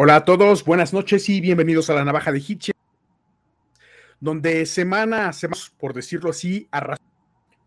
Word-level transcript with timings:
Hola 0.00 0.14
a 0.14 0.24
todos, 0.24 0.64
buenas 0.64 0.92
noches 0.92 1.28
y 1.28 1.40
bienvenidos 1.40 1.90
a 1.90 1.94
la 1.94 2.04
Navaja 2.04 2.30
de 2.30 2.38
Hitche, 2.38 2.70
donde 4.20 4.64
semana 4.64 5.32
semana, 5.32 5.60
por 5.76 5.92
decirlo 5.92 6.30
así, 6.30 6.68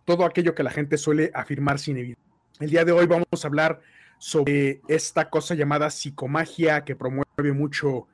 todo 0.05 0.23
aquello 0.23 0.55
que 0.55 0.63
la 0.63 0.71
gente 0.71 0.97
suele 0.97 1.29
afirmar 1.33 1.77
sin 1.77 1.97
evidencia. 1.97 2.23
El 2.61 2.69
día 2.69 2.85
de 2.85 2.93
hoy 2.93 3.05
vamos 3.05 3.25
a 3.33 3.47
hablar 3.49 3.81
sobre 4.17 4.79
esta 4.87 5.29
cosa 5.29 5.55
llamada 5.55 5.89
psicomagia 5.89 6.85
que 6.85 6.95
promueve 6.95 7.51
mucho 7.53 8.07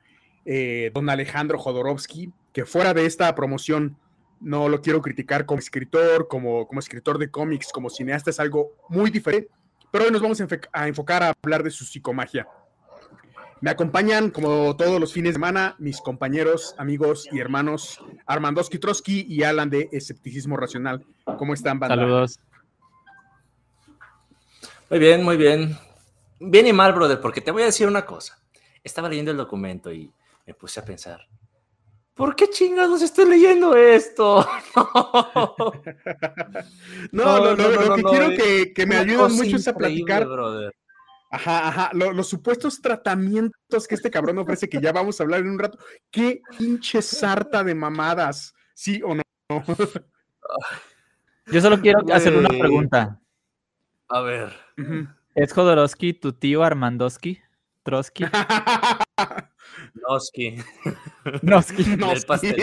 eh, 0.44 0.90
don 0.92 1.08
Alejandro 1.10 1.56
Jodorowsky, 1.56 2.32
que 2.52 2.64
fuera 2.64 2.94
de 2.94 3.06
esta 3.06 3.32
promoción 3.36 3.96
no 4.40 4.68
lo 4.68 4.82
quiero 4.82 5.00
criticar 5.00 5.46
como 5.46 5.60
escritor, 5.60 6.26
como, 6.26 6.66
como 6.66 6.80
escritor 6.80 7.18
de 7.18 7.30
cómics, 7.30 7.70
como 7.72 7.88
cineasta, 7.88 8.30
es 8.30 8.40
algo 8.40 8.72
muy 8.88 9.12
diferente, 9.12 9.48
pero 9.92 10.06
hoy 10.06 10.10
nos 10.10 10.22
vamos 10.22 10.42
a 10.72 10.88
enfocar 10.88 11.22
a 11.22 11.32
hablar 11.40 11.62
de 11.62 11.70
su 11.70 11.84
psicomagia. 11.84 12.48
Me 13.60 13.70
acompañan, 13.70 14.30
como 14.30 14.76
todos 14.76 15.00
los 15.00 15.12
fines 15.12 15.30
de 15.30 15.34
semana, 15.34 15.74
mis 15.78 16.00
compañeros, 16.00 16.76
amigos 16.78 17.28
y 17.32 17.40
hermanos 17.40 18.00
Armandowski 18.26 18.78
Trotsky 18.78 19.26
y 19.28 19.42
Alan 19.42 19.68
de 19.68 19.88
Escepticismo 19.90 20.56
Racional. 20.56 21.04
¿Cómo 21.38 21.54
están, 21.54 21.80
banda? 21.80 21.96
Saludos. 21.96 22.38
Muy 24.90 25.00
bien, 25.00 25.24
muy 25.24 25.36
bien. 25.36 25.76
Bien 26.38 26.66
y 26.68 26.72
mal, 26.72 26.92
brother, 26.92 27.20
porque 27.20 27.40
te 27.40 27.50
voy 27.50 27.62
a 27.62 27.66
decir 27.66 27.88
una 27.88 28.06
cosa. 28.06 28.38
Estaba 28.84 29.08
leyendo 29.08 29.32
el 29.32 29.36
documento 29.36 29.92
y 29.92 30.12
me 30.46 30.54
puse 30.54 30.78
a 30.78 30.84
pensar, 30.84 31.26
¿por 32.14 32.36
qué 32.36 32.48
chingados 32.48 33.02
estoy 33.02 33.28
leyendo 33.28 33.74
esto? 33.74 34.46
no, 37.12 37.38
no, 37.40 37.56
no, 37.56 37.68
lo 37.68 37.94
que 37.96 38.02
quiero 38.04 38.28
que, 38.30 38.72
que 38.72 38.86
me 38.86 38.98
ayuden 38.98 39.32
mucho 39.32 39.56
es 39.56 39.66
a 39.66 39.74
platicar. 39.74 40.26
Brother. 40.26 40.72
Ajá, 41.30 41.68
ajá, 41.68 41.90
los 41.92 42.26
supuestos 42.28 42.80
tratamientos 42.80 43.86
que 43.86 43.94
este 43.94 44.10
cabrón 44.10 44.38
ofrece, 44.38 44.68
que 44.68 44.80
ya 44.80 44.92
vamos 44.92 45.20
a 45.20 45.24
hablar 45.24 45.40
en 45.40 45.50
un 45.50 45.58
rato. 45.58 45.78
Qué 46.10 46.40
pinche 46.56 47.02
sarta 47.02 47.62
de 47.62 47.74
mamadas, 47.74 48.54
¿sí 48.74 49.02
o 49.04 49.14
no? 49.14 49.22
Yo 51.46 51.60
solo 51.60 51.80
quiero 51.80 52.00
hacer 52.12 52.34
una 52.34 52.48
pregunta. 52.48 53.20
A 54.08 54.20
ver. 54.22 54.52
¿Es 55.34 55.52
Jodorowsky 55.52 56.14
tu 56.14 56.32
tío 56.32 56.62
Armandowski? 56.62 57.40
¿Trotsky? 57.82 58.24
Noski. 59.94 60.56
Noski. 61.42 61.96
Noski. 61.96 62.54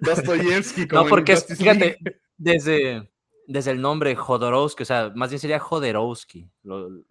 Dostoyevsky. 0.00 0.86
No, 0.86 1.06
porque 1.06 1.36
fíjate, 1.36 1.98
desde, 2.36 3.10
desde 3.46 3.70
el 3.70 3.80
nombre 3.80 4.14
Jodorowsky, 4.14 4.82
o 4.82 4.86
sea, 4.86 5.12
más 5.14 5.30
bien 5.30 5.40
sería 5.40 5.58
Jodorowsky, 5.58 6.50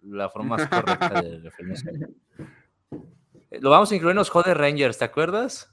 la 0.02 0.28
forma 0.28 0.56
más 0.56 0.68
correcta 0.68 1.22
de 1.22 1.38
referirse. 1.42 1.90
Lo 3.50 3.70
vamos 3.70 3.90
a 3.90 3.94
incluir 3.94 4.12
en 4.12 4.18
los 4.18 4.30
Joder 4.30 4.58
Rangers, 4.58 4.98
¿te 4.98 5.04
acuerdas? 5.04 5.72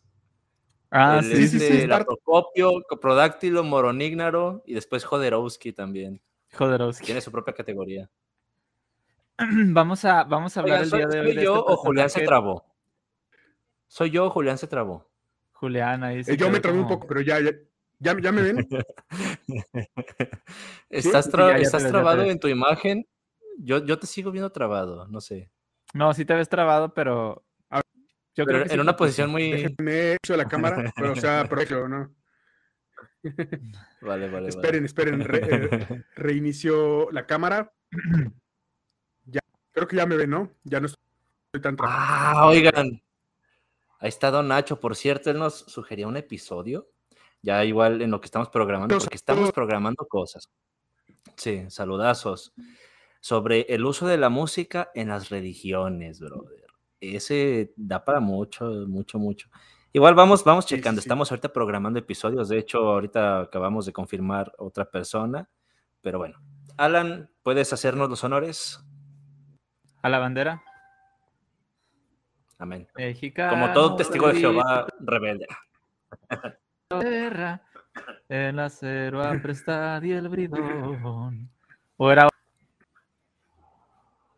Ah, 0.91 1.21
sí, 1.23 1.47
sí, 1.47 1.59
sí. 1.59 1.87
La 1.87 2.03
Procopio, 2.03 2.71
Coprodáctilo, 2.87 3.63
Moronígnaro 3.63 4.63
y 4.65 4.75
después 4.75 5.03
Jodorowsky 5.03 5.73
también. 5.73 6.21
Jodorowsky. 6.53 7.05
Tiene 7.05 7.21
su 7.21 7.31
propia 7.31 7.53
categoría. 7.53 8.09
Vamos 9.39 10.05
a, 10.05 10.23
vamos 10.23 10.55
a 10.55 10.59
hablar 10.59 10.83
el 10.83 10.91
día 10.91 11.07
de 11.07 11.19
hoy. 11.19 11.33
¿Soy 11.33 11.43
yo 11.43 11.55
este 11.55 11.71
o 11.71 11.77
Julián 11.77 12.09
se 12.09 12.21
trabó? 12.21 12.65
¿Soy 13.87 14.11
yo 14.11 14.25
o 14.25 14.29
Julián 14.29 14.59
se 14.59 14.67
trabó? 14.67 15.09
Julián, 15.53 16.03
ahí 16.03 16.21
eh, 16.27 16.37
Yo 16.37 16.51
me 16.51 16.59
trabé 16.59 16.79
un 16.79 16.87
poco, 16.87 17.07
pero 17.07 17.21
ya, 17.21 17.39
ya, 17.39 17.51
ya, 18.03 18.31
me 18.31 18.41
ven. 18.41 18.67
¿Estás, 20.89 21.27
¿estás 21.27 21.87
trabado 21.87 22.23
en 22.23 22.39
tu 22.39 22.47
imagen? 22.47 23.07
Yo, 23.57 23.83
yo 23.85 23.97
te 23.97 24.07
sigo 24.07 24.31
viendo 24.31 24.51
trabado, 24.51 25.07
no 25.07 25.21
sé. 25.21 25.51
No, 25.93 26.13
sí 26.13 26.25
te 26.25 26.33
ves 26.33 26.49
trabado, 26.49 26.93
pero. 26.93 27.45
Yo 28.35 28.45
creo 28.45 28.63
que 28.63 28.73
en 28.73 28.79
una 28.79 28.95
posición 28.95 29.29
muy. 29.29 29.51
Déjenme 29.51 30.13
hecho 30.13 30.35
la 30.35 30.47
cámara, 30.47 30.91
pero 30.95 31.11
o 31.11 31.15
sea, 31.15 31.47
pero 31.49 31.87
¿no? 31.87 32.13
Vale, 34.01 34.29
vale. 34.29 34.49
Esperen, 34.49 34.83
esperen. 34.83 35.21
Eh, 35.21 36.03
reinició 36.15 37.09
la 37.11 37.25
cámara. 37.25 37.71
Ya, 39.23 39.39
creo 39.71 39.87
que 39.87 39.95
ya 39.95 40.05
me 40.05 40.17
ven, 40.17 40.29
¿no? 40.29 40.51
Ya 40.65 40.81
no 40.81 40.87
estoy 40.87 41.61
tan 41.61 41.77
trabado. 41.77 41.97
Ah, 41.97 42.47
oigan. 42.47 43.01
Ahí 43.99 44.09
está 44.09 44.29
Don 44.29 44.49
Nacho, 44.49 44.81
por 44.81 44.97
cierto, 44.97 45.31
él 45.31 45.37
nos 45.37 45.59
sugería 45.59 46.05
un 46.05 46.17
episodio 46.17 46.92
ya 47.43 47.63
igual 47.65 48.01
en 48.01 48.09
lo 48.09 48.19
que 48.19 48.25
estamos 48.25 48.49
programando, 48.49 48.97
porque 48.97 49.17
estamos 49.17 49.51
programando 49.51 50.07
cosas. 50.07 50.49
Sí, 51.35 51.65
saludazos. 51.69 52.53
Sobre 53.19 53.61
el 53.69 53.85
uso 53.85 54.07
de 54.07 54.17
la 54.17 54.29
música 54.29 54.91
en 54.95 55.09
las 55.09 55.29
religiones, 55.29 56.19
brother. 56.19 56.65
Ese 56.99 57.73
da 57.75 58.03
para 58.03 58.21
mucho, 58.21 58.65
mucho, 58.87 59.19
mucho. 59.19 59.49
Igual 59.91 60.15
vamos, 60.15 60.43
vamos 60.43 60.65
checando. 60.65 60.99
Estamos 60.99 61.31
ahorita 61.31 61.51
programando 61.51 61.99
episodios. 61.99 62.49
De 62.49 62.57
hecho, 62.57 62.79
ahorita 62.79 63.41
acabamos 63.41 63.85
de 63.85 63.93
confirmar 63.93 64.53
otra 64.57 64.89
persona. 64.89 65.49
Pero 66.01 66.17
bueno. 66.17 66.39
Alan, 66.77 67.29
¿puedes 67.43 67.71
hacernos 67.73 68.09
los 68.09 68.23
honores? 68.23 68.83
A 70.01 70.09
la 70.09 70.19
bandera. 70.19 70.63
Amén. 72.57 72.87
México. 72.95 73.43
Como 73.49 73.71
todo 73.73 73.97
testigo 73.97 74.29
de 74.29 74.39
Jehová 74.39 74.87
rebelde. 74.99 75.45
Guerra, 76.99 77.61
el 78.29 78.59
acero 78.59 79.23
aprestado 79.23 80.05
y 80.05 80.11
el 80.11 80.29
bridón. 80.29 81.49
O 81.97 82.11
era... 82.11 82.27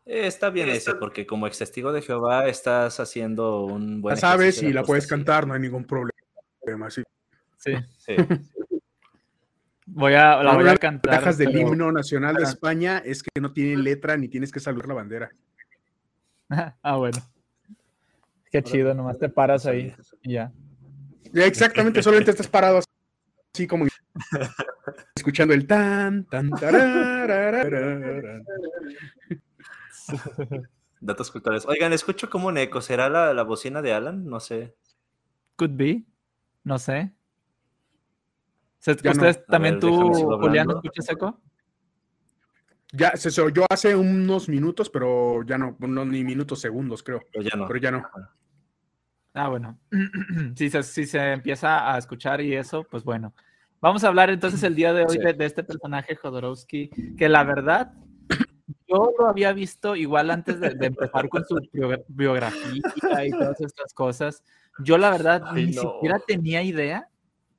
Eh, 0.06 0.28
está 0.28 0.50
bien 0.50 0.70
ese, 0.70 0.96
porque 0.96 1.26
como 1.26 1.48
ex 1.48 1.58
testigo 1.58 1.92
de 1.92 2.02
Jehová 2.02 2.48
estás 2.48 3.00
haciendo 3.00 3.66
un 3.66 4.02
buen. 4.02 4.16
Ya 4.16 4.22
sabes 4.22 4.62
y 4.62 4.72
la 4.72 4.84
puedes 4.84 5.08
cantar, 5.08 5.48
no 5.48 5.56
hay 5.56 5.60
ningún 5.60 5.86
problema. 5.86 6.90
Sí. 6.90 7.04
Sí. 7.58 7.74
sí. 7.98 8.16
Voy 9.88 10.14
a, 10.14 10.44
la 10.44 10.54
voy 10.54 10.68
a 10.68 10.78
cantar. 10.78 11.12
Las 11.12 11.22
ventajas 11.26 11.38
del 11.38 11.56
himno 11.58 11.92
nacional 11.92 12.36
de 12.36 12.44
España 12.44 13.02
es 13.06 13.22
que 13.22 13.40
no 13.40 13.54
tienen 13.54 13.84
letra 13.84 14.18
ni 14.18 14.28
tienes 14.28 14.52
que 14.52 14.60
saludar 14.60 14.88
la 14.88 14.94
bandera. 14.96 15.32
ah, 16.82 16.98
bueno. 16.98 17.18
Qué 18.52 18.64
chido, 18.64 18.94
nomás 18.94 19.20
te 19.20 19.30
paras 19.30 19.66
ahí 19.66 19.94
y 20.22 20.34
ya. 20.34 20.52
Exactamente, 21.34 22.02
solamente 22.04 22.32
estás 22.32 22.48
parado 22.48 22.82
así 23.54 23.68
como 23.68 23.86
escuchando 25.16 25.54
el 25.54 25.66
tan, 25.68 26.26
tan, 26.26 26.50
Datos 31.02 31.32
culturales. 31.32 31.66
Oigan, 31.68 31.94
escucho 31.94 32.30
como 32.30 32.48
un 32.48 32.58
eco. 32.58 32.82
¿Será 32.82 33.10
la, 33.10 33.34
la 33.34 33.44
bocina 33.44 33.82
de 33.82 33.94
Alan? 33.94 34.26
No 34.26 34.40
sé. 34.40 34.76
Could 35.56 35.76
be. 35.76 36.04
No 36.64 36.80
sé. 36.80 37.14
¿Ustedes 38.88 39.46
también 39.46 39.80
tú, 39.80 40.14
Julián, 40.14 40.70
escuchas 40.70 41.10
eco? 41.10 41.42
Ya 42.92 43.16
se 43.16 43.42
oyó 43.42 43.66
hace 43.70 43.96
unos 43.96 44.48
minutos, 44.48 44.90
pero 44.90 45.44
ya 45.44 45.58
no, 45.58 45.76
no 45.80 46.06
ni 46.06 46.24
minutos, 46.24 46.62
segundos, 46.62 47.04
creo. 47.04 47.22
Pero 47.32 47.44
ya 47.44 47.58
no. 47.58 47.68
Pero 47.68 47.80
ya 47.80 47.92
no. 47.92 48.04
Ah, 49.36 49.50
bueno. 49.50 49.78
si, 50.56 50.70
se, 50.70 50.82
si 50.82 51.06
se 51.06 51.34
empieza 51.34 51.94
a 51.94 51.98
escuchar 51.98 52.42
y 52.42 52.56
eso, 52.56 52.84
pues 52.90 53.04
bueno. 53.04 53.34
Vamos 53.82 54.04
a 54.04 54.08
hablar 54.08 54.30
entonces 54.30 54.64
el 54.64 54.74
día 54.74 54.94
de 54.94 55.04
hoy 55.04 55.18
de, 55.18 55.46
este 55.46 55.64
personaje 55.64 56.16
Jodorowsky, 56.16 56.90
que 57.18 57.30
la 57.30 57.44
verdad, 57.44 57.94
yo 58.88 59.12
lo 59.20 59.28
había 59.28 59.54
visto 59.54 59.96
igual 59.96 60.32
antes 60.32 60.60
de, 60.60 60.76
empezar 60.80 61.30
con 61.30 61.46
su 61.46 61.60
biografía 62.08 62.82
y 63.26 63.30
todas 63.30 63.62
estas 63.62 63.94
cosas. 63.94 64.44
Yo 64.80 64.98
la 64.98 65.12
verdad 65.12 65.52
ni 65.54 65.72
siquiera 65.74 66.20
tenía 66.26 66.64
idea 66.64 67.10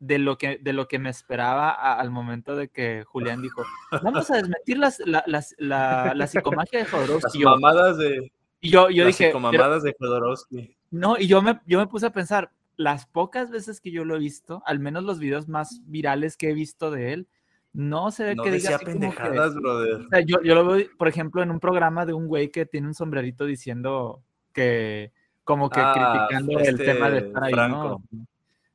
de 0.01 0.19
lo 0.19 0.37
que, 0.37 0.59
de 0.61 0.73
lo 0.73 0.89
que 0.89 0.99
me 0.99 1.11
esperaba 1.11 1.71
al 1.71 2.11
momento 2.11 2.57
de 2.57 2.69
que 2.69 3.05
Julián 3.07 3.41
dijo, 3.41 3.63
vamos 4.03 4.31
a 4.31 4.37
desmentir 4.37 4.79
las, 4.79 4.99
la, 5.01 5.23
la, 5.27 6.13
la, 6.15 6.27
psicomagia 6.27 6.81
de 6.81 6.87
Jodorowsky. 6.87 7.39
Las 7.39 7.53
mamadas 7.53 7.99
de... 7.99 8.33
Y 8.67 8.71
yo, 8.71 8.91
yo 8.91 9.07
dije... 9.07 9.33
De 9.33 9.97
Jodorowsky. 9.99 10.77
No, 10.91 11.19
y 11.19 11.27
yo 11.27 11.43
me, 11.43 11.61
yo 11.67 11.79
me 11.79 11.87
puse 11.87 12.07
a 12.07 12.11
pensar, 12.11 12.51
las 12.77 13.07
pocas 13.07 13.51
veces 13.51 13.81
que 13.81 13.91
yo 13.91 14.05
lo 14.05 14.17
he 14.17 14.19
visto, 14.19 14.63
al 14.67 14.79
menos 14.79 15.05
los 15.05 15.19
videos 15.19 15.49
más 15.49 15.81
virales 15.87 16.37
que 16.37 16.51
he 16.51 16.55
visto 16.55 16.91
de 16.91 17.13
él, 17.13 17.29
no 17.73 18.11
se 18.11 18.25
ve 18.25 18.37
que 18.43 18.51
diga 18.51 18.79
pendejadas, 18.79 19.55
brother. 19.55 20.01
O 20.01 20.09
sea, 20.09 20.21
yo, 20.21 20.43
yo, 20.43 20.55
lo 20.55 20.67
veo, 20.67 20.87
por 20.97 21.09
ejemplo, 21.09 21.43
en 21.43 21.51
un 21.51 21.61
programa 21.61 22.07
de 22.07 22.15
un 22.15 22.27
güey 22.27 22.51
que 22.51 22.67
tiene 22.67 22.87
un 22.87 22.95
sombrerito 22.95 23.45
diciendo 23.45 24.23
que, 24.53 25.13
como 25.45 25.69
que 25.69 25.81
ah, 25.81 26.27
criticando 26.29 26.59
el 26.59 26.79
tema 26.79 27.11
de 27.11 27.19
estar 27.19 27.45
ahí, 27.45 27.53
Franco. 27.53 28.03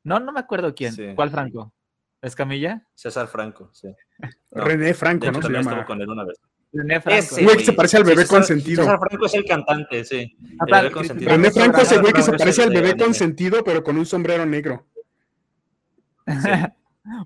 ¿no? 0.04 0.20
No, 0.20 0.32
me 0.32 0.40
acuerdo 0.40 0.74
quién. 0.74 1.14
¿Cuál 1.16 1.30
Franco? 1.30 1.72
¿Escamilla? 2.20 2.86
César 2.94 3.26
Franco, 3.26 3.70
sí. 3.72 3.92
René 4.52 4.94
Franco, 4.94 5.30
¿no? 5.32 5.42
Se 5.42 5.52
llama. 5.52 5.84
con 5.84 6.00
él 6.00 6.08
una 6.08 6.24
vez. 6.24 6.40
René 6.72 7.00
Franco. 7.00 7.36
güey 7.42 7.56
que 7.56 7.64
se 7.64 7.72
parece 7.72 7.96
al 7.98 8.04
bebé 8.04 8.26
consentido. 8.26 8.82
César 8.82 8.98
Franco 8.98 9.26
es 9.26 9.34
el 9.34 9.44
cantante, 9.44 10.04
sí. 10.04 10.36
René 11.20 11.50
Franco 11.50 11.80
es 11.82 11.92
el 11.92 12.00
güey 12.00 12.12
que 12.12 12.22
se 12.22 12.32
parece 12.32 12.62
al 12.62 12.70
bebé 12.70 12.96
consentido, 12.96 13.62
pero 13.62 13.82
con 13.82 13.98
un 13.98 14.06
sombrero 14.06 14.46
negro. 14.46 14.86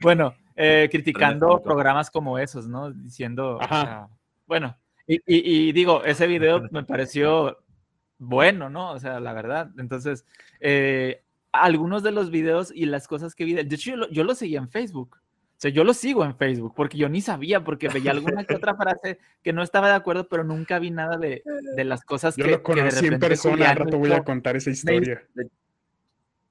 bueno, 0.02 0.34
eh, 0.56 0.88
criticando 0.90 1.62
programas 1.62 2.10
como 2.10 2.38
esos, 2.38 2.66
¿no? 2.66 2.90
Diciendo, 2.90 3.60
bueno, 4.46 4.76
y, 5.06 5.72
digo, 5.72 6.04
ese 6.04 6.26
video 6.26 6.62
me 6.70 6.82
pareció 6.82 7.58
bueno, 8.18 8.68
¿no? 8.68 8.92
O 8.92 8.98
sea, 8.98 9.20
la 9.20 9.32
verdad. 9.32 9.70
Entonces, 9.78 10.26
eh, 10.60 11.22
algunos 11.52 12.02
de 12.02 12.10
los 12.10 12.30
videos 12.30 12.72
y 12.74 12.86
las 12.86 13.06
cosas 13.06 13.34
que 13.34 13.44
vi, 13.44 13.54
de 13.54 13.62
hecho, 13.62 13.90
yo 13.90 13.96
lo, 13.96 14.10
yo 14.10 14.24
lo 14.24 14.34
seguía 14.34 14.58
en 14.58 14.68
Facebook. 14.68 15.18
O 15.56 15.58
sea, 15.58 15.70
yo 15.70 15.84
lo 15.84 15.94
sigo 15.94 16.22
en 16.22 16.36
Facebook 16.36 16.74
porque 16.76 16.98
yo 16.98 17.08
ni 17.08 17.22
sabía, 17.22 17.64
porque 17.64 17.88
veía 17.88 18.10
alguna 18.10 18.44
que 18.44 18.54
otra 18.54 18.74
frase 18.74 19.18
que 19.42 19.54
no 19.54 19.62
estaba 19.62 19.88
de 19.88 19.94
acuerdo, 19.94 20.28
pero 20.28 20.44
nunca 20.44 20.78
vi 20.78 20.90
nada 20.90 21.16
de, 21.16 21.42
de 21.74 21.84
las 21.84 22.04
cosas 22.04 22.36
Yo 22.36 22.44
que, 22.44 22.50
lo 22.50 22.62
que 22.62 22.74
de 22.74 22.80
conocí 22.80 22.98
en 22.98 23.04
repente 23.04 23.26
persona, 23.28 23.70
al 23.70 23.76
rato 23.76 23.98
voy 23.98 24.12
a 24.12 24.22
contar 24.22 24.56
esa 24.56 24.68
historia. 24.70 25.22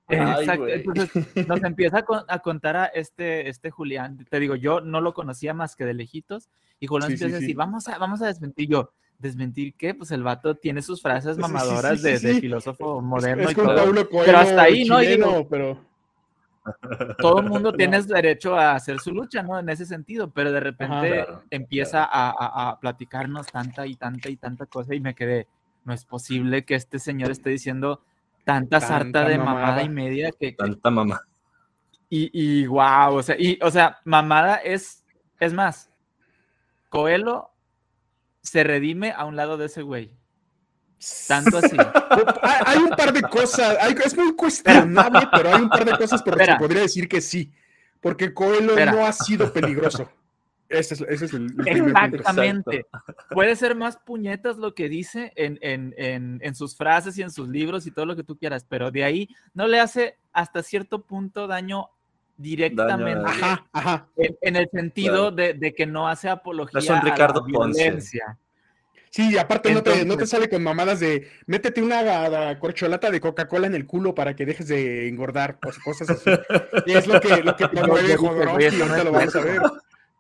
Ay, 0.08 0.18
Exacto. 0.46 0.68
Entonces 0.68 1.48
nos 1.48 1.64
empieza 1.64 2.00
a, 2.00 2.04
con- 2.04 2.24
a 2.28 2.40
contar 2.40 2.76
a 2.78 2.86
este, 2.86 3.48
este 3.50 3.72
Julián. 3.72 4.26
Te 4.30 4.40
digo, 4.40 4.56
yo 4.56 4.82
no 4.82 5.02
lo 5.02 5.14
conocía 5.14 5.54
más 5.54 5.76
que 5.76 5.86
de 5.86 5.94
lejitos. 5.94 6.50
Y 6.80 6.88
Julián 6.88 7.12
Sí, 7.12 7.18
sí, 7.18 7.24
empieza 7.24 7.38
a 7.38 7.40
sí. 7.40 7.46
decir, 7.46 7.56
vamos 7.56 7.88
a, 7.88 7.98
vamos 7.98 8.22
a 8.22 8.28
desmentir. 8.28 8.70
Yo, 8.70 8.92
¿desmentir 9.18 9.74
qué? 9.76 9.94
Pues 9.96 10.12
el 10.12 10.22
vato 10.24 10.56
tiene 10.56 10.82
sus 10.82 11.02
frases 11.02 11.36
Sí, 11.36 11.42
sí, 11.42 11.48
sí, 11.48 11.54
mamadoras 11.54 12.02
sí, 12.02 12.08
de, 12.08 12.18
sí, 12.20 12.28
de 12.28 12.34
sí. 12.36 12.42
filósofo 12.42 13.02
moderno 13.02 13.44
es 13.46 13.52
y 13.52 13.56
con 13.56 13.66
todo. 13.66 13.76
Paulo 13.78 14.10
Coelho, 14.10 14.26
Pero 14.26 14.38
hasta 14.40 14.62
ahí, 14.64 14.86
¿no? 14.86 15.02
Y 15.02 15.08
digo- 15.08 15.48
pero 15.50 15.80
todo 17.20 17.40
el 17.40 17.50
mundo 17.50 17.72
tiene 17.78 18.02
derecho 18.02 18.56
a 18.56 18.74
hacer 18.76 19.00
su 19.00 19.12
lucha, 19.12 19.44
¿no? 19.44 19.58
En 19.60 19.70
ese 19.70 19.86
sentido, 19.86 20.30
pero 20.32 20.52
de 20.52 20.60
repente 20.60 21.24
Claro, 21.26 21.44
empieza 21.50 22.04
A, 22.04 22.30
a- 22.30 22.70
a 22.70 22.80
platicarnos 22.80 23.48
tanta 23.48 23.86
y 23.88 23.96
tanta 23.96 24.30
y 24.30 24.36
tanta 24.38 24.66
cosa 24.66 24.94
y 24.96 25.00
me 25.00 25.14
quedé, 25.16 25.48
no 25.84 25.94
es 25.94 26.06
posible 26.06 26.66
que 26.66 26.76
este 26.76 27.00
señor 27.00 27.32
esté 27.32 27.50
diciendo 27.52 28.02
tanta 28.44 28.80
sarta 28.80 29.26
de 29.28 29.38
mamada 29.38 29.54
mamada. 29.62 29.84
y 29.84 29.90
media 29.90 30.32
que, 30.32 30.52
que- 30.52 30.54
Tanta 30.54 30.90
mamá. 30.90 31.22
y, 32.10 32.30
y 32.34 32.68
wow, 32.68 33.16
o 33.16 33.24
sea, 33.24 33.36
y, 33.38 33.58
o 33.62 33.72
sea, 33.72 33.98
mamada 34.04 34.58
es, 34.58 35.04
es 35.40 35.54
más, 35.54 35.90
Coelho 36.90 37.50
se 38.42 38.64
redime 38.64 39.12
a 39.12 39.26
un 39.26 39.36
lado 39.36 39.58
de 39.58 39.66
ese 39.66 39.82
güey, 39.82 40.12
tanto 41.28 41.58
así. 41.58 41.76
hay, 42.42 42.62
hay 42.66 42.78
un 42.80 42.90
par 42.90 43.14
de 43.14 43.22
cosas, 43.22 43.78
hay- 43.80 43.96
es 44.04 44.16
muy 44.18 44.36
cuestionable, 44.36 45.28
pero 45.32 45.54
hay 45.56 45.62
un 45.62 45.70
par 45.70 45.86
de 45.86 45.98
cosas 45.98 46.22
por 46.24 46.38
las 46.38 46.48
que 46.50 46.56
podría 46.56 46.82
decir 46.82 47.08
que 47.08 47.22
sí, 47.22 47.52
porque 48.02 48.34
Coelho 48.34 48.72
Espera. 48.72 48.92
no 48.92 49.06
ha 49.06 49.14
sido 49.14 49.52
peligroso. 49.52 50.10
Ese 50.68 50.96
es, 50.96 51.02
ese 51.02 51.26
es 51.26 51.34
el, 51.34 51.44
el 51.44 51.56
primer 51.56 51.94
punto. 51.94 52.16
Exactamente. 52.18 52.86
Puede 53.30 53.56
ser 53.56 53.76
más 53.76 53.98
puñetas 53.98 54.58
lo 54.58 54.74
que 54.74 54.90
dice 54.90 55.32
en, 55.36 55.60
en, 55.62 55.94
en, 55.96 56.40
en 56.42 56.56
sus 56.56 56.76
frases 56.76 57.16
y 57.20 57.22
en 57.22 57.30
sus 57.30 57.48
libros 57.48 57.86
y 57.86 57.92
todo 57.92 58.08
lo 58.08 58.16
que 58.16 58.24
tú 58.24 58.36
quieras, 58.36 58.66
pero 58.68 58.90
de 58.90 59.04
ahí 59.04 59.30
no 59.54 59.68
le 59.68 59.80
hace 59.80 60.18
hasta 60.34 60.64
cierto 60.64 61.04
punto 61.04 61.46
daño 61.46 61.90
directamente 62.38 63.24
Ajá, 63.30 63.66
ajá. 63.72 64.08
en, 64.18 64.36
en 64.42 64.56
el 64.56 64.68
sentido 64.72 65.30
de, 65.32 65.54
de 65.54 65.74
que 65.76 65.86
no 65.86 66.08
hace 66.08 66.30
apología 66.30 66.82
un 66.94 66.98
a 67.00 67.04
la 67.04 67.12
Ricardo 67.12 67.46
Ponce. 67.46 68.00
Sí, 69.16 69.32
y 69.32 69.38
aparte 69.38 69.74
no, 69.74 69.82
te, 69.82 70.04
no 70.04 70.18
te 70.18 70.28
sale 70.28 70.50
con 70.50 70.62
mamadas 70.62 71.00
de 71.00 71.30
métete 71.46 71.82
una 71.82 72.60
corcholata 72.60 73.10
de 73.10 73.22
Coca-Cola 73.22 73.66
en 73.66 73.74
el 73.74 73.86
culo 73.86 74.14
para 74.14 74.36
que 74.36 74.46
dejes 74.46 74.68
de 74.68 75.08
engordar, 75.08 75.58
o 75.66 75.70
cosas 75.86 76.10
así. 76.10 76.30
Y 76.86 76.92
es 76.92 77.08
lo 77.08 77.22
que, 77.22 77.42
lo 77.42 77.56
que 77.56 77.66
promueve 77.70 78.18
Jodorowsky, 78.18 78.76
no 78.76 78.84
ahorita 78.84 79.04
lo 79.06 79.12
vamos 79.14 79.36
a 79.38 79.40
ver. 79.40 79.62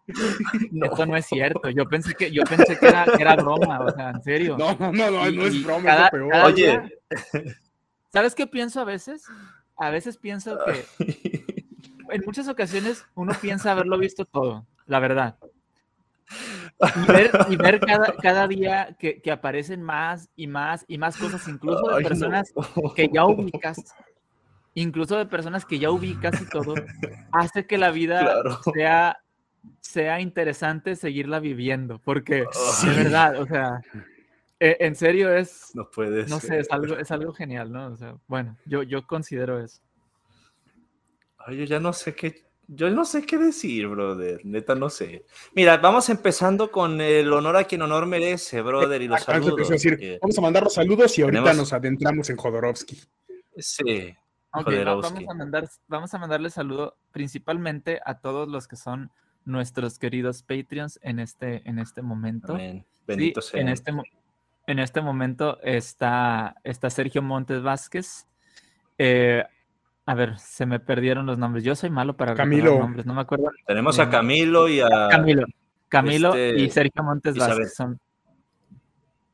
cierto. 0.07 0.85
Esto 0.85 1.05
no 1.07 1.17
es 1.17 1.25
cierto. 1.25 1.69
Yo 1.71 1.83
pensé 1.89 2.13
que, 2.13 2.31
yo 2.31 2.43
pensé 2.45 2.79
que, 2.79 2.87
era, 2.87 3.35
broma, 3.35 3.81
o 3.81 3.91
sea, 3.91 4.11
en 4.11 4.23
serio. 4.23 4.55
No, 4.57 4.77
no, 4.79 4.93
no, 4.93 5.11
no, 5.11 5.29
Y- 5.29 5.35
no 5.35 5.45
es 5.45 5.61
broma, 5.65 5.83
cada- 5.89 6.07
es 6.07 6.13
lo 6.13 6.29
peor. 6.29 6.45
Oye. 6.45 6.53
día- 6.55 6.89
¿Sabes 8.13 8.33
qué 8.33 8.47
pienso 8.47 8.79
a 8.79 8.85
veces? 8.85 9.25
A 9.75 9.89
veces 9.89 10.15
pienso 10.15 10.57
que 10.65 10.85
en 12.11 12.21
muchas 12.25 12.47
ocasiones 12.47 13.03
uno 13.13 13.33
piensa 13.41 13.73
haberlo 13.73 13.97
visto 13.97 14.23
todo, 14.23 14.65
la 14.85 15.01
verdad. 15.01 15.35
Y 16.29 17.11
ver, 17.11 17.31
y 17.49 17.55
ver 17.55 17.79
cada, 17.85 18.13
cada 18.21 18.47
día 18.47 18.95
que, 18.99 19.21
que 19.21 19.31
aparecen 19.31 19.81
más 19.81 20.29
y 20.35 20.47
más 20.47 20.85
y 20.87 20.97
más 20.97 21.17
cosas, 21.17 21.47
incluso 21.47 21.87
de 21.87 21.95
Ay, 21.95 22.03
no. 22.03 22.09
personas 22.09 22.53
que 22.95 23.09
ya 23.13 23.25
ubicas, 23.25 23.95
incluso 24.73 25.17
de 25.17 25.25
personas 25.25 25.65
que 25.65 25.79
ya 25.79 25.91
ubicas 25.91 26.41
y 26.41 26.45
todo, 26.49 26.75
hace 27.31 27.65
que 27.67 27.77
la 27.77 27.91
vida 27.91 28.19
Claro. 28.19 28.59
sea, 28.73 29.17
sea 29.81 30.19
interesante 30.21 30.95
seguirla 30.95 31.39
viviendo, 31.39 31.99
porque 31.99 32.45
Sí. 32.51 32.89
de 32.89 32.95
verdad, 32.95 33.39
o 33.41 33.45
sea, 33.45 33.81
e- 34.59 34.77
en 34.79 34.95
serio 34.95 35.33
es, 35.35 35.71
No 35.73 35.89
puede 35.91 36.25
no 36.27 36.39
sé, 36.39 36.59
es 36.59 36.71
algo, 36.71 36.97
es 36.97 37.11
algo 37.11 37.33
genial, 37.33 37.71
¿no? 37.71 37.87
O 37.87 37.95
sea, 37.95 38.15
bueno, 38.27 38.57
yo, 38.65 38.83
yo 38.83 39.05
considero 39.05 39.59
eso. 39.63 39.81
Ay, 41.37 41.57
yo 41.57 41.63
ya 41.65 41.79
no 41.79 41.93
sé 41.93 42.15
qué. 42.15 42.44
Yo 42.67 42.89
no 42.89 43.05
sé 43.05 43.25
qué 43.25 43.37
decir, 43.37 43.87
brother. 43.87 44.41
Neta, 44.43 44.73
no 44.75 44.89
sé. 44.89 45.23
Mira, 45.53 45.77
vamos 45.77 46.09
empezando 46.09 46.71
con 46.71 46.99
el 46.99 47.31
honor 47.31 47.57
a 47.57 47.63
quien 47.65 47.81
honor 47.83 48.05
merece, 48.07 48.61
brother, 48.61 49.01
y 49.01 49.07
los 49.07 49.21
saludos. 49.21 49.69
decir. 49.69 50.17
Vamos 50.21 50.37
a 50.37 50.41
mandar 50.41 50.63
los 50.63 50.73
saludos 50.73 51.17
y 51.17 51.21
ahorita 51.21 51.41
tenemos- 51.43 51.57
nos 51.57 51.73
adentramos 51.73 52.29
en 52.29 52.37
Jodorowsky. 52.37 52.99
Sí. 53.57 54.15
Ok, 54.51 54.59
va- 54.67 54.71
Jodorowsky. 54.71 55.13
vamos, 55.25 55.29
a 55.29 55.33
mandar, 55.37 55.69
vamos 55.87 56.13
a 56.13 56.17
mandarle 56.17 56.49
saludo 56.49 56.97
principalmente 57.11 57.99
a 58.05 58.19
todos 58.19 58.47
los 58.47 58.67
que 58.67 58.75
son 58.77 59.11
nuestros 59.45 59.99
queridos 59.99 60.41
Patreons 60.41 60.99
en 61.03 61.19
este, 61.19 61.61
en 61.69 61.77
este 61.77 62.01
momento. 62.01 62.53
Amén. 62.55 62.79
Sí, 62.83 63.03
Bendito 63.05 63.41
sea. 63.41 63.61
en 63.61 63.69
este, 63.69 63.91
en 64.67 64.79
este 64.79 65.01
momento 65.01 65.59
está, 65.61 66.55
está 66.63 66.89
Sergio 66.89 67.21
Montes 67.21 67.61
Vázquez. 67.61 68.25
Eh, 68.97 69.43
a 70.05 70.13
ver, 70.13 70.37
se 70.37 70.65
me 70.65 70.79
perdieron 70.79 71.25
los 71.25 71.37
nombres. 71.37 71.63
Yo 71.63 71.75
soy 71.75 71.89
malo 71.89 72.15
para 72.15 72.33
recordar 72.33 72.49
Camilo. 72.49 72.79
nombres, 72.79 73.05
no 73.05 73.13
me 73.13 73.21
acuerdo. 73.21 73.45
Tenemos 73.65 73.97
a. 73.99 74.09
Camilo 74.09 74.67
y 74.67 74.79
a. 74.81 75.07
Camilo. 75.09 75.45
Camilo 75.89 76.29
este, 76.33 76.59
y 76.61 76.69
Sergio 76.69 77.03
Montes 77.03 77.35
Isabel. 77.35 77.53
Vázquez 77.59 77.75
son 77.75 77.99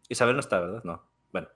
Isabel 0.10 0.36
no 0.36 0.40
está, 0.42 0.60
¿verdad? 0.60 0.82
No. 0.84 1.02
Bueno. 1.32 1.48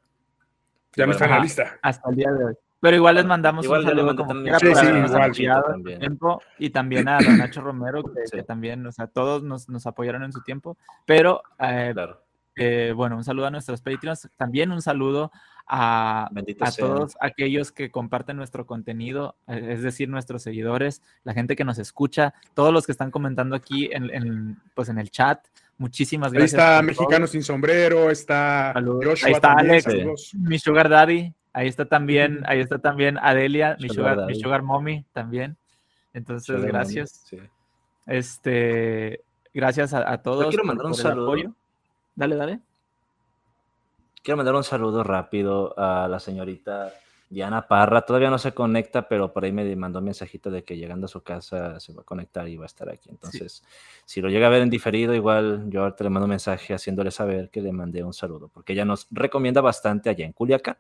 Ya 0.95 1.05
no 1.05 1.11
está 1.11 1.25
en 1.25 1.31
la 1.31 1.39
lista. 1.39 1.77
hasta 1.81 2.09
el 2.09 2.15
día 2.15 2.31
de 2.31 2.45
hoy. 2.45 2.53
Pero 2.79 2.97
igual 2.97 3.15
les 3.15 3.25
mandamos 3.25 3.65
igual 3.65 3.81
un 3.81 3.87
saludo 3.87 4.15
como 4.15 4.27
también 4.29 4.59
Sí, 4.59 4.67
sí, 4.75 4.85
igual. 4.87 5.63
También. 5.63 5.99
tiempo 5.99 6.41
y 6.59 6.69
también 6.69 7.07
a 7.07 7.19
Don 7.19 7.37
Nacho 7.37 7.61
Romero 7.61 8.03
que, 8.03 8.27
Sí. 8.27 8.37
que 8.37 8.43
también, 8.43 8.85
o 8.85 8.91
sea, 8.91 9.07
todos 9.07 9.43
nos, 9.43 9.67
nos 9.69 9.87
apoyaron 9.87 10.23
en 10.23 10.31
su 10.31 10.41
tiempo. 10.41 10.77
Pero 11.05 11.41
eh, 11.59 11.91
Claro. 11.93 12.21
eh, 12.55 12.93
bueno, 12.95 13.15
un 13.17 13.23
saludo 13.23 13.47
a 13.47 13.51
nuestros 13.51 13.81
Patreons, 13.81 14.29
también 14.37 14.71
un 14.71 14.81
saludo 14.81 15.31
a, 15.67 16.29
todos 16.77 17.15
aquellos 17.19 17.71
que 17.71 17.89
comparten 17.91 18.37
nuestro 18.37 18.65
contenido, 18.65 19.35
eh, 19.47 19.69
es 19.71 19.81
decir, 19.81 20.07
nuestros 20.09 20.43
seguidores, 20.43 21.01
la 21.23 21.33
gente 21.33 21.55
que 21.55 21.63
nos 21.63 21.79
escucha, 21.79 22.33
todos 22.53 22.71
los 22.73 22.85
que 22.85 22.91
están 22.91 23.11
comentando 23.11 23.55
aquí 23.55 23.89
en, 23.91 24.09
en, 24.13 24.57
pues 24.75 24.89
en 24.89 24.99
el 24.99 25.09
chat. 25.09 25.39
Muchísimas 25.77 26.31
Ahí 26.31 26.37
gracias. 26.39 26.61
está 26.61 26.77
por 26.77 26.85
Mexicano 26.85 27.27
sin 27.27 27.43
sombrero, 27.43 28.09
está 28.09 28.71
Saludos. 28.73 29.05
Joshua 29.05 29.27
Ahí 29.27 29.33
está 29.33 29.47
también, 29.55 29.69
Alex. 29.71 29.83
saludos. 29.83 30.31
Mi 30.35 30.59
Sugar 30.59 30.87
Daddy, 30.89 31.33
ahí 31.51 31.67
está 31.67 31.85
también, 31.85 32.43
ahí 32.47 32.59
está 32.61 32.79
también 32.79 33.17
Adelia, 33.17 33.75
mi 33.81 33.89
Sugar 33.89 34.13
Sugar, 34.13 34.15
mi 34.17 34.21
Daddy. 34.33 34.41
Sugar 34.41 34.61
Mommy 34.61 35.05
también. 35.11 35.57
Entonces, 36.13 36.45
Sugar 36.45 36.61
Mommy, 36.61 36.71
gracias. 36.71 37.23
sí. 37.27 37.37
Este, 38.05 39.21
gracias 39.53 39.93
a, 39.93 40.09
a 40.11 40.21
todos. 40.21 40.47
quiero 40.47 40.61
por- 40.61 40.67
mandar 40.67 40.85
un 40.85 40.93
saludo. 40.93 41.27
apoyo. 41.27 41.53
Dale, 42.15 42.35
dale. 42.35 42.59
Quiero 44.25 44.37
mandar 44.37 44.55
un 44.55 44.63
saludo 44.63 45.03
rápido 45.03 45.77
a 45.77 46.07
la 46.07 46.19
señorita 46.19 46.91
Diana 47.29 47.67
Parra. 47.67 48.01
Todavía 48.01 48.31
no 48.31 48.39
se 48.39 48.53
conecta, 48.53 49.07
pero 49.07 49.31
por 49.31 49.45
ahí 49.45 49.51
me 49.51 49.75
mandó 49.75 49.99
un 49.99 50.05
mensajito 50.05 50.49
de 50.49 50.63
que 50.63 50.77
llegando 50.77 51.05
a 51.05 51.07
su 51.07 51.21
casa 51.21 51.79
se 51.79 51.93
va 51.93 52.01
a 52.01 52.05
conectar 52.05 52.49
y 52.49 52.57
va 52.57 52.63
a 52.63 52.65
estar 52.65 52.89
aquí. 52.89 53.07
Entonces, 53.11 53.63
si 54.03 54.21
lo 54.21 54.29
llega 54.29 54.47
a 54.47 54.49
ver 54.49 54.63
en 54.63 54.71
diferido, 54.71 55.13
igual 55.13 55.65
yo 55.69 55.83
ahorita 55.83 56.05
le 56.05 56.09
mando 56.09 56.25
un 56.25 56.31
mensaje 56.31 56.73
haciéndole 56.73 57.11
saber 57.11 57.51
que 57.51 57.61
le 57.61 57.71
mandé 57.71 58.03
un 58.03 58.15
saludo, 58.15 58.47
porque 58.47 58.73
ella 58.73 58.83
nos 58.83 59.05
recomienda 59.11 59.61
bastante 59.61 60.09
allá 60.09 60.25
en 60.25 60.31
Culiacán, 60.31 60.77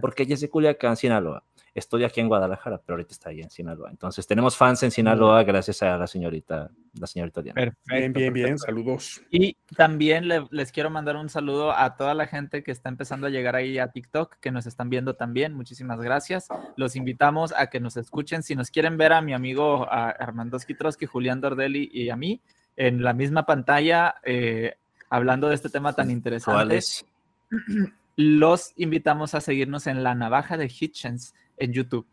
porque 0.00 0.24
ella 0.24 0.34
es 0.34 0.40
de 0.40 0.50
Culiacán, 0.50 0.96
Sinaloa. 0.96 1.44
Estoy 1.78 2.04
aquí 2.04 2.20
en 2.20 2.28
Guadalajara, 2.28 2.78
pero 2.84 2.94
ahorita 2.94 3.12
está 3.12 3.30
allá 3.30 3.42
en 3.44 3.50
Sinaloa. 3.50 3.90
Entonces, 3.90 4.26
tenemos 4.26 4.56
fans 4.56 4.82
en 4.82 4.90
Sinaloa 4.90 5.42
gracias 5.44 5.82
a 5.82 5.96
la 5.96 6.06
señorita, 6.06 6.70
la 6.98 7.06
señorita 7.06 7.40
Diana. 7.42 7.54
Perfecto. 7.54 7.94
Bien, 7.94 8.12
bien, 8.12 8.32
bien, 8.32 8.58
saludos. 8.58 9.22
Y 9.30 9.56
también 9.76 10.28
le- 10.28 10.46
les 10.50 10.72
quiero 10.72 10.90
mandar 10.90 11.16
un 11.16 11.28
saludo 11.28 11.72
a 11.72 11.96
toda 11.96 12.14
la 12.14 12.26
gente 12.26 12.62
que 12.62 12.70
está 12.72 12.88
empezando 12.88 13.26
a 13.26 13.30
llegar 13.30 13.56
ahí 13.56 13.78
a 13.78 13.88
TikTok, 13.88 14.36
que 14.40 14.50
nos 14.50 14.66
están 14.66 14.90
viendo 14.90 15.14
también. 15.14 15.54
Muchísimas 15.54 16.00
gracias. 16.00 16.48
Los 16.76 16.96
invitamos 16.96 17.54
a 17.56 17.68
que 17.68 17.80
nos 17.80 17.96
escuchen. 17.96 18.42
Si 18.42 18.54
nos 18.54 18.70
quieren 18.70 18.96
ver 18.98 19.12
a 19.12 19.20
mi 19.20 19.32
amigo 19.34 19.86
a 19.90 20.10
Armando 20.10 20.58
Skitroski, 20.58 21.06
Julián 21.06 21.40
Dordelli 21.40 21.88
y 21.92 22.10
a 22.10 22.16
mí 22.16 22.40
en 22.76 23.02
la 23.02 23.12
misma 23.12 23.44
pantalla 23.46 24.16
eh, 24.24 24.74
hablando 25.10 25.48
de 25.48 25.54
este 25.54 25.68
tema 25.68 25.92
tan 25.94 26.10
interesante, 26.10 26.78
los 28.16 28.72
invitamos 28.76 29.34
a 29.34 29.40
seguirnos 29.40 29.86
en 29.86 30.02
La 30.02 30.14
Navaja 30.14 30.56
de 30.56 30.66
Hitchens 30.66 31.34
en 31.60 31.72
YouTube. 31.72 32.06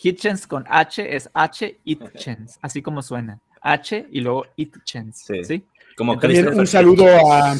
Hitchens 0.00 0.46
con 0.46 0.64
H 0.68 1.14
es 1.16 1.28
H 1.34 1.80
Hitchens, 1.84 2.58
así 2.62 2.82
como 2.82 3.02
suena. 3.02 3.40
H 3.60 4.06
y 4.10 4.20
luego 4.20 4.46
Hitchens. 4.56 5.18
Sí. 5.26 5.42
¿sí? 5.44 5.64
Como 5.96 6.18
También 6.18 6.48
un 6.58 6.66
saludo 6.66 7.04
a. 7.32 7.54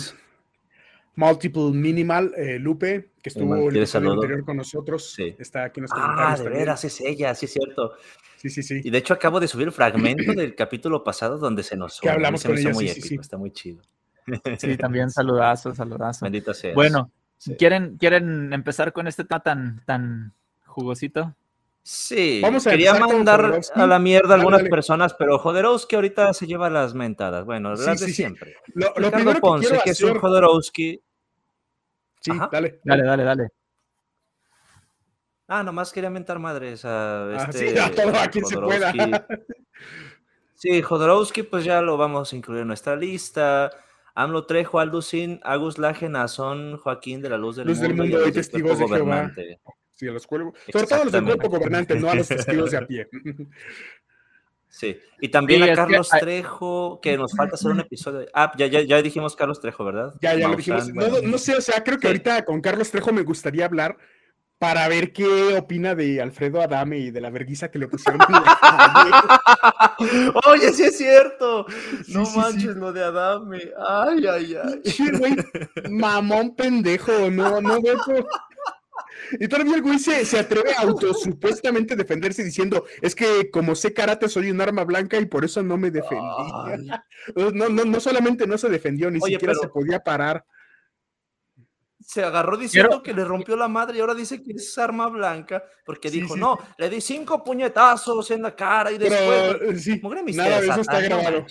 Multiple 1.17 1.73
Minimal, 1.73 2.33
eh, 2.37 2.61
Lupe, 2.61 3.11
que 3.21 3.31
estuvo 3.31 3.47
Minimal, 3.47 3.65
el 3.67 3.73
¿quieres 3.73 3.89
episodio 3.91 4.11
saludo? 4.11 4.23
anterior 4.23 4.45
con 4.45 4.57
nosotros. 4.57 5.13
Sí. 5.15 5.35
Está 5.37 5.65
aquí 5.65 5.81
en 5.81 5.83
los 5.83 5.91
Ah, 5.93 5.97
comentarios 5.97 6.39
de 6.39 6.45
también. 6.45 6.61
veras, 6.63 6.85
es 6.85 7.01
ella, 7.01 7.35
sí 7.35 7.47
es 7.47 7.53
cierto. 7.55 7.93
Sí, 8.37 8.51
sí, 8.51 8.63
sí. 8.63 8.81
Y 8.85 8.91
de 8.91 8.99
hecho 8.99 9.15
acabo 9.15 9.41
de 9.41 9.49
subir 9.49 9.67
el 9.67 9.73
fragmento 9.73 10.33
del 10.33 10.55
capítulo 10.55 11.03
pasado 11.03 11.39
donde 11.39 11.65
se 11.65 11.77
nos 11.77 11.99
Que 12.01 12.09
hablamos 12.09 12.41
se 12.41 12.47
me 12.49 12.55
con 12.55 12.61
hizo 12.61 12.69
ella, 12.69 12.75
muy 12.77 12.85
sí, 12.87 12.93
épico, 12.93 13.09
sí. 13.09 13.15
está 13.21 13.37
muy 13.37 13.51
chido. 13.51 13.83
Sí, 14.59 14.77
también 14.77 15.11
saludazo, 15.11 15.75
saludazo. 15.75 16.25
Bendito 16.25 16.55
sea. 16.55 16.73
Bueno, 16.75 17.11
¿Quieren, 17.59 17.97
¿Quieren 17.99 18.53
empezar 18.53 18.93
con 18.93 19.09
este 19.09 19.25
tema 19.25 19.41
tan, 19.41 19.83
tan 19.87 20.33
jugosito? 20.79 21.35
Sí, 21.83 22.41
Vamos 22.43 22.67
a 22.67 22.71
quería 22.71 22.95
mandar 22.95 23.61
a 23.75 23.87
la 23.87 23.99
mierda 23.99 24.35
a 24.35 24.37
algunas 24.37 24.63
personas, 24.65 25.15
pero 25.15 25.39
Jodorowsky 25.39 25.97
ahorita 25.97 26.35
se 26.35 26.47
lleva 26.47 26.69
las 26.69 26.93
mentadas. 26.93 27.47
Bueno, 27.47 27.71
las 27.71 28.01
de 28.01 28.09
siempre. 28.13 28.57
Lo, 28.75 28.93
primero 29.11 29.41
Ponce, 29.41 29.77
que, 29.77 29.85
que 29.85 29.91
es 29.91 30.03
un 30.03 30.19
Jodorowsky. 30.19 31.01
Sí, 32.21 32.31
dale. 32.53 32.81
Dale, 32.85 33.03
dale, 33.05 33.25
dale. 33.25 33.49
Ah, 35.47 35.63
nomás 35.63 35.91
quería 35.91 36.11
mentar 36.11 36.39
madres 36.39 36.85
a 36.85 37.25
ah, 37.25 37.47
este. 37.49 37.71
sí, 37.71 37.79
a 37.79 37.91
todo 37.91 38.15
a 38.15 38.27
quien 38.29 38.45
se 38.45 38.59
pueda. 38.59 38.93
sí, 40.55 40.83
Jodorowsky, 40.83 41.43
pues 41.45 41.65
ya 41.65 41.81
lo 41.81 41.97
vamos 41.97 42.33
a 42.33 42.37
incluir 42.37 42.63
en 42.63 42.69
nuestra 42.69 42.97
lista. 42.97 43.71
AMLO 44.15 44.45
Trejo, 44.45 44.79
Alducin, 44.79 45.41
Agus 45.43 45.79
Laje, 45.79 46.11
Nazón, 46.11 46.77
Joaquín 46.77 47.23
de 47.23 47.31
la 47.31 47.39
Luz 47.39 47.57
del 47.57 47.69
Luz 47.69 47.79
Mundo. 47.79 48.03
Del 48.03 48.13
mundo 48.13 48.29
y, 48.29 48.33
testigos 48.33 48.79
de 48.79 48.89
Jehová. 48.89 49.33
Sí, 49.99 50.07
a 50.07 50.13
los 50.13 50.27
cuerpos. 50.27 50.55
Sobre 50.73 50.87
todo 50.87 51.03
a 51.03 51.05
los 51.05 51.13
del 51.13 51.25
cuerpo 51.25 51.49
gobernante, 51.49 51.97
no 51.97 52.09
a 52.09 52.15
los 52.15 52.29
testigos 52.29 52.71
de 52.71 52.77
a 52.77 52.87
pie. 52.87 53.09
Sí, 54.71 55.01
y 55.19 55.31
también 55.31 55.63
a 55.63 55.75
Carlos 55.75 56.11
Trejo, 56.11 57.01
que 57.01 57.17
nos 57.17 57.35
falta 57.35 57.55
hacer 57.55 57.71
un 57.71 57.81
episodio. 57.81 58.29
Ah, 58.35 58.53
ya, 58.57 58.67
ya, 58.67 58.83
ya 58.83 59.01
dijimos 59.01 59.35
Carlos 59.35 59.61
Trejo, 59.61 59.83
¿verdad? 59.83 60.15
Ya, 60.21 60.35
ya 60.35 60.47
lo 60.47 60.57
dijimos. 60.57 60.91
No, 60.91 61.23
no, 61.23 61.39
sé, 61.39 61.57
o 61.57 61.61
sea, 61.63 61.83
creo 61.83 61.99
que 61.99 62.07
ahorita 62.07 62.45
con 62.45 62.61
Carlos 62.61 62.91
Trejo 62.91 63.11
me 63.11 63.23
gustaría 63.23 63.65
hablar 63.65 63.97
para 64.59 64.89
ver 64.89 65.13
qué 65.13 65.57
opina 65.57 65.95
de 65.95 66.21
Alfredo 66.21 66.61
Adame 66.61 66.99
y 66.99 67.11
de 67.11 67.21
la 67.21 67.31
vergüenza 67.31 67.71
que 67.71 67.79
le 67.79 67.89
pusieron. 67.89 68.21
Oye, 70.47 70.73
sí 70.73 70.83
es 70.83 70.99
cierto. 70.99 71.65
no 72.09 72.25
manches 72.37 72.77
lo 72.77 72.93
de 72.93 73.05
Adame. 73.05 73.71
Ay, 73.79 74.27
ay, 74.27 74.57
ay. 74.63 75.91
mamón 75.91 76.55
pendejo, 76.55 77.31
no, 77.31 77.61
no 77.61 77.81
veo. 77.81 77.97
Y 79.39 79.49
todavía 79.49 79.77
el 79.77 79.83
güey 79.83 79.99
se, 79.99 80.25
se 80.25 80.39
atreve 80.39 80.73
a 80.75 80.83
autosupuestamente 80.83 81.97
defenderse 81.97 82.45
diciendo, 82.45 82.85
es 83.03 83.15
que 83.15 83.51
como 83.51 83.75
sé 83.75 83.93
karate 83.93 84.29
soy 84.29 84.51
un 84.51 84.61
arma 84.61 84.85
blanca 84.85 85.19
y 85.19 85.27
por 85.27 85.45
eso 85.45 85.63
no 85.63 85.77
me 85.77 85.91
defendí. 85.91 86.25
No, 87.55 87.69
no, 87.69 87.85
no 87.85 88.01
solamente 88.01 88.47
no 88.47 88.57
se 88.57 88.69
defendió, 88.69 89.11
ni 89.11 89.21
siquiera 89.21 89.55
se 89.55 89.69
podía 89.69 90.01
parar. 90.01 90.45
Se 92.01 92.25
agarró 92.25 92.57
diciendo 92.57 93.03
que 93.03 93.13
le 93.13 93.25
rompió 93.25 93.57
la 93.57 93.69
madre 93.69 93.99
y 93.99 94.01
ahora 94.01 94.15
dice 94.15 94.43
que 94.43 94.53
es 94.53 94.79
arma 94.79 95.09
blanca 95.09 95.63
porque 95.85 96.11
dijo, 96.11 96.37
no, 96.37 96.59
le 96.79 96.89
di 96.89 97.01
cinco 97.01 97.45
puñetazos 97.45 98.31
en 98.31 98.43
la 98.43 98.55
cara 98.57 98.93
y 98.93 98.99
después... 98.99 99.57
Pero, 99.59 99.79
sí, 99.79 100.01
nada 100.35 100.61
de 100.61 100.69
eso 100.69 100.81
está 100.81 101.01
grabado. 101.01 101.45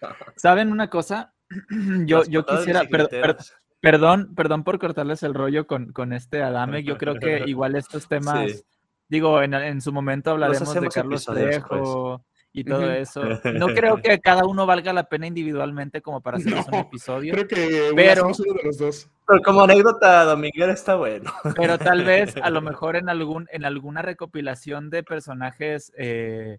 ¿Saben 0.36 0.72
una 0.72 0.88
cosa? 0.88 1.34
Yo, 2.06 2.24
yo 2.24 2.46
quisiera... 2.46 2.84
perdón, 2.84 3.36
perdón 3.82 4.64
por 4.64 4.78
cortarles 4.78 5.22
el 5.22 5.34
rollo 5.34 5.66
con, 5.66 5.92
con 5.92 6.12
este 6.12 6.42
Adame. 6.42 6.82
Yo 6.84 6.96
creo 6.96 7.16
que 7.16 7.44
igual 7.46 7.76
estos 7.76 8.08
temas... 8.08 8.64
Digo, 9.08 9.42
en, 9.42 9.52
en, 9.52 9.82
su 9.82 9.92
momento 9.92 10.30
hablaremos 10.30 10.72
de 10.72 10.88
Carlos 10.88 11.26
Trejo, 11.26 12.24
y 12.52 12.64
todo 12.64 12.90
eso. 12.90 13.22
No 13.54 13.66
creo 13.74 13.96
que 13.96 14.20
cada 14.20 14.44
uno 14.44 14.66
valga 14.66 14.92
la 14.92 15.04
pena 15.04 15.26
individualmente 15.26 16.02
como 16.02 16.20
para 16.20 16.36
hacer 16.36 16.54
un 16.54 16.74
episodio. 16.74 17.32
Creo 17.32 17.48
que 17.48 17.92
pero, 17.94 18.26
uno 18.26 18.54
de 18.54 18.64
los 18.64 18.78
dos. 18.78 19.08
Pero 19.26 19.40
como 19.42 19.62
anécdota, 19.62 20.24
Dominguez 20.24 20.68
está 20.68 20.96
bueno. 20.96 21.32
Pero 21.56 21.78
tal 21.78 22.04
vez, 22.04 22.36
a 22.36 22.50
lo 22.50 22.60
mejor 22.62 22.96
en 22.96 23.08
algún, 23.08 23.48
en 23.52 23.64
alguna 23.64 24.02
recopilación 24.02 24.90
de 24.90 25.02
personajes 25.02 25.92
eh, 25.96 26.58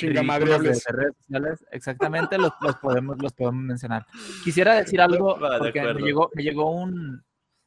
de, 0.00 0.22
redes 0.46 0.82
sociales, 0.82 1.64
exactamente 1.70 2.38
los, 2.38 2.52
los, 2.60 2.76
podemos, 2.76 3.20
los 3.20 3.32
podemos 3.32 3.62
mencionar. 3.62 4.06
Quisiera 4.42 4.74
decir 4.74 5.00
algo, 5.00 5.38
porque 5.58 5.82
me 5.82 6.00
llegó, 6.00 6.30
me 6.34 6.42
llegó 6.42 6.70
un 6.70 7.22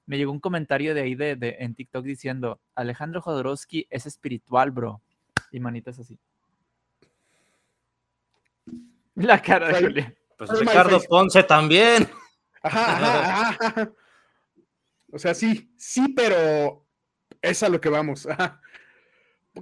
me 0.07 0.17
llegó 0.17 0.31
un 0.31 0.39
comentario 0.39 0.93
de 0.93 1.01
ahí 1.01 1.15
de, 1.15 1.35
de, 1.35 1.57
en 1.59 1.73
TikTok 1.73 2.05
diciendo 2.05 2.59
Alejandro 2.75 3.21
Jodorowsky 3.21 3.87
es 3.89 4.05
espiritual, 4.05 4.71
bro. 4.71 5.01
Y 5.51 5.59
manitas 5.59 5.97
así. 5.99 6.19
La 9.15 9.41
cara 9.41 9.69
de 9.69 9.81
Julián. 9.81 10.15
Pues 10.37 10.59
Ricardo 10.59 10.99
Ponce 11.07 11.43
también. 11.43 12.07
Ajá, 12.61 13.49
ajá, 13.49 13.91
O 15.11 15.19
sea, 15.19 15.35
sí, 15.35 15.71
sí, 15.77 16.09
pero 16.15 16.83
es 17.39 17.61
a 17.61 17.69
lo 17.69 17.79
que 17.79 17.89
vamos. 17.89 18.27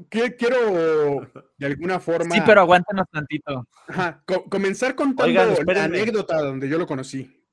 Quiero 0.10 1.30
de 1.58 1.66
alguna 1.66 2.00
forma. 2.00 2.36
Sí, 2.36 2.42
pero 2.46 2.62
aguántanos 2.62 3.06
tantito. 3.12 3.68
Ajá, 3.88 4.24
comenzar 4.50 4.96
contando 4.96 5.56
la 5.66 5.84
anécdota 5.84 6.42
donde 6.42 6.68
yo 6.68 6.78
lo 6.78 6.88
conocí. 6.88 7.44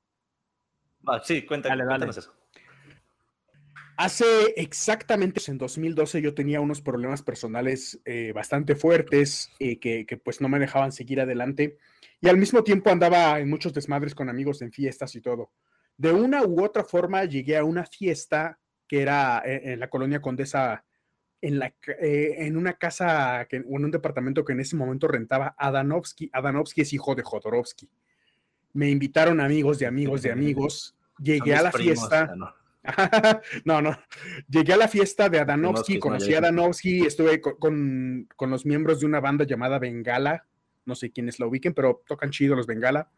sí, 1.23 1.45
cuéntame, 1.45 1.85
cuéntanos 1.85 2.17
eso. 2.17 2.33
Hace 3.97 4.25
exactamente 4.55 5.39
en 5.51 5.59
2012 5.59 6.21
yo 6.21 6.33
tenía 6.33 6.59
unos 6.59 6.81
problemas 6.81 7.21
personales 7.21 8.01
eh, 8.05 8.31
bastante 8.33 8.75
fuertes 8.75 9.51
eh, 9.59 9.79
que, 9.79 10.07
que, 10.07 10.17
pues 10.17 10.41
no 10.41 10.49
me 10.49 10.57
dejaban 10.57 10.91
seguir 10.91 11.21
adelante 11.21 11.77
y 12.19 12.29
al 12.29 12.37
mismo 12.37 12.63
tiempo 12.63 12.89
andaba 12.89 13.39
en 13.39 13.49
muchos 13.49 13.73
desmadres 13.73 14.15
con 14.15 14.29
amigos 14.29 14.61
en 14.63 14.71
fiestas 14.71 15.15
y 15.15 15.21
todo. 15.21 15.51
De 15.97 16.11
una 16.11 16.43
u 16.43 16.63
otra 16.63 16.83
forma 16.83 17.25
llegué 17.25 17.57
a 17.57 17.63
una 17.63 17.85
fiesta 17.85 18.59
que 18.87 19.01
era 19.01 19.41
eh, 19.45 19.73
en, 19.73 19.79
la 19.79 19.89
colonia 19.89 20.21
Condesa, 20.21 20.83
en, 21.41 21.59
la, 21.59 21.73
en 21.99 22.55
una 22.55 22.73
casa 22.73 23.45
que, 23.49 23.57
o 23.57 23.77
en 23.77 23.85
un 23.85 23.91
departamento 23.91 24.45
que 24.45 24.53
en 24.53 24.59
ese 24.59 24.75
momento 24.75 25.07
rentaba 25.07 25.55
Adanovsky. 25.57 26.29
Adanovsky 26.31 26.81
es 26.81 26.93
hijo 26.93 27.15
de 27.15 27.23
Jodorowsky. 27.23 27.89
Me 28.73 28.89
invitaron 28.89 29.41
amigos 29.41 29.79
de 29.79 29.87
amigos 29.87 30.21
de 30.21 30.31
amigos. 30.31 30.95
Llegué 31.17 31.55
a 31.55 31.63
la 31.63 31.71
fiesta. 31.71 32.33
no, 33.65 33.81
no. 33.81 33.97
Llegué 34.47 34.73
a 34.73 34.77
la 34.77 34.87
fiesta 34.87 35.29
de 35.29 35.39
Adanovsky, 35.39 35.99
conocí 35.99 36.33
a 36.33 36.39
Adanovsky, 36.39 37.05
estuve 37.05 37.41
con, 37.41 38.27
los 38.39 38.65
miembros 38.65 38.99
de 38.99 39.05
una 39.05 39.19
banda 39.19 39.45
llamada 39.45 39.79
Bengala, 39.79 40.45
no 40.85 40.95
sé 40.95 41.11
quiénes 41.11 41.39
la 41.39 41.47
ubiquen, 41.47 41.73
pero 41.73 42.03
tocan 42.07 42.31
chido 42.31 42.55
los 42.55 42.67
Bengala. 42.67 43.09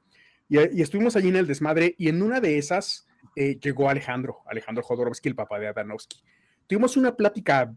Y, 0.49 0.81
estuvimos 0.81 1.15
allí 1.15 1.29
en 1.29 1.37
el 1.37 1.47
desmadre 1.47 1.95
y 1.97 2.09
en 2.09 2.21
una 2.21 2.39
de 2.39 2.57
esas 2.57 3.07
eh, 3.35 3.57
llegó 3.61 3.89
Alejandro, 3.89 4.39
Alejandro 4.45 4.83
Jodorowsky, 4.83 5.29
el 5.29 5.35
papá 5.35 5.59
de 5.59 5.67
Adanovsky. 5.67 6.21
Tuvimos 6.67 6.97
una 6.97 7.15
plática 7.15 7.73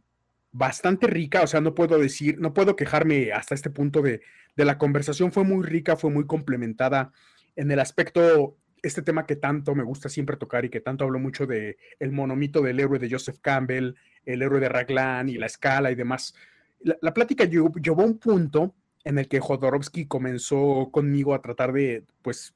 bastante 0.56 1.06
rica, 1.06 1.42
o 1.42 1.46
sea, 1.46 1.60
no 1.60 1.75
puedo 1.75 1.98
decir, 1.98 2.38
no 2.40 2.54
puedo 2.54 2.76
quejarme 2.76 3.32
hasta 3.32 3.54
este 3.54 3.68
punto 3.68 4.00
de, 4.00 4.22
de 4.56 4.64
la 4.64 4.78
conversación, 4.78 5.30
fue 5.30 5.44
muy 5.44 5.64
rica, 5.64 5.96
fue 5.96 6.10
muy 6.10 6.26
complementada 6.26 7.12
en 7.56 7.70
el 7.70 7.78
aspecto 7.78 8.56
este 8.82 9.02
tema 9.02 9.26
que 9.26 9.36
tanto 9.36 9.75
me 9.75 9.82
gusta 9.82 10.08
siempre 10.08 10.36
tocar 10.36 10.64
y 10.64 10.70
que 10.70 10.80
tanto 10.80 11.04
hablo 11.04 11.18
mucho 11.18 11.46
de 11.46 11.76
el 11.98 12.12
monomito 12.12 12.62
del 12.62 12.80
héroe 12.80 12.98
de 12.98 13.10
Joseph 13.10 13.38
Campbell, 13.40 13.94
el 14.25 14.42
héroe 14.42 14.60
de 14.60 14.68
Raglan 14.68 15.28
y 15.28 15.36
la 15.36 15.46
escala 15.46 15.90
y 15.90 15.94
demás. 15.94 16.34
La, 16.80 17.12
plática 17.12 17.44
llevó, 17.44 17.72
a 17.75 18.04
un 18.04 18.18
punto 18.18 18.75
en 19.04 19.18
el 19.18 19.28
que 19.28 19.40
Jodorowsky 19.40 20.06
comenzó 20.06 20.90
conmigo 20.92 21.34
a 21.34 21.42
tratar 21.42 21.72
de, 21.72 22.04
pues, 22.22 22.54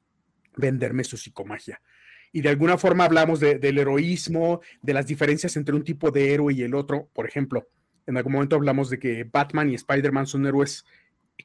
venderme 0.55 1.03
su 1.03 1.17
psicomagia. 1.17 1.81
Y 2.31 2.41
de 2.41 2.49
alguna 2.49 2.77
forma 2.77 3.03
hablamos 3.03 3.41
del 3.41 3.77
heroísmo, 3.77 4.61
de 4.81 4.93
las 4.93 5.05
diferencias 5.05 5.57
entre 5.57 5.75
un 5.75 5.83
tipo 5.83 6.11
de 6.11 6.33
héroe 6.33 6.53
y 6.53 6.61
el 6.61 6.75
otro. 6.75 7.09
Por 7.13 7.27
ejemplo, 7.27 7.67
en 8.07 8.17
algún 8.17 8.33
momento 8.33 8.55
hablamos 8.55 8.89
de 8.89 8.99
que 8.99 9.23
Batman 9.23 9.69
y 9.69 9.75
Spider-Man 9.75 10.27
son 10.27 10.45
héroes, 10.45 10.85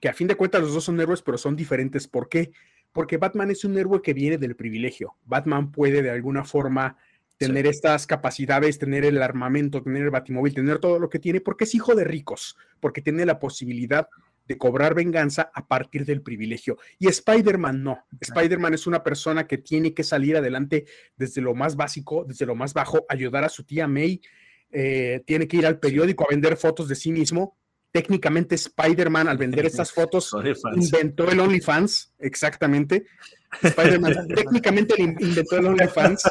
que 0.00 0.08
a 0.08 0.12
fin 0.14 0.26
de 0.26 0.34
cuentas 0.34 0.60
los 0.60 0.74
dos 0.74 0.84
son 0.84 1.00
héroes, 1.00 1.22
pero 1.22 1.38
son 1.38 1.56
diferentes. 1.56 2.06
¿Por 2.06 2.28
qué? 2.28 2.52
porque 2.96 3.18
Batman 3.18 3.50
es 3.50 3.62
un 3.62 3.76
héroe 3.76 4.00
que 4.00 4.14
viene 4.14 4.38
del 4.38 4.56
privilegio. 4.56 5.16
Batman 5.26 5.70
puede 5.70 6.00
de 6.00 6.08
alguna 6.08 6.44
forma 6.44 6.96
tener 7.36 7.66
estas 7.66 8.06
capacidades, 8.06 8.78
tener 8.78 9.04
el 9.04 9.22
armamento, 9.22 9.82
tener 9.82 10.04
el 10.04 10.10
batimóvil, 10.10 10.54
tener 10.54 10.78
todo 10.78 10.98
lo 10.98 11.10
que 11.10 11.18
tiene, 11.18 11.42
porque 11.42 11.64
es 11.64 11.74
hijo 11.74 11.94
de 11.94 12.04
ricos, 12.04 12.56
porque 12.80 13.02
tiene 13.02 13.26
la 13.26 13.38
posibilidad 13.38 14.08
de 14.48 14.56
cobrar 14.56 14.94
venganza 14.94 15.50
a 15.52 15.66
partir 15.66 16.06
del 16.06 16.22
privilegio. 16.22 16.78
Y 16.98 17.08
Spider-Man 17.08 17.82
no. 17.82 18.06
Spider-Man 18.18 18.72
es 18.72 18.86
una 18.86 19.02
persona 19.02 19.46
que 19.46 19.58
tiene 19.58 19.92
que 19.92 20.02
salir 20.02 20.34
adelante 20.38 20.86
desde 21.18 21.42
lo 21.42 21.54
más 21.54 21.76
básico, 21.76 22.24
desde 22.26 22.46
lo 22.46 22.54
más 22.54 22.72
bajo, 22.72 23.04
ayudar 23.10 23.44
a 23.44 23.50
su 23.50 23.64
tía 23.64 23.86
May, 23.86 24.22
eh, 24.70 25.22
tiene 25.26 25.46
que 25.48 25.58
ir 25.58 25.66
al 25.66 25.78
periódico 25.78 26.24
a 26.24 26.30
vender 26.30 26.56
fotos 26.56 26.88
de 26.88 26.94
sí 26.94 27.12
mismo 27.12 27.56
técnicamente 27.96 28.56
Spider-Man 28.56 29.26
al 29.26 29.38
vender 29.38 29.64
estas 29.64 29.90
fotos 29.98 30.36
inventó 30.74 31.30
el 31.30 31.40
OnlyFans, 31.40 32.12
exactamente. 32.18 33.06
Spider-Man 33.62 34.28
técnicamente 34.34 34.94
inventó 35.00 35.56
el 35.56 35.66
OnlyFans. 35.66 36.22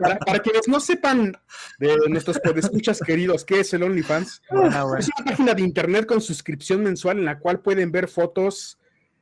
Para, 0.00 0.18
para, 0.18 0.38
quienes 0.40 0.66
no 0.66 0.80
sepan 0.80 1.36
de 1.78 1.96
nuestros 2.08 2.40
podescuchas 2.40 2.98
queridos 3.00 3.44
qué 3.44 3.60
es 3.60 3.72
el 3.74 3.84
OnlyFans, 3.84 4.42
ah, 4.50 4.96
es 4.98 5.08
una 5.16 5.24
página 5.24 5.54
de 5.54 5.62
internet 5.62 6.04
con 6.04 6.20
suscripción 6.20 6.82
mensual 6.82 7.18
en 7.18 7.26
la 7.26 7.38
cual 7.38 7.60
pueden 7.60 7.92
ver 7.92 8.08
fotos 8.08 8.76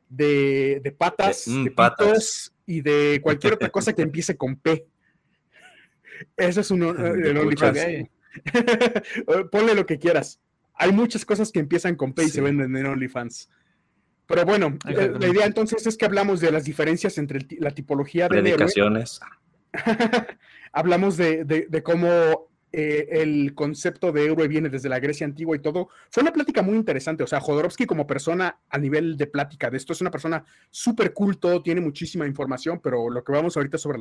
de, 0.08 0.94
patas, 0.96 1.44
de, 1.44 1.52
mm, 1.52 1.74
patos 1.74 2.54
y 2.64 2.80
de 2.80 3.20
cualquier 3.22 3.52
otra 3.52 3.68
cosa 3.76 3.92
que 3.92 4.00
empiece 4.00 4.34
con 4.34 4.56
P. 4.56 4.86
Eso 6.38 6.62
es 6.62 6.70
un, 6.70 6.82
el 6.84 7.36
OnlyFans. 7.36 8.08
Ponle 9.50 9.74
lo 9.74 9.86
que 9.86 9.98
quieras 9.98 10.40
hay 10.76 10.92
muchas 10.92 11.24
cosas 11.24 11.50
que 11.50 11.58
empiezan 11.58 11.96
con 11.96 12.12
P 12.12 12.24
y 12.24 12.28
se 12.28 12.40
venden 12.40 12.76
en 12.76 12.86
OnlyFans. 12.86 13.48
Pero 14.26 14.44
bueno, 14.44 14.76
la, 14.84 15.28
idea 15.28 15.46
entonces 15.46 15.86
es 15.86 15.96
que 15.96 16.04
hablamos 16.04 16.40
de 16.40 16.50
las 16.50 16.64
diferencias 16.64 17.16
entre 17.18 17.46
la 17.58 17.70
tipología 17.70 18.24
de 18.24 18.28
Predicaciones. 18.30 19.20
hablamos 20.72 21.16
de, 21.16 21.44
de, 21.44 21.82
cómo 21.82 22.48
eh, 22.78 23.22
el 23.22 23.54
concepto 23.54 24.12
de 24.12 24.26
héroe 24.26 24.46
viene 24.48 24.68
desde 24.68 24.90
la 24.90 24.98
Grecia 24.98 25.24
antigua 25.24 25.56
y 25.56 25.60
todo. 25.60 25.88
Fue 26.10 26.22
una 26.22 26.30
plática 26.30 26.60
muy 26.60 26.76
interesante. 26.76 27.22
O 27.22 27.26
sea, 27.26 27.40
Jodorowsky 27.40 27.86
como 27.86 28.06
persona 28.06 28.60
a 28.68 28.76
nivel 28.76 29.16
de 29.16 29.26
plática 29.26 29.70
de 29.70 29.78
esto 29.78 29.94
es 29.94 30.02
una 30.02 30.10
persona 30.10 30.44
súper 30.70 31.14
culto, 31.14 31.62
tiene 31.62 31.80
muchísima 31.80 32.26
información, 32.26 32.78
pero 32.82 33.08
lo 33.08 33.24
que 33.24 33.32
vamos 33.32 33.56
ahorita 33.56 33.78
sobre 33.78 33.98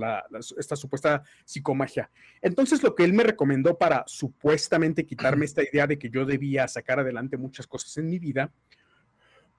esta 0.58 0.75
supuesta 0.75 1.24
psicomagia. 1.46 2.12
Entonces, 2.41 2.84
lo 2.84 2.94
que 2.96 3.05
él 3.05 3.13
me 3.13 3.24
recomendó 3.24 3.77
para 3.77 4.03
supuestamente 4.08 5.05
quitarme 5.05 5.46
esta 5.46 5.63
idea 5.63 5.88
de 5.88 5.98
que 5.98 6.10
yo 6.10 6.25
debía 6.25 6.67
sacar 6.67 7.00
adelante 7.00 7.38
muchas 7.38 7.67
cosas 7.67 7.96
en 7.96 8.10
mi 8.10 8.20
vida, 8.20 8.51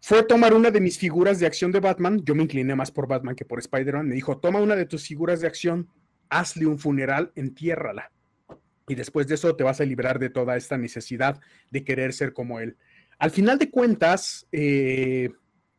fue 0.02 0.25
tomar 0.25 0.52
una 0.52 0.70
de 0.70 0.82
mis 0.82 0.99
figuras 0.99 1.40
de 1.40 1.46
acción 1.46 1.73
de 1.73 1.80
Batman. 1.80 2.20
Yo 2.23 2.35
me 2.35 2.42
incliné 2.42 2.75
más 2.75 2.90
por 2.90 3.08
Batman 3.08 3.35
que 3.35 3.46
por 3.46 3.61
Spider-Man. 3.61 4.08
Me 4.08 4.14
dijo, 4.14 4.37
toma 4.37 4.61
una 4.61 4.76
de 4.76 4.85
tus 4.85 5.06
figuras 5.06 5.40
de 5.40 5.46
acción, 5.46 5.88
hazle 6.28 6.66
un 6.66 6.78
funeral, 6.78 7.32
entiérrala 7.35 8.12
y 8.88 8.95
después 8.95 9.26
de 9.26 9.35
eso 9.35 9.55
te 9.57 9.64
vas 9.64 9.81
a 9.81 9.85
librar 9.85 10.19
de 10.19 10.31
toda 10.31 10.57
esta 10.57 10.78
necesidad 10.78 11.40
de 11.71 11.85
querer 11.85 12.12
ser 12.12 12.33
como 12.33 12.61
él. 12.61 12.76
Al 13.19 13.31
final 13.31 13.59
de 13.59 13.71
cuentas, 13.71 14.47
eh, 14.52 15.31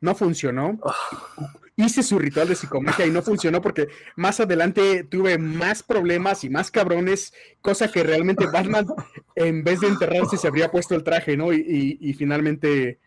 no 0.02 0.16
funcionó. 0.16 0.80
Ah. 0.84 1.54
Hice 1.76 2.02
su 2.02 2.18
ritual 2.18 2.48
de 2.48 2.56
psicomagia 2.56 3.06
y 3.06 3.12
no 3.12 3.22
funcionó 3.22 3.62
porque 3.62 3.88
más 4.16 4.40
adelante 4.40 5.04
tuve 5.04 5.38
más 5.38 5.84
problemas 5.84 6.44
y 6.44 6.50
más 6.50 6.72
cabrones, 6.72 7.32
cosa 7.62 7.92
que 7.92 8.02
realmente 8.02 8.48
Batman, 8.48 8.88
en 9.36 9.64
vez 9.64 9.82
de 9.82 9.88
enterrarse, 9.88 10.38
se 10.38 10.48
habría 10.48 10.72
puesto 10.72 10.96
el 10.96 11.04
traje, 11.04 11.38
¿no? 11.38 11.54
Y, 11.54 12.16
finalmente, 12.18 13.00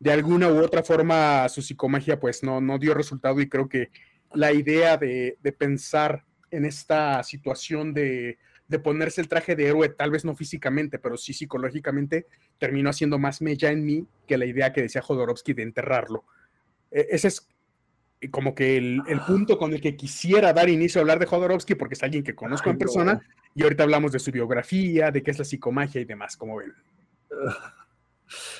de 0.00 0.10
alguna 0.10 0.48
u 0.48 0.58
otra 0.62 0.82
forma, 0.82 1.46
su 1.50 1.60
psicomagia, 1.60 2.18
pues 2.18 2.42
no, 2.42 2.62
no 2.62 2.78
dio 2.78 2.94
resultado. 2.94 3.42
Y 3.42 3.48
creo 3.48 3.68
que 3.68 3.90
la 4.32 4.52
idea 4.52 4.96
de 4.96 5.56
pensar 5.58 6.24
en 6.50 6.64
esta 6.64 7.22
situación 7.24 7.92
de 7.92 8.38
de 8.66 8.78
ponerse 8.78 9.20
el 9.20 9.28
traje 9.28 9.54
de 9.56 9.66
héroe, 9.66 9.88
tal 9.90 10.10
vez 10.10 10.24
no 10.24 10.34
físicamente, 10.34 10.98
pero 10.98 11.16
sí 11.16 11.32
psicológicamente, 11.32 12.26
terminó 12.58 12.90
haciendo 12.90 13.18
más 13.18 13.42
mella 13.42 13.70
en 13.70 13.84
mí 13.84 14.06
que 14.26 14.38
la 14.38 14.46
idea 14.46 14.72
que 14.72 14.82
decía 14.82 15.02
Jodorowsky 15.02 15.52
de 15.52 15.62
enterrarlo. 15.62 16.24
E, 16.90 17.06
ese 17.10 17.28
es 17.28 17.48
como 18.30 18.54
que 18.54 18.76
el, 18.78 19.02
punto 19.26 19.58
con 19.58 19.74
el 19.74 19.80
que 19.80 19.96
quisiera 19.96 20.52
dar 20.54 20.70
inicio 20.70 21.00
a 21.00 21.02
hablar 21.02 21.18
de 21.18 21.26
Jodorowsky, 21.26 21.74
porque 21.74 21.94
es 21.94 22.02
alguien 22.02 22.24
que 22.24 22.34
conozco 22.34 22.70
en 22.70 22.78
persona, 22.78 23.20
y 23.54 23.62
ahorita 23.62 23.82
hablamos 23.82 24.12
de 24.12 24.18
su 24.18 24.30
biografía, 24.30 25.10
de 25.10 25.22
qué 25.22 25.30
es 25.30 25.38
la 25.38 25.44
psicomagia 25.44 26.00
y 26.00 26.04
demás, 26.04 26.36
como 26.36 26.56
ven. 26.56 26.72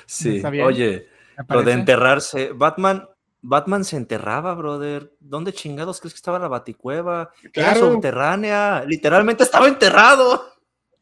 Sí, 0.05 0.43
oye, 0.63 1.07
lo 1.49 1.63
de 1.63 1.71
enterrarse, 1.71 2.51
Batman, 2.53 3.07
Batman 3.47 3.85
se 3.85 3.95
enterraba, 3.95 4.55
brother. 4.55 5.13
¿Dónde 5.19 5.53
chingados 5.53 5.99
crees 5.99 6.13
que 6.13 6.17
estaba 6.17 6.39
la 6.39 6.47
baticueva? 6.47 7.29
Era 7.53 7.75
subterránea. 7.75 8.83
Literalmente 8.87 9.43
estaba 9.43 9.67
enterrado. 9.67 10.43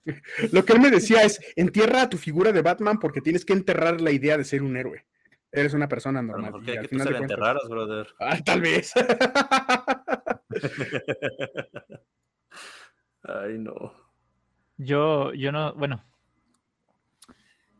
Lo 0.52 0.66
que 0.66 0.74
él 0.74 0.82
me 0.82 0.92
decía 0.92 1.24
es, 1.24 1.40
entierra 1.56 2.02
a 2.02 2.10
tu 2.10 2.18
figura 2.18 2.52
de 2.52 2.62
Batman 2.62 3.00
porque 3.00 3.22
tienes 3.22 3.46
que 3.46 3.54
enterrar 3.54 4.02
la 4.02 4.12
idea 4.12 4.38
de 4.38 4.44
ser 4.44 4.62
un 4.62 4.76
héroe. 4.76 5.06
Eres 5.54 5.74
una 5.74 5.88
persona 5.88 6.22
normal. 6.22 6.52
¿Por 6.52 6.66
qué? 6.66 6.86
tú 6.90 7.00
se 7.00 7.12
la 7.12 7.20
enterraras, 7.20 7.64
brother? 7.70 8.08
Ah, 8.20 8.38
tal 8.44 8.60
vez. 8.60 8.92
Ay, 13.24 13.58
no. 13.58 13.94
Yo, 14.76 15.34
yo 15.34 15.54
no, 15.54 15.74
bueno. 15.76 16.04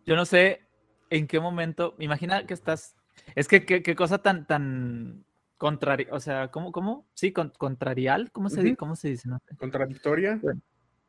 Yo 0.06 0.16
no 0.16 0.26
sé 0.26 0.62
en 1.10 1.28
qué 1.28 1.42
momento. 1.42 1.96
Imagina 2.00 2.46
que 2.46 2.54
estás 2.54 2.96
es 3.36 3.48
que 3.48 3.66
qué, 3.66 3.96
cosa 3.96 4.20
tan, 4.20 4.46
tan 4.46 5.26
contraria, 5.58 6.08
o 6.12 6.20
sea, 6.20 6.50
¿cómo, 6.50 6.72
cómo? 6.72 7.08
Sí, 7.14 7.32
contrarial, 7.32 8.32
¿cómo 8.32 8.50
se, 8.50 8.76
¿cómo 8.76 8.96
se 8.96 9.10
dice? 9.10 9.30
¿Contradictoria? 9.58 10.40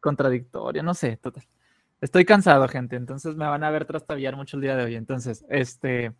contradictoria, 0.05 0.83
no 0.83 0.92
sé, 0.92 1.16
total. 1.16 1.44
Estoy 2.00 2.27
cansado, 2.27 2.68
gente, 2.68 2.96
entonces 2.96 3.35
me 3.37 3.46
van 3.46 3.64
a 3.64 3.70
ver 3.70 3.87
trastabillar 3.87 4.37
mucho 4.37 4.59
el 4.59 4.62
día 4.62 4.77
de 4.77 4.85
hoy. 4.85 4.94
Entonces, 4.96 5.46
este, 5.48 6.12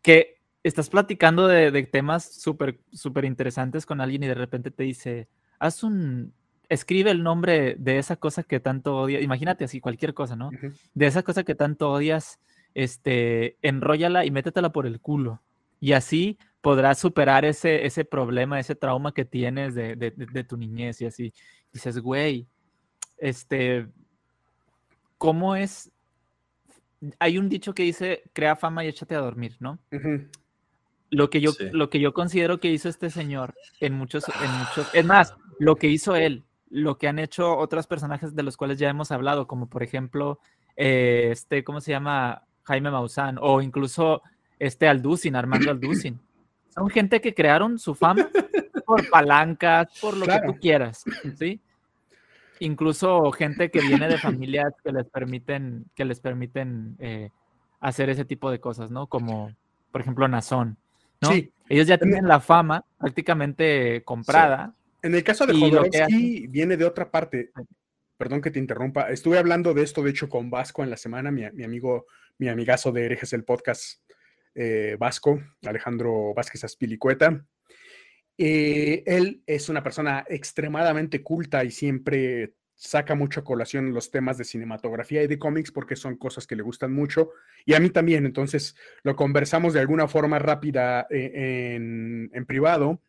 que 0.00 0.40
estás 0.62 0.88
platicando 0.88 1.46
de, 1.46 1.82
temas 1.84 2.24
súper, 2.24 2.80
súper 2.90 3.26
interesantes 3.26 3.84
con 3.84 4.00
alguien 4.00 4.22
y 4.22 4.28
de 4.28 4.34
repente 4.34 4.70
te 4.70 4.84
dice, 4.84 5.28
haz 5.58 5.82
un, 5.82 6.32
escribe 6.70 7.10
el 7.10 7.22
nombre 7.22 7.76
de 7.78 7.98
esa 7.98 8.16
cosa 8.16 8.42
que 8.42 8.60
tanto 8.60 8.96
odias, 8.96 9.22
imagínate 9.22 9.64
así, 9.64 9.80
cualquier 9.80 10.14
cosa, 10.14 10.34
¿no? 10.34 10.50
De 10.94 11.06
esa 11.06 11.22
cosa 11.22 11.44
que 11.44 11.54
tanto 11.54 11.90
odias 11.90 12.40
este, 12.74 13.56
enróllala 13.62 14.24
y 14.24 14.30
métetela 14.30 14.72
por 14.72 14.86
el 14.86 15.00
culo. 15.00 15.40
Y 15.80 15.92
así 15.92 16.38
podrás 16.60 16.98
superar 16.98 17.44
ese, 17.44 17.84
ese 17.84 18.04
problema, 18.04 18.60
ese 18.60 18.74
trauma 18.74 19.12
que 19.12 19.24
tienes 19.24 19.74
de, 19.74 19.96
de, 19.96 20.44
tu 20.44 20.56
niñez 20.56 21.00
y 21.00 21.06
así. 21.06 21.34
dices, 21.72 21.98
güey, 21.98 22.46
este, 23.18 23.88
¿cómo 25.18 25.56
es? 25.56 25.90
Hay 27.18 27.36
un 27.36 27.48
dicho 27.48 27.74
que 27.74 27.82
dice, 27.82 28.22
crea 28.32 28.54
fama 28.54 28.84
y 28.84 28.88
échate 28.88 29.16
a 29.16 29.20
dormir, 29.20 29.56
¿no? 29.58 29.80
Lo 31.10 31.28
que, 31.30 31.40
yo, 31.40 31.50
lo 31.72 31.90
que 31.90 32.00
yo 32.00 32.14
considero 32.14 32.60
que 32.60 32.70
hizo 32.70 32.88
este 32.88 33.10
señor 33.10 33.54
en 33.80 33.92
muchos, 33.94 34.24
en 34.28 34.50
muchos, 34.58 34.88
es 34.94 35.04
más, 35.04 35.34
lo 35.58 35.76
que 35.76 35.88
hizo 35.88 36.14
él, 36.14 36.44
lo 36.70 36.96
que 36.96 37.08
han 37.08 37.18
hecho 37.18 37.56
otros 37.58 37.86
personajes 37.86 38.34
de 38.34 38.42
los 38.42 38.56
cuales 38.56 38.78
ya 38.78 38.88
hemos 38.88 39.10
hablado, 39.10 39.46
como 39.46 39.68
por 39.68 39.82
ejemplo, 39.82 40.38
eh, 40.76 41.28
este, 41.32 41.64
¿cómo 41.64 41.80
se 41.80 41.90
llama? 41.90 42.46
Jaime 42.64 42.90
Maussan 42.90 43.38
o 43.40 43.60
incluso 43.60 44.22
este 44.58 44.86
Alducin, 44.86 45.36
Armando 45.36 45.70
Alducin. 45.70 46.20
Son 46.74 46.88
gente 46.88 47.20
que 47.20 47.34
crearon 47.34 47.78
su 47.78 47.94
fama 47.94 48.28
por 48.86 49.08
palancas, 49.10 49.88
por 50.00 50.16
lo 50.16 50.26
que 50.26 50.40
tú 50.46 50.58
quieras, 50.58 51.04
¿sí? 51.38 51.60
Incluso 52.60 53.32
gente 53.32 53.70
que 53.70 53.80
viene 53.80 54.08
de 54.08 54.18
familias 54.18 54.72
que 54.84 54.92
les 54.92 55.06
permiten, 55.06 55.84
que 55.94 56.04
les 56.04 56.20
permiten 56.20 56.96
eh, 57.00 57.30
hacer 57.80 58.08
ese 58.08 58.24
tipo 58.24 58.50
de 58.50 58.60
cosas, 58.60 58.90
¿no? 58.90 59.08
Como, 59.08 59.52
por 59.90 60.00
ejemplo, 60.00 60.28
Nazón, 60.28 60.78
¿no? 61.20 61.30
Sí. 61.30 61.52
Ellos 61.68 61.86
ya 61.86 61.98
tienen 61.98 62.28
la 62.28 62.40
fama 62.40 62.84
prácticamente 62.98 64.02
comprada. 64.04 64.74
En 65.02 65.14
el 65.14 65.24
caso 65.24 65.46
de 65.46 65.54
Jodorowsky 65.54 66.46
viene 66.46 66.76
de 66.76 66.84
otra 66.84 67.10
parte. 67.10 67.50
Perdón 68.16 68.40
que 68.40 68.50
te 68.50 68.58
interrumpa. 68.58 69.10
Estuve 69.10 69.38
hablando 69.38 69.74
de 69.74 69.82
esto, 69.82 70.02
de 70.02 70.10
hecho, 70.10 70.28
con 70.28 70.50
Vasco 70.50 70.84
en 70.84 70.90
la 70.90 70.96
semana, 70.96 71.30
mi, 71.30 71.42
mi 71.50 71.64
amigo 71.64 72.06
mi 72.38 72.48
amigazo 72.48 72.92
de 72.92 73.04
Herejes 73.04 73.32
el 73.32 73.44
Podcast 73.44 74.00
eh, 74.54 74.96
Vasco, 74.98 75.40
Alejandro 75.64 76.34
Vázquez 76.34 76.64
Aspilicueta. 76.64 77.44
Eh, 78.36 79.02
él 79.06 79.42
es 79.46 79.68
una 79.68 79.82
persona 79.82 80.24
extremadamente 80.28 81.22
culta 81.22 81.64
y 81.64 81.70
siempre 81.70 82.54
saca 82.74 83.14
mucho 83.14 83.40
a 83.40 83.44
colación 83.44 83.94
los 83.94 84.10
temas 84.10 84.38
de 84.38 84.44
cinematografía 84.44 85.22
y 85.22 85.26
de 85.26 85.38
cómics 85.38 85.70
porque 85.70 85.94
son 85.94 86.16
cosas 86.16 86.46
que 86.46 86.56
le 86.56 86.62
gustan 86.62 86.92
mucho 86.92 87.30
y 87.64 87.74
a 87.74 87.80
mí 87.80 87.90
también. 87.90 88.26
Entonces 88.26 88.76
lo 89.02 89.14
conversamos 89.14 89.72
de 89.72 89.80
alguna 89.80 90.08
forma 90.08 90.38
rápida 90.38 91.06
eh, 91.10 91.74
en, 91.76 92.30
en 92.32 92.46
privado. 92.46 93.00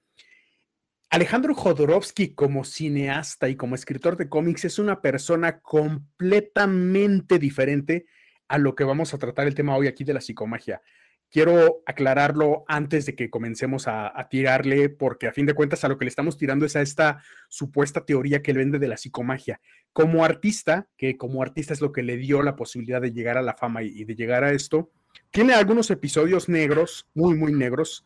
Alejandro 1.09 1.53
Jodorowsky 1.53 2.33
como 2.33 2.63
cineasta 2.63 3.47
y 3.47 3.55
como 3.55 3.75
escritor 3.75 4.17
de 4.17 4.29
cómics 4.29 4.65
es 4.65 4.79
una 4.79 5.01
persona 5.01 5.59
completamente 5.59 7.37
diferente 7.37 8.05
a 8.53 8.59
lo 8.59 8.75
que 8.75 8.83
vamos 8.83 9.15
a 9.15 9.17
tratar 9.17 9.47
el 9.47 9.55
tema 9.55 9.75
hoy 9.75 9.87
aquí 9.87 10.03
de 10.03 10.13
la 10.13 10.21
psicomagia. 10.21 10.83
Quiero 11.31 11.81
aclararlo 11.87 12.65
antes 12.67 13.07
de 13.07 13.15
que 13.15 13.31
comencemos 13.31 13.87
a, 13.87 14.27
tirarle, 14.29 14.89
porque 14.89 15.25
a 15.25 15.33
fin 15.33 15.47
de 15.47 15.55
cuentas 15.55 15.83
a 15.83 15.87
lo 15.87 15.97
que 15.97 16.05
le 16.05 16.09
estamos 16.09 16.37
tirando 16.37 16.63
es 16.63 16.75
a 16.75 16.81
esta 16.83 17.23
supuesta 17.49 18.05
teoría 18.05 18.43
que 18.43 18.51
él 18.51 18.59
vende 18.59 18.77
de 18.77 18.87
la 18.87 18.97
psicomagia. 18.97 19.59
Como 19.91 20.23
artista, 20.23 20.87
que 20.97 21.17
como 21.17 21.41
artista 21.41 21.73
es 21.73 21.81
lo 21.81 21.91
que 21.91 22.03
le 22.03 22.17
dio 22.17 22.43
la 22.43 22.55
posibilidad 22.55 23.01
de 23.01 23.11
llegar 23.11 23.39
a 23.39 23.41
la 23.41 23.55
fama 23.55 23.81
y, 23.81 24.03
de 24.03 24.13
llegar 24.13 24.43
a 24.43 24.51
esto, 24.51 24.91
tiene 25.31 25.55
algunos 25.55 25.89
episodios 25.89 26.47
negros, 26.47 27.07
muy, 27.15 27.35
muy 27.35 27.53
negros, 27.53 28.05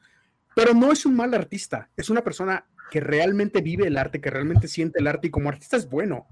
pero 0.56 0.74
no 0.74 0.94
es 0.94 1.06
un 1.06 1.18
mal 1.18 1.34
artista, 1.34 1.90
es 1.98 2.10
una 2.10 2.24
persona 2.24 2.68
que 2.90 3.02
realmente 3.02 3.60
vive 3.60 3.88
el 3.88 3.98
arte, 3.98 4.22
que 4.22 4.30
realmente 4.30 4.70
siente 4.70 5.02
el 5.02 5.08
arte 5.08 5.28
y 5.28 5.32
como 5.32 5.50
artista 5.50 5.76
es 5.76 5.90
bueno. 5.90 6.26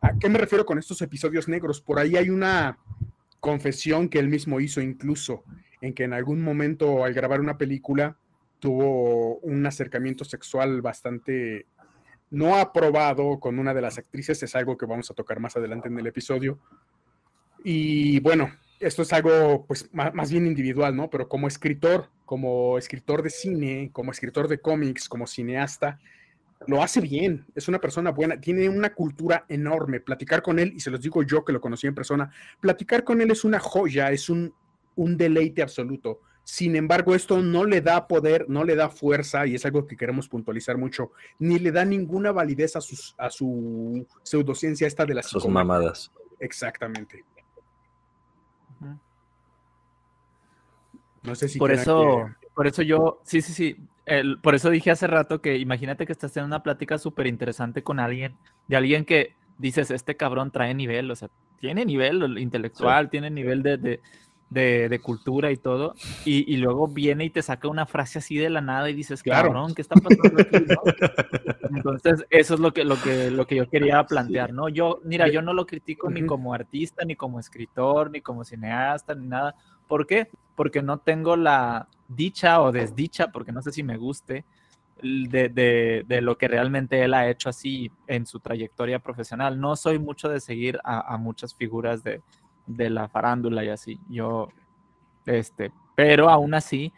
¿A 0.00 0.18
qué 0.18 0.28
me 0.28 0.40
refiero 0.40 0.66
con 0.66 0.80
estos 0.80 1.00
episodios 1.02 1.46
negros? 1.46 1.80
Por 1.80 2.00
ahí 2.00 2.16
hay 2.16 2.30
una, 2.30 2.78
confesión 3.40 4.08
que 4.08 4.18
él 4.18 4.28
mismo 4.28 4.60
hizo 4.60 4.80
incluso, 4.80 5.44
en 5.80 5.94
que 5.94 6.04
en 6.04 6.12
algún 6.12 6.42
momento 6.42 7.04
al 7.04 7.14
grabar 7.14 7.40
una 7.40 7.58
película 7.58 8.16
tuvo 8.58 9.38
un 9.38 9.64
acercamiento 9.66 10.24
sexual 10.24 10.82
bastante 10.82 11.66
no 12.30 12.56
aprobado 12.56 13.40
con 13.40 13.58
una 13.58 13.72
de 13.72 13.80
las 13.80 13.98
actrices, 13.98 14.42
es 14.42 14.54
algo 14.54 14.76
que 14.76 14.86
vamos 14.86 15.10
a 15.10 15.14
tocar 15.14 15.40
más 15.40 15.56
adelante 15.56 15.88
en 15.88 15.98
el 15.98 16.06
episodio. 16.06 16.58
Y 17.64 18.20
bueno, 18.20 18.52
esto 18.80 19.02
es 19.02 19.12
algo 19.12 19.64
pues 19.66 19.88
más, 19.92 20.30
bien 20.30 20.46
individual, 20.46 20.94
¿no? 20.94 21.08
Pero 21.10 21.28
como 21.28 21.48
escritor, 21.48 22.10
como 22.24 22.78
escritor 22.78 23.22
de 23.22 23.30
cine, 23.30 23.90
como 23.92 24.12
escritor 24.12 24.48
de 24.48 24.60
cómics, 24.60 25.08
como 25.08 25.26
cineasta, 25.26 25.98
lo 26.66 26.82
hace 26.82 27.00
bien, 27.00 27.46
es 27.54 27.68
una 27.68 27.80
persona 27.80 28.10
buena, 28.10 28.40
tiene 28.40 28.68
una 28.68 28.92
cultura 28.92 29.44
enorme. 29.48 30.00
Platicar 30.00 30.42
con 30.42 30.58
él, 30.58 30.72
y 30.74 30.80
se 30.80 30.90
los 30.90 31.00
digo 31.00 31.22
yo 31.22 31.44
que 31.44 31.52
lo 31.52 31.60
conocí 31.60 31.86
en 31.86 31.94
persona, 31.94 32.30
platicar 32.60 33.04
con 33.04 33.20
él 33.20 33.30
es 33.30 33.44
una 33.44 33.60
joya, 33.60 34.10
es 34.10 34.28
un, 34.28 34.52
un 34.96 35.16
deleite 35.16 35.62
absoluto. 35.62 36.20
Sin 36.42 36.76
embargo, 36.76 37.14
esto 37.14 37.42
no 37.42 37.64
le 37.64 37.82
da 37.82 38.08
poder, 38.08 38.48
no 38.48 38.64
le 38.64 38.74
da 38.74 38.88
fuerza, 38.88 39.46
y 39.46 39.54
es 39.54 39.64
algo 39.66 39.86
que 39.86 39.96
queremos 39.96 40.28
puntualizar 40.28 40.78
mucho, 40.78 41.12
ni 41.38 41.58
le 41.58 41.70
da 41.70 41.84
ninguna 41.84 42.32
validez 42.32 42.74
a, 42.74 42.80
sus, 42.80 43.14
a 43.18 43.30
su 43.30 44.06
pseudociencia 44.22 44.86
esta 44.86 45.04
de 45.04 45.14
las 45.14 45.26
sus 45.26 45.46
mamadas. 45.46 46.10
Exactamente. 46.40 47.24
No 51.22 51.34
sé 51.34 51.48
si 51.48 51.58
por 51.58 51.70
eso, 51.70 52.30
por 52.54 52.66
eso 52.66 52.82
yo, 52.82 53.20
sí, 53.24 53.42
sí, 53.42 53.52
sí. 53.52 53.76
Por 54.42 54.54
eso 54.54 54.70
dije 54.70 54.90
hace 54.90 55.06
rato 55.06 55.40
que 55.40 55.58
imagínate 55.58 56.06
que 56.06 56.12
estás 56.12 56.36
en 56.36 56.44
una 56.44 56.62
plática 56.62 56.98
súper 56.98 57.26
interesante 57.26 57.82
con 57.82 58.00
alguien, 58.00 58.36
de 58.66 58.76
alguien 58.76 59.04
que 59.04 59.34
dices, 59.58 59.90
este 59.90 60.16
cabrón 60.16 60.50
trae 60.50 60.74
nivel, 60.74 61.10
o 61.10 61.16
sea, 61.16 61.28
tiene 61.60 61.84
nivel 61.84 62.38
intelectual, 62.38 63.10
tiene 63.10 63.30
nivel 63.30 63.62
de, 63.62 64.00
de, 64.50 65.00
cultura 65.00 65.50
y 65.50 65.56
todo, 65.56 65.94
y, 66.24 66.56
luego 66.56 66.88
viene 66.88 67.24
y 67.24 67.30
te 67.30 67.42
saca 67.42 67.68
una 67.68 67.86
frase 67.86 68.20
así 68.20 68.36
de 68.36 68.50
la 68.50 68.60
nada 68.60 68.88
y 68.88 68.94
dices, 68.94 69.22
claro. 69.22 69.48
cabrón, 69.48 69.74
¿qué 69.74 69.82
está 69.82 69.96
pasando 69.96 70.40
aquí? 70.40 70.56
Entonces, 71.76 72.24
eso 72.30 72.54
es 72.54 72.60
lo 72.60 72.72
que, 72.72 72.84
lo, 72.84 73.00
que, 73.00 73.30
lo 73.30 73.46
que 73.46 73.56
yo 73.56 73.68
quería 73.68 74.04
plantear, 74.04 74.52
¿no? 74.52 74.68
Yo, 74.68 75.00
mira, 75.04 75.28
yo 75.28 75.42
no 75.42 75.52
lo 75.52 75.66
critico 75.66 76.08
ni 76.08 76.24
como 76.24 76.54
artista, 76.54 77.04
ni 77.04 77.16
como 77.16 77.40
escritor, 77.40 78.10
ni 78.10 78.20
como 78.20 78.44
cineasta, 78.44 79.14
ni 79.14 79.26
nada. 79.26 79.54
¿Por 79.86 80.06
qué? 80.06 80.28
Porque 80.58 80.82
no 80.82 80.98
tengo 80.98 81.36
la 81.36 81.86
dicha 82.08 82.60
o 82.60 82.72
desdicha, 82.72 83.28
porque 83.28 83.52
no 83.52 83.62
sé 83.62 83.70
si 83.70 83.84
me 83.84 83.96
guste, 83.96 84.44
de, 85.00 86.04
de, 86.04 86.20
lo 86.20 86.36
que 86.36 86.48
realmente 86.48 87.04
él 87.04 87.14
ha 87.14 87.30
hecho 87.30 87.48
así 87.48 87.92
en 88.08 88.26
su 88.26 88.40
trayectoria 88.40 88.98
profesional. 88.98 89.60
No 89.60 89.76
soy 89.76 90.00
mucho 90.00 90.28
de 90.28 90.40
seguir 90.40 90.80
a, 90.82 91.16
muchas 91.18 91.54
figuras 91.54 92.02
de, 92.02 92.20
de 92.66 92.90
la 92.90 93.06
farándula 93.08 93.62
y 93.62 93.68
así. 93.68 94.00
Yo, 94.08 94.48
este, 95.26 95.70
pero 95.94 96.28
aún 96.28 96.54
así, 96.54 96.92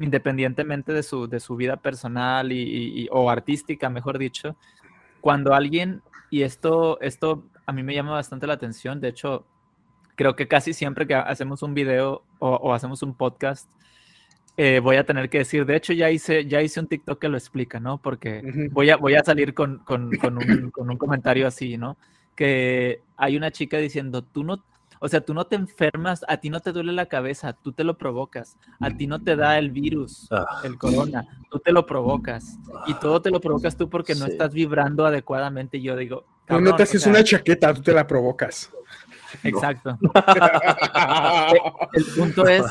independientemente 0.00 0.92
de 0.92 1.04
su, 1.04 1.28
de 1.28 1.38
su 1.38 1.54
vida 1.54 1.76
personal 1.76 2.50
y, 2.50 3.08
o 3.12 3.30
artística, 3.30 3.88
mejor 3.88 4.18
dicho, 4.18 4.56
cuando 5.20 5.54
alguien, 5.54 6.02
y 6.30 6.42
esto, 6.42 7.00
esto 7.00 7.44
a 7.64 7.72
mí 7.72 7.84
me 7.84 7.94
llama 7.94 8.12
bastante 8.12 8.46
la 8.46 8.54
atención, 8.54 9.00
de 9.00 9.08
hecho, 9.08 9.46
creo 10.16 10.34
que 10.34 10.48
casi 10.48 10.72
siempre 10.72 11.06
que 11.06 11.14
hacemos 11.14 11.62
un 11.62 11.74
video 11.74 12.22
o, 12.38 12.74
hacemos 12.74 13.02
un 13.02 13.14
podcast, 13.14 13.70
eh, 14.56 14.80
voy 14.80 14.96
a 14.96 15.04
tener 15.04 15.28
que 15.28 15.38
decir, 15.38 15.66
de 15.66 15.76
hecho 15.76 15.92
ya 15.92 16.10
hice, 16.10 16.46
ya 16.46 16.62
hice 16.62 16.80
un 16.80 16.88
TikTok 16.88 17.20
que 17.20 17.28
lo 17.28 17.36
explica, 17.36 17.78
¿no? 17.78 17.98
Porque 17.98 18.42
voy 18.72 18.90
a, 18.90 18.96
voy 18.96 19.14
a 19.14 19.22
salir 19.22 19.54
con, 19.54 19.78
con, 19.80 20.10
con, 20.20 20.38
un, 20.38 20.70
con 20.70 20.90
un 20.90 20.96
comentario 20.96 21.46
así, 21.46 21.76
¿no? 21.76 21.96
Que 22.34 23.02
hay 23.16 23.36
una 23.36 23.50
chica 23.50 23.76
diciendo, 23.78 24.22
tú 24.22 24.42
no, 24.42 24.64
o 24.98 25.08
sea, 25.08 25.20
tú 25.20 25.34
no 25.34 25.46
te 25.46 25.56
enfermas, 25.56 26.24
a 26.26 26.38
ti 26.38 26.48
no 26.48 26.60
te 26.60 26.72
duele 26.72 26.92
la 26.92 27.06
cabeza, 27.06 27.52
tú 27.52 27.72
te 27.72 27.84
lo 27.84 27.98
provocas. 27.98 28.56
A 28.80 28.90
ti 28.90 29.06
no 29.06 29.22
te 29.22 29.36
da 29.36 29.58
el 29.58 29.70
virus, 29.70 30.28
ah. 30.30 30.62
el 30.64 30.78
corona, 30.78 31.26
tú 31.50 31.58
te 31.58 31.72
lo 31.72 31.84
provocas. 31.84 32.58
Y 32.86 32.94
todo 32.94 33.20
te 33.20 33.30
lo 33.30 33.40
provocas 33.40 33.76
tú 33.76 33.90
porque 33.90 34.14
no 34.14 34.24
estás 34.24 34.54
vibrando 34.54 35.04
adecuadamente. 35.04 35.82
Yo 35.82 35.96
digo, 35.96 36.24
tú 36.46 36.60
no 36.60 36.76
te 36.76 36.82
haces 36.82 37.06
una 37.06 37.22
chaqueta, 37.22 37.74
tú 37.74 37.82
te 37.82 37.92
la 37.92 38.06
provocas. 38.06 38.70
Exacto. 39.42 39.98
el 41.92 42.04
punto 42.16 42.46
es, 42.46 42.64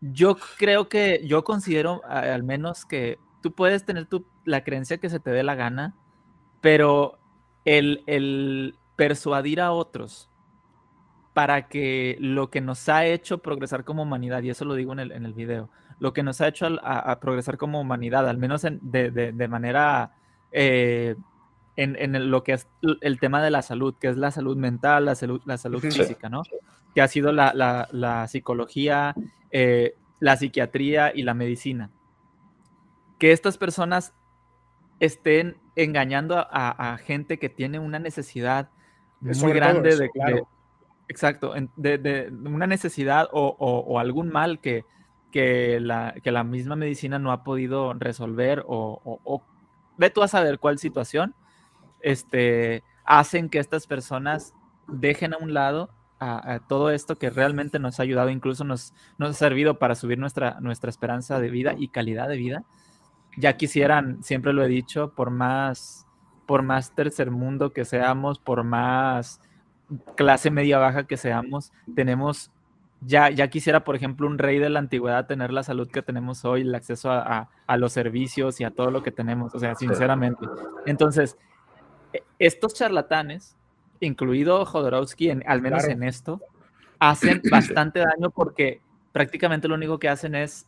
yo 0.00 0.36
creo 0.58 0.88
que, 0.88 1.22
yo 1.24 1.44
considero 1.44 2.02
al 2.06 2.42
menos 2.42 2.84
que 2.84 3.18
tú 3.42 3.52
puedes 3.54 3.84
tener 3.84 4.06
tu, 4.06 4.26
la 4.44 4.64
creencia 4.64 4.98
que 4.98 5.10
se 5.10 5.20
te 5.20 5.30
dé 5.30 5.42
la 5.42 5.54
gana, 5.54 5.94
pero 6.60 7.18
el, 7.64 8.02
el 8.06 8.76
persuadir 8.96 9.60
a 9.60 9.72
otros 9.72 10.28
para 11.34 11.68
que 11.68 12.16
lo 12.18 12.50
que 12.50 12.60
nos 12.60 12.88
ha 12.88 13.06
hecho 13.06 13.38
progresar 13.38 13.84
como 13.84 14.02
humanidad, 14.02 14.42
y 14.42 14.50
eso 14.50 14.64
lo 14.64 14.74
digo 14.74 14.92
en 14.92 14.98
el, 14.98 15.12
en 15.12 15.24
el 15.24 15.34
video, 15.34 15.70
lo 16.00 16.12
que 16.12 16.24
nos 16.24 16.40
ha 16.40 16.48
hecho 16.48 16.66
a, 16.82 17.20
progresar 17.20 17.56
como 17.58 17.80
humanidad, 17.80 18.28
al 18.28 18.38
menos 18.38 18.62
de, 18.62 19.48
manera 19.48 20.12
eh, 20.50 21.14
en, 21.78 22.30
lo 22.30 22.42
que 22.42 22.52
es 22.54 22.68
el 23.00 23.20
tema 23.20 23.42
de 23.42 23.50
la 23.50 23.62
salud, 23.62 23.94
que 24.00 24.08
es 24.08 24.16
la 24.16 24.30
salud 24.30 24.56
mental, 24.56 25.04
la 25.04 25.14
salud, 25.14 25.40
la 25.44 25.56
salud 25.56 25.80
física, 25.80 26.28
¿no? 26.28 26.42
Que 26.94 27.00
ha 27.00 27.08
sido 27.08 27.32
la, 27.32 28.26
psicología, 28.28 29.14
eh, 29.52 29.94
la 30.18 30.36
psiquiatría 30.36 31.12
y 31.14 31.22
la 31.22 31.34
medicina. 31.34 31.90
Que 33.18 33.32
estas 33.32 33.58
personas 33.58 34.12
estén 34.98 35.56
engañando 35.76 36.36
a, 36.50 36.98
gente 36.98 37.38
que 37.38 37.48
tiene 37.48 37.78
una 37.78 38.00
necesidad 38.00 38.70
muy 39.20 39.52
grande 39.52 39.96
de, 39.96 40.10
Exacto, 41.08 41.54
de, 41.76 42.32
una 42.44 42.66
necesidad 42.66 43.28
o, 43.32 43.98
algún 44.00 44.30
mal 44.30 44.58
que, 44.60 44.84
que, 45.30 45.78
la, 45.78 46.14
que, 46.22 46.32
la, 46.32 46.42
misma 46.42 46.74
medicina 46.74 47.20
no 47.20 47.30
ha 47.30 47.44
podido 47.44 47.94
resolver 47.94 48.64
o, 48.66 49.42
ve 49.96 50.10
tú 50.10 50.22
a 50.22 50.28
saber 50.28 50.58
cuál 50.58 50.78
situación, 50.78 51.34
este, 52.00 52.82
hacen 53.04 53.48
que 53.48 53.58
estas 53.58 53.86
personas 53.86 54.54
dejen 54.86 55.34
a 55.34 55.38
un 55.38 55.54
lado 55.54 55.90
a, 56.20 56.60
todo 56.66 56.90
esto 56.90 57.16
que 57.16 57.30
realmente 57.30 57.78
nos 57.78 58.00
ha 58.00 58.02
ayudado, 58.02 58.30
incluso 58.30 58.64
nos, 58.64 58.92
nos 59.18 59.30
ha 59.30 59.34
servido 59.34 59.78
para 59.78 59.94
subir 59.94 60.18
nuestra, 60.18 60.58
nuestra 60.60 60.90
esperanza 60.90 61.38
de 61.38 61.50
vida 61.50 61.74
y 61.78 61.88
calidad 61.88 62.28
de 62.28 62.36
vida. 62.36 62.64
Ya 63.36 63.56
quisieran, 63.56 64.22
siempre 64.24 64.52
lo 64.52 64.64
he 64.64 64.68
dicho, 64.68 65.12
por 65.14 65.30
más, 65.30 66.06
por 66.46 66.62
más 66.62 66.92
tercer 66.94 67.30
mundo 67.30 67.72
que 67.72 67.84
seamos, 67.84 68.40
por 68.40 68.64
más 68.64 69.40
clase 70.16 70.50
media 70.50 70.78
baja 70.78 71.06
que 71.06 71.16
seamos, 71.16 71.72
tenemos, 71.94 72.50
ya, 73.00 73.30
ya 73.30 73.48
quisiera, 73.48 73.84
por 73.84 73.96
ejemplo, 73.96 74.26
un 74.26 74.38
rey 74.38 74.58
de 74.58 74.68
la 74.68 74.80
antigüedad 74.80 75.26
tener 75.26 75.52
la 75.52 75.62
salud 75.62 75.88
que 75.88 76.02
tenemos 76.02 76.44
hoy, 76.44 76.62
el 76.62 76.74
acceso 76.74 77.10
a, 77.12 77.48
los 77.76 77.92
servicios 77.92 78.60
y 78.60 78.64
a 78.64 78.70
todo 78.70 78.90
lo 78.90 79.02
que 79.02 79.12
tenemos, 79.12 79.54
o 79.54 79.58
sea, 79.58 79.74
sinceramente. 79.76 80.46
Entonces, 80.84 81.38
estos 82.38 82.74
charlatanes, 82.74 83.56
incluido 84.00 84.64
Jodorowsky, 84.64 85.30
al 85.46 85.62
menos 85.62 85.84
en 85.84 86.02
esto, 86.02 86.40
hacen 86.98 87.42
bastante 87.50 88.00
daño 88.00 88.30
porque 88.30 88.80
prácticamente 89.12 89.68
lo 89.68 89.74
único 89.74 89.98
que 89.98 90.08
hacen 90.08 90.34
es 90.34 90.66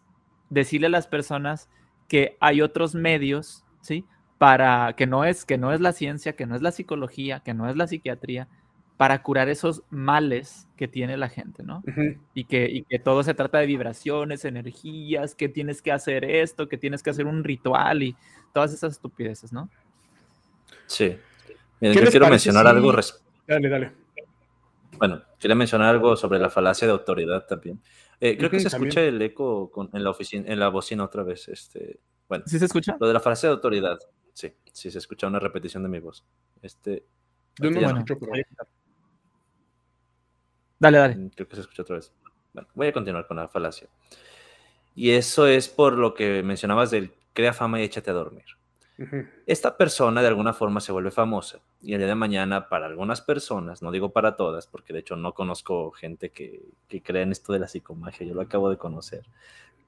decirle 0.48 0.88
a 0.88 0.90
las 0.90 1.07
personas 1.07 1.68
que 2.09 2.37
hay 2.40 2.61
otros 2.61 2.94
medios, 2.94 3.64
¿sí? 3.81 4.05
Para 4.38 4.94
que 4.96 5.07
no 5.07 5.24
es 5.24 5.44
que 5.44 5.59
no 5.59 5.72
es 5.72 5.81
la 5.81 5.92
ciencia, 5.92 6.35
que 6.35 6.46
no 6.46 6.57
es 6.57 6.62
la 6.62 6.72
psicología, 6.72 7.40
que 7.40 7.55
no 7.55 7.68
es 7.68 7.76
la 7.76 7.87
psiquiatría, 7.87 8.48
para 8.96 9.22
curar 9.22 9.48
esos 9.48 9.83
males 9.88 10.68
que 10.76 10.87
tiene 10.87 11.16
la 11.16 11.31
gente, 11.31 11.62
¿no? 11.62 11.83
y, 12.35 12.44
que, 12.44 12.68
y 12.68 12.83
que 12.83 12.98
todo 12.98 13.22
se 13.22 13.33
trata 13.33 13.57
de 13.57 13.64
vibraciones, 13.64 14.44
energías, 14.44 15.35
que 15.35 15.48
tienes 15.48 15.81
que 15.81 15.90
hacer 15.90 16.22
esto, 16.22 16.68
que 16.68 16.76
tienes 16.76 17.03
que 17.03 17.09
hacer 17.09 17.24
un 17.24 17.42
ritual 17.42 18.03
y 18.03 18.14
todas 18.53 18.74
esas 18.74 18.92
estupideces, 18.92 19.55
¿no? 19.55 19.70
Sí. 20.87 21.16
Yo 21.81 22.11
quiero 22.11 22.29
mencionar 22.29 22.66
algo. 22.66 22.93
Dale, 23.47 23.69
dale. 23.69 23.93
Bueno, 24.99 25.23
quería 25.38 25.55
mencionar 25.55 25.88
algo 25.88 26.14
sobre 26.16 26.38
la 26.38 26.51
falacia 26.51 26.87
de 26.87 26.93
autoridad 26.93 27.47
también. 27.47 27.81
Eh, 28.21 28.37
creo 28.37 28.51
que 28.51 28.61
se 28.61 28.69
escucha 28.69 29.01
el 29.01 29.21
eco 29.23 29.73
en 29.93 30.05
la 30.05 30.11
oficina, 30.11 30.45
en 30.47 30.59
la 30.59 30.69
bocina 30.69 31.05
otra 31.05 31.23
vez. 31.23 31.49
Este, 31.49 32.01
bueno, 32.29 32.45
¿Sí 32.47 32.59
se 32.59 32.66
escucha? 32.66 32.97
Lo 33.01 33.07
de 33.09 33.14
la 33.14 33.21
falacia 33.21 33.49
de 33.49 33.55
autoridad. 33.55 33.99
Sí, 34.35 34.53
sí 34.73 34.90
se 34.90 34.99
escucha 34.99 35.27
una 35.27 35.38
repetición 35.38 35.83
de 35.83 35.88
mi 35.88 36.01
voz. 36.01 36.25
Este, 36.61 37.07
yo 37.59 37.71
no 37.71 37.81
escucho, 37.81 38.16
pero... 38.19 38.33
Dale, 40.79 40.99
dale. 40.99 41.14
Mm, 41.16 41.29
creo 41.31 41.49
que 41.49 41.57
se 41.57 41.62
escucha 41.62 41.83
otra 41.83 41.97
vez. 41.97 42.12
Bueno, 42.53 42.69
voy 42.75 42.87
a 42.88 42.93
continuar 42.93 43.27
con 43.27 43.37
la 43.37 43.49
falacia. 43.49 43.88
Y 44.95 45.11
eso 45.11 45.47
es 45.47 45.69
por 45.69 45.95
lo 45.95 46.14
que 46.14 46.43
mencionabas 46.43 46.90
del 46.90 47.12
crea 47.33 47.53
fama 47.53 47.81
y 47.81 47.85
échate 47.85 48.11
a 48.11 48.14
dormir. 48.14 48.45
Esta 49.47 49.77
persona 49.77 50.21
de 50.21 50.29
alguna 50.29 50.53
forma 50.53 50.81
se 50.81 50.93
vuelve 50.93 51.11
famosa 51.11 51.61
y 51.81 51.95
el 51.95 52.01
día 52.01 52.09
de 52.09 52.15
mañana 52.15 52.69
para 52.69 52.87
algunas 52.87 53.23
personas, 53.23 53.81
no 53.81 53.93
digo 53.93 54.13
para 54.13 54.37
todas, 54.37 54.67
porque 54.67 54.93
de 54.93 55.01
hecho 55.01 55.17
no 55.17 55.33
conozco 55.33 55.91
gente 55.91 56.31
que, 56.31 56.61
que 56.87 57.03
cree 57.03 57.23
en 57.23 57.33
esto 57.33 57.53
de 57.53 57.61
la 57.61 57.69
psicomagia, 57.69 58.27
yo 58.27 58.35
lo 58.35 58.43
acabo 58.43 58.69
de 58.69 58.77
conocer, 58.77 59.25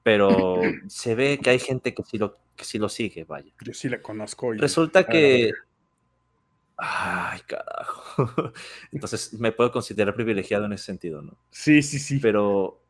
pero 0.01 0.61
se 0.87 1.15
ve 1.15 1.39
que 1.41 1.51
hay 1.51 1.59
gente 1.59 1.93
que 1.93 2.03
sí 2.03 2.17
lo, 2.17 2.37
que 2.55 2.65
sí 2.65 2.79
lo 2.79 2.89
sigue, 2.89 3.23
vaya. 3.23 3.51
Yo 3.61 3.73
sí 3.73 3.89
la 3.89 4.01
conozco. 4.01 4.51
Resulta 4.53 5.05
que... 5.05 5.51
Ay, 6.75 7.39
carajo. 7.41 8.51
Entonces 8.91 9.33
me 9.33 9.51
puedo 9.51 9.71
considerar 9.71 10.15
privilegiado 10.15 10.65
en 10.65 10.73
ese 10.73 10.85
sentido, 10.85 11.21
¿no? 11.21 11.37
Sí, 11.51 11.83
sí, 11.83 11.99
sí. 11.99 12.19
Pero, 12.19 12.81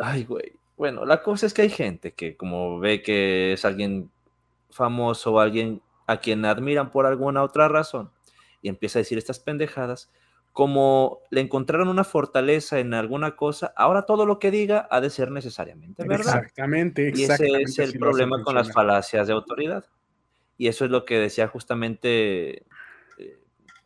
ay, 0.00 0.24
güey. 0.24 0.52
Bueno, 0.76 1.04
la 1.04 1.22
cosa 1.22 1.46
es 1.46 1.54
que 1.54 1.62
hay 1.62 1.70
gente 1.70 2.12
que 2.12 2.36
como 2.36 2.78
ve 2.78 3.02
que 3.02 3.54
es 3.54 3.64
alguien 3.64 4.10
famoso 4.70 5.32
o 5.32 5.40
alguien 5.40 5.82
a 6.06 6.18
quien 6.18 6.44
admiran 6.44 6.90
por 6.90 7.06
alguna 7.06 7.42
otra 7.42 7.68
razón 7.68 8.10
y 8.62 8.68
empieza 8.68 8.98
a 8.98 9.02
decir 9.02 9.18
estas 9.18 9.38
pendejadas, 9.40 10.10
como 10.52 11.20
le 11.30 11.40
encontraron 11.40 11.88
una 11.88 12.04
fortaleza 12.04 12.78
en 12.78 12.94
alguna 12.94 13.36
cosa, 13.36 13.72
ahora 13.76 14.06
todo 14.06 14.24
lo 14.24 14.38
que 14.38 14.50
diga 14.50 14.88
ha 14.90 15.00
de 15.00 15.10
ser 15.10 15.30
necesariamente 15.30 16.02
verdad. 16.04 16.38
Exactamente, 16.38 17.08
exactamente. 17.08 17.52
Y 17.52 17.62
ese 17.62 17.82
es 17.82 17.92
el 17.92 17.98
problema 17.98 18.42
con 18.42 18.54
las 18.54 18.72
falacias 18.72 19.26
de 19.26 19.34
autoridad. 19.34 19.84
Y 20.56 20.68
eso 20.68 20.86
es 20.86 20.90
lo 20.90 21.04
que 21.04 21.18
decía 21.18 21.48
justamente 21.48 22.64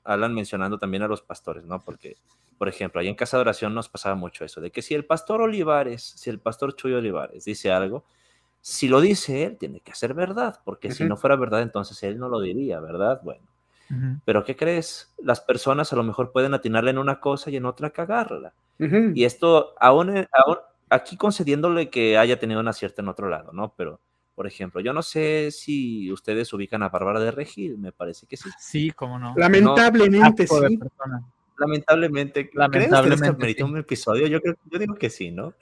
Alan 0.04 0.32
mencionando 0.32 0.78
también 0.78 1.02
a 1.02 1.08
los 1.08 1.22
pastores, 1.22 1.64
¿no? 1.64 1.80
Porque 1.80 2.16
por 2.60 2.68
ejemplo, 2.68 3.00
ahí 3.00 3.08
en 3.08 3.14
Casa 3.14 3.38
de 3.38 3.40
Oración 3.40 3.74
nos 3.74 3.88
pasaba 3.88 4.16
mucho 4.16 4.44
eso, 4.44 4.60
de 4.60 4.70
que 4.70 4.82
si 4.82 4.92
el 4.92 5.06
pastor 5.06 5.40
Olivares, 5.40 6.02
si 6.02 6.28
el 6.28 6.40
pastor 6.40 6.76
Chuy 6.76 6.92
Olivares 6.92 7.46
dice 7.46 7.72
algo, 7.72 8.04
si 8.60 8.88
lo 8.88 9.00
dice 9.00 9.44
él, 9.44 9.56
tiene 9.56 9.80
que 9.80 9.94
ser 9.94 10.14
verdad, 10.14 10.60
porque 10.64 10.90
si 10.90 11.04
no 11.04 11.16
fuera 11.16 11.36
verdad, 11.36 11.62
entonces 11.62 12.02
él 12.02 12.18
no 12.18 12.28
lo 12.28 12.40
diría, 12.40 12.80
¿verdad? 12.80 13.20
Bueno. 13.22 13.46
Pero 14.24 14.44
¿qué 14.44 14.54
crees? 14.54 15.12
Las 15.18 15.40
personas 15.40 15.92
a 15.92 15.96
lo 15.96 16.04
mejor 16.04 16.30
pueden 16.30 16.54
atinarle 16.54 16.92
en 16.92 16.98
una 16.98 17.18
cosa 17.18 17.50
y 17.50 17.56
en 17.56 17.66
otra 17.66 17.90
cagarla. 17.90 18.52
Y 18.78 19.24
esto, 19.24 19.74
aún, 19.80 20.10
aún 20.10 20.56
aquí 20.88 21.16
concediéndole 21.16 21.90
que 21.90 22.16
haya 22.16 22.38
tenido 22.38 22.60
una 22.60 22.72
cierta 22.72 23.02
en 23.02 23.08
otro 23.08 23.28
lado, 23.28 23.52
¿no? 23.52 23.74
Pero, 23.76 24.00
por 24.34 24.46
ejemplo, 24.46 24.80
yo 24.80 24.92
no 24.92 25.02
sé 25.02 25.50
si 25.50 26.10
ustedes 26.12 26.52
ubican 26.52 26.82
a 26.82 26.88
Bárbara 26.88 27.18
de 27.20 27.30
Regil, 27.30 27.78
me 27.78 27.92
parece 27.92 28.26
que 28.26 28.36
sí. 28.36 28.48
Sí, 28.58 28.90
cómo 28.92 29.18
no. 29.18 29.34
Lamentablemente, 29.36 30.46
sí 30.46 30.78
lamentablemente, 31.60 32.50
lamentablemente 32.54 33.36
¿crees 33.36 33.56
que 33.56 33.64
un 33.64 33.76
episodio? 33.76 34.26
Yo, 34.26 34.40
creo, 34.40 34.56
yo 34.64 34.78
digo 34.78 34.94
que 34.94 35.10
sí, 35.10 35.30
¿no? 35.30 35.52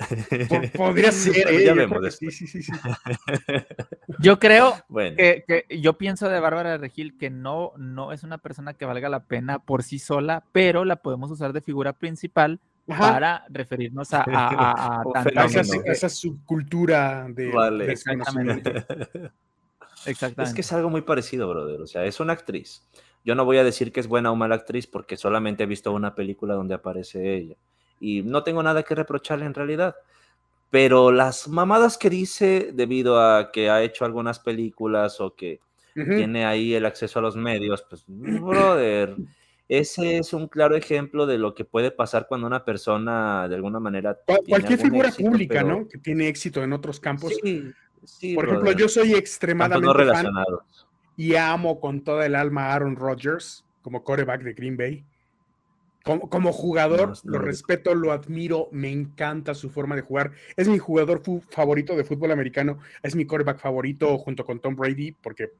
Podría 0.76 1.10
ser, 1.12 1.48
¿eh? 1.48 1.64
ya 1.64 1.74
vemos 1.74 2.14
Sí, 2.14 2.30
sí, 2.30 2.46
sí, 2.46 2.72
Yo 4.20 4.38
creo 4.38 4.76
que, 4.94 5.44
que, 5.46 5.80
yo 5.80 5.98
pienso 5.98 6.28
de 6.28 6.38
Bárbara 6.38 6.78
Regil 6.78 7.18
que 7.18 7.30
no, 7.30 7.72
no 7.76 8.12
es 8.12 8.22
una 8.22 8.38
persona 8.38 8.74
que 8.74 8.84
valga 8.84 9.08
la 9.08 9.24
pena 9.24 9.58
por 9.58 9.82
sí 9.82 9.98
sola, 9.98 10.44
pero 10.52 10.84
la 10.84 10.96
podemos 10.96 11.30
usar 11.30 11.52
de 11.52 11.60
figura 11.60 11.92
principal 11.92 12.60
para 12.86 13.44
referirnos 13.50 14.14
a, 14.14 14.24
a, 14.26 15.02
a, 15.02 15.44
esa, 15.86 16.08
subcultura 16.08 17.26
de, 17.28 17.50
vale. 17.50 17.90
Exactamente. 17.92 18.86
Exactamente. 20.06 20.50
Es 20.50 20.54
que 20.54 20.60
es 20.60 20.72
algo 20.72 20.90
muy 20.90 21.02
parecido, 21.02 21.48
brother. 21.48 21.80
O 21.80 21.86
sea, 21.86 22.04
es 22.04 22.20
una 22.20 22.32
actriz 22.32 22.82
yo 23.28 23.34
no 23.34 23.44
voy 23.44 23.58
a 23.58 23.64
decir 23.64 23.92
que 23.92 24.00
es 24.00 24.08
buena 24.08 24.32
o 24.32 24.36
mala 24.36 24.54
actriz 24.54 24.86
porque 24.86 25.18
solamente 25.18 25.64
he 25.64 25.66
visto 25.66 25.92
una 25.92 26.14
película 26.14 26.54
donde 26.54 26.74
aparece 26.74 27.34
ella. 27.36 27.56
Y 28.00 28.22
no 28.22 28.42
tengo 28.42 28.62
nada 28.62 28.82
que 28.82 28.94
reprocharle 28.94 29.44
en 29.44 29.52
realidad. 29.52 29.96
Pero 30.70 31.12
las 31.12 31.46
mamadas 31.46 31.98
que 31.98 32.08
dice 32.08 32.70
debido 32.72 33.20
a 33.20 33.52
que 33.52 33.68
ha 33.68 33.82
hecho 33.82 34.06
algunas 34.06 34.38
películas 34.38 35.20
o 35.20 35.34
que 35.34 35.60
tiene 35.92 36.46
ahí 36.46 36.72
el 36.72 36.86
acceso 36.86 37.18
a 37.18 37.22
los 37.22 37.36
medios, 37.36 37.84
pues, 37.90 38.02
brother, 38.06 39.14
ese 39.68 40.16
es 40.16 40.32
un 40.32 40.48
claro 40.48 40.74
ejemplo 40.74 41.26
de 41.26 41.36
lo 41.36 41.54
que 41.54 41.66
puede 41.66 41.90
pasar 41.90 42.28
cuando 42.28 42.46
una 42.46 42.64
persona 42.64 43.46
de 43.46 43.56
alguna 43.56 43.78
manera... 43.78 44.16
cualquier 44.48 44.78
figura 44.78 45.10
pública, 45.12 45.62
¿no? 45.62 45.86
Que 45.86 45.98
tiene 45.98 46.28
éxito 46.28 46.62
en 46.62 46.72
otros 46.72 46.98
campos. 46.98 47.34
Sí, 48.04 48.34
Por 48.34 48.48
ejemplo, 48.48 48.72
yo 48.72 48.88
soy 48.88 49.12
extremadamente... 49.12 49.84
No 49.86 49.92
relacionados 49.92 50.87
y 51.18 51.34
amo 51.34 51.80
con 51.80 52.02
toda 52.02 52.24
el 52.24 52.36
alma 52.36 52.66
a 52.66 52.74
Aaron 52.74 52.94
Rodgers 52.94 53.64
como 53.82 54.04
coreback 54.04 54.42
de 54.42 54.54
Green 54.54 54.76
Bay. 54.76 55.04
Como, 56.04 56.54
jugador, 56.54 57.18
lo 57.24 57.38
respeto, 57.38 57.94
lo 57.94 58.12
admiro, 58.12 58.68
me 58.72 58.90
encanta 58.90 59.54
su 59.54 59.68
forma 59.68 59.94
de 59.94 60.00
jugar. 60.00 60.30
Es 60.56 60.66
mi 60.66 60.78
jugador 60.78 61.20
favorito 61.50 61.94
de 61.96 62.04
fútbol 62.04 62.30
americano, 62.30 62.78
es 63.02 63.14
mi 63.14 63.26
coreback 63.26 63.58
favorito 63.58 64.16
junto 64.16 64.46
con 64.46 64.58
Tom 64.58 64.74
Brady, 64.74 65.12
porque 65.12 65.50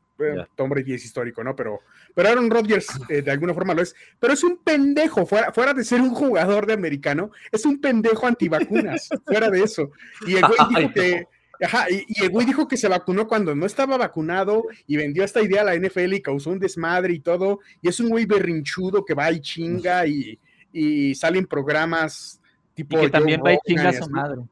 Tom 0.54 0.70
Brady 0.70 0.94
es 0.94 1.04
histórico, 1.04 1.44
¿no? 1.44 1.54
Pero, 1.54 1.80
pero 2.14 2.30
Aaron 2.30 2.48
Rodgers 2.48 2.86
eh, 3.10 3.20
de 3.20 3.30
alguna 3.30 3.52
forma 3.52 3.74
lo 3.74 3.82
es. 3.82 3.94
Pero 4.18 4.32
es 4.32 4.42
un 4.42 4.62
pendejo, 4.64 5.26
fuera, 5.26 5.52
fuera 5.52 5.74
de 5.74 5.84
ser 5.84 6.00
un 6.00 6.14
jugador 6.14 6.64
de 6.64 6.72
americano, 6.72 7.30
es 7.52 7.66
un 7.66 7.78
pendejo 7.78 8.26
antivacunas, 8.26 9.10
fuera 9.26 9.50
de 9.50 9.64
eso. 9.64 9.90
Y 10.26 10.36
el 10.36 10.46
güey 10.46 10.58
dijo 10.70 10.92
que 10.94 11.26
Ajá, 11.60 11.86
y, 11.90 12.22
el 12.22 12.30
güey 12.30 12.46
dijo 12.46 12.68
que 12.68 12.76
se 12.76 12.88
vacunó 12.88 13.26
cuando 13.26 13.54
no 13.54 13.66
estaba 13.66 13.96
vacunado 13.96 14.64
y 14.86 14.96
vendió 14.96 15.24
esta 15.24 15.42
idea 15.42 15.62
a 15.62 15.64
la 15.64 15.76
NFL 15.76 16.14
y 16.14 16.22
causó 16.22 16.50
un 16.50 16.58
desmadre 16.58 17.14
y 17.14 17.20
todo. 17.20 17.60
Y 17.82 17.88
es 17.88 17.98
un 18.00 18.08
güey 18.08 18.26
berrinchudo 18.26 19.04
que 19.04 19.14
va 19.14 19.30
y 19.32 19.40
chinga 19.40 20.06
y, 20.06 20.38
y 20.72 21.14
sale 21.14 21.38
en 21.38 21.46
programas 21.46 22.40
tipo. 22.74 22.98
Y 22.98 23.02
que 23.02 23.10
también 23.10 23.42
va 23.44 23.54
y 23.54 23.58
chinga 23.66 23.88
a 23.88 23.92
su 23.92 24.10
madre. 24.10 24.42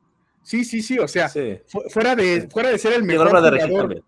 Sí, 0.42 0.64
sí, 0.64 0.80
sí, 0.80 0.96
o 1.00 1.08
sea, 1.08 1.28
fuera, 1.88 2.14
de, 2.14 2.48
fuera 2.48 2.70
de 2.70 2.78
ser 2.78 2.92
el 2.92 3.02
mejor 3.02 3.30
jugador, 3.30 4.04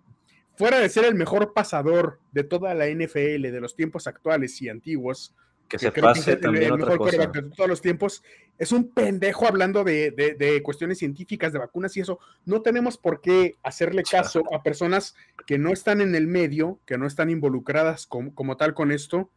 fuera 0.57 0.79
de 0.79 0.89
ser 0.89 1.05
el 1.05 1.17
mejor 1.17 1.53
pasador 1.53 2.21
de 2.31 2.45
toda 2.45 2.75
la 2.75 2.87
NFL 2.87 3.43
de 3.43 3.61
los 3.61 3.75
tiempos 3.75 4.07
actuales 4.07 4.63
y 4.63 4.69
antiguos, 4.69 5.35
que, 5.69 5.79
se 5.79 5.93
pase 5.93 6.37
también 6.37 6.73
otra 6.73 6.97
cosa. 6.97 7.27
De 7.27 7.43
todos 7.43 7.69
los 7.69 7.83
tiempos. 7.83 8.23
Es 8.59 8.73
un 8.73 8.91
pendejo 8.91 9.47
hablando 9.47 9.85
de, 9.85 10.61
cuestiones 10.65 10.99
científicas, 10.99 11.53
de 11.53 11.59
vacunas 11.59 11.97
y 11.97 12.01
eso. 12.01 12.19
No 12.45 12.63
tenemos 12.63 12.97
por 12.97 13.21
qué 13.21 13.57
hacerle 13.63 14.03
caso 14.03 14.43
a 14.53 14.63
personas 14.63 15.15
que 15.47 15.59
no 15.59 15.73
están 15.73 16.01
en 16.01 16.15
el 16.15 16.27
medio, 16.27 16.81
que 16.87 16.99
no 16.99 17.07
están 17.07 17.31
involucradas 17.31 18.07
como, 18.07 18.57
tal 18.57 18.75
con 18.75 18.91
esto. 18.91 19.31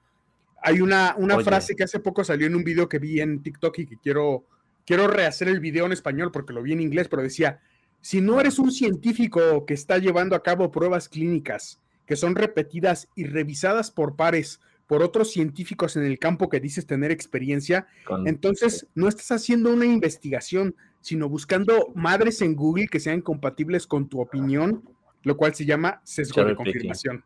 Hay 0.64 0.82
una, 0.82 1.16
una 1.18 1.40
frase 1.40 1.76
que 1.76 1.84
hace 1.84 2.00
poco 2.00 2.24
salió 2.24 2.48
en 2.48 2.56
un 2.56 2.64
video 2.64 2.88
que 2.88 3.00
vi 3.00 3.20
en 3.20 3.42
TikTok 3.42 3.80
y 3.80 3.86
que 3.88 3.98
quiero, 3.98 4.46
quiero 4.86 5.08
rehacer 5.08 5.48
el 5.48 5.60
video 5.60 5.86
en 5.86 5.92
español 5.92 6.32
porque 6.32 6.54
lo 6.54 6.62
vi 6.62 6.74
en 6.74 6.82
inglés, 6.82 7.08
pero 7.10 7.24
decía, 7.24 7.60
si 8.00 8.22
no 8.22 8.40
eres 8.40 8.60
un 8.60 8.72
científico 8.72 9.66
que 9.66 9.74
está 9.74 9.98
llevando 9.98 10.36
a 10.36 10.44
cabo 10.44 10.72
pruebas 10.72 11.10
clínicas 11.10 11.80
que 12.06 12.16
son 12.16 12.36
repetidas 12.36 13.08
y 13.16 13.24
revisadas 13.24 13.90
por 13.90 14.18
pares 14.18 14.60
por 14.92 15.04
otros 15.04 15.32
científicos 15.32 15.96
en 15.96 16.04
el 16.04 16.20
campo 16.20 16.50
que 16.50 16.60
dices 16.60 16.86
tener 16.86 17.12
experiencia, 17.12 17.88
entonces 18.26 18.88
no 18.94 19.08
estás 19.08 19.32
haciendo 19.32 19.72
una 19.72 19.86
investigación, 19.86 20.76
sino 21.00 21.30
buscando 21.30 21.94
madres 21.96 22.42
en 22.42 22.58
Google 22.58 22.90
que 22.90 23.00
sean 23.00 23.22
compatibles 23.22 23.88
con 23.88 24.10
tu 24.10 24.20
opinión, 24.20 24.84
lo 25.24 25.38
cual 25.38 25.56
se 25.56 25.64
llama 25.64 26.02
sesgo 26.04 26.44
de 26.44 26.58
confirmación. 26.58 27.24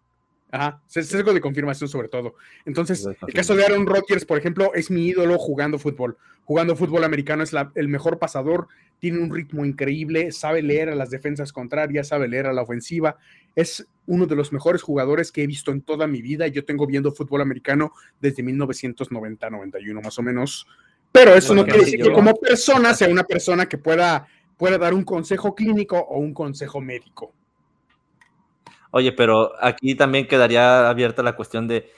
Ajá, 0.55 0.81
sesgo 0.87 1.33
de 1.33 1.41
confirmación 1.41 1.89
sobre 1.89 2.07
todo. 2.07 2.35
Entonces, 2.65 3.05
el 3.05 3.33
caso 3.33 3.57
de 3.57 3.65
Aaron 3.65 3.85
Rodgers, 3.85 4.23
por 4.23 4.37
ejemplo, 4.37 4.73
es 4.73 4.89
mi 4.89 5.07
ídolo 5.07 5.37
jugando 5.37 5.77
fútbol. 5.77 6.15
Jugando 6.45 6.77
fútbol 6.77 7.03
americano 7.03 7.43
es 7.43 7.51
el 7.75 7.89
mejor 7.89 8.19
pasador, 8.19 8.69
tiene 8.99 9.19
un 9.19 9.35
ritmo 9.35 9.65
increíble, 9.65 10.31
sabe 10.31 10.61
leer 10.61 10.87
a 10.87 10.95
las 10.95 11.09
defensas 11.09 11.51
contrarias, 11.51 12.07
sabe 12.07 12.29
leer 12.29 12.47
a 12.47 12.53
la 12.53 12.61
ofensiva. 12.61 13.17
Es 13.53 13.85
uno 14.05 14.27
de 14.27 14.35
los 14.37 14.53
mejores 14.53 14.81
jugadores 14.81 15.29
que 15.29 15.43
he 15.43 15.47
visto 15.47 15.73
en 15.73 15.81
toda 15.81 16.07
mi 16.07 16.21
vida. 16.21 16.47
Yo 16.47 16.63
tengo 16.63 16.87
viendo 16.87 17.11
fútbol 17.11 17.41
americano 17.41 17.91
desde 18.21 18.41
1990-91 18.41 20.01
más 20.01 20.17
o 20.17 20.21
menos. 20.21 20.67
Pero 21.11 21.33
eso 21.33 21.53
no 21.53 21.65
quiere 21.65 21.79
decir 21.79 22.01
que 22.01 22.13
como 22.13 22.33
persona 22.35 22.93
sea 22.93 23.09
una 23.09 23.25
persona 23.25 23.65
que 23.65 23.77
pueda, 23.77 24.25
pueda 24.55 24.77
dar 24.77 24.93
un 24.93 25.03
consejo 25.03 25.53
clínico 25.53 25.97
o 25.97 26.19
un 26.19 26.33
consejo 26.33 26.79
médico. 26.79 27.33
Oye, 28.91 29.11
pero 29.11 29.53
aquí 29.61 29.95
también 29.95 30.27
quedaría 30.27 30.89
abierta 30.89 31.23
la 31.23 31.35
cuestión 31.35 31.67
de 31.67 31.91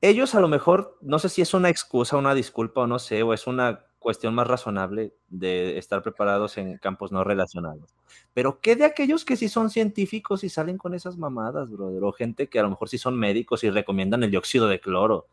ellos 0.00 0.34
a 0.34 0.40
lo 0.40 0.48
mejor, 0.48 0.98
no 1.00 1.18
sé 1.18 1.28
si 1.28 1.42
es 1.42 1.54
una 1.54 1.68
excusa, 1.68 2.16
una 2.16 2.34
disculpa 2.34 2.82
o 2.82 2.86
no 2.86 2.98
sé, 2.98 3.22
o 3.22 3.32
es 3.32 3.46
una 3.46 3.86
cuestión 3.98 4.34
más 4.34 4.46
razonable 4.46 5.14
de 5.28 5.78
estar 5.78 6.00
preparados 6.02 6.58
en 6.58 6.78
campos 6.78 7.10
no 7.10 7.24
relacionados. 7.24 7.96
Pero 8.34 8.60
¿qué 8.60 8.76
de 8.76 8.84
aquellos 8.84 9.24
que 9.24 9.36
sí 9.36 9.48
son 9.48 9.68
científicos 9.68 10.44
y 10.44 10.48
salen 10.48 10.78
con 10.78 10.94
esas 10.94 11.16
mamadas, 11.16 11.70
brother? 11.70 12.04
O 12.04 12.12
gente 12.12 12.48
que 12.48 12.60
a 12.60 12.62
lo 12.62 12.70
mejor 12.70 12.88
sí 12.88 12.98
son 12.98 13.18
médicos 13.18 13.64
y 13.64 13.70
recomiendan 13.70 14.22
el 14.22 14.30
dióxido 14.30 14.68
de 14.68 14.78
cloro. 14.78 15.26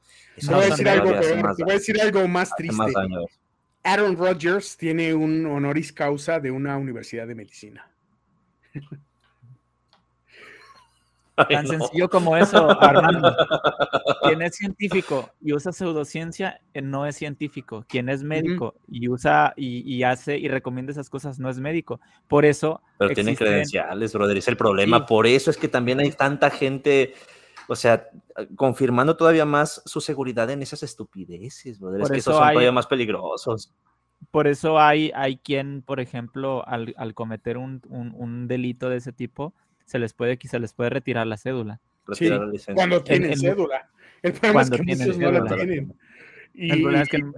Voy, 0.47 0.63
a 0.63 0.65
decir 0.69 0.89
algo, 0.89 1.11
voy 1.11 1.69
a 1.69 1.73
decir 1.73 2.01
algo 2.01 2.27
más 2.27 2.49
triste. 2.55 2.83
Aaron 3.83 4.17
Rodgers 4.17 4.75
tiene 4.75 5.13
un 5.13 5.45
honoris 5.45 5.93
causa 5.93 6.39
de 6.39 6.49
una 6.49 6.75
universidad 6.77 7.27
de 7.27 7.35
medicina. 7.35 7.91
Tan 11.35 11.67
sencillo 11.67 12.09
como 12.09 12.37
eso, 12.37 12.69
Armando. 12.79 13.35
Quien 14.23 14.41
es 14.43 14.55
científico 14.55 15.31
y 15.41 15.53
usa 15.53 15.71
pseudociencia 15.71 16.61
eh, 16.73 16.81
no 16.81 17.05
es 17.07 17.15
científico. 17.15 17.85
Quien 17.87 18.09
es 18.09 18.23
médico 18.23 18.75
y 18.87 19.09
usa 19.09 19.53
y, 19.55 20.03
hace 20.03 20.37
y 20.37 20.47
recomienda 20.47 20.91
esas 20.91 21.09
cosas 21.09 21.39
no 21.39 21.49
es 21.49 21.59
médico. 21.59 21.99
Por 22.27 22.45
eso. 22.45 22.81
Pero 22.99 23.13
tiene 23.15 23.35
credenciales, 23.35 24.13
brother. 24.13 24.37
Es 24.37 24.47
el 24.47 24.57
problema. 24.57 25.05
Por 25.05 25.25
eso 25.25 25.49
es 25.49 25.57
que 25.57 25.67
también 25.67 25.99
hay 25.99 26.11
tanta 26.11 26.49
gente. 26.51 27.13
O 27.67 27.75
sea, 27.75 28.09
confirmando 28.55 29.15
todavía 29.15 29.45
más 29.45 29.81
su 29.85 30.01
seguridad 30.01 30.49
en 30.49 30.61
esas 30.61 30.83
estupideces, 30.83 31.79
brother. 31.79 32.01
es 32.01 32.11
que 32.11 32.17
esos 32.17 32.35
son 32.35 32.49
todavía 32.49 32.71
más 32.71 32.87
peligrosos. 32.87 33.73
Por 34.31 34.47
eso 34.47 34.79
hay, 34.79 35.11
hay 35.15 35.37
quien, 35.37 35.81
por 35.81 35.99
ejemplo, 35.99 36.67
al, 36.67 37.13
cometer 37.13 37.57
un, 37.57 37.81
un 37.89 38.47
delito 38.47 38.89
de 38.89 38.97
ese 38.97 39.13
tipo, 39.13 39.53
se 39.93 39.99
les 39.99 40.13
puede, 40.13 40.39
se 40.41 40.59
les 40.59 40.73
puede 40.73 40.89
retirar 40.89 41.27
la 41.27 41.37
cédula. 41.37 41.79
cuando 42.73 43.03
tienen 43.03 43.37
cédula. 43.37 43.87
El 44.23 44.33
problema 44.33 44.61
es 44.63 44.69
que 44.71 44.83
muchos 44.83 45.17
no 45.19 45.31
la 45.31 45.55
tienen. 45.55 45.95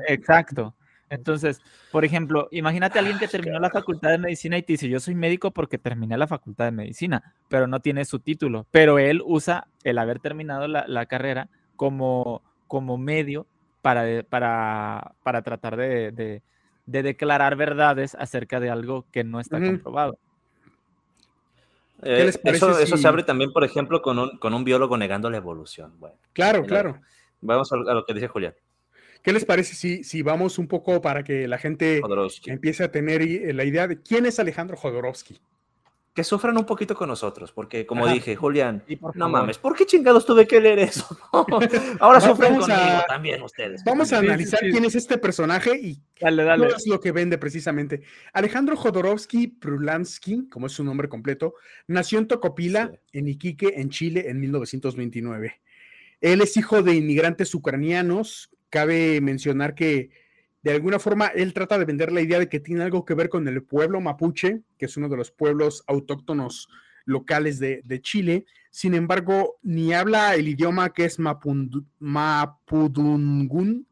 exacto. 0.08 0.74
Entonces, 1.10 1.62
por 1.92 2.06
ejemplo, 2.06 2.48
imagínate 2.52 2.98
a 2.98 3.02
alguien 3.02 3.20
que 3.20 3.28
terminó 3.28 3.60
la 3.60 3.70
facultad 3.70 4.12
de 4.12 4.20
medicina 4.20 4.58
y 4.58 4.64
te 4.64 4.74
dice, 4.74 4.88
yo 4.88 5.02
soy 5.02 5.16
médico 5.16 5.52
porque 5.52 5.78
terminé 5.78 6.18
la 6.18 6.28
facultad 6.28 6.64
de 6.64 6.72
medicina, 6.72 7.34
pero 7.50 7.68
no 7.68 7.82
tiene 7.82 8.06
su 8.06 8.20
título, 8.20 8.68
pero 8.72 9.00
él 9.00 9.22
usa 9.26 9.68
el 9.84 9.98
haber 9.98 10.20
terminado 10.20 10.70
la, 10.70 11.06
carrera 11.08 11.50
como, 11.76 12.42
como 12.68 12.98
medio 12.98 13.48
para, 13.82 14.24
para, 14.24 15.14
para 15.24 15.42
tratar 15.42 15.76
de, 15.76 16.42
declarar 16.86 17.58
verdades 17.58 18.16
acerca 18.16 18.62
de 18.62 18.70
algo 18.70 19.06
que 19.12 19.26
no 19.26 19.42
está 19.42 19.60
comprobado. 19.60 20.18
Eh, 22.06 22.32
eso, 22.44 22.80
eso 22.80 22.98
se 22.98 23.08
abre 23.08 23.24
también, 23.24 23.52
por 23.52 23.64
ejemplo, 23.64 24.02
con 24.02 24.20
un, 24.20 24.38
con 24.38 24.54
un 24.54 24.64
biólogo 24.64 24.96
negando 24.96 25.30
la 25.30 25.38
evolución. 25.38 26.00
Bueno, 26.00 26.18
claro, 26.34 26.64
claro. 26.64 27.02
Vamos 27.42 27.72
a, 27.72 27.78
lo 27.78 28.06
que 28.06 28.14
dice 28.14 28.28
Julián. 28.28 28.54
¿Qué 29.24 29.34
les 29.34 29.44
parece 29.44 29.74
si, 29.74 30.04
si 30.04 30.22
vamos 30.22 30.60
un 30.60 30.68
poco 30.68 31.02
para 31.02 31.24
que 31.24 31.48
la 31.48 31.58
gente 31.58 32.02
empiece 32.46 32.84
a 32.84 32.92
tener 32.92 33.22
la 33.56 33.64
idea 33.64 33.88
de 33.88 34.02
quién 34.02 34.28
es 34.28 34.40
Alejandro 34.40 34.78
Jodorowsky? 34.78 35.42
Que 36.16 36.24
sufran 36.24 36.58
un 36.58 36.66
poquito 36.66 36.96
con 36.96 37.10
nosotros, 37.10 37.52
porque 37.52 37.86
como 37.86 38.08
dije, 38.08 38.38
Julián, 38.38 38.82
no 39.16 39.28
mames, 39.28 39.58
¿por 39.58 39.76
qué 39.76 39.86
chingados 39.86 40.26
tuve 40.26 40.48
que 40.48 40.62
leer 40.62 40.80
eso? 40.80 41.06
Ahora 42.00 42.22
sufren 42.22 42.56
conmigo 42.56 43.04
también 43.06 43.44
ustedes. 43.44 43.84
Vamos 43.84 44.14
a 44.14 44.20
analizar 44.20 44.62
quién 44.62 44.86
es 44.86 44.96
este 44.96 45.18
personaje 45.18 45.78
y 45.78 46.02
dale, 46.22 46.46
dale. 46.46 46.70
qué 46.70 46.74
es 46.76 46.88
lo 46.88 47.02
que 47.02 47.12
vende 47.12 47.38
precisamente. 47.38 48.02
Alejandro 48.32 48.78
Jodorowsky 48.78 49.48
Prulansky, 49.48 50.48
como 50.48 50.68
es 50.68 50.72
su 50.72 50.86
nombre 50.86 51.10
completo, 51.10 51.56
nació 51.88 52.20
en 52.20 52.30
Tocopila, 52.30 52.94
en 53.12 53.28
Iquique, 53.28 53.74
en 53.76 53.90
Chile, 53.90 54.30
en 54.30 54.40
1929. 54.40 55.60
Él 56.22 56.42
es 56.42 56.56
hijo 56.56 56.82
de 56.82 56.96
inmigrantes 56.96 57.54
ucranianos. 57.54 58.50
Cabe 58.70 59.20
mencionar 59.20 59.76
que 59.76 60.12
de 60.66 60.72
alguna 60.72 60.98
forma 60.98 61.28
él 61.28 61.54
trata 61.54 61.78
de 61.78 61.86
vender 61.86 62.12
la 62.12 62.22
idea 62.22 62.40
de 62.40 62.50
que 62.50 62.60
tiene 62.60 62.84
algo 62.84 63.06
que 63.06 63.14
ver 63.14 63.30
con 63.30 63.48
el 63.48 63.62
pueblo 63.62 64.02
mapuche, 64.02 64.64
que 64.80 64.88
es 64.88 64.98
uno 64.98 65.08
de 65.10 65.16
los 65.16 65.30
pueblos 65.30 65.84
autóctonos 65.86 66.70
locales 67.06 67.60
de, 67.60 68.02
Chile. 68.02 68.48
Sin 68.72 68.96
embargo, 68.96 69.60
ni 69.62 69.94
habla 69.94 70.34
el 70.34 70.48
idioma 70.48 70.92
que 70.92 71.06
es 71.06 71.20
mapudungun, 72.00 73.86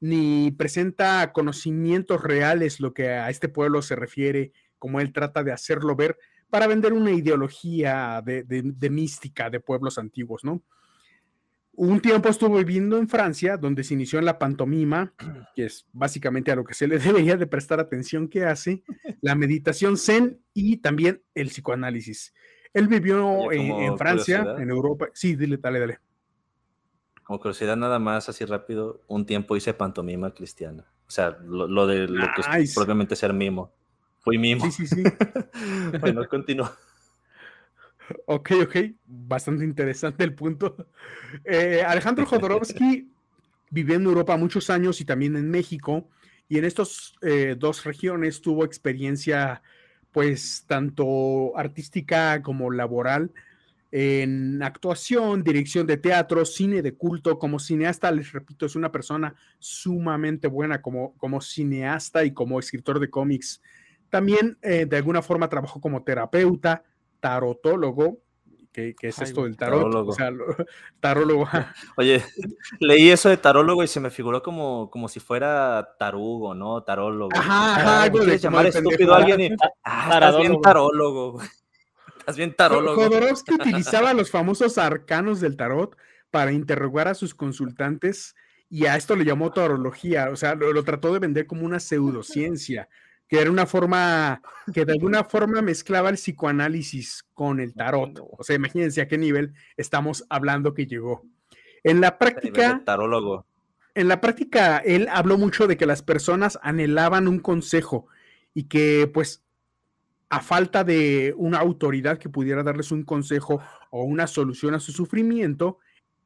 ni 0.00 0.50
presenta 0.50 1.32
conocimientos 1.32 2.20
reales 2.20 2.80
lo 2.80 2.92
que 2.92 3.10
a 3.10 3.30
este 3.30 3.48
pueblo 3.48 3.80
se 3.80 3.94
refiere, 3.94 4.50
como 4.80 4.98
él 4.98 5.12
trata 5.12 5.44
de 5.44 5.52
hacerlo 5.52 5.94
ver, 5.94 6.18
para 6.50 6.66
vender 6.66 6.94
una 6.94 7.12
ideología 7.12 8.20
de, 8.26 8.42
de 8.42 8.90
mística 8.90 9.50
de 9.50 9.60
pueblos 9.60 9.98
antiguos, 9.98 10.42
¿no? 10.42 10.64
Un 11.74 12.00
tiempo 12.00 12.28
estuvo 12.28 12.58
viviendo 12.58 12.98
en 12.98 13.08
Francia, 13.08 13.56
donde 13.56 13.82
se 13.82 13.94
inició 13.94 14.18
en 14.18 14.26
la 14.26 14.38
pantomima, 14.38 15.14
que 15.54 15.66
es 15.66 15.86
básicamente 15.92 16.52
a 16.52 16.56
lo 16.56 16.64
que 16.64 16.74
se 16.74 16.86
le 16.86 16.98
debería 16.98 17.36
de 17.36 17.46
prestar 17.46 17.80
atención 17.80 18.28
que 18.28 18.44
hace, 18.44 18.82
la 19.20 19.34
meditación 19.34 19.96
zen 19.96 20.40
y 20.52 20.78
también 20.78 21.22
el 21.34 21.48
psicoanálisis. 21.48 22.34
Él 22.74 22.88
vivió 22.88 23.52
en, 23.52 23.98
Francia, 23.98 24.56
en 24.58 24.70
Europa. 24.70 25.08
Sí, 25.12 25.36
dile, 25.36 25.58
dale, 25.58 25.78
dale. 25.78 26.00
Como 27.22 27.38
curiosidad 27.38 27.76
nada 27.76 27.98
más, 27.98 28.30
así 28.30 28.46
rápido, 28.46 29.02
un 29.08 29.26
tiempo 29.26 29.56
hice 29.56 29.74
pantomima 29.74 30.32
cristiana. 30.32 30.86
O 31.06 31.10
sea, 31.10 31.36
lo, 31.44 31.86
de 31.86 32.08
lo 32.08 32.26
que 32.34 32.62
es 32.62 32.74
propiamente 32.74 33.14
ser 33.14 33.34
mimo. 33.34 33.74
Fui 34.20 34.38
mimo. 34.38 34.64
Sí, 34.70 34.86
sí, 34.86 34.86
sí. 34.86 35.02
bueno, 36.00 36.26
continúa. 36.28 36.74
Ok, 38.26 38.50
ok, 38.62 38.76
bastante 39.06 39.64
interesante 39.64 40.24
el 40.24 40.34
punto. 40.34 40.76
Eh, 41.44 41.82
Alejandro 41.86 42.26
Jodorowsky 42.26 43.10
vivió 43.70 43.96
en 43.96 44.04
Europa 44.04 44.36
muchos 44.36 44.68
años 44.68 45.00
y 45.00 45.06
también 45.06 45.34
en 45.34 45.50
México, 45.50 46.10
y 46.46 46.58
en 46.58 46.66
estas 46.66 47.14
eh, 47.22 47.56
dos 47.58 47.84
regiones 47.84 48.42
tuvo 48.42 48.66
experiencia, 48.66 49.62
pues, 50.10 50.64
tanto 50.66 51.56
artística 51.56 52.42
como 52.42 52.70
laboral, 52.70 53.32
en 53.90 54.62
actuación, 54.62 55.42
dirección 55.42 55.86
de 55.86 55.98
teatro, 55.98 56.44
cine 56.44 56.82
de 56.82 56.94
culto, 56.94 57.38
como 57.38 57.58
cineasta, 57.58 58.10
les 58.10 58.32
repito, 58.32 58.66
es 58.66 58.76
una 58.76 58.92
persona 58.92 59.34
sumamente 59.58 60.48
buena 60.48 60.82
como, 60.82 61.14
como 61.16 61.40
cineasta 61.40 62.24
y 62.24 62.32
como 62.32 62.58
escritor 62.58 63.00
de 63.00 63.10
cómics. 63.10 63.62
También 64.08 64.58
eh, 64.62 64.86
de 64.86 64.96
alguna 64.96 65.22
forma 65.22 65.48
trabajó 65.48 65.80
como 65.80 66.02
terapeuta, 66.02 66.84
tarotólogo, 67.22 68.18
que, 68.72 68.94
es 69.00 69.18
esto 69.20 69.44
del 69.44 69.56
tarot, 69.56 69.80
tarólogo. 69.80 70.10
o 70.10 70.14
sea, 70.14 70.30
tarólogo. 71.00 71.48
Oye, 71.96 72.22
leí 72.80 73.10
eso 73.10 73.28
de 73.28 73.36
tarólogo 73.36 73.84
y 73.84 73.86
se 73.86 74.00
me 74.00 74.10
figuró 74.10 74.42
como, 74.42 74.90
como 74.90 75.08
si 75.08 75.20
fuera 75.20 75.94
tarugo, 75.98 76.54
¿no? 76.54 76.82
Tarólogo. 76.82 77.30
Ajá, 77.34 77.76
ajá, 77.76 78.02
algo 78.02 78.24
de 78.24 78.38
llamar 78.38 78.66
estúpido 78.66 79.14
a 79.14 79.18
alguien 79.18 79.40
y, 79.40 79.56
ah, 79.84 80.10
estás 80.14 80.36
bien 80.38 80.60
tarólogo. 80.60 81.40
Estás 82.18 82.36
bien 82.36 82.54
tarólogo. 82.54 83.02
Jodorowsky 83.02 83.54
utilizaba 83.54 84.14
los 84.14 84.30
famosos 84.30 84.78
arcanos 84.78 85.40
del 85.40 85.56
tarot 85.56 85.96
para 86.30 86.52
interrogar 86.52 87.08
a 87.08 87.14
sus 87.14 87.34
consultantes 87.34 88.36
y 88.70 88.86
a 88.86 88.96
esto 88.96 89.16
le 89.16 89.24
llamó 89.24 89.50
tarología, 89.50 90.30
o 90.30 90.36
sea, 90.36 90.54
lo 90.54 90.84
trató 90.84 91.12
de 91.12 91.18
vender 91.18 91.48
como 91.48 91.66
una 91.66 91.80
pseudociencia 91.80 92.88
que 93.32 93.40
era 93.40 93.50
una 93.50 93.64
forma 93.64 94.42
que 94.74 94.84
de 94.84 94.92
alguna 94.92 95.24
forma 95.24 95.62
mezclaba 95.62 96.10
el 96.10 96.16
psicoanálisis 96.16 97.24
con 97.32 97.60
el 97.60 97.72
tarot. 97.72 98.20
O 98.20 98.44
sea, 98.44 98.56
imagínense 98.56 99.00
a 99.00 99.08
qué 99.08 99.16
nivel 99.16 99.54
estamos 99.78 100.26
hablando 100.28 100.74
que 100.74 100.84
llegó. 100.84 101.24
En 101.82 102.02
la 102.02 102.18
práctica, 102.18 102.82
tarólogo. 102.84 103.46
En 103.94 104.08
la 104.08 104.20
práctica, 104.20 104.82
él 104.84 105.08
habló 105.10 105.38
mucho 105.38 105.66
de 105.66 105.78
que 105.78 105.86
las 105.86 106.02
personas 106.02 106.58
anhelaban 106.60 107.26
un 107.26 107.38
consejo 107.38 108.06
y 108.52 108.64
que, 108.64 109.10
pues, 109.10 109.42
a 110.28 110.40
falta 110.40 110.84
de 110.84 111.32
una 111.38 111.58
autoridad 111.58 112.18
que 112.18 112.28
pudiera 112.28 112.62
darles 112.62 112.92
un 112.92 113.02
consejo 113.02 113.62
o 113.88 114.04
una 114.04 114.26
solución 114.26 114.74
a 114.74 114.78
su 114.78 114.92
sufrimiento, 114.92 115.78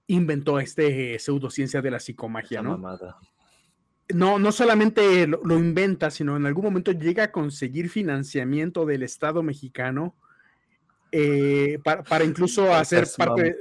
inventó 0.09 0.59
este 0.59 1.21
pseudociencia 1.21 1.81
de 1.83 1.91
la 1.93 2.01
psicomagia, 2.01 2.63
¿no? 2.63 2.83
No, 4.15 4.39
no 4.39 4.53
solamente 4.53 5.27
lo, 5.27 5.59
inventa, 5.59 6.11
sino 6.11 6.37
en 6.37 6.47
algún 6.47 6.65
momento 6.65 6.93
llega 6.93 7.25
a 7.25 7.33
conseguir 7.33 7.89
financiamiento 7.89 8.87
del 8.87 9.03
Estado 9.03 9.43
mexicano 9.43 10.15
eh, 11.11 11.79
para, 11.83 12.25
incluso 12.25 12.73
hacer 12.73 13.07
parte. 13.17 13.57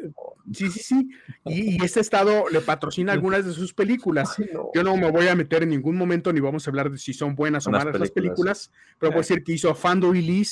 Sí, 0.51 0.69
sí, 0.69 0.79
sí. 0.79 1.09
Y, 1.45 1.83
este 1.83 1.99
Estado 1.99 2.45
le 2.51 2.61
patrocina 2.61 3.13
algunas 3.13 3.45
de 3.45 3.53
sus 3.53 3.73
películas. 3.73 4.35
Yo 4.73 4.83
no 4.83 4.95
me 4.97 5.09
voy 5.09 5.27
a 5.27 5.35
meter 5.35 5.63
en 5.63 5.69
ningún 5.69 5.95
momento 5.95 6.31
ni 6.31 6.39
vamos 6.39 6.67
a 6.67 6.69
hablar 6.69 6.91
de 6.91 6.97
si 6.97 7.13
son 7.13 7.35
buenas 7.35 7.65
o 7.65 7.71
malas 7.71 7.99
las 7.99 8.11
películas, 8.11 8.71
pero 8.99 9.11
puedo 9.11 9.21
decir 9.21 9.43
que 9.43 9.53
hizo 9.53 9.73
Fando 9.73 10.13
y 10.13 10.45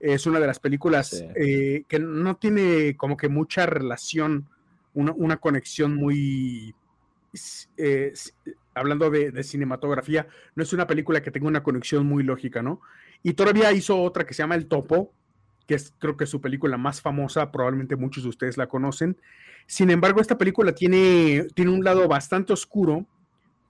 Es 0.00 0.26
una 0.26 0.40
de 0.40 0.46
las 0.46 0.58
películas 0.58 1.24
eh, 1.34 1.84
que 1.88 1.98
no 1.98 2.36
tiene 2.36 2.96
como 2.96 3.16
que 3.16 3.28
mucha 3.30 3.64
relación, 3.64 4.46
una, 4.92 5.12
una 5.12 5.38
conexión 5.38 5.94
muy 5.94 6.74
eh, 7.76 8.12
hablando 8.76 9.10
de, 9.10 9.42
cinematografía, 9.42 10.28
no 10.54 10.62
es 10.62 10.72
una 10.72 10.86
película 10.86 11.22
que 11.22 11.30
tenga 11.30 11.48
una 11.48 11.62
conexión 11.62 12.06
muy 12.06 12.22
lógica, 12.22 12.62
¿no? 12.62 12.80
Y 13.22 13.32
todavía 13.32 13.72
hizo 13.72 14.00
otra 14.00 14.26
que 14.26 14.34
se 14.34 14.42
llama 14.42 14.54
El 14.54 14.66
Topo, 14.66 15.12
que 15.66 15.74
es 15.74 15.94
creo 15.98 16.16
que 16.16 16.24
es 16.24 16.30
su 16.30 16.40
película 16.40 16.76
más 16.76 17.00
famosa, 17.00 17.50
probablemente 17.50 17.96
muchos 17.96 18.22
de 18.22 18.28
ustedes 18.28 18.56
la 18.56 18.68
conocen. 18.68 19.16
Sin 19.66 19.90
embargo, 19.90 20.20
esta 20.20 20.38
película 20.38 20.72
tiene, 20.72 21.46
tiene 21.54 21.72
un 21.72 21.82
lado 21.82 22.06
bastante 22.06 22.52
oscuro, 22.52 23.06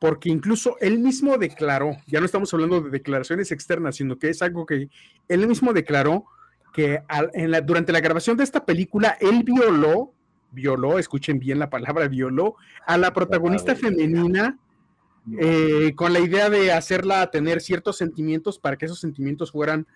porque 0.01 0.29
incluso 0.29 0.77
él 0.81 0.99
mismo 0.99 1.39
declaró, 1.39 1.97
ya 2.07 2.19
no 2.19 2.27
estamos 2.27 2.53
hablando 2.53 2.83
de 2.83 2.91
declaraciones 2.91 3.51
externas, 3.53 3.97
sino 3.97 4.19
que 4.19 4.29
es 4.29 4.43
algo 4.43 4.67
que 4.67 4.91
él 5.29 5.47
mismo 5.47 5.73
declaró 5.73 6.27
que 6.75 7.01
durante 7.65 7.93
la 7.93 8.01
grabación 8.01 8.37
de 8.37 8.45
esta 8.45 8.67
película, 8.67 9.17
él 9.21 9.43
violó 9.45 10.13
violó, 10.53 10.99
escuchen 10.99 11.39
bien 11.39 11.59
la 11.59 11.71
palabra, 11.71 12.09
violó 12.09 12.57
a 12.87 12.97
la 12.97 13.13
protagonista 13.13 13.77
femenina 13.77 14.59
eh, 15.39 15.93
con 15.97 16.13
la 16.13 16.21
idea 16.21 16.51
de 16.51 16.73
hacerla 16.73 17.31
tener 17.31 17.61
ciertos 17.61 17.97
sentimientos 17.97 18.59
para 18.59 18.77
que 18.77 18.87
esos 18.87 19.01
sentimientos 19.01 19.53
fueran 19.53 19.87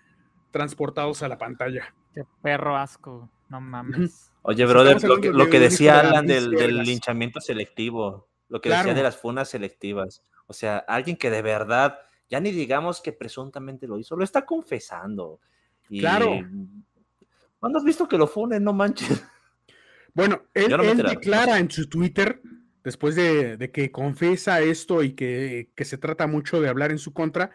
transportados 0.51 1.23
a 1.23 1.27
la 1.27 1.37
pantalla. 1.37 1.93
Qué 2.13 2.23
perro 2.41 2.75
asco, 2.75 3.29
no 3.49 3.61
mames. 3.61 4.31
Oye, 4.43 4.65
brother, 4.65 5.01
lo 5.03 5.49
que, 5.49 5.59
decía 5.59 5.99
Alan 5.99 6.25
del, 6.25 6.49
linchamiento 6.83 7.39
selectivo, 7.39 8.27
lo 8.49 8.59
que 8.59 8.69
decía 8.69 8.93
de 8.93 9.03
las 9.03 9.17
funas 9.17 9.49
selectivas. 9.49 10.23
O 10.47 10.53
sea, 10.53 10.79
alguien 10.79 11.15
que 11.15 11.29
de 11.29 11.41
verdad, 11.41 11.99
ya 12.29 12.39
ni 12.39 12.51
digamos 12.51 13.01
que 13.01 13.13
presuntamente 13.13 13.87
lo 13.87 13.97
hizo, 13.97 14.15
lo 14.15 14.23
está 14.23 14.45
confesando. 14.45 15.39
claro. 15.87 16.39
¿Cuándo 17.59 17.77
has 17.77 17.85
visto 17.85 18.07
que 18.07 18.17
lo 18.17 18.25
funen? 18.25 18.63
No 18.63 18.73
manches. 18.73 19.23
Bueno, 20.15 20.41
él, 20.55 20.97
declara 20.97 21.59
en 21.59 21.69
su 21.69 21.87
Twitter, 21.87 22.41
después 22.83 23.15
de, 23.15 23.69
que 23.73 23.91
confiesa 23.91 24.61
esto 24.61 25.03
y 25.03 25.13
que, 25.13 25.69
se 25.77 25.97
trata 25.97 26.27
mucho 26.27 26.61
de 26.61 26.69
hablar 26.69 26.91
en 26.91 26.97
su 26.97 27.13
contra, 27.13 27.51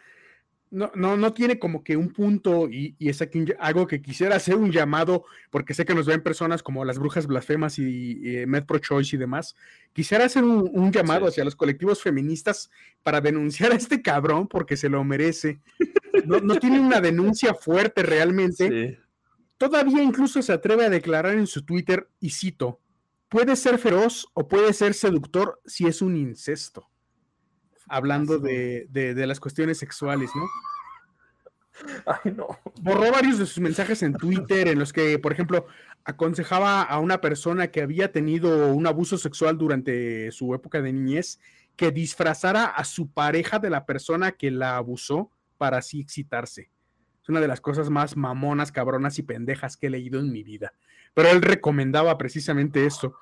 no, 0.70 0.90
no, 0.94 1.16
no 1.16 1.32
tiene 1.32 1.60
como 1.60 1.84
que 1.84 1.96
un 1.96 2.12
punto 2.12 2.68
y, 2.68 2.96
es 2.98 3.22
aquí 3.22 3.44
algo 3.60 3.86
que 3.86 4.02
quisiera 4.02 4.36
hacer 4.36 4.56
un 4.56 4.72
llamado, 4.72 5.24
porque 5.50 5.74
sé 5.74 5.84
que 5.84 5.94
nos 5.94 6.06
ven 6.06 6.22
personas 6.22 6.62
como 6.62 6.84
las 6.84 6.98
brujas 6.98 7.26
blasfemas 7.26 7.78
y, 7.78 8.40
y 8.40 8.46
Med 8.46 8.64
Pro 8.64 8.78
Choice 8.78 9.14
y 9.14 9.18
demás. 9.18 9.54
Quisiera 9.92 10.24
hacer 10.24 10.44
un, 10.44 10.92
llamado 10.92 11.26
hacia 11.26 11.44
los 11.44 11.56
colectivos 11.56 12.02
feministas 12.02 12.70
para 13.02 13.20
denunciar 13.20 13.72
a 13.72 13.76
este 13.76 14.02
cabrón 14.02 14.48
porque 14.48 14.76
se 14.76 14.88
lo 14.88 15.02
merece. 15.04 15.60
No, 16.24 16.40
no 16.40 16.58
tiene 16.58 16.80
una 16.80 17.00
denuncia 17.00 17.54
fuerte 17.54 18.02
realmente. 18.02 18.68
Sí 18.68 18.98
Todavía 19.58 20.02
incluso 20.02 20.42
se 20.42 20.52
atreve 20.52 20.84
a 20.84 20.90
declarar 20.90 21.34
en 21.34 21.46
su 21.46 21.64
Twitter, 21.64 22.08
y 22.20 22.30
cito, 22.30 22.80
puede 23.28 23.56
ser 23.56 23.78
feroz 23.78 24.26
o 24.34 24.48
puede 24.48 24.72
ser 24.72 24.94
seductor 24.94 25.60
si 25.66 25.86
es 25.86 26.02
un 26.02 26.16
incesto. 26.16 26.88
Hablando 27.88 28.38
de, 28.38 28.88
las 29.16 29.40
cuestiones 29.40 29.78
sexuales, 29.78 30.30
¿no? 30.34 30.46
Ay, 32.06 32.32
no. 32.32 32.48
Borró 32.80 33.12
varios 33.12 33.38
de 33.38 33.46
sus 33.46 33.60
mensajes 33.60 34.02
en 34.02 34.14
Twitter 34.14 34.68
en 34.68 34.78
los 34.78 34.92
que, 34.92 35.18
por 35.18 35.32
ejemplo, 35.32 35.66
aconsejaba 36.04 36.82
a 36.82 36.98
una 36.98 37.20
persona 37.20 37.68
que 37.68 37.82
había 37.82 38.12
tenido 38.12 38.72
un 38.72 38.86
abuso 38.86 39.18
sexual 39.18 39.58
durante 39.58 40.30
su 40.32 40.54
época 40.54 40.80
de 40.80 40.92
niñez 40.92 41.38
que 41.76 41.90
disfrazara 41.90 42.64
a 42.64 42.84
su 42.84 43.10
pareja 43.10 43.58
de 43.58 43.70
la 43.70 43.84
persona 43.84 44.32
que 44.32 44.50
la 44.50 44.76
abusó 44.76 45.30
para 45.58 45.78
así 45.78 46.00
excitarse. 46.00 46.70
Es 47.22 47.28
una 47.28 47.40
de 47.40 47.48
las 47.48 47.60
cosas 47.60 47.90
más 47.90 48.16
mamonas, 48.16 48.72
cabronas 48.72 49.18
y 49.18 49.22
pendejas 49.22 49.76
que 49.76 49.88
he 49.88 49.90
leído 49.90 50.18
en 50.20 50.32
mi 50.32 50.42
vida. 50.42 50.72
Pero 51.16 51.30
él 51.30 51.40
recomendaba 51.40 52.18
precisamente 52.18 52.84
esto. 52.84 53.16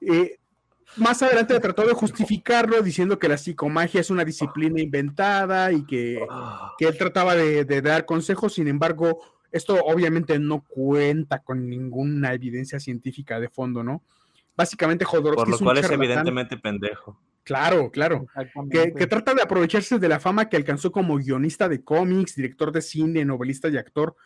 Eh, 0.00 0.40
más 0.96 1.22
adelante 1.22 1.58
trató 1.60 1.86
de 1.86 1.92
justificarlo 1.92 2.82
diciendo 2.82 3.16
que 3.16 3.28
la 3.28 3.38
psicomagia 3.38 4.00
es 4.00 4.10
una 4.10 4.24
disciplina 4.24 4.80
inventada 4.80 5.70
y 5.70 5.86
que, 5.86 6.20
él 6.80 6.98
trataba 6.98 7.36
de, 7.36 7.80
dar 7.80 8.06
consejos, 8.06 8.54
sin 8.54 8.66
embargo, 8.66 9.20
esto 9.52 9.78
obviamente 9.84 10.36
no 10.40 10.64
cuenta 10.66 11.38
con 11.38 11.70
ninguna 11.70 12.34
evidencia 12.34 12.80
científica 12.80 13.38
de 13.38 13.48
fondo, 13.48 13.84
¿no? 13.84 14.02
Básicamente 14.56 15.04
Jodorowsky 15.04 15.52
Por 15.52 15.60
lo 15.60 15.64
cual 15.64 15.78
es 15.78 15.90
evidentemente 15.92 16.56
pendejo. 16.56 17.16
Claro, 17.44 17.92
claro. 17.92 18.26
Que, 18.68 18.92
que, 18.92 19.06
trata 19.06 19.32
de 19.32 19.42
aprovecharse 19.42 20.00
de 20.00 20.08
la 20.08 20.18
fama 20.18 20.48
que 20.48 20.56
alcanzó 20.56 20.90
como 20.90 21.18
guionista 21.18 21.68
de 21.68 21.84
cómics, 21.84 22.34
director 22.34 22.72
de 22.72 22.82
cine, 22.82 23.24
novelista 23.24 23.68
y 23.68 23.76
actor. 23.76 24.16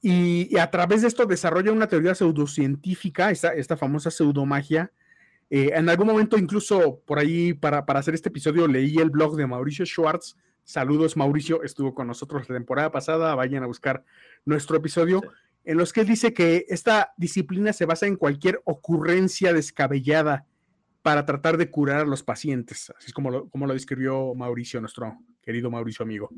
Y, 0.00 0.56
a 0.58 0.70
través 0.70 1.02
de 1.02 1.08
esto 1.08 1.26
desarrolla 1.26 1.72
una 1.72 1.88
teoría 1.88 2.14
pseudocientífica, 2.14 3.30
esta, 3.30 3.54
esta 3.54 3.76
famosa 3.76 4.10
pseudomagia, 4.10 4.92
eh, 5.50 5.70
en 5.74 5.88
algún 5.88 6.06
momento, 6.06 6.36
incluso 6.36 7.00
por 7.06 7.18
ahí, 7.18 7.54
para, 7.54 7.78
hacer 7.78 8.14
este 8.14 8.28
episodio, 8.28 8.68
leí 8.68 8.98
el 8.98 9.10
blog 9.10 9.36
de 9.36 9.46
Mauricio 9.46 9.86
Schwartz. 9.86 10.36
Saludos, 10.62 11.16
Mauricio, 11.16 11.62
estuvo 11.62 11.94
con 11.94 12.06
nosotros 12.06 12.48
la 12.48 12.56
temporada 12.56 12.90
pasada. 12.90 13.34
Vayan 13.34 13.62
a 13.62 13.66
buscar 13.66 14.04
nuestro 14.44 14.76
episodio, 14.76 15.22
en 15.64 15.78
los 15.78 15.92
que 15.92 16.02
él 16.02 16.06
dice 16.06 16.34
que 16.34 16.66
esta 16.68 17.12
disciplina 17.16 17.72
se 17.72 17.86
basa 17.86 18.06
en 18.06 18.16
cualquier 18.16 18.60
ocurrencia 18.64 19.52
descabellada 19.52 20.44
para 21.02 21.24
tratar 21.24 21.56
de 21.56 21.70
curar 21.70 22.00
a 22.00 22.04
los 22.04 22.22
pacientes. 22.22 22.92
Así 22.96 23.06
es 23.06 23.14
como 23.14 23.48
como 23.48 23.66
lo 23.66 23.72
describió 23.72 24.34
Mauricio, 24.34 24.80
nuestro 24.80 25.18
querido 25.40 25.70
Mauricio 25.70 26.02
amigo. 26.02 26.28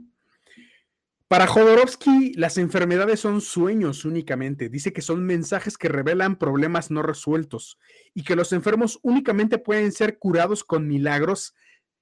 Para 1.30 1.46
Jodorowsky, 1.46 2.32
las 2.34 2.58
enfermedades 2.58 3.20
son 3.20 3.40
sueños 3.40 4.04
únicamente. 4.04 4.68
Dice 4.68 4.92
que 4.92 5.00
son 5.00 5.24
mensajes 5.24 5.78
que 5.78 5.88
revelan 5.88 6.34
problemas 6.34 6.90
no 6.90 7.04
resueltos 7.04 7.78
y 8.12 8.24
que 8.24 8.34
los 8.34 8.52
enfermos 8.52 8.98
únicamente 9.02 9.58
pueden 9.58 9.92
ser 9.92 10.18
curados 10.18 10.64
con 10.64 10.88
milagros 10.88 11.54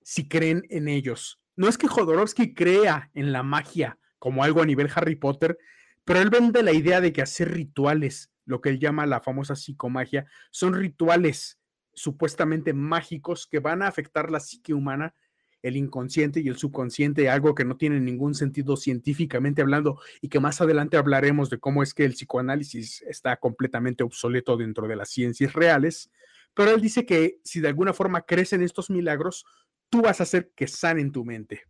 si 0.02 0.28
creen 0.28 0.62
en 0.70 0.88
ellos. 0.88 1.42
No 1.56 1.68
es 1.68 1.76
que 1.76 1.88
Jodorowsky 1.88 2.54
crea 2.54 3.10
en 3.12 3.30
la 3.32 3.42
magia 3.42 3.98
como 4.18 4.44
algo 4.44 4.62
a 4.62 4.66
nivel 4.66 4.90
Harry 4.94 5.16
Potter, 5.16 5.58
pero 6.06 6.20
él 6.20 6.30
vende 6.30 6.62
la 6.62 6.72
idea 6.72 7.02
de 7.02 7.12
que 7.12 7.20
hacer 7.20 7.52
rituales, 7.52 8.32
lo 8.46 8.62
que 8.62 8.70
él 8.70 8.78
llama 8.78 9.04
la 9.04 9.20
famosa 9.20 9.56
psicomagia, 9.56 10.24
son 10.50 10.72
rituales 10.72 11.60
supuestamente 11.92 12.72
mágicos 12.72 13.46
que 13.46 13.58
van 13.58 13.82
a 13.82 13.88
afectar 13.88 14.30
la 14.30 14.40
psique 14.40 14.72
humana 14.72 15.14
el 15.62 15.76
inconsciente 15.76 16.40
y 16.40 16.48
el 16.48 16.56
subconsciente, 16.56 17.28
algo 17.28 17.54
que 17.54 17.64
no 17.64 17.76
tiene 17.76 18.00
ningún 18.00 18.34
sentido 18.34 18.76
científicamente 18.76 19.62
hablando 19.62 20.00
y 20.20 20.28
que 20.28 20.40
más 20.40 20.60
adelante 20.60 20.96
hablaremos 20.96 21.50
de 21.50 21.58
cómo 21.58 21.82
es 21.82 21.94
que 21.94 22.04
el 22.04 22.12
psicoanálisis 22.12 23.02
está 23.02 23.36
completamente 23.36 24.04
obsoleto 24.04 24.56
dentro 24.56 24.86
de 24.86 24.96
las 24.96 25.10
ciencias 25.10 25.52
reales, 25.52 26.10
pero 26.54 26.70
él 26.70 26.80
dice 26.80 27.04
que 27.04 27.38
si 27.44 27.60
de 27.60 27.68
alguna 27.68 27.92
forma 27.92 28.22
crecen 28.22 28.62
estos 28.62 28.90
milagros, 28.90 29.44
tú 29.90 30.02
vas 30.02 30.20
a 30.20 30.24
hacer 30.24 30.52
que 30.54 30.68
sanen 30.68 31.12
tu 31.12 31.24
mente. 31.24 31.62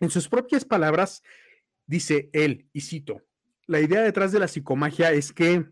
En 0.00 0.10
sus 0.10 0.28
propias 0.28 0.64
palabras, 0.64 1.22
dice 1.86 2.30
él, 2.32 2.68
y 2.72 2.82
cito, 2.82 3.22
la 3.66 3.80
idea 3.80 4.00
detrás 4.00 4.32
de 4.32 4.38
la 4.38 4.48
psicomagia 4.48 5.12
es 5.12 5.32
que 5.32 5.66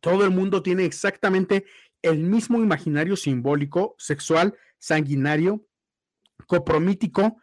todo 0.00 0.24
el 0.24 0.30
mundo 0.30 0.62
tiene 0.62 0.84
exactamente 0.84 1.64
el 2.02 2.18
mismo 2.18 2.58
imaginario 2.58 3.16
simbólico, 3.16 3.94
sexual, 3.98 4.54
sanguinario, 4.78 5.66
copromítico 6.46 7.40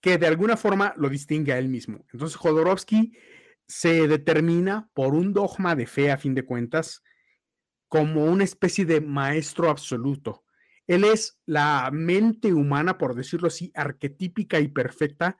que 0.00 0.18
de 0.18 0.26
alguna 0.26 0.56
forma 0.56 0.94
lo 0.96 1.08
distingue 1.08 1.52
a 1.52 1.58
él 1.58 1.68
mismo. 1.68 2.04
Entonces 2.12 2.36
Jodorowsky 2.36 3.12
se 3.66 4.08
determina 4.08 4.88
por 4.94 5.14
un 5.14 5.32
dogma 5.32 5.74
de 5.74 5.86
fe, 5.86 6.10
a 6.10 6.18
fin 6.18 6.34
de 6.34 6.44
cuentas, 6.44 7.02
como 7.88 8.24
una 8.26 8.44
especie 8.44 8.84
de 8.84 9.00
maestro 9.00 9.70
absoluto. 9.70 10.44
Él 10.86 11.04
es 11.04 11.38
la 11.44 11.90
mente 11.92 12.54
humana, 12.54 12.96
por 12.96 13.14
decirlo 13.14 13.48
así, 13.48 13.70
arquetípica 13.74 14.58
y 14.60 14.68
perfecta, 14.68 15.36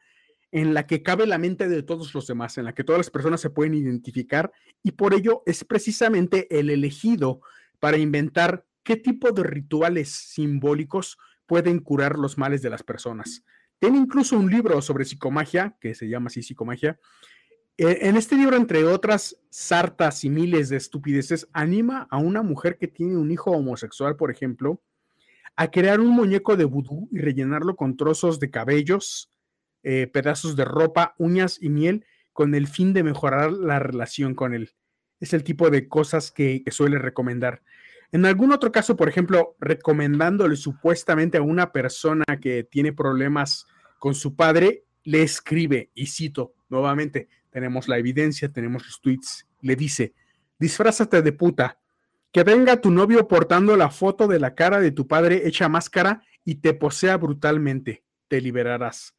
en 0.51 0.75
la 0.75 0.87
que 0.87 1.03
cabe 1.03 1.27
la 1.27 1.39
mente 1.39 1.69
de 1.69 1.83
todos 1.83 2.15
los 2.15 2.27
demás, 2.27 2.59
en 2.59 2.65
la 2.65 2.75
que 2.75 2.85
todas 2.85 2.99
las 2.99 3.11
personas 3.11 3.41
se 3.41 3.51
pueden 3.51 3.75
identificar, 3.75 4.51
y 4.83 4.93
por 4.93 5.15
ello 5.15 5.43
es 5.47 5.65
precisamente 5.65 6.47
el 6.59 6.71
elegido 6.71 7.41
para 7.81 7.97
inventar 7.97 8.67
qué 8.83 8.97
tipo 8.97 9.33
de 9.33 9.43
rituales 9.43 10.11
simbólicos 10.11 11.19
pueden 11.49 11.81
curar 11.81 12.19
los 12.19 12.39
males 12.39 12.63
de 12.63 12.71
las 12.71 12.85
personas. 12.85 13.43
Tiene 13.81 13.99
incluso 13.99 14.37
un 14.37 14.51
libro 14.51 14.81
sobre 14.83 15.05
psicomagia, 15.05 15.77
que 15.81 15.95
se 15.95 16.09
llama 16.09 16.29
así 16.29 16.43
psicomagia. 16.43 17.01
Eh, 17.79 18.01
en 18.03 18.17
este 18.17 18.37
libro, 18.37 18.57
entre 18.57 18.85
otras 18.85 19.41
sartas 19.51 20.25
y 20.25 20.31
miles 20.31 20.69
de 20.69 20.77
estupideces, 20.77 21.49
anima 21.53 22.07
a 22.11 22.19
una 22.19 22.43
mujer 22.43 22.77
que 22.77 22.87
tiene 22.87 23.17
un 23.17 23.31
hijo 23.31 23.51
homosexual, 23.51 24.17
por 24.17 24.31
ejemplo, 24.31 24.83
a 25.57 25.71
crear 25.71 26.01
un 26.01 26.09
muñeco 26.09 26.55
de 26.57 26.65
vudú 26.65 27.09
y 27.11 27.19
rellenarlo 27.19 27.77
con 27.77 27.97
trozos 27.97 28.39
de 28.39 28.51
cabellos, 28.51 29.33
eh, 29.83 30.07
pedazos 30.07 30.55
de 30.55 30.67
ropa, 30.67 31.15
uñas 31.19 31.59
y 31.61 31.71
miel, 31.71 32.05
con 32.33 32.55
el 32.55 32.67
fin 32.67 32.93
de 32.93 33.03
mejorar 33.03 33.53
la 33.53 33.79
relación 33.79 34.35
con 34.35 34.55
él. 34.55 34.73
Es 35.19 35.33
el 35.33 35.45
tipo 35.45 35.71
de 35.71 35.89
cosas 35.89 36.31
que 36.31 36.63
suele 36.71 36.99
recomendar. 36.99 37.63
En 38.11 38.25
algún 38.25 38.53
otro 38.53 38.73
caso, 38.73 38.97
por 38.97 39.09
ejemplo, 39.09 39.57
recomendándole 39.61 40.57
supuestamente 40.57 41.39
a 41.39 41.43
una 41.43 41.73
persona 41.73 42.25
que 42.41 42.65
tiene 42.65 42.93
problemas 42.93 43.67
con 43.99 44.15
su 44.15 44.35
padre, 44.35 44.85
le 45.05 45.23
escribe, 45.23 45.91
y 45.95 46.07
cito 46.07 46.55
nuevamente, 46.69 47.29
tenemos 47.51 47.89
la 47.89 47.99
evidencia, 47.99 48.51
tenemos 48.51 48.85
los 48.85 49.01
tweets, 49.01 49.47
le 49.61 49.77
dice, 49.77 50.15
disfrázate 50.59 51.23
de 51.23 51.33
puta, 51.33 51.79
que 52.33 52.45
venga 52.45 52.81
tu 52.81 52.91
novio 52.91 53.27
portando 53.27 53.77
la 53.77 53.91
foto 53.91 54.27
de 54.27 54.39
la 54.39 54.55
cara 54.55 54.81
de 54.81 54.91
tu 54.91 55.07
padre 55.07 55.47
hecha 55.47 55.69
máscara 55.69 56.23
y 56.45 56.57
te 56.57 56.75
posea 56.75 57.17
brutalmente, 57.17 58.05
te 58.29 58.41
liberarás. 58.41 59.15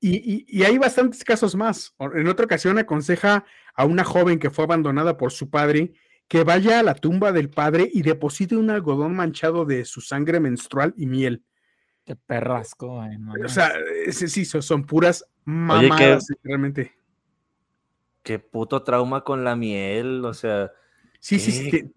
Y, 0.00 0.44
y, 0.48 0.62
hay 0.62 0.78
bastantes 0.78 1.24
casos 1.24 1.56
más. 1.56 1.92
En 2.14 2.28
otra 2.28 2.44
ocasión 2.44 2.78
aconseja 2.78 3.44
a 3.74 3.84
una 3.84 4.04
joven 4.04 4.38
que 4.38 4.50
fue 4.50 4.64
abandonada 4.64 5.16
por 5.16 5.32
su 5.32 5.50
padre 5.50 5.92
que 6.28 6.44
vaya 6.44 6.78
a 6.78 6.82
la 6.82 6.94
tumba 6.94 7.32
del 7.32 7.48
padre 7.48 7.88
y 7.92 8.02
deposite 8.02 8.54
un 8.54 8.70
algodón 8.70 9.16
manchado 9.16 9.64
de 9.64 9.86
su 9.86 10.02
sangre 10.02 10.38
menstrual 10.40 10.92
y 10.96 11.06
miel. 11.06 11.42
Qué 12.04 12.14
perrasco, 12.16 13.02
O 13.44 13.48
sea, 13.48 13.72
sí, 14.10 14.44
son 14.44 14.84
puras 14.84 15.24
mamadas, 15.44 16.26
realmente. 16.42 16.94
Qué 18.22 18.38
puto 18.38 18.82
trauma 18.82 19.24
con 19.24 19.42
la 19.42 19.56
miel, 19.56 20.24
o 20.24 20.34
sea. 20.34 20.70
Sí, 21.18 21.38
sí, 21.38 21.52
sí. 21.52 21.92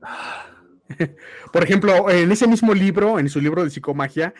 Por 1.52 1.64
ejemplo, 1.64 2.10
en 2.10 2.30
ese 2.30 2.46
mismo 2.46 2.74
libro, 2.74 3.18
en 3.18 3.28
su 3.28 3.40
libro 3.40 3.64
de 3.64 3.70
psicomagia, 3.70 4.34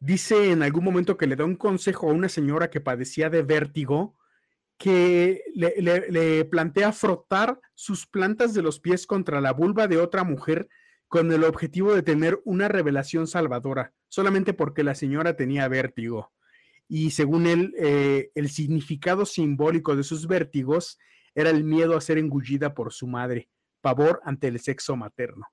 dice 0.00 0.50
en 0.50 0.62
algún 0.62 0.84
momento 0.84 1.16
que 1.16 1.26
le 1.26 1.36
da 1.36 1.44
un 1.44 1.56
consejo 1.56 2.10
a 2.10 2.12
una 2.12 2.28
señora 2.28 2.70
que 2.70 2.80
padecía 2.80 3.30
de 3.30 3.42
vértigo 3.42 4.16
que 4.78 5.42
le, 5.54 6.44
plantea 6.44 6.92
frotar 6.92 7.60
sus 7.74 8.06
plantas 8.06 8.54
de 8.54 8.62
los 8.62 8.80
pies 8.80 9.06
contra 9.06 9.40
la 9.40 9.52
vulva 9.52 9.88
de 9.88 9.98
otra 9.98 10.24
mujer 10.24 10.68
con 11.08 11.32
el 11.32 11.44
objetivo 11.44 11.94
de 11.94 12.02
tener 12.02 12.40
una 12.44 12.68
revelación 12.68 13.26
salvadora, 13.26 13.94
solamente 14.08 14.52
porque 14.52 14.82
la 14.82 14.94
señora 14.94 15.36
tenía 15.36 15.68
vértigo. 15.68 16.32
Y 16.88 17.10
según 17.10 17.46
él, 17.46 17.74
eh, 17.78 18.30
el 18.34 18.50
significado 18.50 19.24
simbólico 19.24 19.96
de 19.96 20.02
sus 20.02 20.26
vértigos 20.26 20.98
era 21.34 21.50
el 21.50 21.64
miedo 21.64 21.96
a 21.96 22.00
ser 22.00 22.18
engullida 22.18 22.74
por 22.74 22.92
su 22.92 23.06
madre, 23.06 23.48
pavor 23.80 24.20
ante 24.24 24.48
el 24.48 24.60
sexo 24.60 24.96
materno 24.96 25.46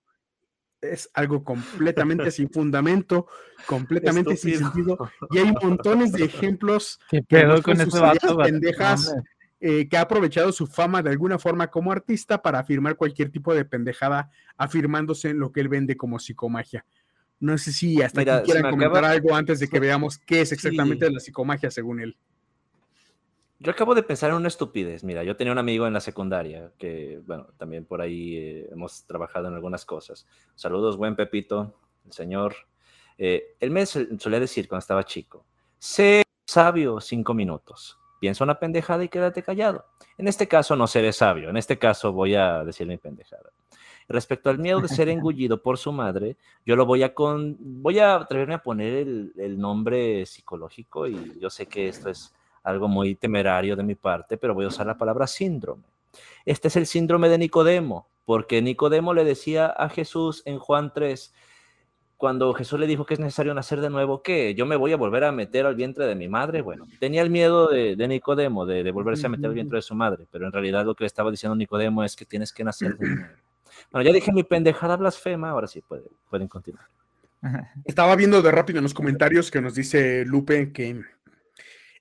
es 0.84 1.10
algo 1.14 1.44
completamente 1.44 2.32
sin 2.32 2.50
fundamento, 2.50 3.28
completamente 3.68 4.36
sin 4.36 4.58
sentido. 4.60 4.98
Y 5.32 5.40
hay 5.40 5.54
montones 5.62 6.12
de 6.12 6.26
ejemplos 6.26 7.00
que 7.10 7.48
con 7.64 8.38
pendejas 8.38 9.16
eh, 9.60 9.88
que 9.88 9.96
ha 9.96 10.02
aprovechado 10.02 10.52
su 10.52 10.68
fama 10.68 11.02
de 11.02 11.10
alguna 11.10 11.40
forma 11.40 11.68
como 11.68 11.92
artista 11.92 12.42
para 12.42 12.60
afirmar 12.60 12.98
cualquier 12.98 13.32
tipo 13.32 13.56
de 13.56 13.64
pendejada, 13.64 14.30
afirmándose 14.58 15.30
en 15.30 15.40
lo 15.40 15.52
que 15.52 15.62
él 15.62 15.70
vende 15.70 15.96
como 15.96 16.20
psicomagia. 16.20 16.86
No 17.40 17.58
sé 17.58 17.72
si 17.72 18.02
hasta 18.02 18.22
aquí 18.22 18.52
quieran 18.52 18.72
comentar 18.72 19.06
algo 19.06 19.36
antes 19.36 19.60
de 19.60 19.68
que 19.68 19.80
veamos 19.80 20.18
qué 20.18 20.42
es 20.42 20.52
exactamente 20.52 21.10
la 21.10 21.20
psicomagia 21.20 21.72
según 21.72 22.02
él. 22.02 22.18
Yo 23.64 23.72
acabo 23.72 23.96
de 23.96 24.04
pensar 24.04 24.30
en 24.30 24.36
una 24.36 24.50
estupidez. 24.50 25.06
Mira, 25.06 25.24
yo 25.24 25.38
tenía 25.38 25.54
un 25.54 25.58
amigo 25.58 25.88
en 25.88 25.94
la 25.94 26.02
secundaria 26.02 26.74
que, 26.78 27.22
bueno, 27.26 27.48
también 27.56 27.86
por 27.86 28.02
ahí 28.02 28.36
eh, 28.36 28.70
hemos 28.70 29.06
trabajado 29.06 29.48
en 29.48 29.54
algunas 29.54 29.86
cosas. 29.86 30.28
Saludos, 30.54 30.98
buen 30.98 31.16
Pepito, 31.16 31.74
el 32.06 32.12
señor. 32.12 32.56
Eh, 33.18 33.56
él 33.62 33.72
me 33.72 33.86
solía 33.86 34.42
decir 34.42 34.68
cuando 34.68 34.82
estaba 34.82 35.06
chico, 35.06 35.46
sé 35.80 36.24
sabio 36.46 37.00
cinco 37.00 37.34
minutos, 37.34 37.98
piensa 38.20 38.44
una 38.44 38.60
pendejada 38.60 39.06
y 39.06 39.08
quédate 39.08 39.44
callado. 39.44 39.86
En 40.18 40.28
este 40.28 40.50
caso 40.50 40.76
no 40.76 40.86
seré 40.86 41.14
sabio, 41.14 41.50
en 41.50 41.56
este 41.56 41.80
caso 41.80 42.12
voy 42.12 42.36
a 42.36 42.66
decir 42.66 42.86
mi 42.86 42.98
pendejada. 42.98 43.50
Respecto 44.10 44.50
al 44.50 44.60
miedo 44.60 44.82
de 44.82 44.90
ser 44.90 45.08
engullido 45.08 45.62
por 45.62 45.78
su 45.78 45.94
madre, 45.94 46.36
yo 46.66 46.76
lo 46.76 46.86
voy 46.86 47.04
a 47.04 47.14
con, 47.14 47.56
voy 47.58 48.00
a 48.00 48.16
atreverme 48.16 48.56
a 48.56 48.62
poner 48.62 48.94
el, 48.94 49.34
el 49.38 49.58
nombre 49.58 50.26
psicológico 50.26 51.08
y 51.08 51.40
yo 51.40 51.50
sé 51.50 51.66
que 51.68 51.88
esto 51.88 52.10
es 52.10 52.34
algo 52.64 52.88
muy 52.88 53.16
temerario 53.16 53.76
de 53.76 53.84
mi 53.84 53.96
parte, 53.96 54.38
pero 54.38 54.54
voy 54.54 54.66
a 54.66 54.70
usar 54.70 54.88
la 54.88 54.98
palabra 54.98 55.28
síndrome. 55.28 55.84
Este 56.46 56.68
es 56.68 56.76
el 56.76 56.86
síndrome 56.86 57.30
de 57.30 57.38
Nicodemo, 57.38 58.08
porque 58.26 58.62
Nicodemo 58.62 59.14
le 59.14 59.24
decía 59.24 59.68
a 59.68 59.90
Jesús 59.90 60.42
en 60.46 60.60
Juan 60.60 60.92
3, 60.94 61.34
cuando 62.18 62.54
Jesús 62.54 62.80
le 62.80 62.88
dijo 62.88 63.06
que 63.06 63.16
es 63.16 63.20
necesario 63.20 63.54
nacer 63.54 63.82
de 63.82 63.90
nuevo, 63.90 64.22
¿qué? 64.22 64.56
¿Yo 64.56 64.66
me 64.66 64.78
voy 64.78 64.94
a 64.94 64.98
volver 64.98 65.26
a 65.26 65.34
meter 65.34 65.66
al 65.66 65.76
vientre 65.76 66.06
de 66.06 66.16
mi 66.16 66.30
madre? 66.30 66.62
Bueno, 66.62 66.88
tenía 67.00 67.22
el 67.22 67.30
miedo 67.30 67.68
de, 67.68 67.96
Nicodemo, 68.08 68.66
de, 68.66 68.90
volverse 68.92 69.26
a 69.26 69.30
meter 69.30 69.48
al 69.48 69.54
vientre 69.54 69.78
de 69.78 69.82
su 69.82 69.94
madre, 69.94 70.26
pero 70.32 70.46
en 70.46 70.54
realidad 70.54 70.86
lo 70.86 70.96
que 70.96 71.04
le 71.04 71.08
estaba 71.08 71.32
diciendo 71.32 71.56
Nicodemo 71.56 72.04
es 72.04 72.16
que 72.16 72.26
tienes 72.26 72.54
que 72.54 72.64
nacer 72.64 72.98
de 72.98 73.08
nuevo. 73.08 73.34
Bueno, 73.92 74.08
ya 74.08 74.14
dije 74.14 74.32
mi 74.32 74.44
pendejada 74.44 74.96
blasfema, 74.96 75.50
ahora 75.50 75.68
sí 75.68 75.84
pueden 76.30 76.48
continuar. 76.48 76.86
Estaba 77.84 78.16
viendo 78.16 78.42
de 78.42 78.52
rápido 78.52 78.80
en 78.80 78.84
los 78.84 78.94
comentarios 78.94 79.52
que 79.52 79.62
nos 79.62 79.76
dice 79.76 80.24
Lupe 80.26 80.72
que 80.72 81.02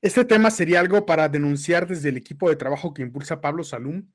este 0.03 0.25
tema 0.25 0.51
sería 0.51 0.81
algo 0.81 1.07
para 1.07 1.29
denunciar 1.29 1.87
desde 1.87 2.11
el 2.11 2.19
equipo 2.19 2.51
de 2.51 2.57
trabajo 2.57 2.93
que 2.93 3.03
impulsa 3.03 3.41
Pablo 3.41 3.65
Salum. 3.65 4.07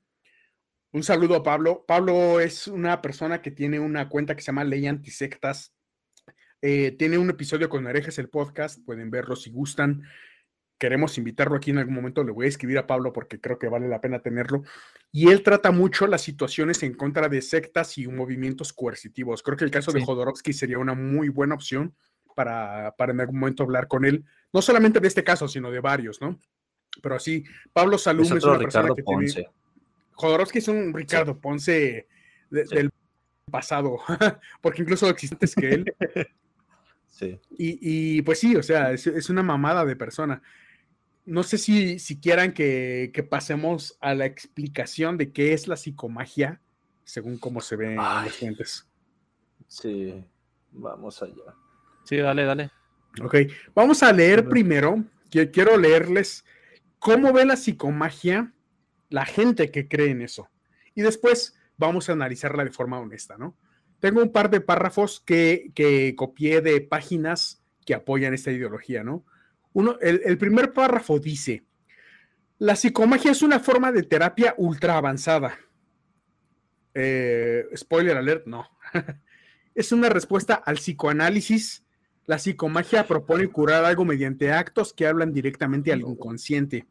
Un 0.92 1.02
saludo 1.02 1.34
a 1.34 1.42
Pablo. 1.42 1.84
Pablo 1.86 2.38
es 2.38 2.68
una 2.68 3.02
persona 3.02 3.42
que 3.42 3.50
tiene 3.50 3.80
una 3.80 4.08
cuenta 4.08 4.36
que 4.36 4.42
se 4.42 4.46
llama 4.46 4.64
Ley 4.64 4.86
Antisectas 4.86 5.74
eh, 6.60 6.96
tiene 6.98 7.18
un 7.18 7.30
episodio 7.30 7.68
con 7.68 7.86
Herejes 7.86 8.18
el 8.18 8.28
podcast, 8.28 8.84
pueden 8.84 9.10
verlo 9.10 9.36
si 9.36 9.50
gustan. 9.50 10.02
Queremos 10.76 11.16
invitarlo 11.18 11.56
aquí 11.56 11.70
en 11.70 11.78
algún 11.78 11.94
momento, 11.94 12.24
le 12.24 12.32
voy 12.32 12.46
a 12.46 12.48
escribir 12.48 12.78
a 12.78 12.86
Pablo 12.86 13.12
porque 13.12 13.40
creo 13.40 13.58
que 13.58 13.68
vale 13.68 13.88
la 13.88 14.00
pena 14.00 14.20
tenerlo. 14.20 14.62
Y 15.12 15.28
él 15.28 15.42
trata 15.42 15.70
mucho 15.70 16.06
las 16.06 16.22
situaciones 16.22 16.82
en 16.82 16.94
contra 16.94 17.28
de 17.28 17.42
sectas 17.42 17.98
y 17.98 18.06
movimientos 18.08 18.72
coercitivos. 18.72 19.42
Creo 19.42 19.56
que 19.56 19.64
el 19.64 19.70
caso 19.70 19.92
de 19.92 20.04
Jodorowsky 20.04 20.52
sería 20.52 20.78
una 20.78 20.94
muy 20.94 21.28
buena 21.28 21.54
opción 21.54 21.94
para, 22.34 22.94
para 22.96 23.12
en 23.12 23.20
algún 23.20 23.40
momento 23.40 23.64
hablar 23.64 23.88
con 23.88 24.04
él, 24.04 24.24
no 24.52 24.62
solamente 24.62 25.00
de 25.00 25.08
este 25.08 25.24
caso, 25.24 25.48
sino 25.48 25.70
de 25.70 25.80
varios, 25.80 26.20
¿no? 26.20 26.38
Pero 27.02 27.16
así, 27.16 27.44
Pablo 27.72 27.98
Salum 27.98 28.24
es, 28.24 28.44
una 28.44 28.58
persona 28.58 28.94
que 28.94 29.02
Ponce. 29.02 29.48
Jodorowsky 30.12 30.58
es 30.58 30.68
un 30.68 30.92
Ricardo 30.92 31.38
Ponce 31.38 32.08
del 32.50 32.90
pasado, 33.50 33.98
porque 34.60 34.82
incluso 34.82 35.08
existentes 35.08 35.54
que 35.54 35.68
él. 35.68 35.94
Y, 37.50 38.22
pues 38.22 38.38
sí, 38.38 38.54
o 38.54 38.62
sea, 38.62 38.92
es, 38.92 39.28
una 39.28 39.42
mamada 39.42 39.84
de 39.84 39.96
persona. 39.96 40.40
No 41.24 41.42
sé 41.42 41.58
si, 41.58 41.98
si 41.98 42.20
quieran 42.20 42.52
que, 42.52 43.26
pasemos 43.28 43.98
a 44.00 44.14
la 44.14 44.26
explicación 44.26 45.18
de 45.18 45.32
qué 45.32 45.52
es 45.52 45.66
la 45.66 45.76
psicomagia, 45.76 46.60
según 47.02 47.36
cómo 47.38 47.60
se 47.60 47.74
ve 47.74 47.94
en 47.94 47.96
los 47.96 48.36
fuentes. 48.36 48.88
Sí, 49.66 50.24
vamos 50.70 51.20
allá. 51.20 51.54
Sí, 52.04 52.18
dale, 52.18 52.44
dale. 52.44 52.70
Ok, 53.22 53.34
vamos 53.74 54.02
a 54.02 54.12
leer 54.12 54.48
primero, 54.48 55.04
quiero 55.30 55.76
leerles 55.76 56.44
cómo 56.98 57.32
ve 57.32 57.44
la 57.44 57.56
psicomagia 57.56 58.52
la 59.08 59.24
gente 59.24 59.70
que 59.70 59.88
cree 59.88 60.10
en 60.10 60.22
eso. 60.22 60.48
Y 60.94 61.02
después 61.02 61.58
vamos 61.76 62.08
a 62.08 62.12
analizarla 62.12 62.64
de 62.64 62.70
forma 62.70 63.00
honesta, 63.00 63.36
¿no? 63.38 63.56
Tengo 64.00 64.22
un 64.22 64.30
par 64.30 64.50
de 64.50 64.60
párrafos 64.60 65.20
que, 65.20 65.72
que 65.74 66.14
copié 66.16 66.60
de 66.60 66.80
páginas 66.80 67.62
que 67.84 67.94
apoyan 67.94 68.34
esta 68.34 68.52
ideología, 68.52 69.02
¿no? 69.02 69.24
Uno, 69.72 69.96
el, 70.00 70.38
primer 70.38 70.72
párrafo 70.72 71.18
dice, 71.18 71.64
la 72.58 72.74
psicomagia 72.74 73.30
es 73.30 73.42
una 73.42 73.60
forma 73.60 73.92
de 73.92 74.02
terapia 74.02 74.54
ultra 74.56 74.96
avanzada. 74.96 75.58
Eh, 76.94 77.64
spoiler 77.76 78.16
alert, 78.16 78.46
no. 78.46 78.68
es 79.74 79.92
una 79.92 80.08
respuesta 80.08 80.54
al 80.54 80.76
psicoanálisis. 80.76 81.84
La 82.28 82.38
psicomagia 82.38 83.06
propone 83.06 83.48
curar 83.48 83.86
algo 83.86 84.04
mediante 84.04 84.52
actos 84.52 84.92
que 84.92 85.06
hablan 85.06 85.32
directamente 85.32 85.94
al 85.94 86.02
inconsciente. 86.02 86.86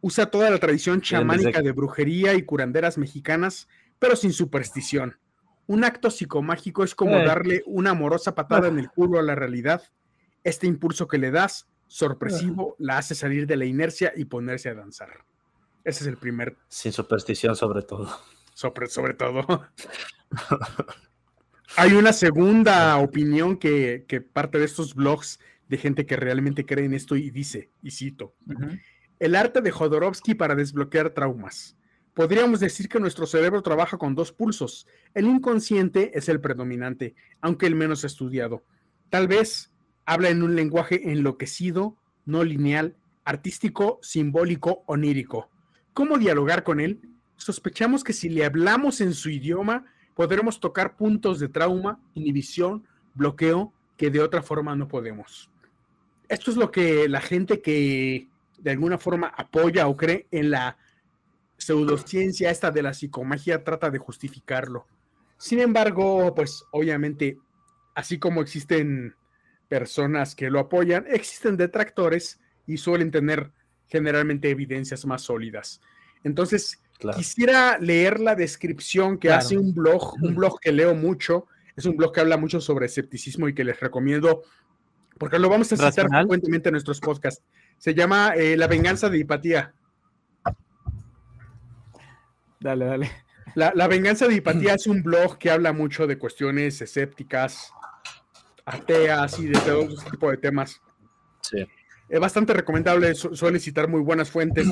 Usa 0.00 0.30
toda 0.30 0.48
la 0.48 0.56
tradición 0.56 1.02
chamánica 1.02 1.60
de 1.60 1.72
brujería 1.72 2.32
y 2.32 2.42
curanderas 2.44 2.96
mexicanas, 2.96 3.68
pero 3.98 4.16
sin 4.16 4.32
superstición. 4.32 5.18
Un 5.66 5.84
acto 5.84 6.10
psicomágico 6.10 6.84
es 6.84 6.94
como 6.94 7.18
eh. 7.18 7.26
darle 7.26 7.62
una 7.66 7.90
amorosa 7.90 8.34
patada 8.34 8.68
en 8.68 8.78
el 8.78 8.88
culo 8.88 9.18
a 9.18 9.22
la 9.22 9.34
realidad. 9.34 9.82
Este 10.42 10.66
impulso 10.66 11.06
que 11.06 11.18
le 11.18 11.30
das, 11.30 11.68
sorpresivo, 11.86 12.76
la 12.78 12.96
hace 12.96 13.14
salir 13.14 13.46
de 13.46 13.58
la 13.58 13.66
inercia 13.66 14.10
y 14.16 14.24
ponerse 14.24 14.70
a 14.70 14.74
danzar. 14.74 15.22
Ese 15.84 16.04
es 16.04 16.06
el 16.06 16.16
primer. 16.16 16.56
Sin 16.66 16.92
superstición, 16.92 17.56
sobre 17.56 17.82
todo. 17.82 18.08
Sobre, 18.54 18.86
sobre 18.86 19.12
todo. 19.12 19.66
Hay 21.76 21.92
una 21.92 22.12
segunda 22.12 22.96
opinión 22.98 23.56
que, 23.56 24.04
parte 24.32 24.58
de 24.58 24.64
estos 24.64 24.94
blogs 24.94 25.38
de 25.68 25.78
gente 25.78 26.04
que 26.04 26.16
realmente 26.16 26.66
cree 26.66 26.84
en 26.84 26.94
esto 26.94 27.16
y 27.16 27.30
dice, 27.30 27.70
y 27.82 27.92
cito, 27.92 28.34
el 29.18 29.36
arte 29.36 29.60
de 29.60 29.70
Jodorowsky 29.70 30.34
para 30.34 30.54
desbloquear 30.54 31.10
traumas. 31.10 31.76
Podríamos 32.14 32.58
decir 32.60 32.88
que 32.88 32.98
nuestro 32.98 33.24
cerebro 33.24 33.62
trabaja 33.62 33.96
con 33.96 34.14
dos 34.14 34.32
pulsos. 34.32 34.86
El 35.14 35.26
inconsciente 35.26 36.10
es 36.18 36.28
el 36.28 36.40
predominante, 36.40 37.14
aunque 37.40 37.66
el 37.66 37.76
menos 37.76 38.04
estudiado. 38.04 38.64
Tal 39.10 39.28
vez 39.28 39.70
habla 40.04 40.28
en 40.28 40.42
un 40.42 40.56
lenguaje 40.56 41.12
enloquecido, 41.12 41.96
no 42.26 42.42
lineal, 42.42 42.96
artístico, 43.24 44.00
simbólico, 44.02 44.82
onírico. 44.86 45.50
¿Cómo 45.92 46.18
dialogar 46.18 46.64
con 46.64 46.80
él? 46.80 47.00
Sospechamos 47.36 48.02
que 48.02 48.12
si 48.12 48.28
le 48.28 48.44
hablamos 48.44 49.00
en 49.00 49.14
su 49.14 49.30
idioma, 49.30 49.86
podremos 50.20 50.60
tocar 50.60 50.98
puntos 50.98 51.40
de 51.40 51.48
trauma, 51.48 51.98
inhibición, 52.12 52.86
bloqueo, 53.14 53.72
que 53.96 54.10
de 54.10 54.20
otra 54.20 54.42
forma 54.42 54.76
no 54.76 54.86
podemos. 54.86 55.50
Esto 56.28 56.50
es 56.50 56.58
lo 56.58 56.70
que 56.70 57.08
la 57.08 57.22
gente 57.22 57.62
que 57.62 58.28
de 58.58 58.70
alguna 58.70 58.98
forma 58.98 59.28
apoya 59.28 59.88
o 59.88 59.96
cree 59.96 60.26
en 60.30 60.50
la 60.50 60.76
pseudociencia 61.56 62.50
esta 62.50 62.70
de 62.70 62.82
la 62.82 62.92
psicomagia 62.92 63.64
trata 63.64 63.88
de 63.88 63.96
justificarlo. 63.96 64.86
Sin 65.38 65.58
embargo, 65.58 66.34
pues 66.34 66.64
obviamente, 66.70 67.38
así 67.94 68.18
como 68.18 68.42
existen 68.42 69.14
personas 69.70 70.34
que 70.34 70.50
lo 70.50 70.58
apoyan, 70.58 71.06
existen 71.08 71.56
detractores 71.56 72.38
y 72.66 72.76
suelen 72.76 73.10
tener 73.10 73.52
generalmente 73.86 74.50
evidencias 74.50 75.06
más 75.06 75.22
sólidas. 75.22 75.80
Entonces, 76.24 76.78
quisiera 77.16 77.78
leer 77.78 78.20
la 78.20 78.34
descripción 78.34 79.18
que 79.18 79.32
hace 79.32 79.56
un 79.56 79.74
blog, 79.74 80.14
un 80.22 80.34
blog 80.34 80.60
que 80.60 80.72
leo 80.72 80.94
mucho, 80.94 81.46
es 81.76 81.84
un 81.86 81.96
blog 81.96 82.12
que 82.12 82.20
habla 82.20 82.36
mucho 82.36 82.60
sobre 82.60 82.86
escepticismo 82.86 83.48
y 83.48 83.54
que 83.54 83.64
les 83.64 83.78
recomiendo, 83.80 84.42
porque 85.18 85.38
lo 85.38 85.48
vamos 85.48 85.72
a 85.72 85.76
citar 85.76 86.08
frecuentemente 86.08 86.68
en 86.68 86.72
nuestros 86.72 87.00
podcasts. 87.00 87.42
Se 87.78 87.94
llama 87.94 88.34
eh, 88.36 88.56
La 88.56 88.66
venganza 88.66 89.08
de 89.08 89.18
Hipatía. 89.18 89.72
Dale, 92.60 92.84
dale. 92.84 93.10
La, 93.54 93.88
venganza 93.88 94.28
de 94.28 94.34
Hipatía 94.34 94.74
es 94.74 94.86
un 94.86 95.02
blog 95.02 95.38
que 95.38 95.50
habla 95.50 95.72
mucho 95.72 96.06
de 96.06 96.18
cuestiones 96.18 96.80
escépticas, 96.80 97.72
ateas 98.64 99.38
y 99.38 99.46
de 99.46 99.58
todo 99.60 99.82
ese 99.82 100.10
tipo 100.10 100.30
de 100.30 100.36
temas. 100.36 100.80
Sí. 101.40 101.66
Es 102.08 102.20
bastante 102.20 102.52
recomendable, 102.52 103.14
suele 103.14 103.58
citar 103.60 103.88
muy 103.88 104.00
buenas 104.00 104.30
fuentes. 104.30 104.66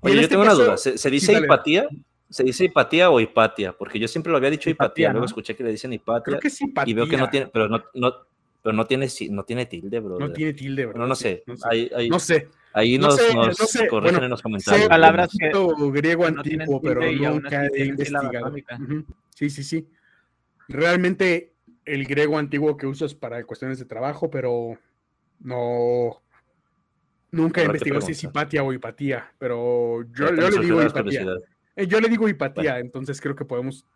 Oye, 0.00 0.14
yo 0.14 0.20
este 0.20 0.28
tengo 0.30 0.42
una 0.42 0.54
duda. 0.54 0.76
¿Se, 0.76 1.10
dice 1.10 1.32
hipatía? 1.38 1.88
¿Se 2.28 2.44
dice 2.44 2.64
hipatía 2.64 3.10
o 3.10 3.20
hipatia? 3.20 3.72
Porque 3.72 3.98
yo 3.98 4.08
siempre 4.08 4.30
lo 4.30 4.38
había 4.38 4.50
dicho 4.50 4.70
hipatía, 4.70 5.10
luego 5.10 5.26
escuché 5.26 5.56
que 5.56 5.64
le 5.64 5.72
dicen 5.72 5.92
hipatia. 5.92 6.22
Creo 6.22 6.40
que 6.40 6.48
es 6.48 6.60
hipatía. 6.60 6.90
Y 6.90 6.94
veo 6.94 7.06
que 7.06 7.16
no 7.16 7.28
tiene, 7.28 7.46
pero 7.48 7.68
no, 7.68 7.82
no, 7.94 8.14
pero 8.62 8.74
no 8.74 8.86
tiene, 8.86 9.08
no 9.30 9.44
tiene 9.44 9.66
tilde, 9.66 10.00
bro. 10.00 10.18
No 10.18 10.32
tiene 10.32 10.52
tilde, 10.52 10.86
bro. 10.86 10.98
No, 10.98 11.06
no 11.06 11.14
sé. 11.14 11.42
No 11.46 12.18
sé. 12.18 12.48
Ahí 12.72 12.98
nos, 12.98 13.18
corrigen 13.88 14.24
en 14.24 14.30
los 14.30 14.42
comentarios. 14.42 14.88
palabras 14.88 15.30
que 15.36 15.50
griego 15.90 16.26
antiguo, 16.26 16.80
pero 16.80 17.00
nunca 17.10 17.66
he 17.66 17.86
investigado. 17.86 18.54
Sí, 19.34 19.50
sí, 19.50 19.64
sí. 19.64 19.88
Realmente 20.68 21.54
el 21.84 22.06
griego 22.06 22.38
antiguo 22.38 22.76
que 22.76 22.86
usas 22.86 23.14
para 23.14 23.44
cuestiones 23.44 23.78
de 23.78 23.86
trabajo, 23.86 24.30
pero 24.30 24.78
no. 25.40 26.22
Nunca 27.32 27.62
he 27.62 27.64
investigado 27.64 28.00
si 28.00 28.12
es 28.12 28.24
hipatia 28.24 28.62
o 28.62 28.72
hipatía, 28.72 29.32
pero 29.38 30.02
yo, 30.12 30.32
le 30.32 30.58
digo 30.58 30.82
hipatía. 30.82 31.26
Eh, 31.76 31.86
yo 31.86 32.00
le 32.00 32.08
digo 32.08 32.28
hipatía, 32.28 32.78
entonces 32.78 33.20
creo 33.20 33.36
que 33.36 33.44
podemos 33.44 33.86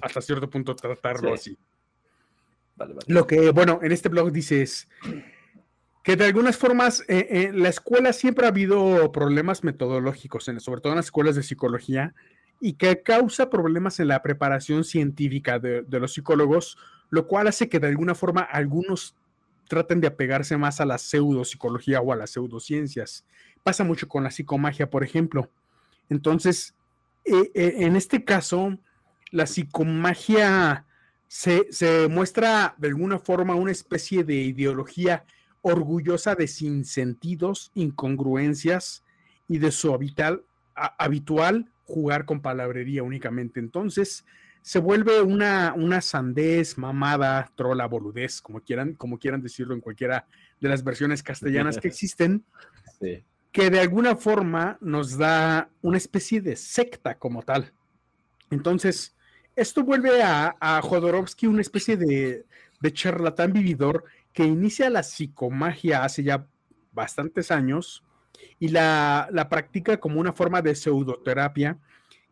hasta 0.00 0.20
cierto 0.20 0.48
punto 0.48 0.74
tratarlo 0.74 1.34
así. 1.34 1.58
Lo 3.06 3.26
que, 3.26 3.50
bueno, 3.50 3.80
en 3.82 3.92
este 3.92 4.08
blog 4.08 4.32
dices 4.32 4.88
que 6.02 6.16
de 6.16 6.24
algunas 6.24 6.56
formas 6.56 7.04
en 7.08 7.18
eh, 7.18 7.26
eh, 7.30 7.52
la 7.52 7.68
escuela 7.68 8.12
siempre 8.12 8.46
ha 8.46 8.48
habido 8.48 9.12
problemas 9.12 9.64
metodológicos, 9.64 10.44
sobre 10.58 10.80
todo 10.80 10.92
en 10.92 10.96
las 10.96 11.06
escuelas 11.06 11.36
de 11.36 11.42
psicología, 11.42 12.14
y 12.60 12.74
que 12.74 13.02
causa 13.02 13.50
problemas 13.50 14.00
en 14.00 14.08
la 14.08 14.22
preparación 14.22 14.84
científica 14.84 15.58
de, 15.58 15.84
los 15.90 16.14
psicólogos, 16.14 16.78
lo 17.10 17.26
cual 17.26 17.48
hace 17.48 17.68
que 17.68 17.80
de 17.80 17.88
alguna 17.88 18.14
forma 18.14 18.42
algunos 18.42 19.14
traten 19.70 20.00
de 20.00 20.08
apegarse 20.08 20.56
más 20.56 20.80
a 20.80 20.84
la 20.84 20.98
pseudopsicología 20.98 22.00
o 22.00 22.12
a 22.12 22.16
las 22.16 22.30
pseudociencias. 22.30 23.24
Pasa 23.62 23.84
mucho 23.84 24.08
con 24.08 24.24
la 24.24 24.32
psicomagia, 24.32 24.90
por 24.90 25.04
ejemplo. 25.04 25.48
Entonces, 26.08 26.74
eh, 27.24 27.52
en 27.54 27.94
este 27.94 28.24
caso, 28.24 28.76
la 29.30 29.46
psicomagia 29.46 30.86
se, 31.28 31.68
se 31.70 32.08
muestra 32.08 32.74
de 32.78 32.88
alguna 32.88 33.20
forma 33.20 33.54
una 33.54 33.70
especie 33.70 34.24
de 34.24 34.34
ideología 34.34 35.24
orgullosa 35.62 36.34
de 36.34 36.48
sinsentidos, 36.48 37.70
incongruencias 37.74 39.04
y 39.46 39.58
de 39.58 39.70
su 39.70 39.94
habitual 39.94 41.70
jugar 41.84 42.24
con 42.24 42.40
palabrería 42.40 43.04
únicamente. 43.04 43.60
Entonces, 43.60 44.24
se 44.62 44.78
vuelve 44.78 45.22
una, 45.22 45.74
una 45.76 46.00
sandez, 46.00 46.76
mamada, 46.76 47.50
trola, 47.54 47.86
boludez, 47.86 48.40
como 48.40 48.60
quieran, 48.60 48.94
como 48.94 49.18
quieran 49.18 49.42
decirlo 49.42 49.74
en 49.74 49.80
cualquiera 49.80 50.26
de 50.60 50.68
las 50.68 50.84
versiones 50.84 51.22
castellanas 51.22 51.78
que 51.78 51.88
existen, 51.88 52.44
que 53.52 53.70
de 53.70 53.80
alguna 53.80 54.16
forma 54.16 54.78
nos 54.80 55.16
da 55.16 55.70
una 55.82 55.96
especie 55.96 56.40
de 56.40 56.56
secta 56.56 57.16
como 57.18 57.42
tal. 57.42 57.72
Entonces, 58.50 59.16
esto 59.56 59.82
vuelve 59.82 60.22
a, 60.22 60.56
a 60.60 60.80
Jodorowsky 60.82 61.46
una 61.46 61.62
especie 61.62 61.96
de, 61.96 62.44
de 62.80 62.92
charlatán 62.92 63.52
vividor 63.52 64.04
que 64.32 64.44
inicia 64.44 64.90
la 64.90 65.02
psicomagia 65.02 66.04
hace 66.04 66.22
ya 66.22 66.46
bastantes 66.92 67.50
años 67.50 68.04
y 68.58 68.68
la, 68.68 69.28
la 69.32 69.48
practica 69.48 69.98
como 69.98 70.20
una 70.20 70.32
forma 70.32 70.62
de 70.62 70.74
pseudoterapia 70.74 71.78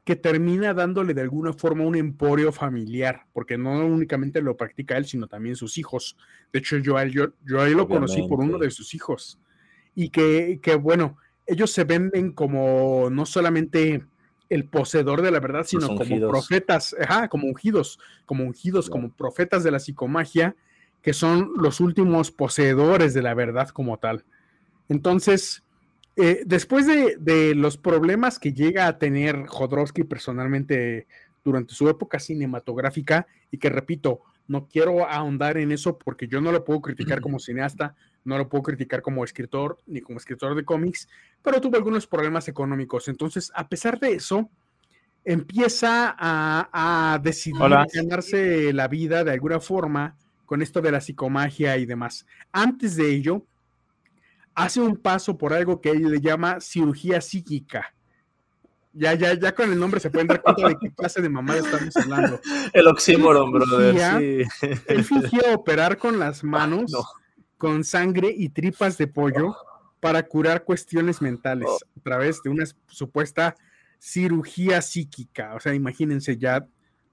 que 0.08 0.16
termina 0.16 0.72
dándole 0.72 1.12
de 1.12 1.20
alguna 1.20 1.52
forma 1.52 1.84
un 1.84 1.94
emporio 1.94 2.50
familiar, 2.50 3.26
porque 3.34 3.58
no 3.58 3.84
únicamente 3.84 4.40
lo 4.40 4.56
practica 4.56 4.96
él, 4.96 5.04
sino 5.04 5.26
también 5.26 5.54
sus 5.54 5.76
hijos. 5.76 6.16
De 6.50 6.60
hecho, 6.60 6.78
yo, 6.78 6.98
yo, 7.04 7.26
yo 7.44 7.66
lo 7.66 7.86
conocí 7.86 8.22
por 8.26 8.40
uno 8.40 8.56
de 8.56 8.70
sus 8.70 8.94
hijos. 8.94 9.38
Y 9.94 10.08
que, 10.08 10.60
que, 10.62 10.76
bueno, 10.76 11.18
ellos 11.46 11.72
se 11.72 11.84
venden 11.84 12.32
como 12.32 13.10
no 13.10 13.26
solamente 13.26 14.02
el 14.48 14.64
poseedor 14.64 15.20
de 15.20 15.30
la 15.30 15.40
verdad, 15.40 15.64
sino 15.64 15.88
como 15.88 16.26
profetas, 16.26 16.96
ajá, 16.98 17.28
como 17.28 17.46
ungidos, 17.46 17.98
como 18.24 18.44
ungidos, 18.44 18.88
como 18.88 19.12
profetas 19.12 19.62
de 19.62 19.72
la 19.72 19.78
psicomagia, 19.78 20.56
que 21.02 21.12
son 21.12 21.52
los 21.58 21.80
últimos 21.80 22.30
poseedores 22.30 23.12
de 23.12 23.20
la 23.20 23.34
verdad 23.34 23.68
como 23.68 23.98
tal. 23.98 24.24
Entonces, 24.88 25.64
eh, 26.20 26.42
después 26.44 26.84
de, 26.84 27.54
los 27.54 27.76
problemas 27.76 28.40
que 28.40 28.52
llega 28.52 28.88
a 28.88 28.98
tener 28.98 29.46
Jodorowsky 29.46 30.02
personalmente 30.02 31.06
durante 31.44 31.74
su 31.74 31.88
época 31.88 32.18
cinematográfica, 32.18 33.28
y 33.52 33.58
que 33.58 33.70
repito, 33.70 34.22
no 34.48 34.66
quiero 34.66 35.08
ahondar 35.08 35.58
en 35.58 35.70
eso 35.70 35.96
porque 35.96 36.26
yo 36.26 36.40
no 36.40 36.50
lo 36.50 36.64
puedo 36.64 36.80
criticar 36.80 37.20
como 37.20 37.38
cineasta, 37.38 37.94
no 38.24 38.36
lo 38.36 38.48
puedo 38.48 38.64
criticar 38.64 39.00
como 39.00 39.22
escritor 39.22 39.78
ni 39.86 40.00
como 40.00 40.18
escritor 40.18 40.56
de 40.56 40.64
cómics, 40.64 41.08
pero 41.40 41.60
tuvo 41.60 41.76
algunos 41.76 42.08
problemas 42.08 42.48
económicos. 42.48 43.06
Entonces, 43.06 43.52
a 43.54 43.68
pesar 43.68 44.00
de 44.00 44.14
eso, 44.14 44.50
empieza 45.24 46.16
a, 46.18 47.12
a 47.12 47.18
decidir 47.20 47.60
ganarse 47.94 48.72
la 48.72 48.88
vida 48.88 49.22
de 49.22 49.30
alguna 49.30 49.60
forma 49.60 50.16
con 50.46 50.62
esto 50.62 50.80
de 50.80 50.90
la 50.90 51.00
psicomagia 51.00 51.76
y 51.76 51.86
demás. 51.86 52.26
Antes 52.50 52.96
de 52.96 53.08
ello, 53.08 53.44
hace 54.58 54.80
un 54.80 54.96
paso 54.96 55.38
por 55.38 55.52
algo 55.52 55.80
que 55.80 55.90
él 55.90 56.10
le 56.10 56.20
llama 56.20 56.60
cirugía 56.60 57.20
psíquica. 57.20 57.94
Ya, 58.92 59.14
ya, 59.14 59.34
ya 59.34 59.54
con 59.54 59.70
el 59.70 59.78
nombre 59.78 60.00
se 60.00 60.10
pueden 60.10 60.26
dar 60.26 60.42
cuenta 60.42 60.68
de 60.68 60.76
qué 60.80 60.90
clase 60.90 61.22
de 61.22 61.28
mamá 61.28 61.56
estamos 61.56 61.96
hablando. 61.96 62.40
El 62.72 62.88
oxímoron, 62.88 63.52
brother. 63.52 64.46
Él 64.86 65.04
fingió 65.04 65.40
operar 65.54 65.96
con 65.96 66.18
las 66.18 66.42
manos, 66.42 66.92
con 67.56 67.84
sangre 67.84 68.34
y 68.36 68.48
tripas 68.48 68.98
de 68.98 69.06
pollo 69.06 69.54
para 70.00 70.24
curar 70.24 70.64
cuestiones 70.64 71.22
mentales 71.22 71.68
oh. 71.70 71.78
a 71.96 72.02
través 72.02 72.42
de 72.42 72.50
una 72.50 72.64
supuesta 72.88 73.54
cirugía 74.00 74.82
psíquica. 74.82 75.54
O 75.54 75.60
sea, 75.60 75.74
imagínense 75.74 76.36
ya 76.36 76.66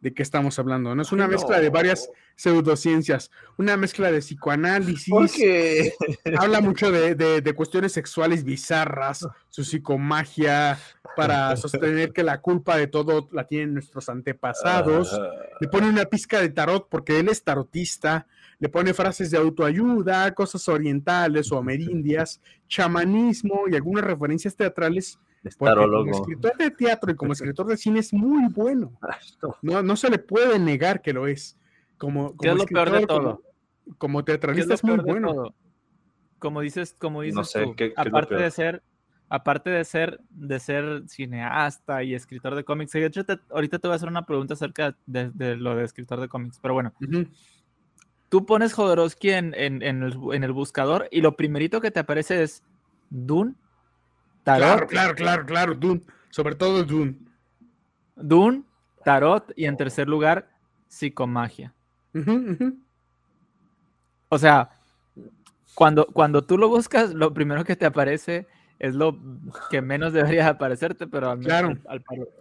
de 0.05 0.13
qué 0.13 0.21
estamos 0.21 0.59
hablando, 0.59 0.93
¿no? 0.93 1.01
Es 1.01 1.11
una 1.11 1.27
mezcla 1.27 1.59
de 1.59 1.71
varias 1.71 2.11
pseudociencias, 2.35 3.31
una 3.57 3.75
mezcla 3.75 4.11
de 4.11 4.19
psicoanálisis, 4.19 5.11
habla 6.37 6.61
mucho 6.61 6.91
de, 6.91 7.53
cuestiones 7.55 7.93
sexuales 7.93 8.43
bizarras, 8.43 9.27
su 9.49 9.63
psicomagia, 9.63 10.77
para 11.15 11.57
sostener 11.57 12.13
que 12.13 12.21
la 12.21 12.39
culpa 12.39 12.77
de 12.77 12.85
todo 12.85 13.27
la 13.31 13.47
tienen 13.47 13.73
nuestros 13.73 14.07
antepasados, 14.07 15.19
le 15.59 15.67
pone 15.69 15.89
una 15.89 16.05
pizca 16.05 16.39
de 16.39 16.49
tarot 16.49 16.87
porque 16.87 17.19
él 17.19 17.27
es 17.29 17.43
tarotista, 17.43 18.27
le 18.59 18.69
pone 18.69 18.93
frases 18.93 19.31
de 19.31 19.39
autoayuda, 19.39 20.35
cosas 20.35 20.69
orientales 20.69 21.51
o 21.51 21.57
amerindias, 21.57 22.41
chamanismo 22.67 23.63
y 23.71 23.75
algunas 23.75 24.03
referencias 24.03 24.55
teatrales 24.55 25.17
como 25.57 26.11
escritor 26.11 26.57
de 26.57 26.71
teatro 26.71 27.11
y 27.11 27.15
como 27.15 27.33
escritor 27.33 27.67
de 27.67 27.77
cine 27.77 27.99
es 27.99 28.13
muy 28.13 28.47
bueno. 28.49 28.97
No, 29.61 29.81
no 29.81 29.95
se 29.95 30.09
le 30.09 30.19
puede 30.19 30.59
negar 30.59 31.01
que 31.01 31.13
lo 31.13 31.27
es. 31.27 31.57
Como, 31.97 32.35
como 32.35 32.51
es 32.51 32.57
lo 32.57 32.65
peor 32.65 32.91
de 32.91 33.05
todo? 33.05 33.41
Como, 33.97 34.23
teatralista 34.25 34.73
es, 34.73 34.83
muy 34.83 34.97
bueno. 34.97 35.55
Como 36.39 36.61
dices, 36.61 36.95
como 36.99 37.21
dices 37.21 37.51
tú, 37.51 37.75
aparte 37.95 38.35
de 38.35 38.51
ser 38.51 38.83
aparte 39.27 39.69
de 39.69 39.83
ser 39.85 40.19
de 40.29 40.59
ser 40.59 41.03
cineasta 41.07 42.03
y 42.03 42.13
escritor 42.13 42.55
de 42.55 42.63
cómics, 42.63 42.93
ahorita 42.95 43.79
te 43.79 43.87
voy 43.87 43.93
a 43.93 43.95
hacer 43.95 44.09
una 44.09 44.25
pregunta 44.25 44.53
acerca 44.53 44.95
de, 45.05 45.55
lo 45.55 45.75
de 45.75 45.83
escritor 45.83 46.19
de 46.19 46.27
cómics, 46.27 46.59
pero 46.61 46.73
bueno. 46.73 46.93
Tú 48.29 48.45
pones 48.45 48.73
Jodorowsky 48.73 49.29
en, 49.29 49.53
en, 49.53 49.81
el, 49.83 50.17
en, 50.33 50.43
el, 50.43 50.51
buscador 50.51 51.07
y 51.11 51.21
lo 51.21 51.37
primerito 51.37 51.79
que 51.79 51.91
te 51.91 51.99
aparece 51.99 52.43
es 52.43 52.63
Dune 53.09 53.53
Tarot. 54.45 54.87
Claro, 54.87 55.15
claro, 55.15 55.45
claro, 55.45 55.73
Dune. 55.73 56.01
Sobre 56.29 56.55
todo 56.55 56.83
Dune. 56.83 57.15
Dune, 58.15 58.63
Tarot 59.03 59.51
y 59.55 59.65
en 59.65 59.75
tercer 59.75 60.07
lugar, 60.07 60.49
Psicomagia. 60.87 61.73
O 64.29 64.37
sea, 64.37 64.69
cuando, 65.73 66.05
cuando 66.05 66.43
tú 66.43 66.57
lo 66.57 66.69
buscas, 66.69 67.13
lo 67.13 67.33
primero 67.33 67.65
que 67.65 67.75
te 67.75 67.87
aparece 67.87 68.47
es 68.77 68.93
lo 68.93 69.17
que 69.71 69.81
menos 69.81 70.13
debería 70.13 70.47
aparecerte, 70.47 71.07
pero 71.07 71.31
al, 71.31 71.39
claro. 71.39 71.77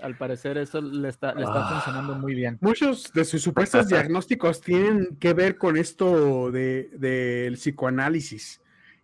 al, 0.02 0.16
parecer 0.16 0.58
eso 0.58 0.80
le 0.82 1.08
está, 1.08 1.34
le 1.34 1.42
está 1.42 1.66
ah. 1.66 1.70
funcionando 1.72 2.14
muy 2.16 2.34
bien. 2.34 2.58
Muchos 2.60 3.12
de 3.14 3.24
sus 3.24 3.40
supuestos 3.42 3.88
diagnósticos 3.88 4.60
tienen 4.60 5.16
que 5.18 5.32
ver 5.32 5.56
con 5.56 5.76
esto 5.76 6.50
del 6.50 6.90
de, 6.92 7.50
psicoanálisis. 7.54 8.60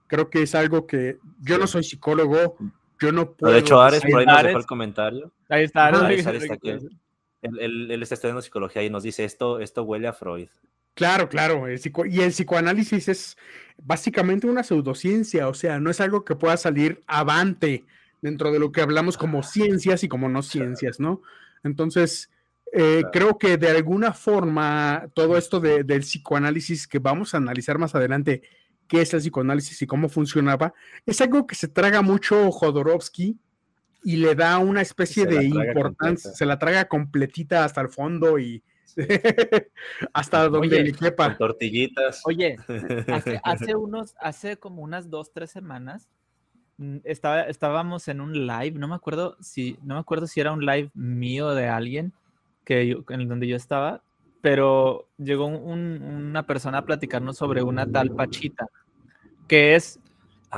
Creo 0.07 0.29
que 0.29 0.43
es 0.43 0.55
algo 0.55 0.87
que 0.87 1.19
yo 1.41 1.57
no 1.57 1.67
soy 1.67 1.85
psicólogo, 1.85 2.57
yo 3.01 3.13
no 3.13 3.33
puedo. 3.33 3.53
De 3.53 3.61
hecho, 3.61 3.81
Ares 3.81 4.03
por 4.03 4.21
ahí 4.21 4.27
nos 4.27 4.43
dejó 4.43 4.59
el 4.59 4.67
comentario. 4.67 5.33
Ahí 5.49 5.65
está, 5.65 5.87
Ares, 5.87 6.27
está 6.27 6.55
aquí. 6.55 6.71
Él, 7.43 8.03
está 8.03 8.15
estudiando 8.15 8.43
psicología 8.43 8.83
y 8.83 8.91
nos 8.91 9.03
dice 9.03 9.25
esto, 9.25 9.61
esto 9.61 9.83
huele 9.83 10.09
a 10.09 10.13
Freud. 10.13 10.49
Claro, 10.95 11.29
claro. 11.29 11.67
y 11.69 12.21
el 12.21 12.31
psicoanálisis 12.31 13.09
es 13.09 13.37
básicamente 13.83 14.47
una 14.47 14.63
pseudociencia, 14.63 15.49
o 15.49 15.55
sea, 15.55 15.81
no 15.81 15.91
es 15.91 16.01
algo 16.01 16.25
que 16.25 16.37
pueda 16.37 16.57
salir 16.57 17.03
avante 17.07 17.85
dentro 18.21 18.53
de 18.53 18.59
lo 18.59 18.71
que 18.73 18.83
hablamos 18.83 19.17
como 19.17 19.43
ciencias 19.43 20.05
y 20.05 20.09
como 20.09 20.29
no 20.29 20.43
ciencias, 20.43 21.01
¿no? 21.01 21.23
Entonces, 21.63 22.31
eh, 22.73 23.05
creo 23.13 23.39
que 23.39 23.57
de 23.57 23.71
alguna 23.71 24.13
forma 24.13 25.09
todo 25.15 25.39
esto 25.39 25.61
del 25.61 26.01
psicoanálisis 26.01 26.87
que 26.87 26.99
vamos 26.99 27.35
a 27.35 27.39
analizar 27.39 27.79
más 27.79 27.95
adelante 27.95 28.43
qué 28.91 29.03
es 29.03 29.15
el 29.15 29.21
psicoanálisis 29.21 29.81
y 29.81 29.87
cómo 29.87 30.09
funcionaba, 30.09 30.75
es 31.07 31.21
algo 31.21 31.47
que 31.47 31.55
se 31.55 31.69
traga 31.69 32.03
mucho 32.03 32.51
Jodorowsky 32.51 33.39
y 34.03 34.17
le 34.17 34.35
da 34.35 34.59
una 34.59 34.83
especie 34.83 35.27
de 35.27 35.45
importancia, 35.45 36.33
se 36.33 36.45
la 36.45 36.59
traga 36.59 36.87
completita 36.87 37.65
hasta 37.65 37.81
el 37.83 37.89
fondo 37.89 38.37
y 38.41 38.65
hasta 40.13 40.49
donde 40.49 40.83
le 40.83 40.93
quepa. 40.93 41.37
tortillitas. 41.37 42.23
Oye, 42.25 42.57
hace, 43.45 43.77
unos, 43.77 44.17
hace 44.19 44.57
como 44.57 44.83
unas 44.83 45.09
dos, 45.09 45.33
tres 45.33 45.53
semanas, 45.53 46.09
mm, 46.79 46.97
estaba, 47.05 47.43
estábamos 47.43 48.09
en 48.09 48.21
un 48.21 48.45
live, 48.49 48.73
no 48.73 48.89
me 48.89 48.97
acuerdo 48.97 49.37
si, 49.41 49.79
no 49.85 49.95
me 49.95 50.01
acuerdo 50.01 50.27
si 50.27 50.41
era 50.41 50.51
un 50.51 50.67
live 50.67 50.91
mío 50.95 51.55
de 51.55 51.69
alguien 51.69 52.13
que 52.65 52.97
en 53.09 53.29
donde 53.29 53.47
yo 53.47 53.55
estaba, 53.55 54.03
pero 54.41 55.09
llegó 55.17 55.47
una 55.47 56.47
persona 56.47 56.79
a 56.79 56.85
platicarnos 56.85 57.37
sobre 57.37 57.63
una 57.63 57.87
tal 57.87 58.11
Pachita, 58.11 58.67
que 59.51 59.75
es... 59.75 59.99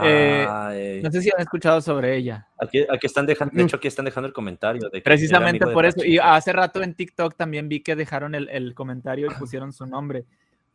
Eh, 0.03 1.01
no 1.03 1.11
sé 1.11 1.22
si 1.22 1.30
han 1.34 1.40
escuchado 1.40 1.80
sobre 1.80 2.14
ella. 2.16 2.47
Aquí, 2.59 2.86
están 3.03 3.26
dejando, 3.26 3.55
de 3.55 3.62
hecho 3.62 3.76
aquí 3.76 3.88
están 3.88 4.05
dejando 4.05 4.26
el 4.26 4.34
comentario. 4.34 4.88
De 4.90 5.01
Precisamente 5.01 5.66
por 5.66 5.86
eso. 5.86 6.05
Y 6.05 6.18
hace 6.18 6.53
rato 6.53 6.82
en 6.82 6.95
TikTok 6.95 7.34
también 7.34 7.68
vi 7.68 7.80
que 7.80 7.97
dejaron 7.97 8.34
el, 8.34 8.74
comentario 8.74 9.30
y 9.30 9.34
pusieron 9.34 9.72
su 9.72 9.86
nombre. 9.86 10.24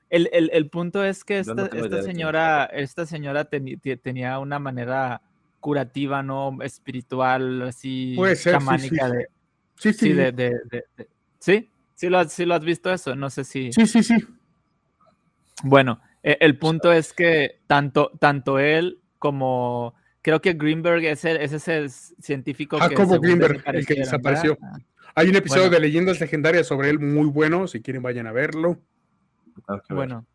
El, 0.09 0.69
punto 0.69 1.03
es 1.03 1.23
que 1.23 1.39
esta, 1.39 2.01
señora, 2.01 2.65
esta 2.65 3.05
señora 3.05 3.45
tenía 3.45 4.39
una 4.39 4.57
manera 4.57 5.21
curativa, 5.59 6.23
¿no? 6.23 6.57
Espiritual, 6.61 7.63
así, 7.63 8.15
ser, 8.35 8.59
sí, 8.61 8.89
de... 8.89 9.27
Sí, 9.75 9.93
sí. 9.93 10.15
¿Sí? 11.39 11.69
¿Sí 11.93 12.09
lo, 12.09 12.19
has, 12.19 12.39
lo 12.39 12.55
has 12.55 12.63
visto 12.63 12.91
eso? 12.91 13.15
No 13.15 13.29
sé 13.29 13.43
si... 13.43 13.71
Sí, 13.73 13.85
sí, 13.85 14.03
sí. 14.03 14.15
Bueno, 15.63 15.99
el 16.39 16.57
punto 16.57 16.91
es 16.91 17.13
que 17.13 17.61
tanto, 17.67 18.11
tanto 18.19 18.59
él 18.59 18.99
como 19.17 19.95
creo 20.21 20.41
que 20.41 20.53
Greenberg 20.53 21.05
es, 21.05 21.23
el, 21.23 21.37
es 21.37 21.53
ese 21.53 21.87
científico 22.19 22.77
Jacobo 22.79 23.19
Greenberg, 23.19 23.63
el 23.65 23.85
que 23.85 23.95
desapareció. 23.95 24.57
Hay 25.15 25.29
un 25.29 25.35
episodio 25.35 25.69
de 25.69 25.79
Leyendas 25.79 26.19
Legendarias 26.19 26.67
sobre 26.67 26.89
él 26.89 26.99
muy 26.99 27.27
bueno, 27.27 27.67
si 27.67 27.81
quieren 27.81 28.03
vayan 28.03 28.27
a 28.27 28.33
verlo. 28.33 28.77
Bueno, 29.89 30.25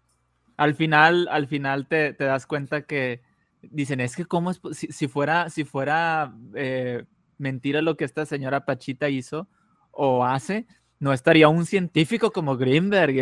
al 0.56 0.74
final, 0.74 1.28
al 1.30 1.46
final 1.46 1.86
te, 1.86 2.14
das 2.14 2.46
cuenta 2.46 2.82
que 2.82 3.20
dicen, 3.60 4.00
es 4.00 4.16
que 4.16 4.24
cómo 4.24 4.50
es, 4.50 4.60
si, 4.72 5.08
fuera, 5.08 5.50
si 5.50 5.64
fuera 5.64 6.34
eh, 6.54 7.04
mentira 7.38 7.82
lo 7.82 7.96
que 7.96 8.04
esta 8.04 8.24
señora 8.24 8.64
Pachita 8.64 9.08
hizo 9.08 9.46
o 9.90 10.24
hace, 10.24 10.66
no 10.98 11.12
estaría 11.12 11.48
un 11.48 11.66
científico 11.66 12.30
como 12.32 12.56
Greenberg. 12.56 13.14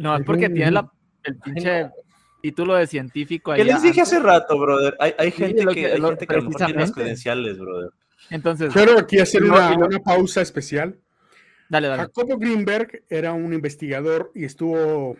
no 0.00 0.16
es 0.16 0.24
porque 0.24 0.50
tiene 0.50 0.78
el 1.24 1.36
pinche 1.38 1.90
título 2.40 2.74
de 2.74 2.86
científico. 2.86 3.52
Que 3.54 3.64
les 3.64 3.82
dije 3.82 4.00
hace 4.00 4.18
rato, 4.18 4.58
brother. 4.58 4.96
Hay, 5.00 5.30
gente, 5.30 5.66
que, 5.66 5.86
hay 5.86 6.00
gente 6.00 6.26
que 6.26 6.34
a 6.34 6.36
lo 6.36 6.42
mejor 6.44 6.66
tiene 6.66 6.80
las 6.80 6.92
credenciales, 6.92 7.58
brother. 7.58 7.90
Entonces, 8.30 8.72
quiero 8.72 8.98
aquí 8.98 9.18
hacer 9.18 9.44
una, 9.44 9.76
una 9.76 10.00
pausa 10.00 10.40
especial. 10.40 10.98
Dale, 11.68 11.88
dale. 11.88 12.02
Jacobo 12.02 12.38
Greenberg 12.38 13.04
era 13.08 13.32
un 13.32 13.52
investigador 13.52 14.32
y 14.34 14.44
estuvo 14.44 15.16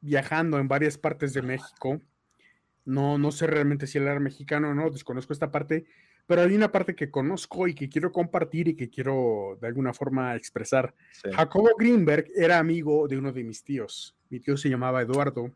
viajando 0.00 0.58
en 0.58 0.68
varias 0.68 0.98
partes 0.98 1.32
de 1.32 1.42
México. 1.42 2.00
No, 2.84 3.16
no 3.16 3.32
sé 3.32 3.46
realmente 3.46 3.86
si 3.86 3.98
él 3.98 4.04
era 4.04 4.20
mexicano 4.20 4.70
o 4.70 4.74
no, 4.74 4.90
desconozco 4.90 5.32
esta 5.32 5.50
parte, 5.50 5.86
pero 6.26 6.42
hay 6.42 6.54
una 6.54 6.70
parte 6.70 6.94
que 6.94 7.10
conozco 7.10 7.66
y 7.66 7.74
que 7.74 7.88
quiero 7.88 8.12
compartir 8.12 8.68
y 8.68 8.76
que 8.76 8.90
quiero 8.90 9.56
de 9.60 9.68
alguna 9.68 9.94
forma 9.94 10.34
expresar. 10.36 10.94
Jacobo 11.34 11.70
Greenberg 11.78 12.26
era 12.36 12.58
amigo 12.58 13.08
de 13.08 13.16
uno 13.16 13.32
de 13.32 13.44
mis 13.44 13.62
tíos. 13.62 14.16
Mi 14.28 14.40
tío 14.40 14.56
se 14.56 14.68
llamaba 14.68 15.00
Eduardo 15.00 15.50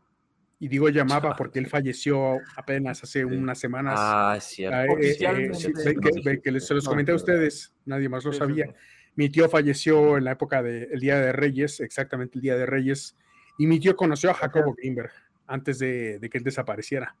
y 0.59 0.67
digo 0.67 0.89
llamaba 0.89 1.35
porque 1.37 1.59
él 1.59 1.67
falleció 1.67 2.37
apenas 2.57 3.01
hace 3.01 3.23
unas 3.23 3.57
semanas. 3.57 3.95
Ah, 3.97 4.37
cierto. 4.41 4.97
Eh, 4.99 5.17
eh, 5.17 6.39
que, 6.43 6.59
se 6.59 6.73
los 6.73 6.85
comenté 6.85 7.13
a 7.13 7.15
ustedes, 7.15 7.73
nadie 7.85 8.09
más 8.09 8.25
lo 8.25 8.33
sabía. 8.33 8.73
Mi 9.15 9.29
tío 9.29 9.49
falleció 9.49 10.17
en 10.17 10.25
la 10.25 10.33
época 10.33 10.61
del 10.61 10.99
Día 10.99 11.17
de 11.19 11.31
Reyes, 11.31 11.79
exactamente 11.79 12.37
el 12.37 12.41
Día 12.41 12.57
de 12.57 12.65
Reyes, 12.65 13.15
y 13.57 13.67
mi 13.67 13.79
tío 13.79 13.95
conoció 13.95 14.31
a 14.31 14.33
Jacobo 14.33 14.75
Greenberg 14.75 15.11
antes 15.47 15.79
de, 15.79 16.19
que 16.29 16.37
él 16.37 16.43
desapareciera. 16.43 17.15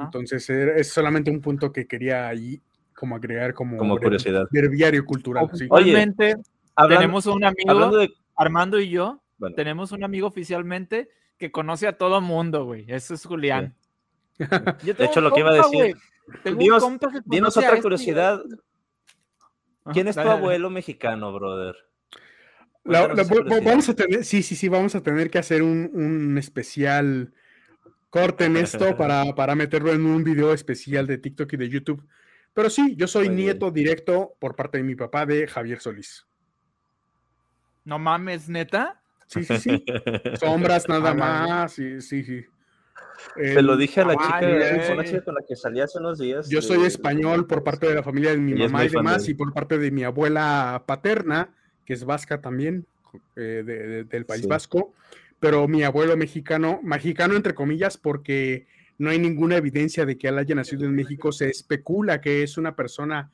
Entonces, 0.00 0.48
es 0.50 0.88
solamente 0.88 1.30
un 1.30 1.40
punto 1.40 1.72
que 1.72 1.86
quería 1.86 2.28
ahí 2.28 2.60
como 2.94 3.16
agregar 3.16 3.54
como, 3.54 3.76
como 3.76 3.98
curiosidad. 3.98 4.46
Verbiario 4.50 5.04
cultural. 5.04 5.48
Tenemos 6.88 7.26
un 7.26 7.44
amigo, 7.44 8.08
Armando 8.36 8.80
y 8.80 8.90
yo, 8.90 9.20
tenemos 9.54 9.92
un 9.92 10.02
amigo 10.04 10.26
oficialmente 10.26 11.08
que 11.42 11.50
conoce 11.50 11.88
a 11.88 11.98
todo 11.98 12.20
mundo, 12.20 12.64
güey. 12.64 12.84
Eso 12.86 13.14
es 13.14 13.26
Julián. 13.26 13.74
de 14.38 15.04
hecho, 15.04 15.20
lo 15.20 15.32
que 15.32 15.40
iba 15.40 15.50
a 15.50 15.54
decir. 15.54 15.96
Dinos, 16.44 16.84
otra 17.56 17.70
este 17.70 17.82
curiosidad. 17.82 18.40
¿Quién 19.92 20.06
es 20.06 20.14
tu 20.14 20.20
abuelo 20.20 20.70
mexicano, 20.70 21.32
brother? 21.32 21.74
vamos 22.84 23.88
a 23.88 23.94
tener, 23.94 24.24
sí, 24.24 24.44
sí, 24.44 24.54
sí, 24.54 24.68
vamos 24.68 24.94
a 24.94 25.02
tener 25.02 25.30
que 25.30 25.38
hacer 25.38 25.64
un, 25.64 26.38
especial 26.38 27.32
corte 28.08 28.44
en 28.44 28.56
esto 28.56 28.96
para, 28.96 29.34
para, 29.34 29.56
meterlo 29.56 29.92
en 29.92 30.06
un 30.06 30.22
video 30.22 30.52
especial 30.52 31.08
de 31.08 31.18
TikTok 31.18 31.52
y 31.54 31.56
de 31.56 31.68
YouTube. 31.68 32.06
Pero 32.54 32.70
sí, 32.70 32.94
yo 32.96 33.08
soy 33.08 33.28
nieto 33.28 33.72
directo 33.72 34.36
por 34.38 34.54
parte 34.54 34.78
de 34.78 34.84
mi 34.84 34.94
papá 34.94 35.26
de 35.26 35.48
Javier 35.48 35.80
Solís. 35.80 36.24
No 37.84 37.98
mames, 37.98 38.48
neta. 38.48 39.01
Sí, 39.32 39.44
sí, 39.44 39.58
sí. 39.58 39.84
Sombras 40.40 40.88
nada 40.88 41.14
más, 41.14 41.72
sí, 41.72 42.00
sí, 42.00 42.22
sí. 42.22 42.44
Te 43.34 43.62
lo 43.62 43.76
dije 43.76 44.02
a 44.02 44.04
la 44.04 44.16
chica, 44.16 45.24
con 45.24 45.34
la 45.34 45.42
que 45.46 45.56
salí 45.56 45.80
hace 45.80 45.98
unos 45.98 46.18
días. 46.18 46.48
Yo 46.48 46.60
soy 46.60 46.84
español 46.84 47.46
por 47.46 47.64
parte 47.64 47.86
de 47.88 47.94
la 47.94 48.02
familia 48.02 48.32
de 48.32 48.38
mi 48.38 48.54
mamá 48.54 48.84
y 48.84 48.88
demás, 48.88 49.28
y 49.28 49.34
por 49.34 49.52
parte 49.52 49.78
de 49.78 49.90
mi 49.90 50.04
abuela 50.04 50.84
paterna, 50.86 51.54
que 51.84 51.94
es 51.94 52.04
vasca 52.04 52.40
también, 52.40 52.86
eh, 53.36 54.04
del 54.08 54.26
País 54.26 54.46
Vasco, 54.46 54.92
pero 55.40 55.66
mi 55.68 55.82
abuelo 55.82 56.16
mexicano, 56.16 56.80
mexicano 56.82 57.34
entre 57.34 57.54
comillas, 57.54 57.96
porque 57.96 58.66
no 58.98 59.10
hay 59.10 59.18
ninguna 59.18 59.56
evidencia 59.56 60.06
de 60.06 60.16
que 60.16 60.28
él 60.28 60.38
haya 60.38 60.54
nacido 60.54 60.84
en 60.84 60.94
México, 60.94 61.32
se 61.32 61.48
especula 61.48 62.20
que 62.20 62.42
es 62.42 62.58
una 62.58 62.76
persona 62.76 63.30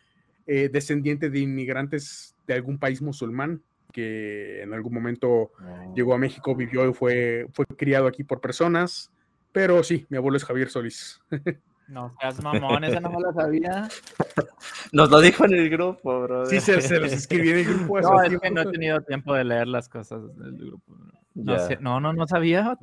eh, 0.46 0.68
descendiente 0.72 1.30
de 1.30 1.40
inmigrantes 1.40 2.34
de 2.46 2.54
algún 2.54 2.78
país 2.78 3.02
musulmán 3.02 3.62
que 3.92 4.62
en 4.62 4.74
algún 4.74 4.94
momento 4.94 5.52
llegó 5.94 6.14
a 6.14 6.18
México, 6.18 6.54
vivió 6.54 6.88
y 6.88 6.94
fue, 6.94 7.46
fue 7.52 7.66
criado 7.66 8.06
aquí 8.06 8.24
por 8.24 8.40
personas. 8.40 9.10
Pero 9.52 9.82
sí, 9.82 10.06
mi 10.08 10.16
abuelo 10.16 10.36
es 10.36 10.44
Javier 10.44 10.68
Solís. 10.68 11.20
No 11.88 12.14
seas 12.20 12.42
mamón, 12.42 12.84
esa 12.84 13.00
no 13.00 13.08
me 13.08 13.18
la 13.18 13.32
sabía. 13.32 13.88
Nos 14.92 15.10
lo 15.10 15.20
dijo 15.20 15.46
en 15.46 15.54
el 15.54 15.70
grupo, 15.70 16.20
bro. 16.20 16.44
Sí, 16.44 16.60
se, 16.60 16.82
se 16.82 17.00
los 17.00 17.10
escribí 17.10 17.48
en 17.48 17.56
el 17.56 17.64
grupo. 17.64 17.98
No, 18.00 18.22
es 18.22 18.38
que 18.38 18.50
no 18.50 18.60
he 18.60 18.66
tenido 18.66 19.00
tiempo 19.00 19.32
de 19.32 19.44
leer 19.44 19.68
las 19.68 19.88
cosas 19.88 20.20
del 20.36 20.52
grupo. 20.52 20.94
No, 21.34 21.58
sé, 21.58 21.78
no, 21.80 21.98
no, 21.98 22.12
no, 22.12 22.26
sabía. 22.26 22.76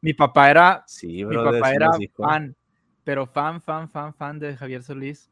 Mi 0.00 0.12
papá 0.12 0.50
era, 0.50 0.82
sí, 0.88 1.24
mi 1.24 1.36
papá 1.36 1.72
era 1.72 1.90
fan, 2.16 2.56
pero 3.04 3.26
fan, 3.26 3.62
fan, 3.62 3.88
fan, 3.88 4.12
fan 4.12 4.40
de 4.40 4.56
Javier 4.56 4.82
Solís. 4.82 5.30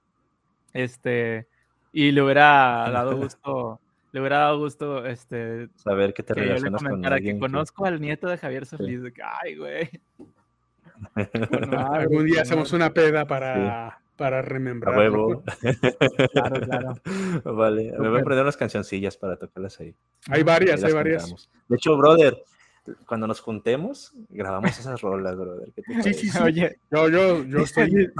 Este, 0.72 1.48
y 1.92 2.12
le 2.12 2.22
hubiera 2.22 2.88
dado 2.90 3.16
gusto 3.16 3.80
le 4.16 4.20
hubiera 4.20 4.38
dado 4.38 4.58
gusto 4.60 5.04
este, 5.04 5.68
saber 5.74 6.14
que 6.14 6.22
te 6.22 6.32
relacionas 6.32 6.82
con 6.82 7.04
alguien. 7.04 7.36
Que 7.36 7.40
conozco 7.40 7.84
al 7.84 8.00
nieto 8.00 8.28
de 8.28 8.38
Javier 8.38 8.64
Solís. 8.64 9.02
ay, 9.42 9.56
güey. 9.58 9.90
algún 11.76 12.24
día 12.24 12.40
hacemos 12.40 12.72
una 12.72 12.94
peda 12.94 13.26
para, 13.26 14.00
para 14.16 14.40
remembrar. 14.40 14.96
huevo. 14.96 15.44
claro, 16.32 16.60
claro. 16.62 16.94
Vale, 17.44 17.92
me 17.98 18.08
voy 18.08 18.20
a 18.20 18.24
prender 18.24 18.44
unas 18.44 18.56
cancioncillas 18.56 19.18
para 19.18 19.36
tocarlas 19.36 19.78
ahí. 19.80 19.94
Hay 20.30 20.42
varias, 20.42 20.82
hay 20.82 20.94
varias. 20.94 21.50
De 21.68 21.76
hecho, 21.76 21.94
brother, 21.98 22.42
cuando 23.06 23.26
nos 23.26 23.40
juntemos, 23.40 24.12
grabamos 24.28 24.78
esas 24.78 25.00
rolas, 25.00 25.36
brother. 25.36 25.72
sí, 26.02 26.14
sí, 26.14 26.28
sí. 26.28 26.38
Oye, 26.38 26.78
yo, 26.90 27.08
yo, 27.08 27.44
yo 27.44 27.58
estoy. 27.58 28.10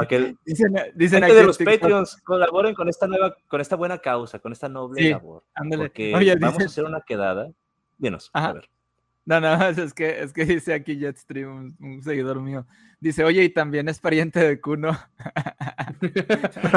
dicen, 0.45 0.75
dicen 0.95 1.25
aquí 1.25 1.35
de 1.35 1.45
los 1.45 1.59
Patreons 1.59 2.17
colaboren 2.23 2.75
con 2.75 2.89
esta 2.89 3.07
nueva, 3.07 3.37
con 3.49 3.61
esta 3.61 3.77
buena 3.77 3.99
causa, 3.99 4.39
con 4.39 4.53
esta 4.53 4.69
noble 4.69 5.11
labor. 5.11 5.45
Ándale. 5.55 5.85
Porque 5.85 6.37
vamos 6.41 6.63
a 6.63 6.67
hacer 6.67 6.85
una 6.85 7.01
quedada. 7.01 7.51
Dinos, 7.99 8.31
a 8.33 8.53
ver. 8.53 8.69
No, 9.27 9.41
no, 9.41 9.67
es 9.67 9.93
que, 9.93 10.23
es 10.23 10.33
que 10.33 10.45
dice 10.45 10.73
aquí 10.73 10.97
Jetstream, 10.97 11.75
un, 11.81 12.03
seguidor 12.03 12.41
mío. 12.41 12.65
Dice, 13.01 13.25
oye, 13.25 13.43
y 13.43 13.49
también 13.51 13.89
es 13.89 13.99
pariente 13.99 14.39
de 14.39 14.61
Kuno. 14.61 14.97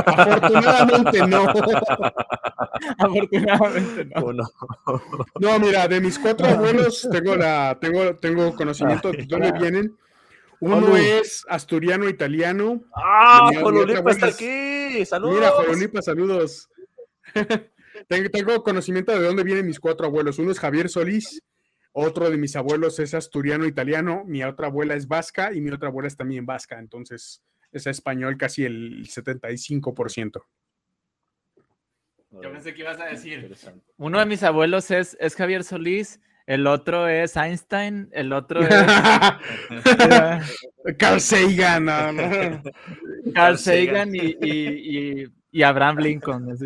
Afortunadamente 0.05 1.27
no. 1.27 1.43
Afortunadamente 2.97 4.05
no. 4.05 4.33
No, 5.39 5.59
mira, 5.59 5.87
de 5.87 6.01
mis 6.01 6.17
cuatro 6.17 6.47
abuelos 6.47 7.07
tengo, 7.11 7.35
la, 7.35 7.77
tengo, 7.79 8.15
tengo 8.15 8.55
conocimiento 8.55 9.11
de 9.11 9.25
dónde 9.27 9.51
vienen. 9.51 9.95
Uno 10.59 10.97
es 10.97 11.45
asturiano 11.47 12.09
italiano. 12.09 12.81
¡Ah! 12.95 13.51
Jololipa 13.61 14.09
está 14.11 14.25
aquí. 14.25 15.05
¡Saludos! 15.05 15.35
Mira, 15.35 15.51
Jololipa, 15.51 16.01
saludos. 16.01 16.67
tengo, 18.07 18.29
tengo 18.29 18.63
conocimiento 18.63 19.11
de 19.11 19.25
dónde 19.25 19.43
vienen 19.43 19.67
mis 19.67 19.79
cuatro 19.79 20.07
abuelos. 20.07 20.39
Uno 20.39 20.51
es 20.51 20.59
Javier 20.59 20.89
Solís, 20.89 21.41
otro 21.99 22.29
de 22.29 22.37
mis 22.37 22.55
abuelos 22.55 22.99
es 22.99 23.13
asturiano 23.13 23.65
italiano, 23.65 24.23
mi 24.25 24.43
otra 24.43 24.67
abuela 24.67 24.95
es 24.95 25.07
vasca 25.07 25.53
y 25.53 25.61
mi 25.61 25.71
otra 25.71 25.89
abuela 25.89 26.07
es 26.07 26.17
también 26.17 26.45
vasca, 26.45 26.79
entonces 26.79 27.43
es 27.71 27.87
español 27.87 28.37
casi 28.37 28.65
el 28.65 29.07
75%. 29.07 30.43
Yo 32.31 32.51
pensé 32.51 32.73
que 32.73 32.81
ibas 32.81 32.99
a 32.99 33.05
decir. 33.05 33.55
Uno 33.97 34.19
de 34.19 34.25
mis 34.25 34.43
abuelos 34.43 34.91
es, 34.91 35.17
es 35.19 35.35
Javier 35.35 35.63
Solís, 35.63 36.19
el 36.49 36.67
otro 36.67 37.07
es 37.07 37.37
Einstein, 37.37 38.09
el 38.11 38.33
otro 38.33 38.61
es. 38.61 38.69
Carl 40.97 41.21
Sagan. 41.21 41.85
Carl 43.35 43.57
Sagan 43.57 44.13
y, 44.15 44.35
y, 44.41 45.25
y, 45.51 45.63
Abraham 45.63 45.97
Lincoln. 45.97 46.47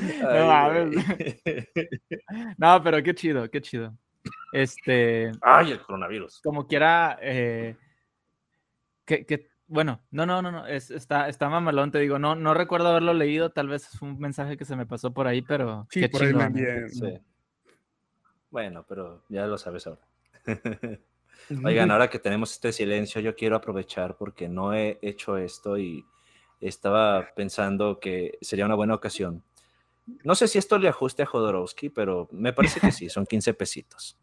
No, 2.58 2.82
pero 2.82 3.02
qué 3.02 3.14
chido, 3.14 3.50
qué 3.50 3.60
chido. 3.60 3.94
Este. 4.52 5.32
Ay, 5.42 5.72
el 5.72 5.82
coronavirus. 5.82 6.40
Como 6.42 6.66
quiera. 6.66 7.18
Eh, 7.20 7.76
que, 9.04 9.48
bueno, 9.66 10.00
no, 10.10 10.26
no, 10.26 10.42
no, 10.42 10.52
no. 10.52 10.66
está, 10.66 11.28
está 11.28 11.48
mamalón, 11.48 11.90
te 11.90 11.98
digo. 11.98 12.18
No, 12.18 12.34
no 12.34 12.54
recuerdo 12.54 12.88
haberlo 12.88 13.14
leído. 13.14 13.50
Tal 13.50 13.68
vez 13.68 13.92
es 13.92 14.02
un 14.02 14.18
mensaje 14.18 14.56
que 14.56 14.64
se 14.64 14.76
me 14.76 14.86
pasó 14.86 15.12
por 15.12 15.26
ahí, 15.26 15.42
pero. 15.42 15.86
Sí, 15.90 16.06
por 16.08 16.22
ahí 16.22 16.32
también. 16.32 16.88
Bueno, 18.50 18.84
pero 18.88 19.24
ya 19.28 19.46
lo 19.46 19.58
sabes 19.58 19.86
ahora. 19.86 20.02
Oigan, 21.64 21.90
ahora 21.90 22.10
que 22.10 22.18
tenemos 22.18 22.52
este 22.52 22.72
silencio, 22.72 23.20
yo 23.20 23.34
quiero 23.34 23.56
aprovechar 23.56 24.16
porque 24.16 24.48
no 24.48 24.74
he 24.74 24.98
hecho 25.02 25.36
esto 25.36 25.78
y 25.78 26.04
estaba 26.60 27.28
pensando 27.34 27.98
que 27.98 28.38
sería 28.40 28.66
una 28.66 28.74
buena 28.74 28.94
ocasión 28.94 29.42
no 30.24 30.34
sé 30.34 30.48
si 30.48 30.58
esto 30.58 30.78
le 30.78 30.88
ajuste 30.88 31.22
a 31.22 31.26
Jodorowsky, 31.26 31.88
pero 31.88 32.28
me 32.32 32.52
parece 32.52 32.80
que 32.80 32.92
sí, 32.92 33.08
son 33.08 33.26
15 33.26 33.54
pesitos. 33.54 34.18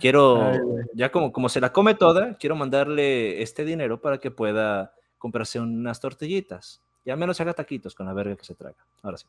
Quiero, 0.00 0.40
ya 0.94 1.10
como, 1.10 1.32
como 1.32 1.48
se 1.48 1.60
la 1.60 1.72
come 1.72 1.94
toda, 1.94 2.36
quiero 2.38 2.56
mandarle 2.56 3.42
este 3.42 3.64
dinero 3.64 4.00
para 4.00 4.18
que 4.18 4.30
pueda 4.30 4.94
comprarse 5.18 5.60
unas 5.60 6.00
tortillitas. 6.00 6.82
Y 7.04 7.10
al 7.10 7.18
menos 7.18 7.40
haga 7.40 7.52
taquitos 7.52 7.94
con 7.94 8.06
la 8.06 8.12
verga 8.12 8.36
que 8.36 8.44
se 8.44 8.54
traga. 8.54 8.76
Ahora 9.02 9.18
sí. 9.18 9.26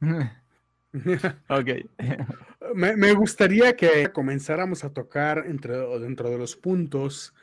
ok. 1.48 1.68
Me, 2.74 2.96
me 2.96 3.12
gustaría 3.12 3.76
que 3.76 4.12
comenzáramos 4.12 4.84
a 4.84 4.92
tocar 4.92 5.44
entre, 5.46 5.76
dentro 5.98 6.30
de 6.30 6.38
los 6.38 6.56
puntos 6.56 7.34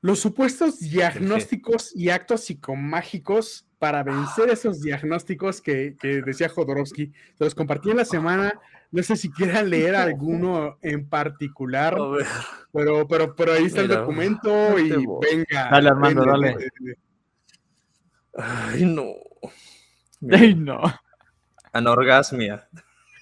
los 0.00 0.18
supuestos 0.18 0.80
diagnósticos 0.80 1.94
y 1.94 2.08
actos 2.10 2.44
psicomágicos 2.44 3.66
para 3.80 4.02
vencer 4.04 4.50
esos 4.50 4.80
diagnósticos 4.82 5.60
que, 5.60 5.96
que 5.98 6.20
decía 6.22 6.48
Jodorowsky. 6.50 7.12
Se 7.36 7.44
los 7.44 7.54
compartí 7.56 7.90
en 7.90 7.96
la 7.96 8.04
semana. 8.04 8.52
No 8.92 9.02
sé 9.02 9.16
si 9.16 9.30
quieran 9.30 9.70
leer 9.70 9.96
alguno 9.96 10.76
en 10.82 11.08
particular, 11.08 11.96
pero, 12.72 13.08
pero, 13.08 13.34
pero 13.34 13.52
ahí 13.54 13.64
está 13.64 13.80
el 13.80 13.88
Mira, 13.88 14.00
documento 14.02 14.52
ahí 14.76 14.88
te 14.90 15.00
y 15.00 15.06
venga. 15.36 15.70
Dale, 15.70 15.88
Armando, 15.88 16.20
venga, 16.20 16.32
dale. 16.32 16.70
Ay, 18.36 18.84
no. 18.84 19.12
Ay, 20.30 20.54
no. 20.54 20.80
Anorgasmia. 21.72 22.68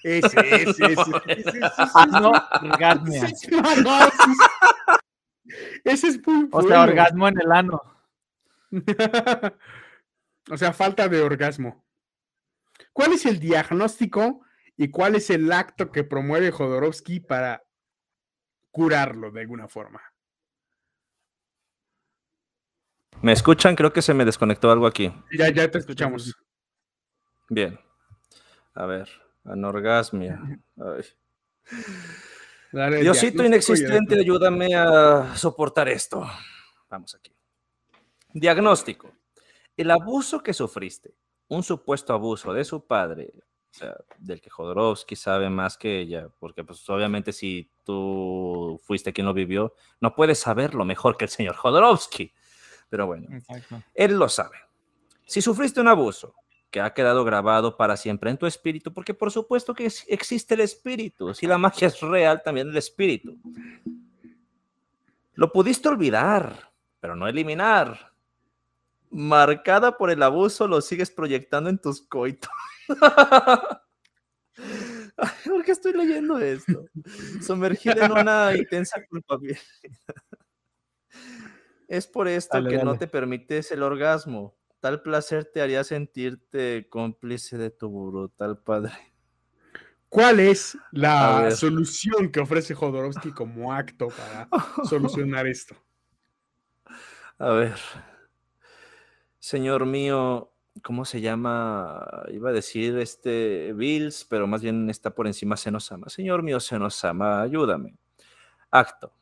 Ese, 0.03 0.41
ese, 0.41 0.71
ese, 0.71 0.85
ese, 0.93 1.27
ese, 1.29 1.59
es- 1.59 3.47
ese 5.85 6.09
es 6.09 6.27
muy 6.27 6.49
O 6.51 6.63
sea, 6.63 6.79
bueno. 6.79 6.83
orgasmo 6.83 7.29
en 7.29 7.41
el 7.41 7.53
ano. 7.53 7.83
o 10.51 10.57
sea, 10.57 10.73
falta 10.73 11.09
de 11.09 11.21
orgasmo. 11.21 11.85
¿Cuál 12.93 13.13
es 13.13 13.27
el 13.27 13.39
diagnóstico 13.39 14.43
y 14.77 14.91
cuál 14.91 15.15
es 15.17 15.31
el 15.31 15.51
acto 15.53 15.91
que 15.91 16.05
promueve 16.05 16.51
Jodorowsky 16.51 17.21
para 17.21 17.63
curarlo 18.71 19.31
de 19.31 19.41
alguna 19.41 19.69
forma? 19.69 20.01
¿Me 23.21 23.33
escuchan? 23.33 23.75
Creo 23.75 23.93
que 23.93 24.03
se 24.03 24.15
me 24.15 24.25
desconectó 24.25 24.71
algo 24.71 24.87
aquí. 24.87 25.13
Ya, 25.37 25.51
ya 25.53 25.71
te 25.71 25.79
escuchamos. 25.79 26.37
Bien. 27.49 27.79
A 28.75 28.87
ver. 28.87 29.09
Anorgasmia. 29.45 30.41
Ay. 30.77 31.05
Dale, 32.71 33.01
Diosito 33.01 33.45
inexistente, 33.45 34.21
ayúdame 34.21 34.75
a 34.75 35.35
soportar 35.37 35.89
esto. 35.89 36.25
Vamos 36.89 37.15
aquí. 37.15 37.35
Diagnóstico. 38.33 39.18
El 39.79 39.91
abuso 39.91 40.43
que 40.43 40.53
sufriste, 40.53 41.15
un 41.49 41.63
supuesto 41.63 42.13
abuso 42.13 42.53
de 42.53 42.65
su 42.65 42.85
padre, 42.85 43.33
o 43.71 43.79
sea, 43.79 43.97
del 44.19 44.41
que 44.41 44.51
Jodorowsky 44.51 45.15
sabe 45.15 45.49
más 45.49 45.79
que 45.79 46.01
ella, 46.01 46.29
porque 46.39 46.65
pues 46.65 46.89
obviamente 46.91 47.33
si 47.33 47.71
tú 47.85 48.81
fuiste 48.83 49.13
quien 49.13 49.27
lo 49.27 49.33
vivió, 49.33 49.75
no 50.01 50.15
puedes 50.15 50.41
saberlo 50.41 50.85
mejor 50.85 51.17
que 51.17 51.27
el 51.27 51.31
señor 51.31 51.55
Jodorowsky. 51.55 52.33
Pero 52.91 53.07
bueno, 53.07 53.29
Exacto. 53.31 53.83
él 53.95 54.19
lo 54.19 54.29
sabe. 54.29 54.57
Si 55.27 55.41
sufriste 55.41 55.81
un 55.81 55.89
abuso 55.89 56.35
que 56.71 56.81
ha 56.81 56.93
quedado 56.93 57.25
grabado 57.25 57.77
para 57.77 57.97
siempre 57.97 58.31
en 58.31 58.37
tu 58.37 58.47
espíritu, 58.47 58.93
porque 58.93 59.15
por 59.15 59.31
supuesto 59.31 59.75
que 59.75 59.87
existe 60.09 60.55
el 60.55 60.61
espíritu, 60.61 61.35
si 61.35 61.47
la 61.47 61.57
magia 61.57 61.89
es 61.89 62.01
real, 62.01 62.43
también 62.43 62.69
el 62.69 62.77
espíritu. 62.77 63.39
Lo 65.35 65.53
pudiste 65.53 65.89
olvidar, 65.89 66.73
pero 67.01 67.15
no 67.15 67.29
eliminar. 67.29 68.08
Marcada 69.11 69.97
por 69.97 70.11
el 70.11 70.23
abuso, 70.23 70.69
lo 70.69 70.81
sigues 70.81 71.11
proyectando 71.11 71.71
en 71.71 71.79
tus 71.79 72.03
coitos. 72.03 72.51
¿Por 75.45 75.65
qué 75.65 75.73
estoy 75.73 75.93
leyendo 75.93 76.39
esto? 76.39 76.85
Sumergida 77.41 78.07
en 78.07 78.13
una 78.13 78.57
intensa 78.57 79.01
culpabilidad. 79.09 79.61
Es 81.89 82.07
por 82.07 82.29
esto 82.29 82.59
Dale, 82.59 82.69
que 82.71 82.85
no 82.85 82.99
te 82.99 83.07
permites 83.07 83.73
el 83.73 83.83
orgasmo. 83.83 84.57
Tal 84.81 85.03
placer 85.03 85.45
te 85.47 85.61
haría 85.63 85.83
sentirte 85.85 86.87
cómplice 86.91 87.57
de 87.57 87.71
tu 87.71 88.11
brutal 88.11 88.59
padre. 88.59 88.93
¿Cuál 90.09 90.41
es 90.41 90.77
la 90.91 91.51
solución 91.51 92.31
que 92.31 92.41
ofrece 92.41 92.75
Jodorowsky 92.75 93.33
como 93.33 93.73
acto 93.73 94.09
para 94.09 94.49
solucionar 94.89 95.47
esto? 95.47 95.75
A 97.39 97.51
ver. 97.51 97.79
Señor 99.39 99.87
mío, 99.87 100.53
¿cómo 100.83 101.05
se 101.05 101.21
llama? 101.21 102.25
Iba 102.29 102.51
a 102.51 102.53
decir 102.53 102.99
este 102.99 103.73
Bills, 103.73 104.25
pero 104.29 104.47
más 104.47 104.63
bien 104.63 104.91
está 104.91 105.15
por 105.15 105.27
encima 105.27 105.57
Senosama. 105.57 106.09
Señor 106.09 106.43
mío, 106.43 106.61
Senosama, 106.61 107.43
ayúdame. 107.43 107.95
Acto. 108.71 109.13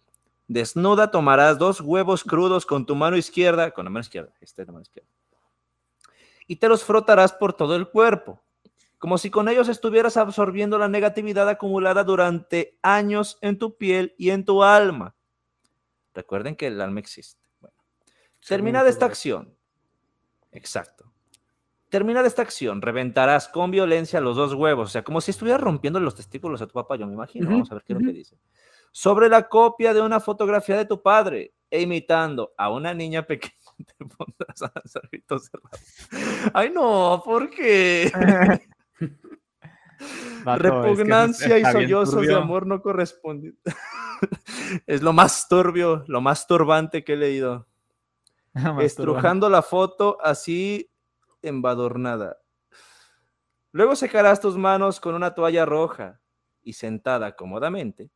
Desnuda 0.48 1.10
tomarás 1.10 1.58
dos 1.58 1.80
huevos 1.80 2.22
crudos 2.22 2.66
con 2.66 2.86
tu 2.86 2.94
mano 2.94 3.16
izquierda, 3.16 3.72
con 3.72 3.84
la 3.84 3.90
mano 3.90 4.02
izquierda, 4.02 4.32
esta 4.40 4.62
es 4.62 4.68
la 4.68 4.72
mano 4.72 4.82
izquierda. 4.82 5.10
Y 6.46 6.56
te 6.56 6.68
los 6.68 6.84
frotarás 6.84 7.32
por 7.32 7.52
todo 7.52 7.74
el 7.74 7.88
cuerpo, 7.88 8.40
como 8.98 9.18
si 9.18 9.28
con 9.28 9.48
ellos 9.48 9.68
estuvieras 9.68 10.16
absorbiendo 10.16 10.78
la 10.78 10.88
negatividad 10.88 11.48
acumulada 11.48 12.04
durante 12.04 12.78
años 12.82 13.38
en 13.40 13.58
tu 13.58 13.76
piel 13.76 14.14
y 14.16 14.30
en 14.30 14.44
tu 14.44 14.62
alma. 14.62 15.16
Recuerden 16.14 16.54
que 16.54 16.68
el 16.68 16.80
alma 16.80 17.00
existe. 17.00 17.44
Bueno, 17.60 17.76
terminada 18.46 18.88
esta 18.88 19.06
acción. 19.06 19.56
Exacto. 20.56 21.12
Terminada 21.88 22.26
esta 22.26 22.42
acción, 22.42 22.82
reventarás 22.82 23.48
con 23.48 23.70
violencia 23.70 24.20
los 24.20 24.36
dos 24.36 24.54
huevos, 24.54 24.88
o 24.88 24.90
sea, 24.90 25.04
como 25.04 25.20
si 25.20 25.30
estuvieras 25.30 25.60
rompiendo 25.60 26.00
los 26.00 26.16
testículos 26.16 26.60
a 26.60 26.66
tu 26.66 26.72
papá, 26.72 26.96
yo 26.96 27.06
me 27.06 27.14
imagino. 27.14 27.48
Vamos 27.48 27.70
a 27.70 27.74
ver 27.74 27.84
qué 27.84 27.92
es 27.92 28.00
lo 28.00 28.06
que 28.06 28.12
dice. 28.12 28.36
Sobre 28.90 29.28
la 29.28 29.48
copia 29.48 29.94
de 29.94 30.00
una 30.00 30.18
fotografía 30.18 30.76
de 30.76 30.86
tu 30.86 31.00
padre, 31.00 31.54
e 31.70 31.82
imitando 31.82 32.54
a 32.56 32.70
una 32.70 32.94
niña 32.94 33.22
pequeña, 33.22 33.54
te 33.98 34.04
pondrás 34.04 34.62
a 34.62 34.72
lanzar 34.74 35.08
gritos 35.10 35.50
cerrados. 35.50 36.50
Ay, 36.52 36.70
no, 36.70 37.22
¿por 37.24 37.50
qué? 37.50 38.10
Es 39.98 40.44
que 40.44 40.58
Repugnancia 40.58 41.58
y 41.58 41.64
sollozos 41.64 42.26
de 42.26 42.34
amor 42.34 42.66
no 42.66 42.82
correspondientes. 42.82 43.74
es 44.86 45.02
lo 45.02 45.12
más 45.12 45.48
turbio, 45.48 46.04
lo 46.06 46.20
más 46.20 46.46
turbante 46.46 47.02
que 47.02 47.14
he 47.14 47.16
leído. 47.16 47.66
Estrujando 48.80 49.48
la 49.50 49.62
foto 49.62 50.18
así 50.22 50.90
embadurnada. 51.42 52.38
Luego 53.72 53.94
secarás 53.96 54.40
tus 54.40 54.56
manos 54.56 55.00
con 55.00 55.14
una 55.14 55.34
toalla 55.34 55.64
roja 55.66 56.20
y 56.62 56.72
sentada 56.72 57.36
cómodamente, 57.36 58.10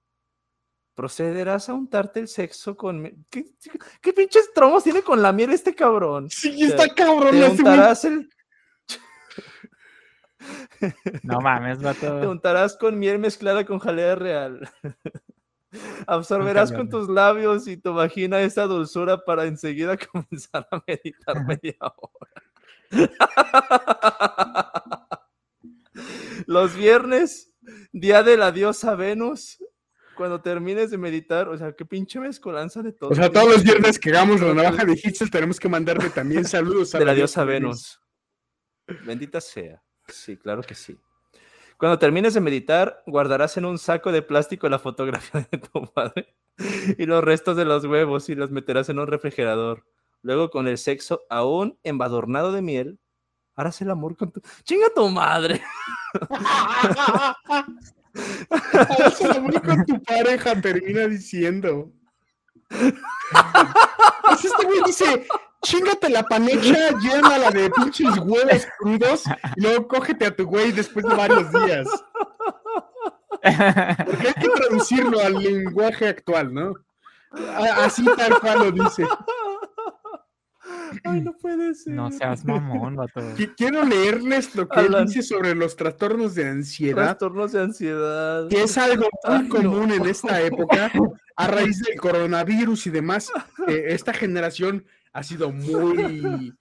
procederás 0.94 1.68
a 1.68 1.74
untarte 1.74 2.20
el 2.20 2.28
sexo 2.28 2.76
con... 2.76 3.00
mi- 3.02 3.12
¿Qué, 3.30 3.44
qué 4.00 4.12
pinches 4.12 4.52
tromos 4.54 4.82
tiene 4.84 5.02
con 5.02 5.20
la 5.22 5.32
miel 5.32 5.52
este 5.52 5.74
cabrón? 5.74 6.28
Sí, 6.30 6.58
Te- 6.58 6.64
está 6.66 6.88
cabrón. 6.94 7.32
Te 7.32 7.44
untarás 7.48 8.04
el, 8.06 8.28
No 11.22 11.40
mames, 11.40 11.78
Te 11.80 11.84
vato. 11.84 12.30
untarás 12.30 12.76
con 12.76 12.98
miel 12.98 13.18
mezclada 13.18 13.64
con 13.66 13.78
jalea 13.78 14.14
real. 14.14 14.68
Absorberás 16.06 16.72
con 16.72 16.88
tus 16.88 17.08
labios 17.08 17.66
y 17.66 17.76
tu 17.76 17.94
vagina 17.94 18.40
esa 18.40 18.64
dulzura 18.64 19.24
para 19.24 19.46
enseguida 19.46 19.96
comenzar 20.12 20.66
a 20.70 20.82
meditar 20.86 21.44
media 21.46 21.76
hora. 21.80 22.42
Los 26.46 26.74
viernes, 26.74 27.52
día 27.92 28.22
de 28.22 28.36
la 28.36 28.50
diosa 28.50 28.96
Venus, 28.96 29.58
cuando 30.16 30.40
termines 30.40 30.90
de 30.90 30.98
meditar, 30.98 31.48
o 31.48 31.56
sea, 31.56 31.72
qué 31.72 31.84
pinche 31.84 32.18
mezcolanza 32.18 32.82
de 32.82 32.92
todo. 32.92 33.10
O 33.10 33.14
sea, 33.14 33.30
todos 33.30 33.48
los 33.48 33.62
viernes 33.62 33.98
que 33.98 34.10
hagamos 34.10 34.40
la 34.40 34.54
navaja 34.54 34.84
de 34.84 34.92
Hitchell 34.92 35.30
tenemos 35.30 35.60
que 35.60 35.68
mandarle 35.68 36.10
también 36.10 36.44
saludos 36.44 36.94
a 36.94 36.98
de 36.98 37.04
la 37.04 37.14
diosa 37.14 37.44
Venus. 37.44 38.00
Bendita 39.04 39.40
sea. 39.40 39.82
Sí, 40.08 40.36
claro 40.36 40.62
que 40.62 40.74
sí. 40.74 40.98
Cuando 41.80 41.98
termines 41.98 42.34
de 42.34 42.42
meditar, 42.42 43.02
guardarás 43.06 43.56
en 43.56 43.64
un 43.64 43.78
saco 43.78 44.12
de 44.12 44.20
plástico 44.20 44.68
la 44.68 44.78
fotografía 44.78 45.48
de 45.50 45.56
tu 45.56 45.86
padre 45.94 46.36
y 46.98 47.06
los 47.06 47.24
restos 47.24 47.56
de 47.56 47.64
los 47.64 47.86
huevos 47.86 48.28
y 48.28 48.34
los 48.34 48.50
meterás 48.50 48.90
en 48.90 48.98
un 48.98 49.06
refrigerador. 49.06 49.86
Luego, 50.20 50.50
con 50.50 50.68
el 50.68 50.76
sexo 50.76 51.22
aún 51.30 51.78
embadurnado 51.82 52.52
de 52.52 52.60
miel, 52.60 53.00
harás 53.56 53.80
el 53.80 53.90
amor 53.90 54.14
con 54.18 54.30
tu... 54.30 54.42
¡Chinga 54.62 54.88
tu 54.94 55.08
madre! 55.08 55.62
Haz 58.98 59.20
el 59.22 59.30
amor 59.30 59.62
con 59.62 59.86
tu 59.86 60.02
pareja, 60.02 60.60
termina 60.60 61.06
diciendo. 61.06 61.90
Pues 64.22 64.44
este 64.44 64.64
güey 64.64 64.80
dice, 64.86 65.26
chingate 65.62 66.08
la 66.08 66.22
panecha, 66.22 66.90
llénala 67.00 67.50
de 67.50 67.70
pinches 67.70 68.16
huevos 68.18 68.66
crudos 68.78 69.24
y 69.56 69.60
luego 69.62 69.88
cógete 69.88 70.26
a 70.26 70.34
tu 70.36 70.44
güey 70.46 70.72
después 70.72 71.04
de 71.06 71.14
varios 71.14 71.50
días. 71.52 71.86
Porque 73.42 74.28
hay 74.28 74.34
que 74.34 74.48
traducirlo 74.48 75.20
al 75.20 75.34
lenguaje 75.42 76.08
actual, 76.08 76.52
¿no? 76.52 76.74
Así 77.82 78.04
tal 78.16 78.40
cual 78.40 78.58
lo 78.58 78.72
dice. 78.72 79.06
¡Ay, 81.04 81.20
no 81.20 81.32
puede 81.36 81.74
ser! 81.74 81.94
No 81.94 82.10
seas 82.10 82.44
mamón, 82.44 82.96
vato. 82.96 83.20
Qui- 83.36 83.54
Quiero 83.56 83.84
leerles 83.84 84.54
lo 84.56 84.68
que 84.68 84.80
él 84.80 84.96
dice 85.06 85.22
sobre 85.22 85.54
los 85.54 85.76
trastornos 85.76 86.34
de 86.34 86.48
ansiedad, 86.48 87.04
Trastornos 87.16 87.52
de 87.52 87.60
ansiedad. 87.62 88.48
que 88.48 88.62
es 88.64 88.76
algo 88.76 89.08
muy 89.24 89.34
Ay, 89.36 89.42
no. 89.44 89.48
común 89.54 89.92
en 89.92 90.06
esta 90.06 90.40
época 90.42 90.90
a 91.36 91.46
raíz 91.46 91.78
del 91.80 91.98
coronavirus 92.00 92.88
y 92.88 92.90
demás. 92.90 93.30
eh, 93.68 93.84
esta 93.88 94.12
generación 94.12 94.84
ha 95.12 95.22
sido 95.22 95.50
muy 95.52 96.54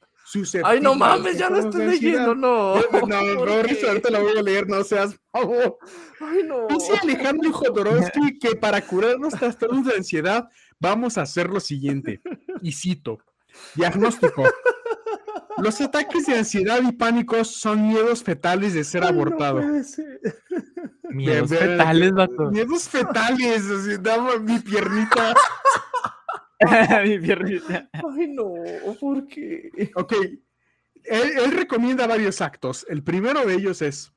Ay, 0.64 0.80
no 0.80 0.96
mames, 0.96 1.38
ya 1.38 1.50
lo 1.50 1.60
estoy 1.60 1.88
leyendo, 1.88 2.36
no. 2.36 2.76
No, 2.76 2.82
no, 3.08 3.46
no, 3.46 3.52
ahorita 3.52 4.10
lo 4.12 4.22
voy 4.22 4.38
a 4.38 4.44
leer, 4.44 4.68
no 4.68 4.84
seas 4.84 5.20
favor. 5.32 5.78
Ay, 6.20 6.44
no. 6.44 6.68
Dice 6.68 6.94
Alejandro 7.02 7.52
Jodorowsky 7.52 8.38
que 8.40 8.56
para 8.56 8.82
curar 8.82 9.18
los 9.18 9.34
trastornos 9.34 9.86
de 9.86 9.96
ansiedad 9.96 10.48
vamos 10.80 11.18
a 11.18 11.24
hacer 11.24 11.50
lo 11.50 11.60
siguiente. 11.60 12.22
Y 12.62 12.74
cito: 12.74 13.20
Diagnóstico. 13.76 14.44
Los 15.58 15.82
ataques 15.82 16.26
de 16.28 16.38
ansiedad 16.38 16.80
y 16.82 16.92
pánico 16.92 17.44
son 17.44 17.88
miedos 17.88 18.24
fetales 18.24 18.74
de 18.74 18.84
ser 18.84 19.04
abortado. 19.04 19.62
miedos 21.10 21.50
fetales, 21.50 22.14
vato. 22.14 22.52
Miedos 22.52 22.88
fetales, 22.88 23.66
así, 23.66 23.98
dame 24.00 24.40
mi 24.40 24.60
piernita. 24.60 25.34
mi 27.06 27.20
piernita. 27.20 27.90
Ay, 27.94 28.28
no, 28.28 28.54
¿por 29.00 29.28
qué? 29.28 29.92
Ok. 29.96 30.14
Él, 31.04 31.52
recomienda 31.52 32.08
varios 32.08 32.42
actos. 32.42 32.86
El 32.90 33.04
primero 33.04 33.46
de 33.46 33.56
ellos 33.56 33.82
es: 33.82 34.14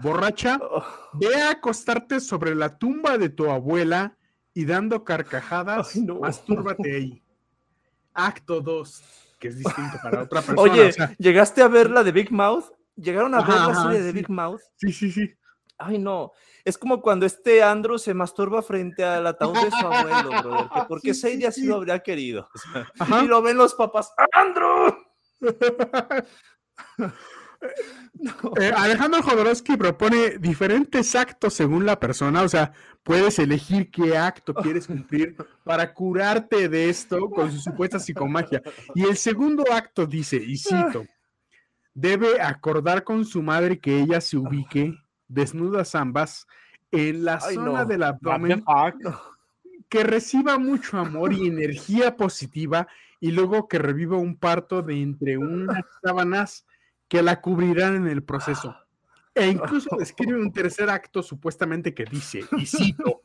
borracha, 0.00 0.58
oh. 0.60 0.84
ve 1.14 1.34
a 1.42 1.50
acostarte 1.50 2.20
sobre 2.20 2.54
la 2.54 2.78
tumba 2.78 3.18
de 3.18 3.28
tu 3.28 3.50
abuela 3.50 4.16
y 4.52 4.64
dando 4.64 5.04
carcajadas, 5.04 5.96
mastúrbate 5.96 6.96
ahí. 6.96 7.22
Acto 8.12 8.60
2 8.60 9.24
que 9.44 9.48
es 9.48 9.58
distinto 9.58 9.98
para 10.02 10.22
otra 10.22 10.40
persona. 10.40 10.72
Oye, 10.72 10.90
¿llegaste 11.18 11.60
a 11.60 11.68
ver 11.68 11.90
la 11.90 12.02
de 12.02 12.12
Big 12.12 12.32
Mouth? 12.32 12.64
¿Llegaron 12.96 13.34
a 13.34 13.42
ver 13.42 13.56
la 13.56 13.82
serie 13.82 14.00
de 14.00 14.12
Big 14.12 14.30
Mouth? 14.30 14.62
Sí, 14.76 14.90
sí, 14.90 15.12
sí. 15.12 15.34
Ay, 15.76 15.98
no. 15.98 16.32
Es 16.64 16.78
como 16.78 17.02
cuando 17.02 17.26
este 17.26 17.62
Andrew 17.62 17.98
se 17.98 18.14
masturba 18.14 18.62
frente 18.62 19.04
al 19.04 19.26
ataúd 19.26 19.54
de 19.54 19.70
su 19.70 19.86
abuelo, 19.86 20.42
brother. 20.42 20.86
Porque 20.88 21.12
sí, 21.14 21.20
Sadie 21.20 21.46
así 21.46 21.66
lo 21.66 21.76
habría 21.76 21.98
querido. 21.98 22.48
y 23.22 23.26
lo 23.26 23.42
ven 23.42 23.58
los 23.58 23.74
papás. 23.74 24.12
¡Andrew! 24.32 24.94
Eh, 28.60 28.72
Alejandro 28.76 29.22
Jodorowsky 29.22 29.76
propone 29.76 30.38
diferentes 30.38 31.14
actos 31.14 31.54
según 31.54 31.86
la 31.86 31.98
persona, 31.98 32.42
o 32.42 32.48
sea, 32.48 32.72
puedes 33.02 33.38
elegir 33.38 33.90
qué 33.90 34.16
acto 34.16 34.54
quieres 34.54 34.86
cumplir 34.86 35.36
para 35.64 35.92
curarte 35.92 36.68
de 36.68 36.90
esto 36.90 37.30
con 37.30 37.50
su 37.50 37.58
supuesta 37.58 37.98
psicomagia. 37.98 38.62
Y 38.94 39.04
el 39.04 39.16
segundo 39.16 39.64
acto 39.72 40.06
dice, 40.06 40.36
y 40.36 40.58
cito, 40.58 41.06
debe 41.94 42.40
acordar 42.40 43.02
con 43.02 43.24
su 43.24 43.42
madre 43.42 43.78
que 43.78 43.98
ella 43.98 44.20
se 44.20 44.36
ubique 44.36 44.94
desnudas 45.34 45.94
ambas 45.94 46.46
en 46.90 47.24
la 47.24 47.40
zona 47.40 47.84
del 47.84 48.04
abdomen, 48.04 48.64
que 49.88 50.04
reciba 50.04 50.58
mucho 50.58 50.98
amor 50.98 51.32
y 51.32 51.46
energía 51.46 52.16
positiva 52.16 52.86
y 53.20 53.32
luego 53.32 53.68
que 53.68 53.78
reviva 53.78 54.16
un 54.16 54.36
parto 54.36 54.82
de 54.82 55.00
entre 55.00 55.36
unas 55.38 55.84
sábanas 56.02 56.66
que 57.08 57.22
la 57.22 57.40
cubrirán 57.40 57.96
en 57.96 58.06
el 58.06 58.22
proceso. 58.22 58.76
E 59.34 59.48
incluso 59.48 59.90
describe 59.98 60.40
un 60.40 60.52
tercer 60.52 60.88
acto 60.88 61.22
supuestamente 61.22 61.94
que 61.94 62.04
dice, 62.04 62.44
y 62.56 62.66
cito, 62.66 63.20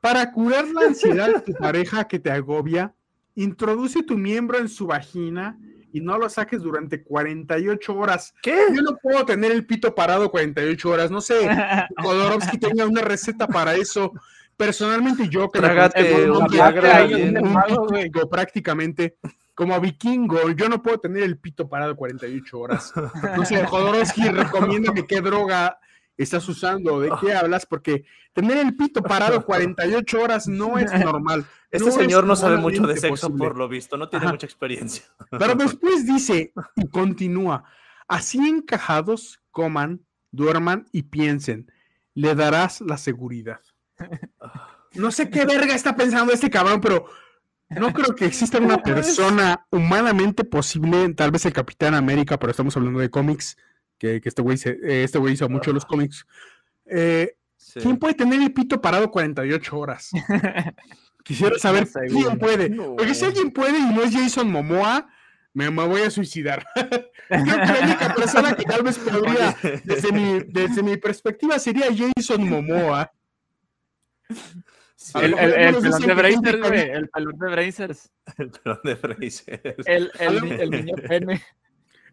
para 0.00 0.32
curar 0.32 0.66
la 0.68 0.86
ansiedad 0.88 1.32
de 1.32 1.40
tu 1.40 1.52
pareja 1.54 2.08
que 2.08 2.18
te 2.18 2.30
agobia, 2.30 2.94
introduce 3.34 4.02
tu 4.02 4.16
miembro 4.16 4.58
en 4.58 4.68
su 4.68 4.86
vagina 4.86 5.58
y 5.96 6.00
no 6.02 6.18
lo 6.18 6.28
saques 6.28 6.60
durante 6.60 7.02
48 7.02 7.96
horas. 7.96 8.34
¿Qué? 8.42 8.54
Yo 8.74 8.82
no 8.82 8.98
puedo 8.98 9.24
tener 9.24 9.50
el 9.50 9.64
pito 9.64 9.94
parado 9.94 10.30
48 10.30 10.90
horas. 10.90 11.10
No 11.10 11.22
sé, 11.22 11.34
Jodorowsky 11.96 12.58
tenga 12.58 12.84
una 12.84 13.00
receta 13.00 13.46
para 13.46 13.74
eso. 13.74 14.12
Personalmente 14.58 15.26
yo 15.30 15.48
que 15.50 15.58
Trágate 15.58 16.30
un, 16.30 16.42
un, 16.42 18.30
prácticamente 18.30 19.16
como 19.54 19.80
vikingo, 19.80 20.50
yo 20.50 20.68
no 20.68 20.82
puedo 20.82 20.98
tener 20.98 21.22
el 21.22 21.38
pito 21.38 21.66
parado 21.66 21.96
48 21.96 22.58
horas. 22.58 22.92
No 23.34 23.46
sé, 23.46 23.64
Jodorowsky, 23.64 24.28
recomiéndame 24.28 25.06
qué 25.06 25.22
droga 25.22 25.78
estás 26.16 26.48
usando, 26.48 27.00
de 27.00 27.10
qué 27.20 27.32
hablas, 27.36 27.66
porque 27.66 28.04
tener 28.32 28.58
el 28.58 28.76
pito 28.76 29.02
parado 29.02 29.44
48 29.46 30.20
horas 30.20 30.48
no 30.48 30.78
es 30.78 30.92
normal. 30.92 31.46
Este 31.70 31.90
señor 31.90 32.24
no 32.26 32.36
sabe 32.36 32.56
mucho 32.56 32.86
de 32.86 32.96
sexo 32.96 33.34
por 33.34 33.56
lo 33.56 33.68
visto, 33.68 33.96
no 33.96 34.08
tiene 34.08 34.28
mucha 34.28 34.46
experiencia. 34.46 35.04
Pero 35.30 35.54
después 35.56 36.06
dice 36.06 36.52
y 36.76 36.88
continúa, 36.88 37.64
así 38.08 38.38
encajados, 38.38 39.40
coman, 39.50 40.04
duerman 40.30 40.86
y 40.92 41.04
piensen, 41.04 41.70
le 42.14 42.34
darás 42.34 42.80
la 42.80 42.96
seguridad. 42.96 43.60
No 44.94 45.10
sé 45.10 45.30
qué 45.30 45.44
verga 45.44 45.74
está 45.74 45.96
pensando 45.96 46.32
este 46.32 46.50
cabrón, 46.50 46.80
pero 46.80 47.06
no 47.68 47.92
creo 47.92 48.14
que 48.14 48.26
exista 48.26 48.58
una 48.58 48.78
persona 48.82 49.66
humanamente 49.70 50.44
posible, 50.44 51.12
tal 51.14 51.30
vez 51.30 51.44
el 51.46 51.52
Capitán 51.52 51.94
América, 51.94 52.38
pero 52.38 52.50
estamos 52.50 52.76
hablando 52.76 53.00
de 53.00 53.10
cómics, 53.10 53.56
que, 53.98 54.20
este 54.24 54.42
güey 54.42 54.58
eh, 54.64 55.04
este 55.04 55.18
hizo 55.30 55.48
mucho 55.48 55.72
los 55.72 55.84
cómics. 55.84 56.26
Eh, 56.86 57.36
¿Quién 57.74 57.96
puede 57.98 58.14
tener 58.14 58.40
el 58.40 58.52
pito 58.52 58.80
parado 58.80 59.10
48 59.10 59.78
horas? 59.78 60.10
Quisiera 61.24 61.58
saber 61.58 61.88
quién 62.08 62.38
puede. 62.38 62.70
Porque 62.70 63.14
si 63.14 63.24
alguien 63.24 63.50
puede 63.50 63.78
y 63.78 63.94
no 63.94 64.02
es 64.02 64.14
Jason 64.14 64.50
Momoa, 64.50 65.08
me, 65.52 65.68
voy 65.68 66.02
a 66.02 66.10
suicidar. 66.10 66.64
Creo 66.74 67.44
que 67.44 67.72
la 67.72 67.80
única 67.82 68.14
persona 68.14 68.54
que 68.54 68.64
tal 68.64 68.82
vez 68.82 68.98
podría, 68.98 69.56
desde 69.84 70.12
mi, 70.12 70.40
desde 70.46 70.82
mi 70.82 70.96
perspectiva, 70.98 71.58
sería 71.58 71.86
Jason 71.86 72.48
Momoa. 72.48 73.10
El, 75.14 75.34
el, 75.38 75.52
el, 75.54 75.74
pelón 75.74 76.00
de 76.00 76.14
Brazers, 76.14 76.58
güey. 76.60 76.80
El 76.90 77.08
pelón 77.08 77.38
de 77.38 77.48
Brazers. 77.48 78.10
El 78.38 78.50
pelón 78.50 78.80
de 78.84 78.94
Brazers. 78.94 79.86
El, 79.86 80.12
el, 80.18 80.52
el 80.52 80.70
niño 80.70 80.94
pene. 81.08 81.42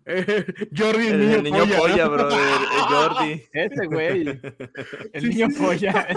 Eh, 0.06 0.46
Jordi, 0.78 1.08
el, 1.08 1.20
niño, 1.20 1.36
el 1.36 1.44
niño 1.44 1.58
polla, 1.60 1.78
polla 1.78 2.08
brother. 2.08 2.40
Jordi. 2.90 3.44
Ese 3.54 3.86
güey. 3.86 4.40
El 5.14 5.30
niño 5.30 5.48
polla. 5.58 6.08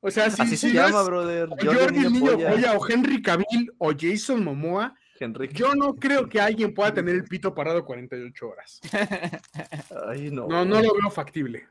O 0.00 0.10
sea, 0.10 0.30
si, 0.30 0.42
Así 0.42 0.56
se 0.56 0.72
llama, 0.72 1.02
brother. 1.02 1.48
Jordi, 1.48 1.66
Jordi 1.66 1.98
el 1.98 2.12
niño 2.12 2.32
polla. 2.32 2.50
polla. 2.50 2.72
o 2.74 2.88
Henry 2.88 3.22
Cavill 3.22 3.72
o 3.78 3.92
Jason 3.98 4.44
Momoa. 4.44 4.94
Henry. 5.18 5.48
Yo 5.52 5.74
no 5.74 5.94
creo 5.94 6.28
que 6.28 6.40
alguien 6.40 6.74
pueda 6.74 6.92
tener 6.92 7.14
el 7.14 7.24
pito 7.24 7.54
parado 7.54 7.84
48 7.84 8.48
horas. 8.48 8.80
Ay, 10.08 10.30
no. 10.30 10.48
No, 10.48 10.64
no 10.64 10.82
lo 10.82 10.94
veo 10.94 11.10
factible. 11.10 11.68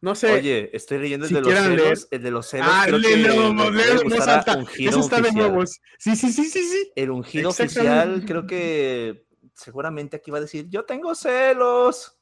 No 0.00 0.14
sé. 0.14 0.32
Oye, 0.32 0.70
estoy 0.72 0.98
leyendo 0.98 1.26
el 1.26 1.32
de 1.32 1.40
los 1.40 1.54
celos. 1.54 2.08
El 2.10 2.22
de 2.22 2.30
los 2.30 2.46
celos. 2.48 2.68
Ah, 2.68 2.84
creo 2.86 3.00
que 3.00 3.16
no, 3.18 4.88
Eso 4.88 5.00
está 5.00 5.20
de 5.20 5.32
nuevos. 5.32 5.80
Sí, 5.98 6.16
sí, 6.16 6.32
sí, 6.32 6.44
sí, 6.44 6.64
sí. 6.64 6.92
El 6.96 7.10
ungido 7.10 7.50
oficial, 7.50 8.24
creo 8.26 8.46
que 8.46 9.26
seguramente 9.54 10.16
aquí 10.16 10.30
va 10.30 10.38
a 10.38 10.42
decir: 10.42 10.68
Yo 10.68 10.84
tengo 10.84 11.14
celos. 11.14 12.18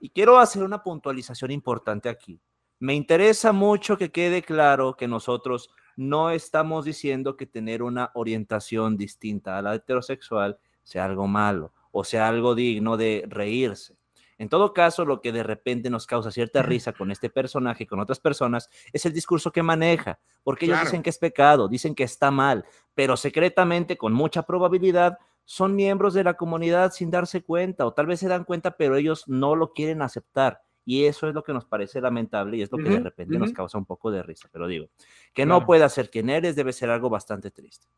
Y 0.00 0.10
quiero 0.10 0.38
hacer 0.38 0.62
una 0.62 0.82
puntualización 0.82 1.50
importante 1.50 2.08
aquí. 2.08 2.40
Me 2.78 2.94
interesa 2.94 3.52
mucho 3.52 3.96
que 3.96 4.12
quede 4.12 4.42
claro 4.42 4.96
que 4.96 5.08
nosotros 5.08 5.70
no 5.96 6.30
estamos 6.30 6.84
diciendo 6.84 7.36
que 7.36 7.46
tener 7.46 7.82
una 7.82 8.10
orientación 8.14 8.96
distinta 8.96 9.56
a 9.56 9.62
la 9.62 9.74
heterosexual 9.74 10.58
sea 10.82 11.06
algo 11.06 11.26
malo 11.26 11.72
o 11.98 12.04
sea 12.04 12.28
algo 12.28 12.54
digno 12.54 12.98
de 12.98 13.24
reírse. 13.26 13.96
En 14.36 14.50
todo 14.50 14.74
caso, 14.74 15.06
lo 15.06 15.22
que 15.22 15.32
de 15.32 15.42
repente 15.42 15.88
nos 15.88 16.06
causa 16.06 16.30
cierta 16.30 16.60
risa 16.62 16.92
con 16.92 17.10
este 17.10 17.30
personaje 17.30 17.84
y 17.84 17.86
con 17.86 18.00
otras 18.00 18.20
personas 18.20 18.68
es 18.92 19.06
el 19.06 19.14
discurso 19.14 19.50
que 19.50 19.62
maneja, 19.62 20.18
porque 20.42 20.66
ellos 20.66 20.82
dicen 20.82 21.02
que 21.02 21.08
es 21.08 21.16
pecado, 21.16 21.68
dicen 21.68 21.94
que 21.94 22.04
está 22.04 22.30
mal, 22.30 22.66
pero 22.94 23.16
secretamente, 23.16 23.96
con 23.96 24.12
mucha 24.12 24.42
probabilidad, 24.42 25.16
son 25.46 25.76
miembros 25.76 26.12
de 26.12 26.24
la 26.24 26.34
comunidad 26.34 26.92
sin 26.92 27.10
darse 27.10 27.42
cuenta, 27.42 27.86
o 27.86 27.94
tal 27.94 28.06
vez 28.06 28.20
se 28.20 28.28
dan 28.28 28.44
cuenta, 28.44 28.72
pero 28.72 28.96
ellos 28.96 29.26
no 29.28 29.54
lo 29.54 29.72
quieren 29.72 30.02
aceptar. 30.02 30.60
Y 30.84 31.06
eso 31.06 31.28
es 31.28 31.34
lo 31.34 31.42
que 31.42 31.52
nos 31.52 31.64
parece 31.64 32.00
lamentable 32.00 32.58
y 32.58 32.62
es 32.62 32.70
lo 32.70 32.78
que 32.78 32.90
de 32.90 33.00
repente 33.00 33.38
nos 33.38 33.52
causa 33.52 33.76
un 33.78 33.86
poco 33.86 34.10
de 34.10 34.22
risa. 34.22 34.48
Pero 34.52 34.68
digo, 34.68 34.86
que 35.32 35.46
no 35.46 35.66
pueda 35.66 35.88
ser 35.88 36.10
quien 36.10 36.30
eres 36.30 36.54
debe 36.54 36.72
ser 36.72 36.90
algo 36.90 37.10
bastante 37.10 37.50
triste. 37.50 37.88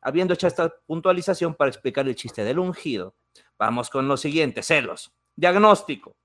Habiendo 0.00 0.32
hecho 0.32 0.46
esta 0.46 0.72
puntualización 0.86 1.54
para 1.54 1.68
explicar 1.68 2.08
el 2.08 2.14
chiste 2.14 2.42
del 2.44 2.58
ungido, 2.58 3.14
vamos 3.58 3.90
con 3.90 4.08
lo 4.08 4.16
siguiente, 4.16 4.62
celos. 4.62 5.12
Diagnóstico. 5.36 6.16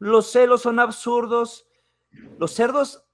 Los 0.00 0.30
celos 0.32 0.62
son 0.62 0.80
absurdos. 0.80 1.68
Los 2.38 2.52
cerdos, 2.52 3.04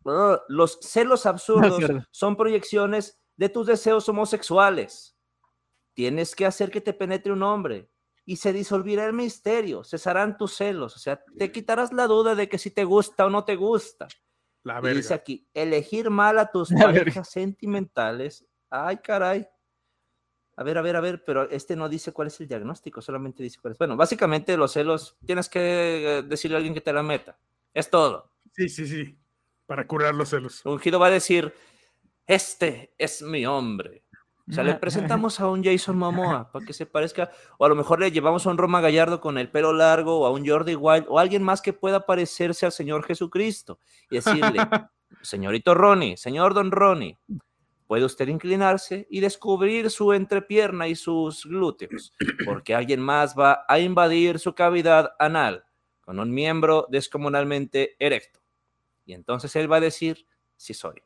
los 0.49 0.79
celos 0.81 1.27
absurdos 1.27 2.07
son 2.11 2.37
proyecciones 2.37 3.21
de 3.37 3.51
tus 3.51 3.67
deseos 3.67 4.09
homosexuales. 4.09 5.14
Tienes 5.95 6.35
que 6.35 6.47
hacer 6.47 6.71
que 6.71 6.81
te 6.81 6.93
penetre 6.93 7.33
un 7.33 7.43
hombre 7.43 7.89
y 8.27 8.37
se 8.37 8.53
disolverá 8.53 9.07
el 9.07 9.13
misterio, 9.13 9.85
cesarán 9.85 10.37
tus 10.37 10.55
celos, 10.55 10.97
o 10.97 10.99
sea, 10.99 11.23
te 11.39 11.53
quitarás 11.53 11.93
la 11.93 12.07
duda 12.07 12.35
de 12.35 12.49
que 12.49 12.59
si 12.59 12.71
te 12.71 12.85
gusta 12.85 13.27
o 13.27 13.31
no 13.31 13.45
te 13.45 13.57
gusta. 13.57 14.09
La 14.63 14.81
dice 14.81 15.13
aquí, 15.13 15.47
elegir 15.53 16.09
mal 16.09 16.39
a 16.39 16.51
tus 16.51 16.71
parejas 17.19 17.29
sentimentales. 17.29 18.47
Ay, 18.71 18.97
caray. 18.97 19.47
A 20.57 20.63
ver, 20.63 20.79
a 20.79 20.83
ver, 20.83 20.97
a 20.97 21.01
ver, 21.01 21.23
pero 21.25 21.51
este 21.51 21.77
no 21.77 21.89
dice 21.89 22.13
cuál 22.13 22.29
es 22.29 22.41
el 22.41 22.49
diagnóstico, 22.49 23.03
solamente 23.03 23.43
dice 23.43 23.59
cuál 23.61 23.73
es. 23.73 23.79
Bueno, 23.79 23.97
básicamente 23.97 24.57
los 24.57 24.73
celos, 24.73 25.17
tienes 25.27 25.49
que 25.49 26.19
eh, 26.19 26.23
decirle 26.23 26.57
a 26.57 26.59
alguien 26.59 26.75
que 26.75 26.81
te 26.81 26.93
la 26.93 27.03
meta. 27.03 27.39
Es 27.75 27.91
todo. 27.91 28.33
Sí, 28.53 28.69
sí, 28.69 28.87
sí. 28.87 29.19
Para 29.67 29.87
curar 29.87 30.15
los 30.15 30.31
celos. 30.31 30.65
Ungido 30.65 30.99
va 30.99 31.09
a 31.09 31.11
decir, 31.11 31.53
este 32.27 32.95
es 32.97 33.21
mi 33.21 33.45
hombre. 33.45 34.04
O 34.49 34.53
sea, 34.53 34.63
le 34.63 34.75
presentamos 34.75 35.41
a 35.41 35.49
un 35.49 35.65
Jason 35.65 35.97
Momoa 35.99 36.51
para 36.53 36.65
que 36.65 36.73
se 36.73 36.85
parezca, 36.85 37.31
o 37.59 37.65
a 37.65 37.69
lo 37.69 37.75
mejor 37.75 38.01
le 38.01 38.11
llevamos 38.11 38.47
a 38.47 38.51
un 38.51 38.59
Roma 38.59 38.81
Gallardo 38.81 39.21
con 39.21 39.39
el 39.39 39.51
pelo 39.51 39.73
largo, 39.73 40.21
o 40.21 40.27
a 40.27 40.31
un 40.31 40.47
Jordi 40.47 40.75
Wild, 40.75 41.07
o 41.09 41.19
alguien 41.19 41.43
más 41.43 41.63
que 41.63 41.73
pueda 41.73 42.05
parecerse 42.05 42.67
al 42.67 42.73
Señor 42.73 43.05
Jesucristo 43.05 43.79
y 44.11 44.17
decirle, 44.17 44.59
señorito 45.23 45.75
Ronnie, 45.75 46.17
señor 46.17 46.53
Don 46.53 46.71
Ronnie, 46.71 47.19
puede 47.87 48.05
usted 48.05 48.29
inclinarse 48.29 49.07
y 49.11 49.21
descubrir 49.21 49.91
su 49.91 50.13
entrepierna 50.13 50.89
y 50.89 50.95
sus 50.95 51.47
glúteos, 51.47 52.13
porque 52.45 52.75
alguien 52.75 53.01
más 53.01 53.35
va 53.39 53.65
a 53.67 53.79
invadir 53.79 54.39
su 54.39 54.55
cavidad 54.55 55.13
anal 55.19 55.65
con 56.03 56.19
un 56.19 56.31
miembro 56.33 56.87
descomunalmente 56.91 57.97
erecto. 57.99 58.41
Y 59.07 59.15
entonces 59.15 59.55
él 59.57 59.71
va 59.71 59.77
a 59.77 59.81
decir, 59.81 60.27
sí 60.57 60.75
soy. 60.75 61.03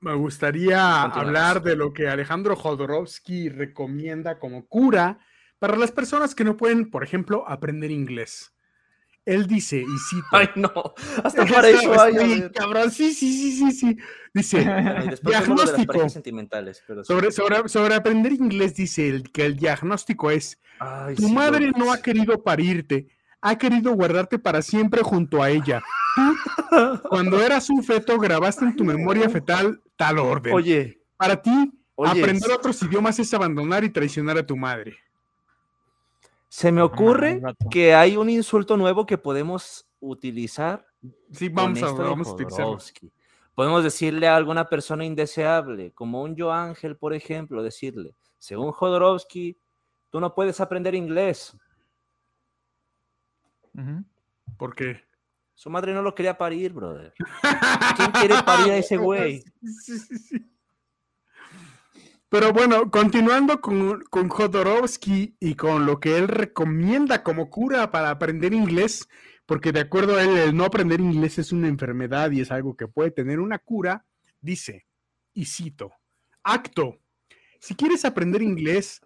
Me 0.00 0.14
gustaría 0.14 1.02
hablar 1.02 1.62
de 1.62 1.74
lo 1.74 1.92
que 1.92 2.08
Alejandro 2.08 2.54
Jodorowsky 2.54 3.48
recomienda 3.48 4.38
como 4.38 4.66
cura 4.66 5.18
para 5.58 5.76
las 5.76 5.90
personas 5.90 6.34
que 6.36 6.44
no 6.44 6.56
pueden, 6.56 6.90
por 6.90 7.02
ejemplo, 7.02 7.44
aprender 7.48 7.90
inglés. 7.90 8.52
Él 9.24 9.46
dice, 9.46 9.76
y 9.76 9.98
cito. 10.08 10.26
Ay, 10.32 10.48
no, 10.54 10.94
hasta 11.22 11.44
para 11.44 11.68
eso 11.68 12.00
hay. 12.00 12.48
cabrón, 12.50 12.90
sí, 12.90 13.12
sí, 13.12 13.30
sí, 13.30 13.52
sí, 13.52 13.72
sí. 13.72 13.98
Dice, 14.32 14.58
diagnóstico. 15.22 16.02
De 16.02 16.08
sentimentales, 16.08 16.82
pero 16.86 17.04
sobre, 17.04 17.30
sobre, 17.30 17.68
sobre, 17.68 17.94
aprender 17.94 18.32
inglés, 18.32 18.74
dice 18.74 19.06
el, 19.08 19.30
que 19.30 19.44
el 19.44 19.56
diagnóstico 19.56 20.30
es: 20.30 20.58
Tu 21.16 21.28
madre 21.28 21.72
no 21.76 21.92
ha 21.92 22.00
querido 22.00 22.42
parirte, 22.42 23.08
ha 23.40 23.56
querido 23.56 23.92
guardarte 23.94 24.38
para 24.38 24.62
siempre 24.62 25.02
junto 25.02 25.42
a 25.42 25.50
ella. 25.50 25.82
Tú, 26.14 27.08
cuando 27.08 27.40
eras 27.40 27.70
un 27.70 27.82
feto, 27.82 28.18
grabaste 28.18 28.64
en 28.64 28.76
tu 28.76 28.84
memoria 28.84 29.28
fetal 29.28 29.80
tal 29.96 30.18
orden. 30.18 30.54
Oye. 30.54 31.00
Para 31.16 31.40
ti, 31.40 31.72
aprender 31.96 32.50
otros 32.52 32.82
idiomas 32.82 33.18
es 33.18 33.32
abandonar 33.34 33.84
y 33.84 33.90
traicionar 33.90 34.38
a 34.38 34.46
tu 34.46 34.56
madre. 34.56 34.96
Se 36.48 36.72
me 36.72 36.80
ocurre 36.80 37.42
que 37.70 37.94
hay 37.94 38.16
un 38.16 38.30
insulto 38.30 38.76
nuevo 38.76 39.04
que 39.04 39.18
podemos 39.18 39.86
utilizar. 40.00 40.86
Sí, 41.32 41.48
vamos, 41.48 41.82
a, 41.82 41.92
vamos 41.92 42.28
a 42.28 42.32
utilizarlo. 42.32 42.78
Podemos 43.54 43.82
decirle 43.82 44.28
a 44.28 44.36
alguna 44.36 44.68
persona 44.68 45.04
indeseable, 45.04 45.92
como 45.92 46.22
un 46.22 46.36
Yo 46.36 46.52
Ángel, 46.52 46.96
por 46.96 47.12
ejemplo, 47.12 47.62
decirle, 47.62 48.14
según 48.38 48.70
Jodorowsky, 48.70 49.58
tú 50.10 50.20
no 50.20 50.34
puedes 50.34 50.60
aprender 50.60 50.94
inglés. 50.94 51.56
¿Por 54.56 54.74
qué? 54.74 55.02
Su 55.54 55.70
madre 55.70 55.92
no 55.92 56.02
lo 56.02 56.14
quería 56.14 56.38
parir, 56.38 56.72
brother. 56.72 57.12
¿Quién 57.96 58.10
quiere 58.12 58.34
parir 58.46 58.72
a 58.72 58.76
ese 58.76 58.96
güey? 58.96 59.42
Pero 62.28 62.52
bueno, 62.52 62.90
continuando 62.90 63.60
con, 63.60 64.02
con 64.10 64.28
Jodorowsky 64.28 65.36
y 65.40 65.54
con 65.54 65.86
lo 65.86 65.98
que 65.98 66.18
él 66.18 66.28
recomienda 66.28 67.22
como 67.22 67.48
cura 67.48 67.90
para 67.90 68.10
aprender 68.10 68.52
inglés, 68.52 69.08
porque 69.46 69.72
de 69.72 69.80
acuerdo 69.80 70.16
a 70.16 70.22
él, 70.22 70.36
el 70.36 70.56
no 70.56 70.64
aprender 70.64 71.00
inglés 71.00 71.38
es 71.38 71.52
una 71.52 71.68
enfermedad 71.68 72.30
y 72.30 72.42
es 72.42 72.50
algo 72.50 72.76
que 72.76 72.86
puede 72.86 73.10
tener 73.10 73.40
una 73.40 73.58
cura, 73.58 74.04
dice, 74.40 74.86
y 75.32 75.46
cito, 75.46 75.90
acto, 76.42 77.00
si 77.58 77.74
quieres 77.74 78.04
aprender 78.04 78.42
inglés, 78.42 79.00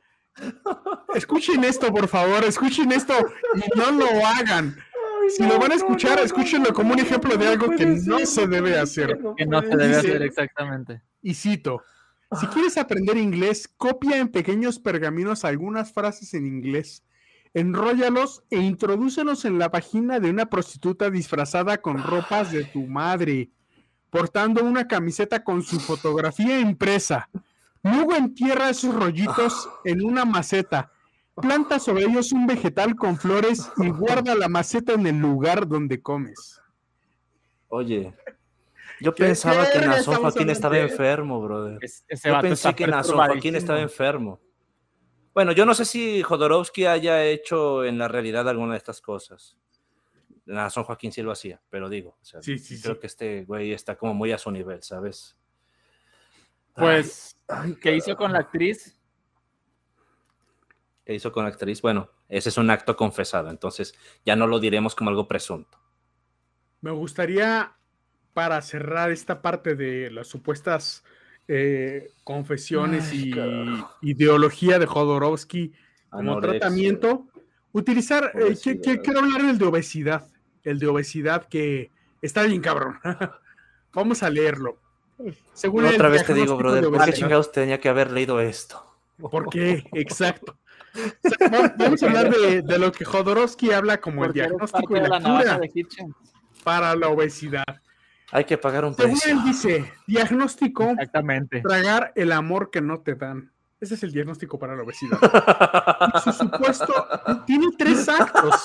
Escuchen 1.14 1.64
esto, 1.64 1.92
por 1.92 2.08
favor, 2.08 2.44
escuchen 2.44 2.90
esto 2.92 3.14
y 3.54 3.78
no 3.78 3.90
lo 3.90 4.26
hagan. 4.26 4.76
Si 5.28 5.46
lo 5.46 5.58
van 5.58 5.72
a 5.72 5.76
escuchar, 5.76 6.18
escúchenlo 6.18 6.72
como 6.72 6.92
un 6.94 6.98
ejemplo 6.98 7.36
de 7.36 7.48
algo 7.48 7.70
que 7.70 7.86
no 7.86 8.18
se 8.26 8.46
debe 8.46 8.78
hacer. 8.78 9.18
Que 9.36 9.46
no 9.46 9.60
se 9.62 9.76
debe 9.76 9.96
hacer 9.96 10.22
exactamente. 10.22 11.02
Y 11.22 11.34
cito, 11.34 11.82
si 12.40 12.46
quieres 12.46 12.78
aprender 12.78 13.16
inglés, 13.16 13.68
copia 13.76 14.16
en 14.16 14.28
pequeños 14.28 14.78
pergaminos 14.78 15.44
algunas 15.44 15.92
frases 15.92 16.34
en 16.34 16.46
inglés, 16.46 17.04
enróllalos 17.54 18.42
e 18.50 18.58
introdúcelos 18.58 19.44
en 19.44 19.58
la 19.58 19.70
página 19.70 20.18
de 20.18 20.30
una 20.30 20.46
prostituta 20.46 21.10
disfrazada 21.10 21.78
con 21.78 22.02
ropas 22.02 22.50
de 22.50 22.64
tu 22.64 22.86
madre, 22.86 23.50
portando 24.10 24.64
una 24.64 24.88
camiseta 24.88 25.44
con 25.44 25.62
su 25.62 25.78
fotografía 25.78 26.58
impresa. 26.58 27.28
Luego 27.82 28.14
entierra 28.14 28.70
esos 28.70 28.94
rollitos 28.94 29.68
en 29.84 30.04
una 30.04 30.24
maceta. 30.24 30.92
Planta 31.34 31.78
sobre 31.78 32.04
ellos 32.04 32.32
un 32.32 32.46
vegetal 32.46 32.94
con 32.94 33.16
flores 33.16 33.70
y 33.78 33.88
guarda 33.88 34.34
la 34.34 34.48
maceta 34.48 34.92
en 34.92 35.06
el 35.06 35.18
lugar 35.18 35.66
donde 35.66 36.00
comes. 36.00 36.60
Oye, 37.68 38.14
yo 39.00 39.14
pensaba 39.14 39.68
que 39.70 39.80
Nazón 39.80 40.16
Joaquín 40.16 40.50
estaba 40.50 40.78
enfermo, 40.78 41.40
brother. 41.40 41.78
yo 41.80 42.40
pensé 42.40 42.74
que 42.74 42.86
Nazón 42.86 43.16
Joaquín 43.16 43.56
estaba 43.56 43.80
enfermo. 43.80 44.40
Bueno, 45.34 45.52
yo 45.52 45.64
no 45.64 45.74
sé 45.74 45.86
si 45.86 46.22
Jodorowsky 46.22 46.84
haya 46.84 47.24
hecho 47.24 47.84
en 47.84 47.96
la 47.96 48.06
realidad 48.06 48.48
alguna 48.48 48.72
de 48.72 48.78
estas 48.78 49.00
cosas. 49.00 49.56
Nazón 50.44 50.84
Joaquín 50.84 51.12
sí 51.12 51.22
lo 51.22 51.32
hacía, 51.32 51.60
pero 51.70 51.88
digo, 51.88 52.18
creo 52.82 53.00
que 53.00 53.06
este 53.06 53.44
güey 53.44 53.72
está 53.72 53.96
como 53.96 54.12
muy 54.12 54.32
a 54.32 54.38
su 54.38 54.50
nivel, 54.50 54.82
¿sabes? 54.82 55.36
Pues, 56.74 57.36
¿qué 57.80 57.96
hizo 57.96 58.16
con 58.16 58.32
la 58.32 58.40
actriz? 58.40 58.96
¿Qué 61.04 61.14
hizo 61.14 61.32
con 61.32 61.44
la 61.44 61.50
actriz? 61.50 61.82
Bueno, 61.82 62.10
ese 62.28 62.48
es 62.48 62.56
un 62.56 62.70
acto 62.70 62.96
confesado, 62.96 63.50
entonces 63.50 63.94
ya 64.24 64.36
no 64.36 64.46
lo 64.46 64.60
diremos 64.60 64.94
como 64.94 65.10
algo 65.10 65.28
presunto. 65.28 65.78
Me 66.80 66.90
gustaría, 66.90 67.74
para 68.32 68.62
cerrar 68.62 69.10
esta 69.10 69.42
parte 69.42 69.74
de 69.74 70.10
las 70.10 70.28
supuestas 70.28 71.04
eh, 71.48 72.12
confesiones 72.24 73.12
y 73.12 73.34
ideología 74.00 74.78
de 74.78 74.86
Jodorowsky 74.86 75.72
como 76.08 76.40
tratamiento, 76.40 77.28
utilizar, 77.72 78.32
eh, 78.34 78.56
quiero 78.80 79.20
hablar 79.20 79.42
del 79.42 79.58
de 79.58 79.64
obesidad, 79.64 80.28
el 80.62 80.78
de 80.78 80.86
obesidad 80.86 81.46
que 81.48 81.90
está 82.20 82.44
bien 82.44 82.60
cabrón. 82.60 82.98
Vamos 83.92 84.22
a 84.22 84.30
leerlo. 84.30 84.81
Según 85.52 85.84
Otra 85.86 86.08
vez 86.08 86.24
te 86.24 86.34
digo, 86.34 86.56
brother, 86.56 86.84
¿por 86.84 87.04
qué 87.04 87.12
chingados 87.12 87.52
tenía 87.52 87.80
que 87.80 87.88
haber 87.88 88.10
leído 88.10 88.40
esto? 88.40 88.84
¿Por 89.18 89.48
qué? 89.48 89.84
Exacto. 89.92 90.56
vamos 91.78 92.02
a 92.02 92.06
hablar 92.06 92.30
de, 92.30 92.78
lo 92.78 92.92
que 92.92 93.04
Jodorowsky 93.04 93.72
habla 93.72 94.00
como 94.00 94.24
el 94.24 94.32
diagnóstico 94.32 94.96
y 94.96 95.00
la, 95.00 95.20
cura 95.20 95.60
para 96.64 96.94
la 96.94 97.08
obesidad. 97.08 97.64
Hay 98.30 98.44
que 98.44 98.56
pagar 98.56 98.84
un 98.84 98.94
precio. 98.94 99.16
Según 99.16 99.40
él 99.40 99.44
dice, 99.44 99.92
diagnóstico, 100.06 100.90
Exactamente. 100.90 101.60
tragar 101.60 102.12
el 102.14 102.32
amor 102.32 102.70
que 102.70 102.80
no 102.80 103.00
te 103.00 103.14
dan. 103.14 103.52
Ese 103.80 103.94
es 103.94 104.02
el 104.04 104.12
diagnóstico 104.12 104.58
para 104.58 104.76
la 104.76 104.82
obesidad. 104.82 105.18
su 106.24 106.32
supuesto 106.32 107.06
tiene 107.46 107.66
tres 107.76 108.08
actos. 108.08 108.64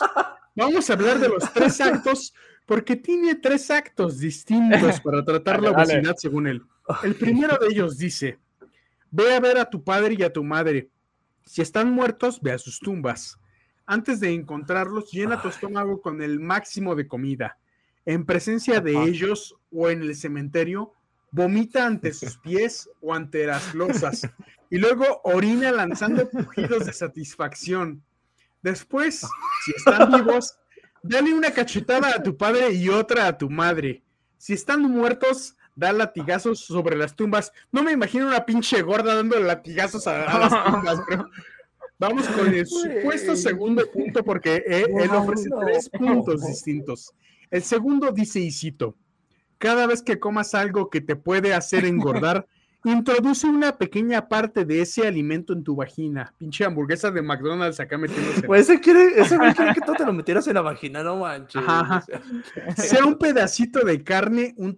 Vamos 0.55 0.89
a 0.89 0.93
hablar 0.93 1.19
de 1.19 1.29
los 1.29 1.51
tres 1.53 1.81
actos 1.81 2.33
porque 2.67 2.97
tiene 2.97 3.33
tres 3.35 3.71
actos 3.71 4.19
distintos 4.19 4.99
para 5.03 5.25
tratar 5.25 5.63
la 5.63 5.71
obesidad, 5.71 6.15
según 6.17 6.45
él. 6.45 6.61
El 7.01 7.15
primero 7.19 7.57
de 7.57 7.67
ellos 7.67 7.97
dice: 7.97 8.37
Ve 9.09 9.33
a 9.33 9.39
ver 9.39 9.57
a 9.57 9.69
tu 9.69 9.83
padre 9.83 10.15
y 10.19 10.21
a 10.21 10.31
tu 10.31 10.43
madre. 10.43 10.89
Si 11.45 11.61
están 11.61 11.89
muertos, 11.89 12.39
ve 12.41 12.51
a 12.51 12.57
sus 12.59 12.79
tumbas. 12.79 13.39
Antes 13.85 14.19
de 14.19 14.33
encontrarlos, 14.33 15.09
llena 15.11 15.41
tu 15.41 15.47
estómago 15.47 16.01
con 16.01 16.21
el 16.21 16.41
máximo 16.41 16.93
de 16.93 17.07
comida. 17.07 17.57
En 18.05 18.25
presencia 18.25 18.81
de 18.81 19.01
ellos 19.01 19.55
o 19.71 19.89
en 19.89 20.01
el 20.01 20.13
cementerio, 20.13 20.93
vomita 21.31 21.85
ante 21.85 22.13
sus 22.13 22.37
pies 22.43 22.89
o 22.99 23.13
ante 23.13 23.45
las 23.47 23.73
losas. 23.73 24.29
Y 24.69 24.77
luego 24.77 25.21
orina 25.23 25.71
lanzando 25.71 26.29
pujidos 26.29 26.85
de 26.85 26.91
satisfacción. 26.91 28.03
Después, 28.61 29.25
si 29.63 29.71
están 29.71 30.11
vivos, 30.11 30.59
Dale 31.07 31.33
una 31.33 31.51
cachetada 31.51 32.15
a 32.15 32.23
tu 32.23 32.35
padre 32.35 32.73
y 32.73 32.89
otra 32.89 33.27
a 33.27 33.37
tu 33.37 33.49
madre. 33.49 34.03
Si 34.37 34.53
están 34.53 34.81
muertos, 34.81 35.55
da 35.75 35.93
latigazos 35.93 36.59
sobre 36.59 36.97
las 36.97 37.15
tumbas. 37.15 37.53
No 37.71 37.81
me 37.81 37.91
imagino 37.93 38.27
una 38.27 38.45
pinche 38.45 38.81
gorda 38.81 39.15
dando 39.15 39.39
latigazos 39.39 40.05
a, 40.07 40.39
las 40.39 40.65
tumbas, 40.65 40.99
Vamos 41.99 42.27
con 42.27 42.53
el 42.53 42.67
supuesto 42.67 43.35
segundo 43.35 43.89
punto 43.91 44.23
porque 44.23 44.63
él 44.67 45.09
ofrece 45.09 45.49
tres 45.65 45.89
puntos 45.89 46.45
distintos. 46.45 47.11
El 47.49 47.63
segundo 47.63 48.11
dice, 48.11 48.39
y 48.39 48.51
cito, 48.51 48.95
cada 49.57 49.87
vez 49.87 50.01
que 50.03 50.19
comas 50.19 50.53
algo 50.53 50.89
que 50.89 51.01
te 51.01 51.15
puede 51.15 51.53
hacer 51.53 51.85
engordar, 51.85 52.47
Introduce 52.87 53.45
una 53.47 53.77
pequeña 53.77 54.29
parte 54.29 54.63
de 54.63 54.81
ese 54.81 55.05
alimento 55.05 55.51
en 55.51 55.61
tu 55.61 55.75
vagina. 55.75 56.33
Pinche 56.37 56.63
hamburguesa 56.63 57.11
de 57.11 57.21
McDonald's 57.21 57.81
acá 57.81 57.97
metiéndose. 57.97 58.43
Pues 58.43 58.61
ese 58.61 58.79
quiere, 58.79 59.19
ese 59.19 59.37
quiere 59.55 59.73
que 59.73 59.81
tú 59.81 59.91
te 59.91 60.05
lo 60.05 60.13
metieras 60.13 60.47
en 60.47 60.53
la 60.53 60.61
vagina, 60.61 61.03
no 61.03 61.17
manches. 61.17 61.61
Sea 62.77 63.03
un 63.05 63.17
pedacito 63.17 63.81
de 63.81 64.01
carne, 64.05 64.53
un 64.55 64.77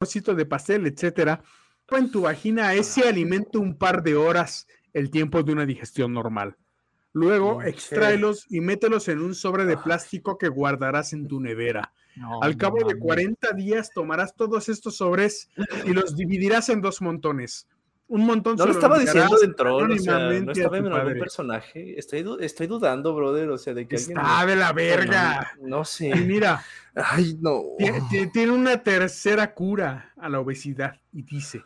trocito 0.00 0.34
de 0.34 0.46
pastel, 0.46 0.86
etcétera. 0.86 1.42
En 1.90 2.10
tu 2.10 2.22
vagina 2.22 2.72
ese 2.72 3.06
alimento 3.06 3.60
un 3.60 3.76
par 3.76 4.02
de 4.02 4.16
horas, 4.16 4.66
el 4.94 5.10
tiempo 5.10 5.42
de 5.42 5.52
una 5.52 5.66
digestión 5.66 6.14
normal. 6.14 6.56
Luego, 7.14 7.62
extráelos 7.62 8.44
y 8.50 8.60
mételos 8.60 9.06
en 9.06 9.20
un 9.20 9.36
sobre 9.36 9.64
de 9.64 9.76
plástico 9.76 10.36
que 10.36 10.48
guardarás 10.48 11.12
en 11.12 11.28
tu 11.28 11.40
nevera. 11.40 11.92
Al 12.42 12.56
cabo 12.56 12.78
de 12.86 12.96
40 12.96 13.52
días 13.52 13.90
tomarás 13.94 14.34
todos 14.34 14.68
estos 14.68 14.96
sobres 14.96 15.48
y 15.84 15.92
los 15.92 16.16
dividirás 16.16 16.68
en 16.68 16.80
dos 16.80 17.00
montones. 17.00 17.68
un 18.08 18.26
montón. 18.26 18.56
No 18.56 18.66
lo 18.66 18.72
estaba 18.72 18.98
diciendo 18.98 19.36
de 19.38 19.54
troll, 19.54 19.92
o 19.92 19.98
sea, 19.98 20.18
no 20.18 20.52
estaba 20.52 20.78
en 20.78 20.86
algún 20.86 21.18
personaje. 21.20 21.98
Estoy, 21.98 22.24
estoy 22.40 22.66
dudando, 22.66 23.14
brother, 23.14 23.48
o 23.50 23.58
sea, 23.58 23.74
de 23.74 23.86
que 23.86 23.94
Está 23.94 24.44
de 24.44 24.56
la 24.56 24.72
verga. 24.72 25.52
No, 25.60 25.84
sé. 25.84 26.08
Y 26.08 26.20
mira. 26.20 26.64
Ay, 26.96 27.38
no. 27.40 27.62
Tiene, 28.32 28.50
una 28.50 28.82
tercera 28.82 29.54
cura 29.54 30.12
a 30.16 30.28
la 30.28 30.40
obesidad 30.40 30.96
y 31.12 31.22
dice. 31.22 31.62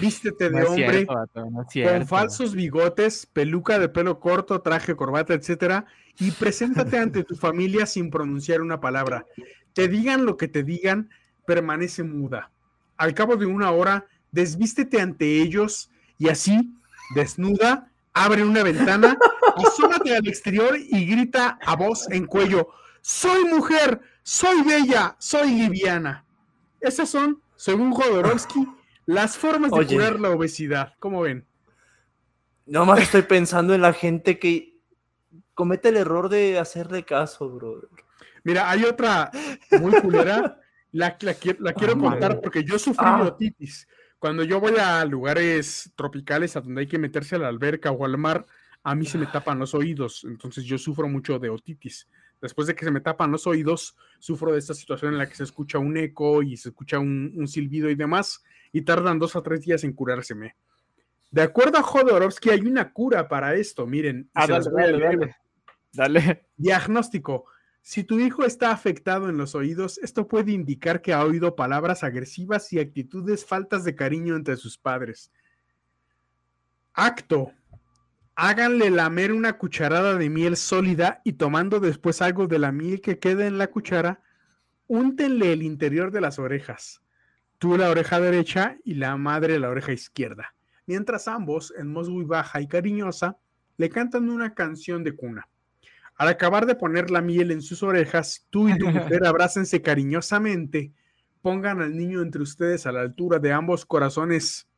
Vístete 0.00 0.50
de 0.50 0.64
hombre 0.64 1.06
con 1.06 2.06
falsos 2.06 2.54
bigotes, 2.54 3.26
peluca 3.26 3.78
de 3.78 3.88
pelo 3.88 4.18
corto, 4.18 4.60
traje, 4.60 4.96
corbata, 4.96 5.34
etcétera, 5.34 5.86
y 6.18 6.32
preséntate 6.32 6.98
ante 6.98 7.24
tu 7.24 7.36
familia 7.36 7.86
sin 7.86 8.10
pronunciar 8.10 8.60
una 8.60 8.80
palabra. 8.80 9.26
Te 9.72 9.88
digan 9.88 10.26
lo 10.26 10.36
que 10.36 10.48
te 10.48 10.64
digan, 10.64 11.10
permanece 11.46 12.02
muda. 12.02 12.50
Al 12.96 13.14
cabo 13.14 13.36
de 13.36 13.46
una 13.46 13.70
hora, 13.70 14.06
desvístete 14.32 15.00
ante 15.00 15.40
ellos 15.40 15.90
y 16.18 16.28
así, 16.28 16.74
desnuda, 17.14 17.88
abre 18.12 18.44
una 18.44 18.62
ventana, 18.62 19.16
asómate 19.56 20.16
al 20.16 20.26
exterior 20.26 20.76
y 20.76 21.06
grita 21.06 21.58
a 21.64 21.76
voz 21.76 22.10
en 22.10 22.26
cuello: 22.26 22.68
Soy 23.00 23.44
mujer, 23.44 24.00
soy 24.22 24.62
bella, 24.62 25.16
soy 25.18 25.50
liviana. 25.50 26.24
Esas 26.80 27.08
son, 27.08 27.40
según 27.56 27.92
Jodorowsky, 27.92 28.66
las 29.10 29.36
formas 29.36 29.72
de 29.72 29.86
curar 29.86 30.20
la 30.20 30.30
obesidad. 30.30 30.94
¿Cómo 31.00 31.22
ven? 31.22 31.44
No 32.66 32.84
más 32.86 33.00
estoy 33.00 33.22
pensando 33.22 33.74
en 33.74 33.82
la 33.82 33.92
gente 33.92 34.38
que 34.38 34.78
comete 35.54 35.88
el 35.88 35.96
error 35.96 36.28
de 36.28 36.58
hacerle 36.58 37.04
caso, 37.04 37.48
brother. 37.50 37.88
Mira, 38.44 38.70
hay 38.70 38.84
otra 38.84 39.30
muy 39.80 40.00
culera. 40.00 40.58
La, 40.92 41.16
la, 41.20 41.72
quiero 41.72 41.98
contar 41.98 42.40
porque 42.40 42.64
yo 42.64 42.78
sufrí 42.78 43.04
de 43.04 43.10
ah. 43.10 43.22
otitis. 43.22 43.86
Cuando 44.18 44.42
yo 44.42 44.60
voy 44.60 44.74
a 44.76 45.04
lugares 45.04 45.92
tropicales 45.94 46.56
a 46.56 46.60
donde 46.60 46.82
hay 46.82 46.86
que 46.86 46.98
meterse 46.98 47.36
a 47.36 47.38
la 47.38 47.48
alberca 47.48 47.90
o 47.90 48.04
al 48.04 48.18
mar, 48.18 48.44
a 48.82 48.94
mí 48.94 49.06
se 49.06 49.18
me 49.18 49.26
tapan 49.26 49.58
los 49.58 49.74
oídos. 49.74 50.24
Entonces 50.24 50.64
yo 50.64 50.78
sufro 50.78 51.08
mucho 51.08 51.38
de 51.38 51.48
otitis. 51.48 52.08
Después 52.40 52.66
de 52.66 52.74
que 52.74 52.84
se 52.84 52.90
me 52.90 53.00
tapan 53.00 53.30
los 53.30 53.46
oídos, 53.46 53.96
sufro 54.18 54.52
de 54.52 54.58
esta 54.58 54.74
situación 54.74 55.12
en 55.12 55.18
la 55.18 55.28
que 55.28 55.34
se 55.34 55.44
escucha 55.44 55.78
un 55.78 55.96
eco 55.96 56.42
y 56.42 56.56
se 56.56 56.70
escucha 56.70 56.98
un, 56.98 57.46
silbido 57.46 57.90
y 57.90 57.94
demás, 57.94 58.42
y 58.72 58.82
tardan 58.82 59.18
dos 59.18 59.36
a 59.36 59.42
tres 59.42 59.62
días 59.62 59.84
en 59.84 59.92
curárseme. 59.92 60.56
De 61.30 61.42
acuerdo 61.42 61.78
a 61.78 61.82
Jodorowsky, 61.82 62.50
hay 62.50 62.60
una 62.60 62.92
cura 62.92 63.28
para 63.28 63.54
esto. 63.54 63.86
Miren, 63.86 64.30
ah, 64.34 64.46
dale, 64.46 65.36
dale. 65.92 66.46
Diagnóstico. 66.56 67.44
Si 67.82 68.04
tu 68.04 68.20
hijo 68.20 68.44
está 68.44 68.72
afectado 68.72 69.28
en 69.28 69.36
los 69.36 69.54
oídos, 69.54 69.98
esto 69.98 70.28
puede 70.28 70.52
indicar 70.52 71.00
que 71.00 71.12
ha 71.12 71.24
oído 71.24 71.56
palabras 71.56 72.04
agresivas 72.04 72.72
y 72.72 72.78
actitudes 72.78 73.44
faltas 73.44 73.84
de 73.84 73.94
cariño 73.94 74.36
entre 74.36 74.56
sus 74.56 74.76
padres. 74.76 75.32
Acto. 76.92 77.52
Háganle 78.34 78.90
lamer 78.90 79.32
una 79.32 79.58
cucharada 79.58 80.14
de 80.16 80.30
miel 80.30 80.56
sólida 80.56 81.20
y 81.24 81.34
tomando 81.34 81.80
después 81.80 82.22
algo 82.22 82.46
de 82.46 82.58
la 82.58 82.72
miel 82.72 83.00
que 83.00 83.18
quede 83.18 83.46
en 83.46 83.58
la 83.58 83.66
cuchara, 83.68 84.22
úntenle 84.86 85.52
el 85.52 85.62
interior 85.62 86.10
de 86.10 86.20
las 86.20 86.38
orejas. 86.38 87.02
Tú 87.58 87.76
la 87.76 87.90
oreja 87.90 88.20
derecha 88.20 88.78
y 88.84 88.94
la 88.94 89.16
madre 89.16 89.58
la 89.58 89.68
oreja 89.68 89.92
izquierda. 89.92 90.54
Mientras 90.86 91.28
ambos, 91.28 91.74
en 91.76 91.92
voz 91.92 92.08
muy 92.08 92.24
baja 92.24 92.60
y 92.60 92.66
cariñosa, 92.66 93.36
le 93.76 93.90
cantan 93.90 94.30
una 94.30 94.54
canción 94.54 95.04
de 95.04 95.14
cuna. 95.14 95.46
Al 96.16 96.28
acabar 96.28 96.66
de 96.66 96.74
poner 96.74 97.10
la 97.10 97.20
miel 97.20 97.50
en 97.50 97.62
sus 97.62 97.82
orejas, 97.82 98.46
tú 98.50 98.68
y 98.68 98.78
tu 98.78 98.88
mujer 98.88 99.24
abrácense 99.26 99.82
cariñosamente, 99.82 100.92
pongan 101.42 101.80
al 101.80 101.96
niño 101.96 102.22
entre 102.22 102.42
ustedes 102.42 102.86
a 102.86 102.92
la 102.92 103.00
altura 103.00 103.38
de 103.38 103.52
ambos 103.52 103.86
corazones 103.86 104.69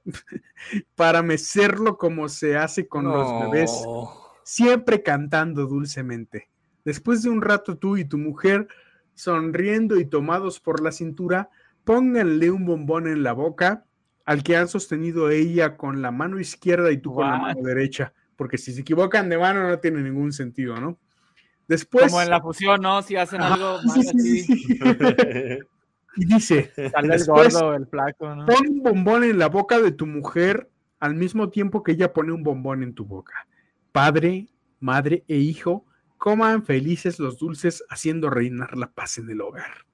para 0.95 1.23
mecerlo 1.23 1.97
como 1.99 2.29
se 2.29 2.57
hace 2.57 2.87
con 2.87 3.05
los 3.05 3.41
bebés, 3.43 3.71
siempre 4.45 5.03
cantando 5.03 5.67
dulcemente. 5.67 6.49
Después 6.85 7.23
de 7.23 7.31
un 7.31 7.43
rato 7.43 7.77
tú 7.77 7.97
y 7.97 8.05
tu 8.05 8.19
mujer, 8.19 8.69
sonriendo 9.15 9.99
y 9.99 10.05
tomados 10.05 10.61
por 10.61 10.83
la 10.83 10.93
cintura, 10.93 11.51
pónganle 11.85 12.51
un 12.51 12.67
bombón 12.67 13.07
en 13.07 13.23
la 13.23 13.33
boca 13.33 13.85
al 14.25 14.43
que 14.43 14.57
han 14.57 14.69
sostenido 14.69 15.31
ella 15.31 15.77
con 15.77 16.03
la 16.03 16.11
mano 16.11 16.39
izquierda 16.41 16.91
y 16.93 16.99
tú 16.99 17.15
con 17.15 17.29
la 17.29 17.39
mano 17.39 17.63
derecha, 17.63 18.13
porque 18.37 18.59
si 18.59 18.73
se 18.73 18.81
equivocan 18.83 19.29
de 19.29 19.39
mano 19.39 19.69
no 19.69 19.79
tiene 19.79 20.03
ningún 20.03 20.33
sentido, 20.33 20.81
¿no? 20.81 20.99
Después. 21.69 22.07
Como 22.07 22.23
en 22.23 22.31
la 22.31 22.41
fusión, 22.41 22.81
¿no? 22.81 23.03
Si 23.03 23.17
hacen 23.17 23.41
algo 23.41 23.79
y 26.17 26.25
dice: 26.27 26.73
el 26.77 27.25
gordo, 27.27 27.75
el 27.75 27.87
flaco, 27.87 28.35
¿no? 28.35 28.47
Pon 28.47 28.69
un 28.69 28.83
bombón 28.83 29.25
en 29.25 29.39
la 29.39 29.49
boca 29.49 29.81
de 29.81 29.93
tu 29.93 30.07
mujer 30.07 30.71
al 31.01 31.15
mismo 31.15 31.51
tiempo 31.51 31.83
que 31.83 31.93
ella 31.93 32.13
pone 32.13 32.33
un 32.33 32.43
bombón 32.43 32.83
en 32.83 32.95
tu 32.95 33.05
boca. 33.05 33.47
Padre, 33.91 34.49
madre 34.81 35.25
e 35.29 35.37
hijo 35.37 35.85
coman 36.17 36.65
felices 36.65 37.19
los 37.19 37.39
dulces 37.39 37.85
haciendo 37.89 38.31
reinar 38.31 38.77
la 38.77 38.93
paz 38.93 39.19
en 39.19 39.29
el 39.29 39.41
hogar. 39.41 39.87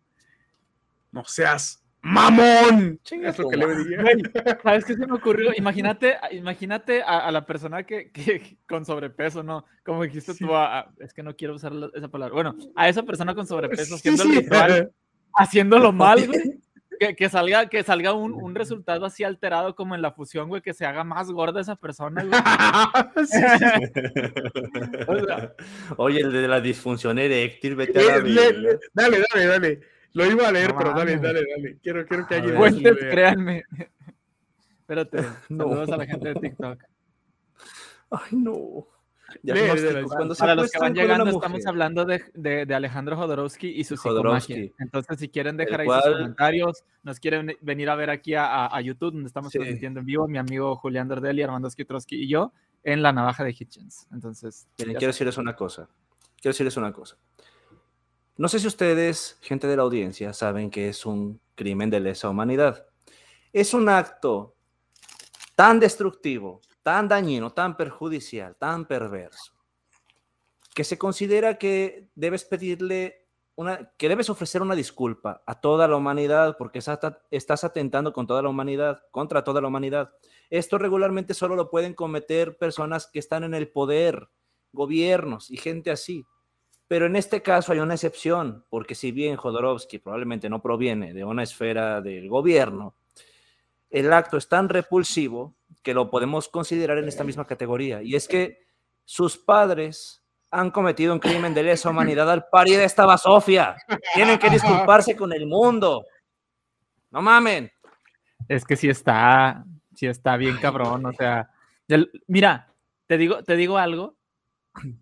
No 1.10 1.24
seas 1.24 1.82
¡Mamón! 2.00 3.00
Es 3.10 3.38
lo 3.38 3.48
que 3.48 3.56
le 3.56 3.76
diría. 3.76 4.04
¿Sabes 4.62 4.84
qué 4.84 4.94
se 4.94 5.06
me 5.06 5.14
ocurrió? 5.14 5.50
Imagínate, 5.56 6.16
imagínate 6.32 7.02
a, 7.02 7.30
la 7.32 7.44
persona 7.44 7.82
que, 7.84 8.12
con 8.68 8.84
sobrepeso, 8.84 9.42
¿no? 9.42 9.64
Como 9.84 10.04
dijiste 10.04 10.34
tú, 10.34 10.50
es 10.98 11.12
que 11.12 11.22
no 11.22 11.34
quiero 11.34 11.54
usar 11.54 11.72
esa 11.94 12.08
palabra. 12.08 12.34
Bueno, 12.34 12.56
a 12.76 12.88
esa 12.88 13.02
persona 13.02 13.34
con 13.34 13.46
sobrepeso 13.46 13.96
haciendo 13.96 14.22
el 14.22 14.36
ritual, 14.36 14.92
haciéndolo 15.34 15.92
mal, 15.92 16.26
güey. 16.26 16.60
Que, 17.16 17.28
salga, 17.28 17.68
que 17.68 17.84
salga 17.84 18.12
un, 18.12 18.56
resultado 18.56 19.06
así 19.06 19.22
alterado 19.22 19.76
como 19.76 19.94
en 19.94 20.02
la 20.02 20.10
fusión, 20.10 20.48
güey, 20.48 20.60
que 20.60 20.74
se 20.74 20.84
haga 20.84 21.04
más 21.04 21.30
gorda 21.30 21.60
esa 21.60 21.76
persona, 21.76 22.24
güey. 22.24 22.32
Oye, 25.96 26.20
el 26.20 26.32
de 26.32 26.48
la 26.48 26.60
disfunción 26.60 27.20
eréctil, 27.20 27.76
vete 27.76 28.00
a 28.00 28.16
la 28.16 28.18
vida. 28.18 28.42
Dale, 28.92 29.22
dale, 29.32 29.46
dale. 29.46 29.80
Lo 30.14 30.26
iba 30.26 30.48
a 30.48 30.52
leer, 30.52 30.74
pero 30.76 30.92
dale, 30.92 31.18
dale, 31.18 31.42
dale. 31.54 31.78
Quiero, 31.82 32.06
quiero 32.06 32.26
que 32.26 32.34
alguien. 32.34 32.56
Fuentes, 32.56 32.96
créanme. 32.98 33.64
Espérate, 34.80 35.20
no. 35.50 35.64
saludos 35.64 35.90
a 35.90 35.96
la 35.98 36.06
gente 36.06 36.28
de 36.28 36.34
TikTok. 36.34 36.82
Ay, 38.10 38.30
no. 38.32 38.86
Ya 39.42 39.54
Cuando 40.06 40.34
Para 40.34 40.54
los 40.54 40.70
que 40.70 40.78
van 40.78 40.94
llegando, 40.94 41.28
estamos 41.28 41.66
hablando 41.66 42.04
de, 42.04 42.22
de, 42.34 42.64
de, 42.64 42.74
Alejandro 42.74 43.16
Jodorowsky 43.16 43.68
y 43.68 43.84
su 43.84 43.96
psicomagia. 43.96 44.70
Entonces, 44.78 45.18
si 45.18 45.28
quieren 45.28 45.56
dejar 45.56 45.82
ahí 45.82 45.88
sus 45.88 46.12
comentarios, 46.14 46.84
nos 47.02 47.20
quieren 47.20 47.56
venir 47.60 47.90
a 47.90 47.94
ver 47.94 48.10
aquí 48.10 48.34
a, 48.34 48.66
a, 48.66 48.80
YouTube, 48.80 49.12
donde 49.12 49.26
estamos 49.26 49.52
transmitiendo 49.52 50.00
en 50.00 50.06
vivo, 50.06 50.26
mi 50.28 50.38
amigo 50.38 50.76
Julián 50.76 51.08
Dordelli, 51.08 51.42
Armando 51.42 51.68
Skitrowski 51.68 52.16
y 52.16 52.28
yo, 52.28 52.52
en 52.84 53.02
la 53.02 53.12
navaja 53.12 53.44
de 53.44 53.50
Hitchens. 53.50 54.06
Entonces, 54.12 54.66
quiero 54.76 54.98
decirles 54.98 55.36
una 55.36 55.54
cosa. 55.54 55.88
Quiero 56.40 56.52
decirles 56.52 56.76
una 56.76 56.92
cosa. 56.92 57.16
No 58.36 58.48
sé 58.48 58.60
si 58.60 58.66
ustedes, 58.66 59.36
gente 59.42 59.66
de 59.66 59.76
la 59.76 59.82
audiencia, 59.82 60.32
saben 60.32 60.70
que 60.70 60.88
es 60.88 61.04
un 61.04 61.40
crimen 61.54 61.90
de 61.90 62.00
lesa 62.00 62.30
humanidad. 62.30 62.86
Es 63.52 63.74
un 63.74 63.88
acto 63.88 64.54
tan 65.56 65.80
destructivo, 65.80 66.60
tan 66.88 67.06
dañino, 67.06 67.50
tan 67.50 67.76
perjudicial, 67.76 68.56
tan 68.56 68.86
perverso, 68.86 69.52
que 70.74 70.84
se 70.84 70.96
considera 70.96 71.58
que 71.58 72.08
debes 72.14 72.46
pedirle 72.46 73.26
una, 73.56 73.92
que 73.98 74.08
debes 74.08 74.30
ofrecer 74.30 74.62
una 74.62 74.74
disculpa 74.74 75.42
a 75.44 75.60
toda 75.60 75.86
la 75.86 75.96
humanidad 75.96 76.56
porque 76.56 76.78
estás 76.78 77.62
atentando 77.64 78.14
con 78.14 78.26
toda 78.26 78.40
la 78.40 78.48
humanidad, 78.48 79.02
contra 79.10 79.44
toda 79.44 79.60
la 79.60 79.68
humanidad. 79.68 80.14
Esto 80.48 80.78
regularmente 80.78 81.34
solo 81.34 81.56
lo 81.56 81.68
pueden 81.68 81.92
cometer 81.92 82.56
personas 82.56 83.06
que 83.06 83.18
están 83.18 83.44
en 83.44 83.52
el 83.52 83.68
poder, 83.68 84.30
gobiernos 84.72 85.50
y 85.50 85.58
gente 85.58 85.90
así. 85.90 86.24
Pero 86.86 87.04
en 87.04 87.16
este 87.16 87.42
caso 87.42 87.72
hay 87.72 87.80
una 87.80 87.96
excepción, 87.96 88.64
porque 88.70 88.94
si 88.94 89.12
bien 89.12 89.36
Jodorowsky 89.36 89.98
probablemente 89.98 90.48
no 90.48 90.62
proviene 90.62 91.12
de 91.12 91.22
una 91.22 91.42
esfera 91.42 92.00
del 92.00 92.30
gobierno, 92.30 92.94
el 93.90 94.10
acto 94.10 94.38
es 94.38 94.48
tan 94.48 94.70
repulsivo 94.70 95.57
que 95.88 95.94
lo 95.94 96.10
podemos 96.10 96.50
considerar 96.50 96.98
en 96.98 97.08
esta 97.08 97.24
misma 97.24 97.46
categoría. 97.46 98.02
Y 98.02 98.14
es 98.14 98.28
que 98.28 98.58
sus 99.06 99.38
padres 99.38 100.22
han 100.50 100.70
cometido 100.70 101.14
un 101.14 101.18
crimen 101.18 101.54
de 101.54 101.62
lesa 101.62 101.88
humanidad 101.88 102.30
al 102.30 102.46
parir 102.50 102.76
de 102.76 102.84
esta 102.84 103.06
basofia. 103.06 103.74
Tienen 104.12 104.38
que 104.38 104.50
disculparse 104.50 105.16
con 105.16 105.32
el 105.32 105.46
mundo. 105.46 106.04
No 107.10 107.22
mamen. 107.22 107.72
Es 108.46 108.66
que 108.66 108.76
si 108.76 108.90
está, 108.90 109.64
si 109.94 110.06
está 110.06 110.36
bien 110.36 110.58
cabrón, 110.58 111.06
o 111.06 111.12
sea, 111.14 111.48
mira, 112.26 112.70
te 113.06 113.16
digo, 113.16 113.42
te 113.42 113.56
digo 113.56 113.78
algo, 113.78 114.14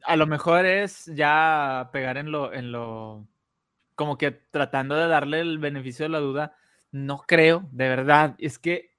a 0.05 0.15
lo 0.15 0.29
mejor 0.29 0.67
es 0.67 1.07
ya 1.07 1.91
pegar 1.93 2.17
en 2.17 2.31
lo, 2.31 2.53
en 2.53 2.71
lo, 2.71 3.27
como 3.97 4.17
que 4.17 4.31
tratando 4.31 4.95
de 4.95 5.09
darle 5.09 5.41
el 5.41 5.59
beneficio 5.59 6.05
de 6.05 6.11
la 6.11 6.21
duda. 6.21 6.57
No 6.93 7.25
creo, 7.27 7.65
de 7.73 7.89
verdad, 7.89 8.37
es 8.39 8.61
que 8.61 8.96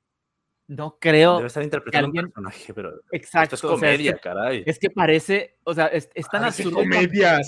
no 0.67 0.97
creo. 0.99 1.37
Debe 1.37 1.47
estar 1.47 1.63
interpretando 1.63 2.09
un 2.09 2.13
personaje, 2.13 2.73
pero. 2.73 2.93
Exacto. 3.11 3.55
Esto 3.55 3.67
es 3.67 3.73
comedia, 3.73 4.11
es 4.11 4.17
que, 4.17 4.21
caray. 4.21 4.63
Es 4.65 4.79
que 4.79 4.89
parece, 4.89 5.57
o 5.63 5.73
sea, 5.73 5.87
es, 5.87 6.09
tan 6.29 6.43
absurdo. 6.43 6.77
Comedia, 6.79 7.39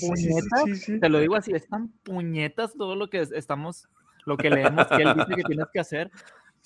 te 1.02 1.10
lo 1.10 1.20
digo 1.20 1.36
así, 1.36 1.52
es 1.52 1.68
tan 1.68 1.90
puñetas 2.04 2.74
todo 2.76 2.96
lo 2.96 3.10
que 3.10 3.28
estamos, 3.34 3.90
lo 4.26 4.38
que 4.38 4.50
leemos 4.50 4.88
que 4.88 5.04
él 5.04 5.14
dice 5.16 5.36
que 5.36 5.44
tienes 5.44 5.68
que 5.72 5.80
hacer, 5.80 6.12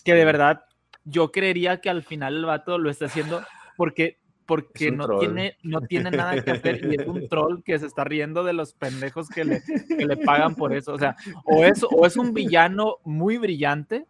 que 0.06 0.14
de 0.14 0.26
verdad 0.26 0.66
yo 1.06 1.32
creería 1.32 1.82
que 1.82 1.90
al 1.90 2.04
final 2.04 2.38
el 2.38 2.46
vato 2.46 2.78
lo 2.78 2.90
está 2.90 3.06
haciendo 3.06 3.44
porque 3.76 4.20
porque 4.46 4.92
no 4.92 5.20
tiene, 5.20 5.58
no 5.64 5.82
tiene 5.82 6.12
nada 6.12 6.42
que 6.44 6.52
hacer 6.52 6.86
y 6.86 7.02
es 7.02 7.08
un 7.08 7.28
troll 7.30 7.64
que 7.64 7.80
se 7.80 7.86
está 7.86 8.04
riendo 8.04 8.44
de 8.44 8.52
los 8.52 8.74
pendejos 8.74 9.30
que 9.30 9.46
le, 9.46 9.62
que 9.88 10.06
le 10.06 10.18
pagan 10.18 10.56
por 10.56 10.74
eso. 10.74 10.94
O 10.94 11.00
sea, 11.00 11.16
o 11.46 11.64
es, 11.64 11.82
o 11.90 12.06
es 12.06 12.18
un 12.18 12.34
villano 12.34 12.98
muy 13.06 13.38
brillante 13.38 14.06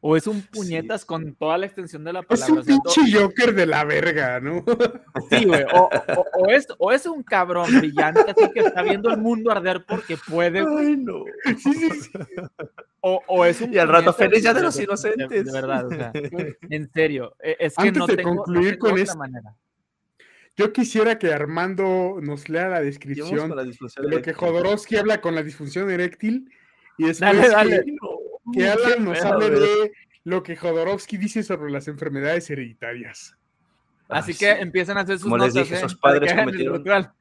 o 0.00 0.16
es 0.16 0.26
un 0.26 0.42
puñetas 0.42 1.04
con 1.04 1.34
toda 1.34 1.58
la 1.58 1.66
extensión 1.66 2.04
de 2.04 2.12
la 2.12 2.22
palabra. 2.22 2.60
Es 2.60 2.68
un 2.68 2.80
pinche 2.82 3.18
Joker 3.18 3.54
de 3.54 3.66
la 3.66 3.84
verga, 3.84 4.40
¿no? 4.40 4.64
Sí, 5.30 5.44
güey. 5.44 5.64
O, 5.74 5.88
o, 6.38 6.50
es, 6.50 6.66
o 6.78 6.92
es 6.92 7.06
un 7.06 7.22
cabrón 7.22 7.66
brillante 7.78 8.20
así 8.20 8.50
que 8.52 8.60
está 8.60 8.82
viendo 8.82 9.10
el 9.10 9.18
mundo 9.18 9.50
arder 9.50 9.84
porque 9.86 10.16
puede. 10.16 10.60
Ay, 10.60 10.96
no. 10.96 11.24
Sí, 11.58 11.72
sí, 11.72 11.90
sí. 11.90 12.10
O, 13.00 13.22
o, 13.26 13.44
es 13.44 13.60
un. 13.60 13.72
Y 13.72 13.78
al 13.78 13.88
rato 13.88 14.12
feliz 14.12 14.42
ya 14.42 14.52
de 14.52 14.62
los 14.62 14.78
inocentes. 14.78 15.44
De, 15.44 15.52
verdad, 15.52 15.86
o 15.86 15.90
sea, 15.90 16.12
en 16.70 16.90
serio. 16.92 17.34
E, 17.42 17.56
es 17.60 17.74
que 17.74 17.88
Antes 17.88 17.98
no 17.98 18.06
de 18.06 18.16
tengo, 18.16 18.36
concluir 18.36 18.64
no 18.64 18.70
tengo 18.78 18.88
con 18.90 18.98
esto, 18.98 19.16
manera. 19.16 19.54
Yo 20.56 20.72
quisiera 20.72 21.18
que 21.18 21.32
Armando 21.32 22.18
nos 22.22 22.48
lea 22.48 22.68
la 22.68 22.80
descripción 22.80 23.54
la 23.54 23.64
de 23.64 23.72
lo 24.08 24.22
que. 24.22 24.32
Jodorowsky 24.32 24.96
habla 24.96 25.20
con 25.20 25.34
la 25.34 25.42
disfunción 25.42 25.90
eréctil 25.90 26.50
y 26.98 27.06
después 27.06 27.36
Dale, 27.36 27.42
que- 27.42 27.48
dale. 27.48 27.84
Que, 28.52 28.68
Alan 28.68 29.04
nos 29.04 29.20
hable 29.22 29.50
de 29.50 29.92
lo 30.24 30.42
que 30.42 30.56
Jodorowsky 30.56 31.16
dice 31.16 31.42
sobre 31.42 31.70
las 31.70 31.88
enfermedades 31.88 32.48
hereditarias. 32.50 33.36
Así 34.08 34.32
Ay, 34.32 34.38
que 34.38 34.54
sí. 34.54 34.60
empiecen 34.62 34.98
a 34.98 35.00
hacer 35.00 35.16
sus 35.18 35.24
Como 35.24 35.38
les 35.38 35.54
notas. 35.54 35.68
dije, 35.68 35.80
¿eh? 35.80 35.88
sus 35.88 35.96
padres 35.96 36.32
cometieron-. 36.32 37.12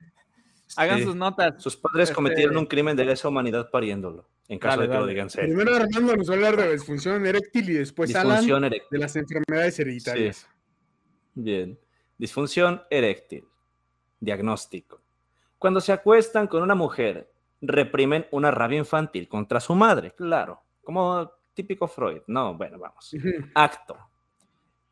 Hagan 0.77 0.97
Sí. 0.99 1.03
sus 1.06 1.15
notas. 1.15 1.61
Sus 1.61 1.77
padres 1.77 2.03
Este- 2.10 2.15
cometieron 2.15 2.57
un 2.57 2.65
crimen 2.65 2.95
de 2.95 3.06
lesa 3.06 3.27
humanidad 3.27 3.69
pariéndolo, 3.72 4.27
en 4.47 4.60
caso 4.60 4.77
Dale, 4.77 4.88
de 4.88 4.93
que 4.93 4.99
lo 4.99 5.07
digan 5.07 5.30
serio. 5.30 5.56
Primero 5.56 5.76
Armando 5.76 6.15
nos 6.15 6.27
va 6.30 6.34
a 6.34 6.35
hablar 6.38 6.57
de 6.57 6.65
la 6.65 6.72
disfunción 6.72 7.26
eréctil 7.26 7.69
y 7.69 7.73
después 7.73 8.14
Alan 8.15 8.27
Disfunción 8.30 8.61
de 8.61 8.68
eréctil. 8.68 8.99
las 8.99 9.15
enfermedades 9.15 9.80
hereditarias. 9.80 10.47
Bien. 11.35 11.80
Disfunción 12.18 12.81
eréctil. 12.89 13.45
Diagnóstico. 14.19 15.02
Cuando 15.60 15.81
se 15.81 15.91
acuestan 15.91 16.47
con 16.47 16.64
una 16.64 16.76
mujer, 16.76 17.31
reprimen 17.61 18.26
una 18.31 18.52
rabia 18.52 18.77
infantil 18.80 19.27
contra 19.27 19.60
su 19.60 19.76
madre, 19.76 20.11
claro, 20.11 20.61
como 20.86 21.30
típico 21.53 21.88
Freud. 21.88 22.22
No, 22.28 22.56
bueno, 22.56 22.80
vamos. 22.80 23.14
Acto. 23.53 23.98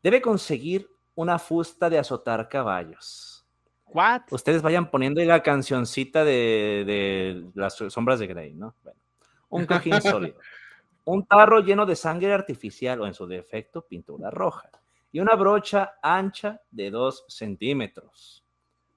Debe 0.02 0.20
conseguir 0.20 0.86
una 1.14 1.38
fusta 1.38 1.88
de 1.88 1.98
azotar 1.98 2.48
caballos. 2.48 3.46
¿What? 3.86 4.22
Ustedes 4.30 4.60
vayan 4.60 4.90
poniendo 4.90 5.20
ahí 5.20 5.26
la 5.26 5.42
cancioncita 5.42 6.24
de, 6.24 6.84
de 6.86 7.50
las 7.54 7.76
sombras 7.76 8.18
de 8.18 8.26
Grey, 8.26 8.54
¿no? 8.54 8.74
Bueno, 8.82 8.98
un 9.48 9.66
cojín 9.66 10.00
sólido. 10.02 10.38
Un 11.04 11.26
tarro 11.26 11.60
lleno 11.60 11.86
de 11.86 11.96
sangre 11.96 12.32
artificial 12.32 13.00
o 13.00 13.06
en 13.06 13.14
su 13.14 13.26
defecto 13.26 13.86
pintura 13.86 14.30
roja. 14.30 14.70
Y 15.12 15.20
una 15.20 15.36
brocha 15.36 15.94
ancha 16.02 16.60
de 16.70 16.90
2 16.90 17.26
centímetros. 17.28 18.44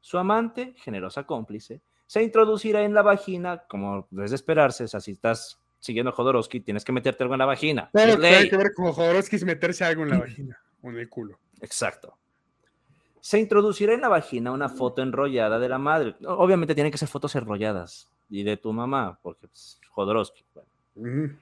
Su 0.02 0.18
amante, 0.18 0.74
generosa 0.78 1.26
cómplice, 1.26 1.82
se 2.08 2.24
introducirá 2.24 2.84
en 2.84 2.94
la 2.94 3.02
vagina, 3.02 3.66
como 3.68 4.08
debes 4.10 4.32
de 4.32 4.36
esperarse, 4.38 4.86
o 4.86 4.88
sea, 4.88 5.02
si 5.02 5.12
estás 5.12 5.62
siguiendo 5.80 6.10
a 6.10 6.14
Jodorowsky, 6.14 6.60
tienes 6.62 6.84
que 6.84 6.92
meterte 6.92 7.24
algo 7.24 7.36
en 7.36 7.40
la 7.40 7.46
vagina. 7.46 7.90
Que 7.94 8.18
tiene 8.18 8.50
que 8.50 8.58
ver 8.58 8.74
con 8.74 8.92
Jodorowsky 8.92 9.36
es 9.36 9.44
meterse 9.46 9.86
algo 9.86 10.04
en 10.04 10.10
la 10.10 10.18
vagina 10.20 10.60
o 10.82 10.90
en 10.90 10.98
el 10.98 11.10
culo. 11.10 11.40
Exacto. 11.62 12.18
Se 13.20 13.40
introducirá 13.40 13.94
en 13.94 14.02
la 14.02 14.08
vagina 14.08 14.52
una 14.52 14.70
foto 14.70 15.02
enrollada 15.02 15.60
de 15.60 15.70
la 15.70 15.78
madre. 15.78 16.16
Obviamente 16.26 16.76
tienen 16.76 16.92
que 16.92 16.98
ser 16.98 17.10
fotos 17.10 17.36
enrolladas. 17.36 18.10
Y 18.30 18.44
de 18.44 18.58
tu 18.58 18.74
mamá, 18.74 19.20
porque 19.22 19.48
pues, 19.48 19.80
Jodorowsky. 19.90 20.44
bueno. 20.54 20.70
Ujú. 20.96 21.36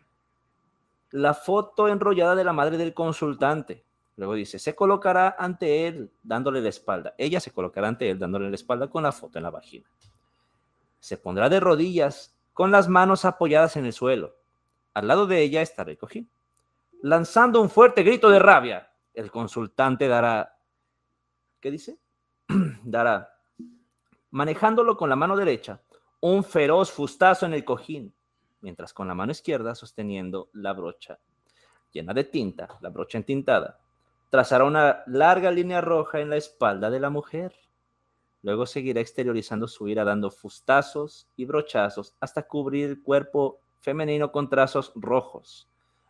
La 1.12 1.34
foto 1.34 1.88
enrollada 1.88 2.36
de 2.36 2.44
la 2.44 2.54
madre 2.54 2.78
del 2.78 2.94
consultante. 2.94 3.84
Luego 4.18 4.34
dice, 4.34 4.60
se 4.60 4.76
colocará 4.76 5.36
ante 5.38 5.88
él 5.88 6.10
dándole 6.24 6.62
la 6.62 6.70
espalda. 6.70 7.14
Ella 7.18 7.40
se 7.40 7.52
colocará 7.52 7.88
ante 7.88 8.10
él 8.10 8.18
dándole 8.18 8.50
la 8.50 8.56
espalda 8.56 8.88
con 8.88 9.04
la 9.04 9.12
foto 9.12 9.40
en 9.40 9.44
la 9.44 9.50
vagina. 9.50 9.86
Se 11.00 11.18
pondrá 11.18 11.50
de 11.50 11.60
rodillas 11.60 12.35
con 12.56 12.72
las 12.72 12.88
manos 12.88 13.26
apoyadas 13.26 13.76
en 13.76 13.86
el 13.86 13.92
suelo. 13.92 14.38
Al 14.94 15.10
lado 15.10 15.28
de 15.28 15.42
ella 15.42 15.62
estará 15.62 15.92
el 15.92 15.98
cojín. 15.98 16.32
Lanzando 17.02 17.62
un 17.62 17.70
fuerte 17.70 18.02
grito 18.02 18.30
de 18.30 18.40
rabia, 18.40 18.92
el 19.14 19.30
consultante 19.30 20.08
dará... 20.08 20.58
¿Qué 21.60 21.70
dice? 21.70 22.00
dará, 22.84 23.38
manejándolo 24.32 24.96
con 24.96 25.10
la 25.10 25.18
mano 25.18 25.36
derecha, 25.36 25.82
un 26.22 26.46
feroz 26.46 26.94
fustazo 26.94 27.46
en 27.46 27.54
el 27.54 27.66
cojín, 27.66 28.16
mientras 28.62 28.94
con 28.94 29.10
la 29.10 29.16
mano 29.16 29.34
izquierda 29.34 29.76
sosteniendo 29.76 30.50
la 30.54 30.72
brocha 30.72 31.20
llena 31.92 32.14
de 32.14 32.24
tinta, 32.24 32.70
la 32.80 32.90
brocha 32.90 33.18
entintada, 33.18 33.80
trazará 34.30 34.64
una 34.64 35.04
larga 35.08 35.52
línea 35.52 35.82
roja 35.82 36.22
en 36.22 36.30
la 36.30 36.38
espalda 36.38 36.90
de 36.90 37.02
la 37.02 37.10
mujer. 37.10 37.54
Luego 38.46 38.68
seguirá 38.68 39.02
exteriorizando 39.02 39.68
su 39.68 39.88
ira 39.88 40.04
dando 40.04 40.30
fustazos 40.30 41.28
y 41.36 41.46
brochazos 41.46 42.14
hasta 42.20 42.44
cubrir 42.44 42.88
el 42.92 43.02
cuerpo 43.02 43.60
femenino 43.82 44.32
con 44.32 44.48
trazos 44.50 44.92
rojos. 44.94 45.68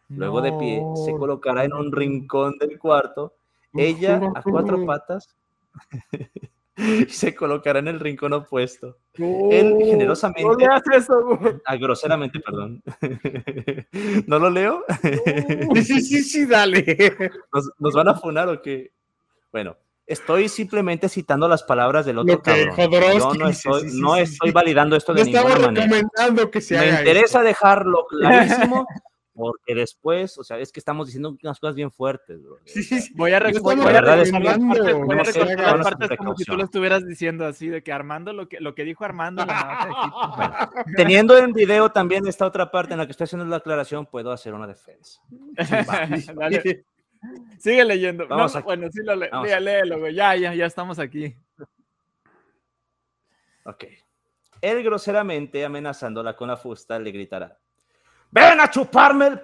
Luego 0.09 0.41
de 0.41 0.51
pie 0.51 0.85
se 0.95 1.13
No. 1.13 1.17
colocará 1.19 1.63
en 1.63 1.71
un 1.73 1.93
rincón 1.93 2.57
del 2.59 2.77
cuarto, 2.77 3.35
ella 3.73 4.33
a 4.35 4.41
cuatro 4.43 4.85
patas 4.85 5.33
y 6.77 7.05
se 7.05 7.33
colocará 7.33 7.79
en 7.79 7.87
el 7.87 8.01
rincón 8.01 8.33
opuesto. 8.33 8.97
Él 9.13 9.77
No 9.79 9.85
generosamente, 9.85 10.65
haces 10.69 11.03
eso, 11.05 11.37
güey. 11.37 11.55
ah, 11.65 11.77
groseramente, 11.77 12.41
perdón. 12.41 12.83
¿No 14.27 14.39
lo 14.39 14.49
leo? 14.49 14.83
Sí, 15.73 15.83
sí, 15.85 16.01
sí, 16.01 16.23
sí, 16.23 16.45
dale. 16.45 16.97
¿Nos, 17.53 17.69
nos 17.79 17.93
van 17.93 18.09
a 18.09 18.15
funar 18.15 18.49
o 18.49 18.61
qué? 18.61 18.91
Bueno, 19.53 19.77
estoy 20.07 20.49
simplemente 20.49 21.09
citando 21.09 21.47
las 21.47 21.63
palabras 21.63 22.05
del 22.05 22.19
otro 22.19 22.41
que 22.41 22.67
cabrón. 22.67 23.19
Yo 23.19 23.33
no 23.33 23.49
estoy, 23.49 23.81
sí, 23.83 23.89
sí, 23.89 24.01
no 24.01 24.15
sí, 24.15 24.21
estoy 24.21 24.49
sí. 24.49 24.53
validando 24.53 24.95
esto 24.95 25.13
No 25.13 25.19
de 25.19 25.25
ninguna 25.25 25.41
estamos 25.41 25.65
manera. 25.67 25.85
recomendando 25.85 26.51
que 26.51 26.61
se 26.61 26.75
Me 26.75 26.79
haga 26.81 26.99
interesa 26.99 27.41
dejarlo 27.41 28.05
clarísimo 28.09 28.87
porque 29.35 29.75
después, 29.75 30.37
o 30.37 30.45
sea, 30.45 30.59
es 30.59 30.71
que 30.71 30.79
estamos 30.79 31.07
diciendo 31.07 31.37
unas 31.43 31.59
cosas 31.59 31.75
bien 31.75 31.91
fuertes. 31.91 32.41
bro. 32.41 32.57
Sí, 32.63 32.83
sí, 32.83 33.01
sí. 33.01 33.13
Voy 33.15 33.33
a, 33.33 33.39
No 33.41 33.47
recordar 33.47 33.83
que 34.23 34.31
las 34.31 34.31
partes, 34.31 34.97
no 34.97 35.83
partes 35.83 36.17
como 36.17 36.37
si 36.37 36.45
tú 36.45 36.55
lo 36.55 36.63
estuvieras 36.63 37.05
diciendo 37.05 37.45
así, 37.45 37.67
de 37.67 37.83
que 37.83 37.91
Armando 37.91 38.31
lo 38.31 38.47
que, 38.47 38.61
lo 38.61 38.73
que 38.73 38.85
dijo 38.85 39.03
Armando. 39.03 39.45
la. 39.45 39.89
Bueno, 40.37 40.85
teniendo 40.95 41.37
en 41.37 41.51
video 41.51 41.91
también 41.91 42.25
esta 42.27 42.45
otra 42.45 42.71
parte 42.71 42.93
en 42.93 42.99
la 42.99 43.05
que 43.05 43.11
estoy 43.11 43.25
haciendo 43.25 43.45
la 43.45 43.57
aclaración, 43.57 44.05
puedo 44.05 44.31
hacer 44.31 44.53
una 44.53 44.67
defensa. 44.67 45.21
Dale, 46.35 46.85
sigue 47.59 47.85
leyendo. 47.85 48.25
No, 48.27 48.47
bueno, 48.63 48.89
sí 48.91 49.03
lo 49.03 49.15
le 49.15 49.29
Vamos 49.29 49.47
lea- 49.47 49.59
léelo, 49.59 49.99
güey. 49.99 50.13
Ya, 50.13 50.35
ya, 50.35 50.53
ya 50.53 50.65
estamos 50.65 50.99
aquí. 50.99 51.35
Ok. 53.67 53.83
Él 54.61 54.83
groseramente 54.83 55.65
amenazándola 55.65 56.35
con 56.35 56.47
la 56.47 56.55
fusta 56.55 56.99
le 56.99 57.11
gritará: 57.11 57.57
¡Ven 58.29 58.59
a 58.59 58.69
chuparme 58.69 59.27
el. 59.27 59.41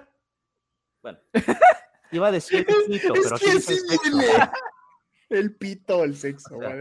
Bueno, 1.02 1.18
iba 2.12 2.28
a 2.28 2.30
decir 2.30 2.64
el 2.68 2.84
pito, 2.86 3.12
pero 3.14 3.24
Es 3.26 3.32
aquí 3.32 3.44
que 3.46 3.60
sí. 3.60 3.76
El 5.28 5.56
pito, 5.56 6.04
el 6.04 6.14
sexo, 6.14 6.58
O 6.58 6.60
sea. 6.60 6.76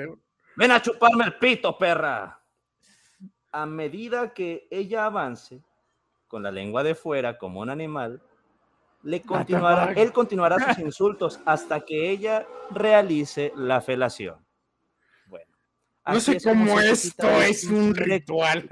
Ven 0.57 0.71
a 0.71 0.81
chuparme 0.81 1.23
el 1.23 1.35
pito, 1.39 1.77
perra. 1.77 2.43
A 3.53 3.65
medida 3.65 4.33
que 4.33 4.67
ella 4.69 5.05
avance, 5.05 5.63
con 6.27 6.43
la 6.43 6.51
lengua 6.51 6.83
de 6.83 6.93
fuera 6.93 7.37
como 7.37 7.61
un 7.61 7.69
animal, 7.69 8.21
le 9.03 9.21
continuará, 9.21 9.93
él 9.93 10.11
continuará 10.11 10.57
sus 10.73 10.79
insultos 10.85 11.39
hasta 11.45 11.81
que 11.81 12.09
ella 12.09 12.45
realice 12.71 13.51
la 13.55 13.81
felación. 13.81 14.37
Bueno. 15.27 15.51
No 16.07 16.19
sé 16.19 16.37
es 16.37 16.43
cómo 16.43 16.79
esto 16.79 17.29
es 17.41 17.63
un 17.65 17.95
ritual. 17.95 18.67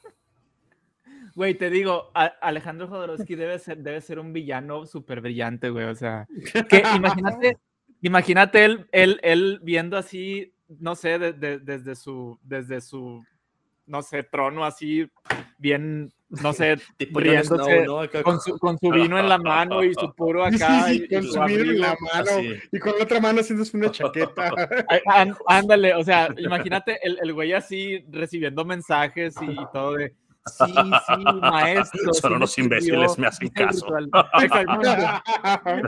Güey, 1.33 1.55
te 1.55 1.69
digo, 1.69 2.11
Alejandro 2.13 2.87
Jodorowsky 2.89 3.35
debe 3.35 3.57
ser, 3.57 3.77
debe 3.77 4.01
ser 4.01 4.19
un 4.19 4.33
villano 4.33 4.85
súper 4.85 5.21
brillante, 5.21 5.69
güey. 5.69 5.85
O 5.85 5.95
sea, 5.95 6.27
que 6.69 6.83
imagínate, 6.93 7.57
imagínate 8.01 8.65
él, 8.65 8.87
él, 8.91 9.19
él 9.23 9.59
viendo 9.63 9.97
así, 9.97 10.53
no 10.67 10.93
sé, 10.95 11.19
de- 11.19 11.31
de- 11.33 11.59
desde 11.59 11.95
su, 11.95 12.37
desde 12.43 12.81
su, 12.81 13.23
no 13.85 14.01
sé, 14.01 14.23
trono 14.23 14.65
así, 14.65 15.09
bien, 15.57 16.11
no 16.41 16.53
sé, 16.53 16.77
riéndose 16.99 17.63
Snow, 17.63 17.85
¿no? 17.85 17.99
Acá- 17.99 18.23
con 18.23 18.39
su, 18.39 18.57
con 18.57 18.77
su 18.79 18.89
vino 18.91 19.19
en 19.19 19.27
la 19.29 19.37
mano 19.37 19.83
y 19.83 19.93
su 19.93 20.13
puro 20.13 20.45
Sí, 20.49 20.57
sí, 20.57 20.63
acá. 20.63 20.83
sí, 20.85 21.05
y- 21.09 21.13
con 21.13 21.23
su 21.23 21.43
vino 21.43 21.61
en 21.71 21.79
la 21.81 21.95
mano 22.13 22.29
Así. 22.31 22.53
y 22.71 22.79
con 22.79 22.93
la 22.97 23.03
otra 23.03 23.19
mano 23.19 23.39
haciéndose 23.41 23.77
una 23.77 23.91
chaqueta. 23.91 24.51
Ay, 24.89 25.31
Ándale, 25.47 25.93
o 25.95 26.03
sea, 26.03 26.29
imagínate 26.37 26.99
el, 27.05 27.19
el 27.21 27.33
güey 27.33 27.53
así 27.53 28.03
recibiendo 28.09 28.63
mensajes 28.65 29.35
y 29.41 29.55
todo 29.73 29.93
de 29.95 30.15
sí, 30.45 30.65
sí, 30.65 31.23
maestro. 31.41 32.13
Son 32.13 32.31
sí 32.31 32.35
unos 32.35 32.57
imbéciles, 32.57 33.17
me 33.19 33.27
hacen 33.27 33.49
caso. 33.49 33.85
ritual". 33.97 34.25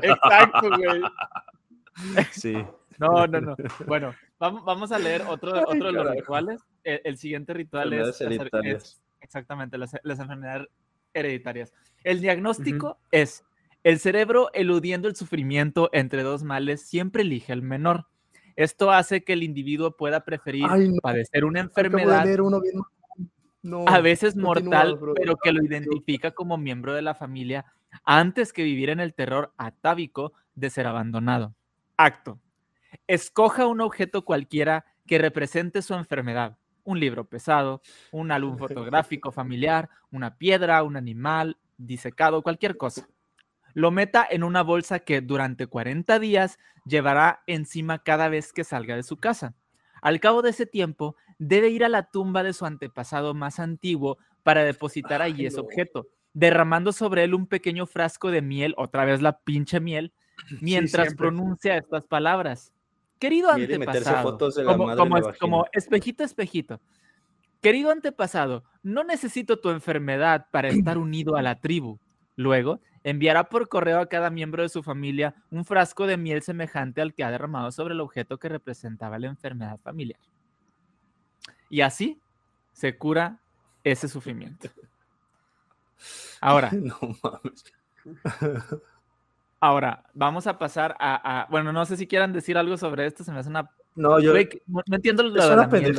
Exacto, 0.02 0.70
güey. 0.70 1.02
Sí. 2.32 2.64
No, 2.99 3.26
no, 3.28 3.41
no. 3.41 3.56
Bueno, 3.88 4.14
vamos, 4.40 4.64
vamos 4.64 4.91
a 4.91 4.99
leer 4.99 5.24
otro, 5.28 5.56
Ay, 5.56 5.64
otro 5.65 5.86
de 5.88 5.91
los 5.94 6.11
rituales. 6.11 6.61
El, 6.84 7.02
el 7.03 7.18
siguiente 7.18 7.53
ritual 7.53 7.94
es, 7.94 8.22
es- 8.22 8.99
exactamente 9.24 9.78
las, 9.78 9.95
las 10.04 10.20
enfermedades 10.20 10.68
hereditarias. 11.14 11.74
El 12.04 12.22
diagnóstico 12.22 13.00
es 13.12 13.44
el 13.84 14.00
cerebro 14.00 14.50
eludiendo 14.54 15.08
el 15.08 15.16
sufrimiento 15.16 15.90
entre 15.91 16.24
dos 16.24 16.44
males 16.44 16.82
siempre 16.82 17.24
elige 17.24 17.52
el 17.52 17.62
menor. 17.62 18.08
Esto 18.56 18.91
hace 18.91 19.24
que 19.24 19.34
el 19.34 19.44
individuo 19.44 19.98
pueda 19.98 20.24
preferir 20.24 20.68
padecer 21.02 21.44
una 21.44 21.62
enfermedad 21.62 22.26
a 23.88 24.00
veces 24.02 24.36
mortal, 24.36 25.00
pero 25.16 25.38
que 25.38 25.52
lo 25.52 25.64
identifica 25.64 26.32
como 26.32 26.58
miembro 26.58 26.94
de 26.94 27.02
la 27.02 27.16
familia 27.16 27.66
antes 28.04 28.54
que 28.54 28.64
vivir 28.64 28.90
en 28.90 29.00
el 29.00 29.14
terror 29.14 29.54
atávico 29.58 30.34
de 30.56 30.70
ser 30.70 30.88
abandonado. 30.88 31.56
Acto. 31.98 32.40
Escoja 33.08 33.66
un 33.66 33.82
objeto 33.82 34.24
cualquiera 34.24 34.86
que 35.08 35.18
represente 35.18 35.82
su 35.82 35.94
enfermedad. 35.94 36.58
Un 36.84 36.99
libro 36.99 37.26
pesado, 37.26 37.81
un 38.11 38.31
álbum 38.31 38.57
fotográfico 38.57 39.31
familiar, 39.31 39.89
una 40.11 40.38
piedra, 40.38 40.84
un 40.84 40.95
animal 40.97 41.57
disecado, 41.77 42.41
cualquier 42.41 42.77
cosa 42.77 43.07
lo 43.73 43.91
meta 43.91 44.26
en 44.30 44.43
una 44.43 44.61
bolsa 44.61 44.99
que 44.99 45.22
durante 45.22 45.68
40 45.68 46.19
días 46.19 46.60
llevará 46.85 47.43
encima 47.47 48.03
cada 48.03 48.30
vez 48.30 48.53
que 48.53 48.64
salga 48.64 48.95
de 48.95 49.03
su 49.03 49.18
casa. 49.18 49.55
Al 50.01 50.19
cabo 50.19 50.41
de 50.41 50.51
ese 50.51 50.65
tiempo, 50.65 51.15
debe 51.39 51.69
ir 51.69 51.84
a 51.84 51.89
la 51.89 52.10
tumba 52.10 52.43
de 52.43 52.53
su 52.53 52.65
antepasado 52.65 53.34
más 53.34 53.60
antiguo 53.60 54.18
para 54.43 54.64
depositar 54.64 55.22
allí 55.22 55.45
ese 55.45 55.60
objeto, 55.60 56.07
derramando 56.34 56.91
sobre 56.91 57.23
él 57.23 57.34
un 57.34 57.47
pequeño 57.47 57.85
frasco 57.85 58.30
de 58.30 58.41
miel, 58.41 58.73
otra 58.77 59.05
vez 59.05 59.22
la 59.22 59.39
pinche 59.39 59.80
miel, 59.80 60.14
mientras 60.61 61.15
pronuncia 61.15 61.77
estas 61.77 62.05
palabras. 62.05 62.73
Querido 63.24 63.52
antepasado, 63.52 64.38
como, 64.66 64.98
como 65.40 65.66
espejito, 65.72 66.26
espejito. 66.26 66.82
Querido 67.62 67.90
antepasado, 67.90 68.66
no 68.82 69.06
necesito 69.06 69.62
tu 69.62 69.70
enfermedad 69.70 70.48
para 70.52 70.68
estar 70.68 70.98
unido 70.98 71.38
a 71.38 71.41
la 71.41 71.62
tribu. 71.62 72.02
Luego, 72.36 72.82
enviará 73.02 73.48
por 73.48 73.70
correo 73.70 74.02
a 74.02 74.08
cada 74.08 74.30
miembro 74.30 74.62
de 74.62 74.68
su 74.68 74.84
familia 74.84 75.36
un 75.52 75.64
frasco 75.64 76.06
de 76.06 76.18
miel 76.18 76.41
semejante 76.41 77.00
al 77.00 77.14
que 77.14 77.24
ha 77.24 77.32
derramado 77.32 77.72
sobre 77.72 77.94
el 77.94 78.02
objeto 78.02 78.40
que 78.40 78.50
representaba 78.50 79.18
la 79.18 79.28
enfermedad 79.28 79.80
familiar. 79.80 80.20
Y 81.70 81.80
así 81.80 82.20
se 82.74 82.98
cura 82.98 83.40
ese 83.86 84.10
sufrimiento. 84.10 84.68
Ahora. 86.41 86.72
No 86.74 86.98
mames. 87.24 87.64
Ahora, 89.64 90.03
vamos 90.14 90.45
a 90.45 90.60
pasar 90.60 90.94
a, 90.99 91.48
Bueno, 91.49 91.72
no 91.72 91.85
sé 91.85 91.95
si 91.95 92.06
quieran 92.06 92.34
decir 92.34 92.57
algo 92.57 92.76
sobre 92.76 93.06
esto, 93.06 93.23
se 93.23 93.31
me 93.31 93.40
hace 93.40 93.48
una. 93.48 93.72
No, 93.95 94.19
yo. 94.19 94.34
no, 94.34 94.81
entiendo 94.91 95.23
lo 95.23 95.31
de 95.31 95.56
la 95.56 95.68
miel. 95.68 95.98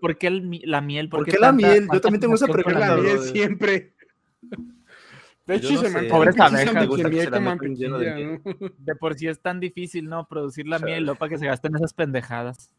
¿por, 0.00 0.16
qué 0.16 0.30
la 0.30 0.80
miel? 0.80 1.08
¿Por, 1.08 1.24
qué, 1.24 1.36
la 1.36 1.50
miel? 1.50 1.88
Yo 1.92 2.00
también 2.00 2.20
tengo 2.20 2.36
esa 2.36 2.46
pregunta. 2.46 2.96
siempre. 3.18 3.94
De 5.44 5.56
hecho, 5.56 5.76
se 5.76 5.90
me 5.90 6.04
Pobres 6.04 6.38
abejas. 6.38 6.72
De 8.78 8.94
por 8.94 9.18
sí 9.18 9.26
es 9.26 9.40
tan 9.40 9.58
difícil, 9.58 10.08
¿no? 10.08 10.28
Producir 10.28 10.68
la 10.68 10.78
miel, 10.78 11.04
¿no? 11.04 11.16
Para 11.16 11.30
que 11.30 11.38
se 11.38 11.46
gasten 11.46 11.74
esas 11.74 11.94
pendejadas. 11.94 12.70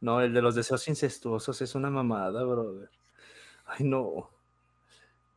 No, 0.00 0.22
el 0.22 0.34
de 0.34 0.42
los 0.42 0.56
deseos 0.56 0.88
incestuosos 0.88 1.62
es 1.62 1.76
una 1.76 1.88
mamada, 1.88 2.42
brother. 2.42 2.90
Ay, 3.64 3.84
no. 3.84 4.02
O 4.02 4.28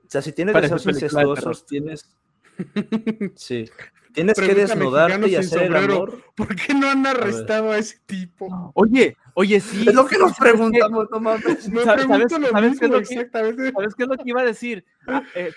sea, 0.08 0.24
si 0.24 0.32
tienes 0.32 0.60
deseos 0.60 0.84
incestuosos, 0.88 1.64
tienes. 1.68 2.10
Sí. 3.36 3.70
Tienes 4.14 4.40
que 4.40 4.56
desnudarte 4.56 5.28
y 5.28 5.36
hacer 5.36 5.64
el 5.64 5.76
amor. 5.76 6.24
¿Por 6.36 6.56
qué 6.56 6.74
no 6.74 6.90
han 6.90 7.06
arrestado 7.06 7.72
a, 7.72 7.78
ese 7.78 8.00
tipo? 8.06 8.72
Oye, 8.74 9.18
oye, 9.34 9.60
sí. 9.60 9.84
Es 9.88 9.94
lo 9.94 10.06
que 10.06 10.18
nos 10.18 10.38
preguntamos, 10.38 11.08
no 11.12 11.20
mames. 11.20 11.64
¿Sabes, 11.84 12.06
¿sabes, 12.06 12.80
qué 12.80 12.86
es 12.86 12.92
lo 12.92 13.00
que, 13.00 13.30
¿Sabes 13.30 13.96
qué 13.96 14.04
es 14.04 14.10
lo 14.10 14.16
que 14.16 14.24
iba 14.30 14.42
a 14.42 14.46
decir? 14.46 14.86
Ah, 15.06 15.22
eh, 15.36 15.52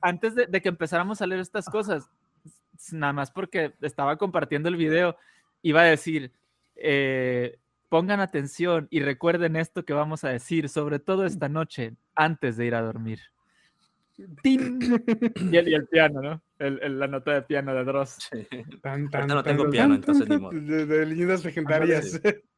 antes 0.00 0.34
de, 0.34 0.62
que 0.62 0.68
empezáramos 0.70 1.20
a 1.20 1.26
leer 1.26 1.42
estas 1.42 1.66
cosas, 1.66 2.08
nada 2.92 3.12
más 3.12 3.30
porque 3.30 3.74
estaba 3.82 4.16
compartiendo 4.16 4.70
el 4.70 4.76
video, 4.76 5.16
iba 5.60 5.82
a 5.82 5.84
decir, 5.84 6.32
eh, 6.76 7.58
pongan 7.90 8.20
atención 8.20 8.88
y 8.90 9.00
recuerden 9.00 9.54
esto 9.54 9.84
que 9.84 9.92
vamos 9.92 10.24
a 10.24 10.30
decir, 10.30 10.70
sobre 10.70 10.98
todo 10.98 11.26
esta 11.26 11.50
noche, 11.50 11.94
antes 12.14 12.56
de 12.56 12.66
ir 12.66 12.74
a 12.74 12.80
dormir. 12.80 13.20
Y, 14.42 15.56
el, 15.56 15.86
piano, 15.88 16.20
¿no? 16.22 16.42
la 16.58 17.06
nota 17.06 17.34
de 17.34 17.42
piano 17.42 17.74
de 17.74 17.84
Dross. 17.84 18.30
no 19.28 19.42
tengo 19.42 19.70
piano, 19.70 19.94
entonces 19.94 20.28
ni 20.28 20.38
modo. 20.38 20.52
De, 20.52 21.06
leyendas 21.06 21.44
legendarias. 21.44 22.20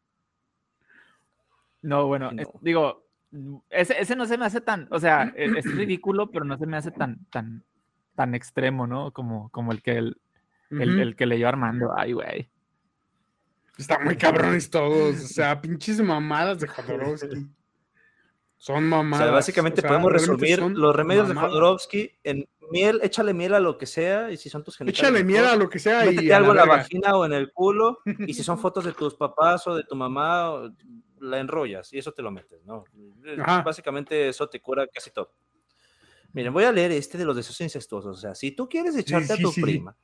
No, 1.82 2.06
bueno, 2.06 2.30
digo, 2.62 3.04
ese, 3.68 4.16
no 4.16 4.24
se 4.24 4.38
me 4.38 4.46
hace 4.46 4.62
tan, 4.62 4.88
o 4.90 4.98
sea, 4.98 5.34
e, 5.36 5.44
es, 5.58 5.64
ridículo, 5.76 6.30
pero 6.30 6.46
no 6.46 6.56
se 6.56 6.64
me 6.66 6.78
hace 6.78 6.90
tan, 6.90 7.26
tan, 7.26 7.62
tan 8.14 8.34
extremo, 8.34 8.86
¿no? 8.86 9.12
Como, 9.12 9.50
como 9.50 9.70
el 9.70 9.82
que 9.82 9.98
el, 9.98 10.16
el, 10.70 11.14
que 11.14 11.26
leyó 11.26 11.46
Armando. 11.46 11.92
Ay, 11.94 12.14
güey. 12.14 12.48
Está 13.76 13.98
muy 13.98 14.16
cabrones 14.16 14.70
todos, 14.70 15.16
o 15.22 15.26
sea, 15.26 15.60
pinches 15.60 16.00
mamadas 16.00 16.60
de 16.60 16.68
Jodorowsky. 16.68 17.48
Son 18.64 18.82
mamadas. 18.82 19.20
O 19.20 19.26
sea, 19.26 19.34
básicamente 19.34 19.82
podemos 19.82 20.10
resumir 20.10 20.58
los 20.58 20.96
remedios 20.96 21.28
de 21.28 21.34
Jodorowsky 21.34 22.10
en 22.24 22.48
miel, 22.70 22.98
échale 23.02 23.34
miel 23.34 23.52
a 23.52 23.60
lo 23.60 23.76
que 23.76 23.84
sea, 23.84 24.30
y 24.30 24.38
si 24.38 24.48
son 24.48 24.64
tus 24.64 24.78
genitales. 24.78 25.00
Échale 25.00 25.22
miel 25.22 25.44
a 25.44 25.54
lo 25.54 25.68
que 25.68 25.78
sea. 25.78 26.10
y 26.10 26.30
algo 26.30 26.52
en 26.52 26.56
la 26.56 26.64
vagina 26.64 27.14
o 27.14 27.26
en 27.26 27.34
el 27.34 27.52
culo, 27.52 27.98
y 28.26 28.32
si 28.32 28.42
son 28.42 28.58
fotos 28.58 28.86
de 28.86 28.92
tus 28.92 29.16
papás 29.16 29.66
o 29.66 29.74
de 29.74 29.82
tu 29.84 29.94
mamá, 29.94 30.62
la 31.20 31.40
enrollas 31.40 31.92
y 31.92 31.98
eso 31.98 32.12
te 32.12 32.22
lo 32.22 32.30
metes, 32.30 32.64
¿no? 32.64 32.84
Básicamente 33.62 34.30
eso 34.30 34.48
te 34.48 34.62
cura 34.62 34.86
casi 34.86 35.10
todo. 35.10 35.34
Miren, 36.32 36.54
voy 36.54 36.64
a 36.64 36.72
leer 36.72 36.90
este 36.92 37.18
de 37.18 37.26
los 37.26 37.36
deseos 37.36 37.60
incestuosos. 37.60 38.16
O 38.16 38.18
sea, 38.18 38.34
si 38.34 38.52
tú 38.52 38.66
quieres 38.66 38.96
echarte 38.96 39.34
a 39.34 39.36
tu 39.36 39.52
prima, 39.52 39.94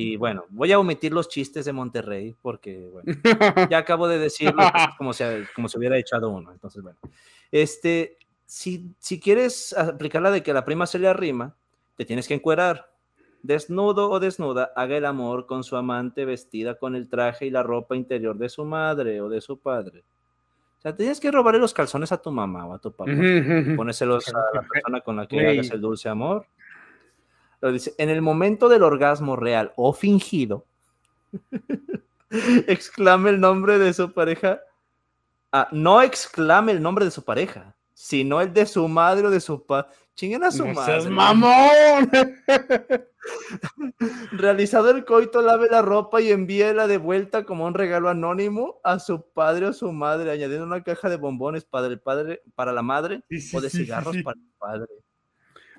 y 0.00 0.16
bueno, 0.16 0.44
voy 0.50 0.70
a 0.70 0.78
omitir 0.78 1.12
los 1.12 1.28
chistes 1.28 1.64
de 1.64 1.72
Monterrey, 1.72 2.36
porque, 2.40 2.88
bueno, 2.92 3.68
ya 3.68 3.78
acabo 3.78 4.06
de 4.06 4.18
decirlo 4.18 4.62
como, 4.96 5.12
se, 5.12 5.44
como 5.54 5.68
se 5.68 5.76
hubiera 5.76 5.98
echado 5.98 6.30
uno. 6.30 6.52
Entonces, 6.52 6.82
bueno. 6.82 6.98
Este, 7.50 8.16
si, 8.46 8.94
si 8.98 9.18
quieres 9.18 9.76
aplicar 9.76 10.22
la 10.22 10.30
de 10.30 10.42
que 10.42 10.52
la 10.52 10.64
prima 10.64 10.86
se 10.86 11.00
le 11.00 11.08
arrima, 11.08 11.56
te 11.96 12.04
tienes 12.04 12.28
que 12.28 12.34
encuerar. 12.34 12.92
Desnudo 13.42 14.10
o 14.10 14.20
desnuda, 14.20 14.72
haga 14.76 14.96
el 14.96 15.04
amor 15.04 15.46
con 15.46 15.64
su 15.64 15.76
amante 15.76 16.24
vestida 16.24 16.76
con 16.76 16.94
el 16.94 17.08
traje 17.08 17.46
y 17.46 17.50
la 17.50 17.62
ropa 17.62 17.96
interior 17.96 18.36
de 18.38 18.48
su 18.48 18.64
madre 18.64 19.20
o 19.20 19.28
de 19.28 19.40
su 19.40 19.58
padre. 19.58 20.04
O 20.78 20.80
sea, 20.80 20.94
tienes 20.94 21.18
que 21.18 21.32
robarle 21.32 21.58
los 21.58 21.74
calzones 21.74 22.12
a 22.12 22.22
tu 22.22 22.30
mamá 22.30 22.66
o 22.66 22.74
a 22.74 22.78
tu 22.78 22.92
papá. 22.92 23.10
Póneselos 23.76 24.28
a 24.28 24.38
la 24.54 24.62
persona 24.72 25.00
con 25.00 25.16
la 25.16 25.26
que 25.26 25.44
hagas 25.44 25.70
el 25.70 25.80
dulce 25.80 26.08
amor. 26.08 26.46
Dice, 27.60 27.94
en 27.98 28.08
el 28.08 28.22
momento 28.22 28.68
del 28.68 28.82
orgasmo 28.82 29.36
real 29.36 29.72
o 29.76 29.92
fingido, 29.92 30.64
exclame 32.66 33.30
el 33.30 33.40
nombre 33.40 33.78
de 33.78 33.92
su 33.92 34.12
pareja 34.12 34.60
Ah, 35.50 35.68
no 35.72 36.02
exclame 36.02 36.72
el 36.72 36.82
nombre 36.82 37.06
de 37.06 37.10
su 37.10 37.24
pareja, 37.24 37.74
sino 37.94 38.40
el 38.40 38.52
de 38.52 38.66
su 38.66 38.86
madre 38.86 39.28
o 39.28 39.30
de 39.30 39.40
su 39.40 39.64
padre. 39.64 39.88
Chinguen 40.14 40.44
a 40.44 40.50
su 40.50 40.66
madre. 40.66 41.08
mamón! 41.08 42.10
Realizado 44.32 44.90
el 44.90 45.04
coito, 45.04 45.40
lave 45.40 45.68
la 45.70 45.80
ropa 45.80 46.20
y 46.20 46.32
envíela 46.32 46.86
de 46.86 46.98
vuelta 46.98 47.44
como 47.44 47.66
un 47.66 47.74
regalo 47.74 48.08
anónimo 48.08 48.80
a 48.82 48.98
su 48.98 49.30
padre 49.30 49.66
o 49.66 49.72
su 49.72 49.92
madre, 49.92 50.32
añadiendo 50.32 50.66
una 50.66 50.82
caja 50.82 51.08
de 51.08 51.16
bombones 51.16 51.64
para 51.64 51.86
el 51.86 52.00
padre, 52.00 52.42
para 52.54 52.72
la 52.72 52.82
madre 52.82 53.22
o 53.54 53.60
de 53.60 53.70
cigarros 53.70 54.16
para 54.22 54.38
el 54.38 54.52
padre. 54.58 54.86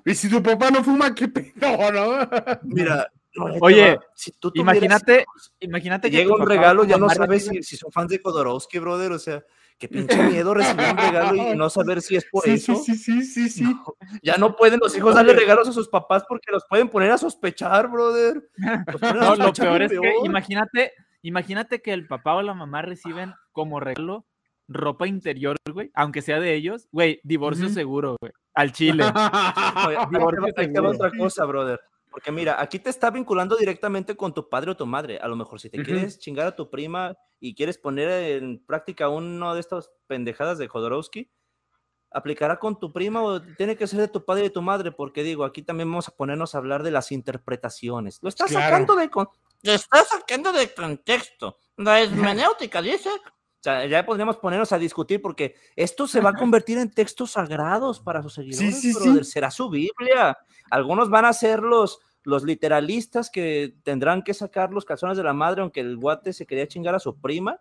Y 0.04 0.14
si 0.14 0.28
tu 0.28 0.42
papá 0.42 0.70
no 0.70 0.82
fuma, 0.82 1.14
qué 1.14 1.28
pedo, 1.28 1.92
¿no? 1.92 2.28
Mira, 2.62 3.10
Oye, 3.60 3.98
si 4.14 4.32
tú 4.32 4.50
imagínate, 4.54 5.24
imagínate 5.60 6.10
que 6.10 6.16
llega 6.16 6.34
un 6.34 6.46
regalo, 6.46 6.84
ya 6.84 6.98
no 6.98 7.08
sabes 7.08 7.46
si, 7.46 7.62
si, 7.62 7.76
son 7.76 7.92
fans 7.92 8.10
de 8.10 8.20
Kodorowski, 8.20 8.78
brother, 8.80 9.12
o 9.12 9.18
sea, 9.18 9.44
qué 9.78 9.88
pinche 10.18 10.20
miedo 10.24 10.52
recibir 10.52 10.86
un 10.90 10.96
regalo 10.96 11.36
y 11.36 11.56
no 11.56 11.70
saber 11.70 12.02
si 12.02 12.16
es 12.16 12.24
por 12.24 12.48
eso. 12.48 12.74
Sí, 12.76 12.96
sí, 12.96 13.22
sí, 13.22 13.48
sí, 13.48 13.76
ya 14.22 14.36
no 14.36 14.56
pueden 14.56 14.80
los 14.80 14.96
hijos 14.96 15.14
darle 15.14 15.32
regalos 15.32 15.68
a 15.68 15.72
sus 15.72 15.88
papás 15.88 16.24
porque 16.28 16.50
los 16.50 16.64
pueden 16.68 16.88
poner 16.88 17.12
a 17.12 17.18
sospechar, 17.18 17.88
brother. 17.88 18.50
no, 19.14 19.36
lo 19.36 19.52
peor 19.52 19.82
es 19.82 19.92
que 19.92 20.12
imagínate, 20.24 20.92
imagínate 21.22 21.80
que 21.82 21.92
el 21.92 22.08
papá 22.08 22.34
o 22.34 22.42
la 22.42 22.54
mamá 22.54 22.82
reciben 22.82 23.34
como 23.52 23.78
regalo 23.78 24.26
ropa 24.66 25.06
interior, 25.06 25.56
güey, 25.72 25.90
aunque 25.94 26.22
sea 26.22 26.38
de 26.38 26.54
ellos, 26.54 26.88
güey, 26.92 27.20
divorcio 27.24 27.68
seguro, 27.68 28.16
güey, 28.20 28.32
al 28.54 28.72
chile. 28.72 29.04
divorcio 30.10 30.86
otra 30.88 31.10
cosa, 31.16 31.44
brother. 31.44 31.80
Porque 32.10 32.32
mira, 32.32 32.60
aquí 32.60 32.80
te 32.80 32.90
está 32.90 33.10
vinculando 33.10 33.56
directamente 33.56 34.16
con 34.16 34.34
tu 34.34 34.48
padre 34.48 34.72
o 34.72 34.76
tu 34.76 34.84
madre. 34.84 35.18
A 35.18 35.28
lo 35.28 35.36
mejor 35.36 35.60
si 35.60 35.70
te 35.70 35.82
quieres 35.82 36.18
chingar 36.18 36.46
a 36.48 36.56
tu 36.56 36.68
prima 36.68 37.16
y 37.38 37.54
quieres 37.54 37.78
poner 37.78 38.08
en 38.42 38.64
práctica 38.64 39.08
uno 39.08 39.54
de 39.54 39.60
estas 39.60 39.92
pendejadas 40.08 40.58
de 40.58 40.66
Jodorowsky, 40.66 41.30
aplicará 42.10 42.58
con 42.58 42.78
tu 42.78 42.92
prima 42.92 43.22
o 43.22 43.40
tiene 43.40 43.76
que 43.76 43.86
ser 43.86 44.00
de 44.00 44.08
tu 44.08 44.24
padre 44.24 44.42
y 44.42 44.44
de 44.48 44.50
tu 44.50 44.62
madre, 44.62 44.90
porque 44.90 45.22
digo, 45.22 45.44
aquí 45.44 45.62
también 45.62 45.88
vamos 45.88 46.08
a 46.08 46.16
ponernos 46.16 46.54
a 46.54 46.58
hablar 46.58 46.82
de 46.82 46.90
las 46.90 47.12
interpretaciones. 47.12 48.18
Lo 48.22 48.28
estás 48.28 48.50
sacando 48.50 48.96
de 48.96 49.08
Lo 49.62 49.72
estás 49.72 50.08
sacando 50.08 50.52
de 50.52 50.74
contexto. 50.74 51.58
La 51.76 52.00
hermenéutica 52.00 52.82
dice 52.82 53.10
O 53.60 53.62
sea, 53.62 53.84
ya 53.84 54.06
podríamos 54.06 54.38
ponernos 54.38 54.72
a 54.72 54.78
discutir 54.78 55.20
porque 55.20 55.54
esto 55.76 56.06
se 56.06 56.20
va 56.20 56.30
a 56.30 56.34
convertir 56.34 56.78
en 56.78 56.90
textos 56.90 57.32
sagrados 57.32 58.00
para 58.00 58.22
sus 58.22 58.32
seguidores, 58.32 58.80
sí, 58.80 58.94
sí, 58.94 59.24
será 59.24 59.50
su 59.50 59.68
Biblia. 59.68 60.38
Algunos 60.70 61.10
van 61.10 61.26
a 61.26 61.32
ser 61.34 61.60
los, 61.60 62.00
los 62.22 62.42
literalistas 62.42 63.28
que 63.28 63.74
tendrán 63.82 64.22
que 64.22 64.32
sacar 64.32 64.72
los 64.72 64.86
calzones 64.86 65.18
de 65.18 65.24
la 65.24 65.34
madre, 65.34 65.60
aunque 65.60 65.80
el 65.80 65.98
guate 65.98 66.32
se 66.32 66.46
quería 66.46 66.66
chingar 66.66 66.94
a 66.94 66.98
su 67.00 67.20
prima, 67.20 67.60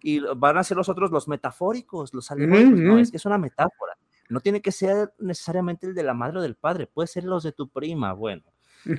y 0.00 0.20
van 0.20 0.58
a 0.58 0.62
ser 0.62 0.76
los 0.76 0.88
otros 0.88 1.10
los 1.10 1.26
metafóricos, 1.26 2.14
los 2.14 2.30
alegóricos. 2.30 2.78
No, 2.78 2.98
es 3.00 3.10
que 3.10 3.16
es 3.16 3.26
una 3.26 3.38
metáfora. 3.38 3.98
No 4.28 4.38
tiene 4.38 4.62
que 4.62 4.70
ser 4.70 5.12
necesariamente 5.18 5.88
el 5.88 5.94
de 5.94 6.04
la 6.04 6.14
madre 6.14 6.38
o 6.38 6.42
del 6.42 6.54
padre, 6.54 6.86
puede 6.86 7.08
ser 7.08 7.24
los 7.24 7.42
de 7.42 7.50
tu 7.50 7.68
prima. 7.68 8.12
Bueno, 8.12 8.44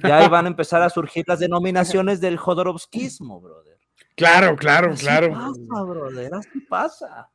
ya 0.04 0.18
ahí 0.18 0.28
van 0.30 0.46
a 0.46 0.50
empezar 0.50 0.82
a 0.82 0.90
surgir 0.90 1.24
las 1.26 1.40
denominaciones 1.40 2.20
del 2.20 2.38
Jodorowskismo, 2.38 3.40
brother. 3.40 3.73
Claro, 4.16 4.56
claro, 4.56 4.92
así 4.92 5.06
claro. 5.06 5.32
pasa, 5.32 5.84
brother, 5.84 6.34
así 6.36 6.60
pasa. 6.62 7.30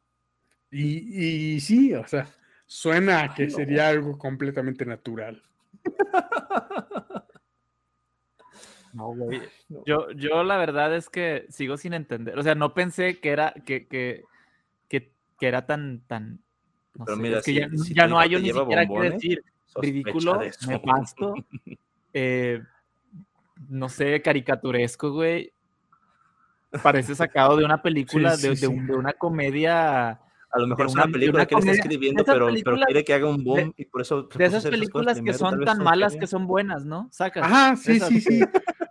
Y, 0.70 1.54
y 1.56 1.60
sí, 1.60 1.94
o 1.94 2.06
sea, 2.06 2.28
suena 2.66 3.24
a 3.24 3.34
que 3.34 3.50
sería 3.50 3.88
algo 3.88 4.18
completamente 4.18 4.84
natural. 4.86 5.42
No, 8.92 9.08
güey. 9.14 9.42
Yo, 9.86 10.10
yo 10.12 10.42
la 10.42 10.56
verdad 10.56 10.94
es 10.96 11.08
que 11.10 11.46
sigo 11.50 11.76
sin 11.76 11.92
entender. 11.92 12.38
O 12.38 12.42
sea, 12.42 12.54
no 12.54 12.74
pensé 12.74 13.20
que 13.20 13.30
era, 13.30 13.52
que, 13.52 13.86
que, 13.86 14.24
que, 14.88 15.12
que 15.38 15.46
era 15.46 15.66
tan, 15.66 16.00
tan. 16.06 16.40
No 16.94 17.04
Pero 17.04 17.16
sé, 17.16 17.22
mira, 17.22 17.38
es 17.38 17.44
que 17.44 17.52
si- 17.52 17.58
ya, 17.58 17.68
si 17.70 17.94
ya 17.94 18.04
tu 18.04 18.10
no 18.10 18.18
hay 18.18 18.30
ni 18.30 18.36
siquiera 18.36 18.64
que 18.86 18.88
bombones, 18.88 19.12
decir 19.14 19.44
ridículo, 19.76 20.38
de 20.38 20.50
nefasto, 20.66 21.34
eh, 22.14 22.62
no 23.68 23.88
sé, 23.88 24.20
caricaturesco, 24.22 25.12
güey. 25.12 25.52
Parece 26.82 27.14
sacado 27.14 27.56
de 27.56 27.64
una 27.64 27.80
película, 27.82 28.36
Sí, 28.36 28.48
de, 28.48 28.56
sí, 28.56 28.60
de 28.62 28.66
sí. 28.68 28.78
un- 28.78 28.86
de 28.86 28.94
una 28.94 29.12
comedia. 29.14 30.20
A 30.50 30.58
lo 30.60 30.66
mejor 30.66 30.86
es 30.86 30.94
una- 30.94 31.04
película 31.04 31.40
una 31.42 31.46
que 31.46 31.54
él 31.54 31.58
está 31.60 31.72
escribiendo, 31.72 32.24
pero, 32.24 32.48
quiere 32.86 33.04
que 33.04 33.12
haga 33.14 33.28
un 33.28 33.44
boom 33.44 33.72
y 33.76 33.84
por 33.84 34.00
eso. 34.00 34.22
De 34.34 34.44
esas 34.46 34.64
películas 34.66 35.20
que 35.20 35.34
son 35.34 35.62
tan 35.64 35.82
malas 35.82 36.16
que 36.16 36.26
son 36.26 36.46
buenas, 36.46 36.84
¿no? 36.86 37.06
Sacas. 37.10 37.44
Ajá, 37.44 37.76
sí, 37.76 37.92
esas. 37.92 38.08
sí, 38.08 38.20
sí. 38.20 38.40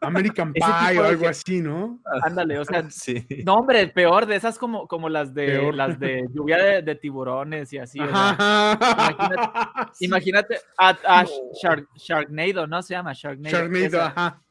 American 0.02 0.54
Pie 0.54 0.64
o 1.00 1.04
algo 1.04 1.22
que- 1.22 1.28
así, 1.28 1.60
¿no? 1.62 2.00
Ándale, 2.24 2.60
o 2.60 2.66
sea, 2.66 2.88
Sí. 2.92 3.26
no, 3.46 3.56
hombre, 3.56 3.88
peor 3.88 4.28
de 4.28 4.36
esas 4.36 4.58
como, 4.60 4.88
como 4.88 5.10
las 5.10 5.34
de 5.34 5.48
Peor. 5.48 5.74
las 5.74 6.00
de 6.00 6.24
lluvia 6.32 6.58
de, 6.58 6.82
de 6.84 6.96
tiburones 6.96 7.74
y 7.74 7.80
así. 7.80 8.00
Ajá. 8.00 8.78
Sí. 9.94 10.06
Imagínate 10.06 10.60
a, 10.78 10.90
a 10.90 11.26
Shark- 11.26 11.88
Sharknado, 11.96 12.68
¿no? 12.68 12.82
Se 12.84 12.94
llama 12.94 13.14
Sharknado. 13.14 13.56
Charnado, 13.58 13.86
Esa- 13.86 14.06
ajá. 14.08 14.42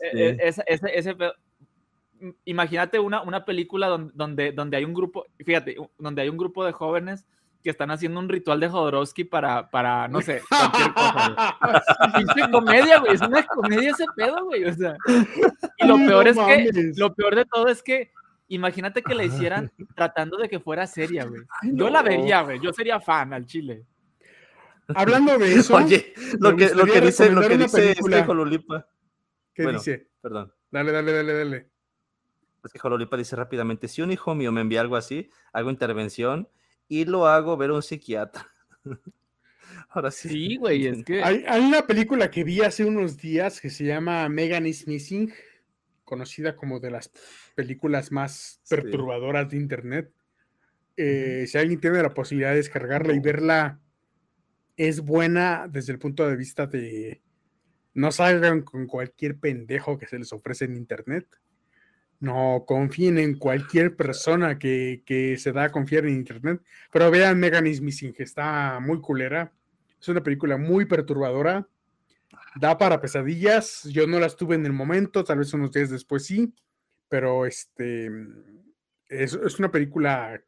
eh, 0.00 0.10
Sí. 0.12 0.18
eh, 0.22 0.36
esa- 0.40 0.62
ese, 0.66 0.86
ese 0.98 1.14
Imagínate 2.44 2.98
una, 2.98 3.22
una 3.22 3.44
película 3.44 3.88
donde, 3.88 4.12
donde, 4.14 4.52
donde 4.52 4.76
hay 4.76 4.84
un 4.84 4.94
grupo, 4.94 5.26
fíjate, 5.44 5.76
donde 5.98 6.22
hay 6.22 6.28
un 6.28 6.36
grupo 6.36 6.64
de 6.64 6.72
jóvenes 6.72 7.24
que 7.64 7.70
están 7.70 7.90
haciendo 7.90 8.20
un 8.20 8.28
ritual 8.28 8.60
de 8.60 8.68
Jodorowsky 8.68 9.24
para, 9.24 9.70
para 9.70 10.06
no 10.06 10.20
sé, 10.20 10.42
cualquier 10.48 10.92
cosa. 10.92 11.56
güey. 11.62 12.24
Pinche 12.26 12.50
comedia, 12.50 12.98
güey, 13.00 13.14
es 13.14 13.20
una 13.22 13.42
comedia 13.46 13.90
ese 13.90 14.04
pedo, 14.14 14.44
güey, 14.44 14.64
o 14.66 14.74
sea. 14.74 14.94
Y 15.78 15.86
lo 15.86 15.96
peor 15.96 16.34
no 16.34 16.48
es 16.48 16.72
que, 16.72 16.92
lo 16.96 17.14
peor 17.14 17.34
de 17.34 17.46
todo 17.46 17.68
es 17.68 17.82
que, 17.82 18.12
imagínate 18.48 19.02
que 19.02 19.14
la 19.14 19.24
hicieran 19.24 19.72
tratando 19.96 20.36
de 20.36 20.50
que 20.50 20.60
fuera 20.60 20.86
seria, 20.86 21.24
güey. 21.24 21.40
Yo 21.62 21.88
la 21.88 22.02
vería, 22.02 22.42
güey, 22.42 22.60
yo 22.60 22.70
sería 22.70 23.00
fan 23.00 23.32
al 23.32 23.46
chile. 23.46 23.86
Hablando 24.94 25.38
de 25.38 25.54
eso, 25.54 25.74
Oye, 25.74 26.12
lo 26.38 26.54
que, 26.54 26.74
lo 26.74 26.84
que 26.84 27.00
dice, 27.00 27.32
lo 27.32 27.40
que 27.40 27.56
dice 27.56 27.92
este 27.92 28.24
Jololipa. 28.24 28.86
¿qué 29.54 29.62
bueno. 29.62 29.78
dice? 29.78 30.10
Perdón. 30.20 30.52
Dale, 30.70 30.92
dale, 30.92 31.12
dale, 31.12 31.32
dale. 31.32 31.70
Es 32.64 32.72
que 32.72 32.78
Jololipa 32.78 33.16
dice 33.16 33.36
rápidamente: 33.36 33.88
si 33.88 34.02
un 34.02 34.10
hijo 34.10 34.34
mío 34.34 34.52
me 34.52 34.60
envía 34.60 34.80
algo 34.80 34.96
así, 34.96 35.30
hago 35.52 35.70
intervención 35.70 36.48
y 36.88 37.04
lo 37.04 37.26
hago 37.26 37.56
ver 37.56 37.70
a 37.70 37.74
un 37.74 37.82
psiquiatra. 37.82 38.46
Ahora 39.90 40.10
sí. 40.10 40.28
Sí, 40.28 40.56
güey, 40.56 40.86
es 40.86 41.04
que. 41.04 41.22
Hay, 41.22 41.44
hay 41.46 41.62
una 41.62 41.86
película 41.86 42.30
que 42.30 42.44
vi 42.44 42.60
hace 42.62 42.84
unos 42.84 43.16
días 43.16 43.60
que 43.60 43.70
se 43.70 43.84
llama 43.84 44.28
Megan 44.28 44.66
is 44.66 44.86
Missing, 44.86 45.32
conocida 46.04 46.56
como 46.56 46.80
de 46.80 46.90
las 46.90 47.10
películas 47.54 48.10
más 48.12 48.60
Sí. 48.62 48.74
perturbadoras 48.76 49.50
de 49.50 49.56
internet. 49.56 50.12
Eh, 50.96 51.44
Si 51.48 51.58
alguien 51.58 51.80
tiene 51.80 52.02
la 52.02 52.14
posibilidad 52.14 52.50
de 52.50 52.56
descargarla 52.56 53.14
y 53.14 53.20
verla, 53.20 53.80
es 54.76 55.00
buena 55.00 55.66
desde 55.68 55.92
el 55.92 55.98
punto 55.98 56.26
de 56.28 56.36
vista 56.36 56.66
de 56.66 57.22
no 57.94 58.10
salgan 58.10 58.62
con 58.62 58.86
cualquier 58.86 59.38
pendejo 59.38 59.98
que 59.98 60.06
se 60.08 60.18
les 60.18 60.32
ofrece 60.32 60.64
en 60.64 60.76
internet. 60.76 61.28
No 62.24 62.64
confíen 62.66 63.18
en 63.18 63.38
cualquier 63.38 63.96
persona 63.96 64.58
que, 64.58 65.02
que 65.04 65.36
se 65.36 65.52
da 65.52 65.64
a 65.64 65.70
confiar 65.70 66.06
en 66.06 66.14
internet. 66.14 66.62
Pero 66.90 67.10
vean 67.10 67.38
Megan 67.38 67.66
is 67.66 67.82
Missing, 67.82 68.14
que 68.14 68.22
está 68.22 68.80
muy 68.80 68.98
culera. 69.02 69.52
Es 70.00 70.08
una 70.08 70.22
película 70.22 70.56
muy 70.56 70.86
perturbadora. 70.86 71.68
Da 72.56 72.78
para 72.78 73.02
pesadillas. 73.02 73.84
Yo 73.84 74.06
no 74.06 74.18
las 74.18 74.36
tuve 74.36 74.54
en 74.54 74.64
el 74.64 74.72
momento, 74.72 75.22
tal 75.22 75.40
vez 75.40 75.52
unos 75.52 75.70
días 75.70 75.90
después 75.90 76.24
sí. 76.24 76.54
Pero 77.10 77.44
este 77.44 78.10
es, 79.06 79.34
es 79.34 79.58
una 79.58 79.70
película 79.70 80.42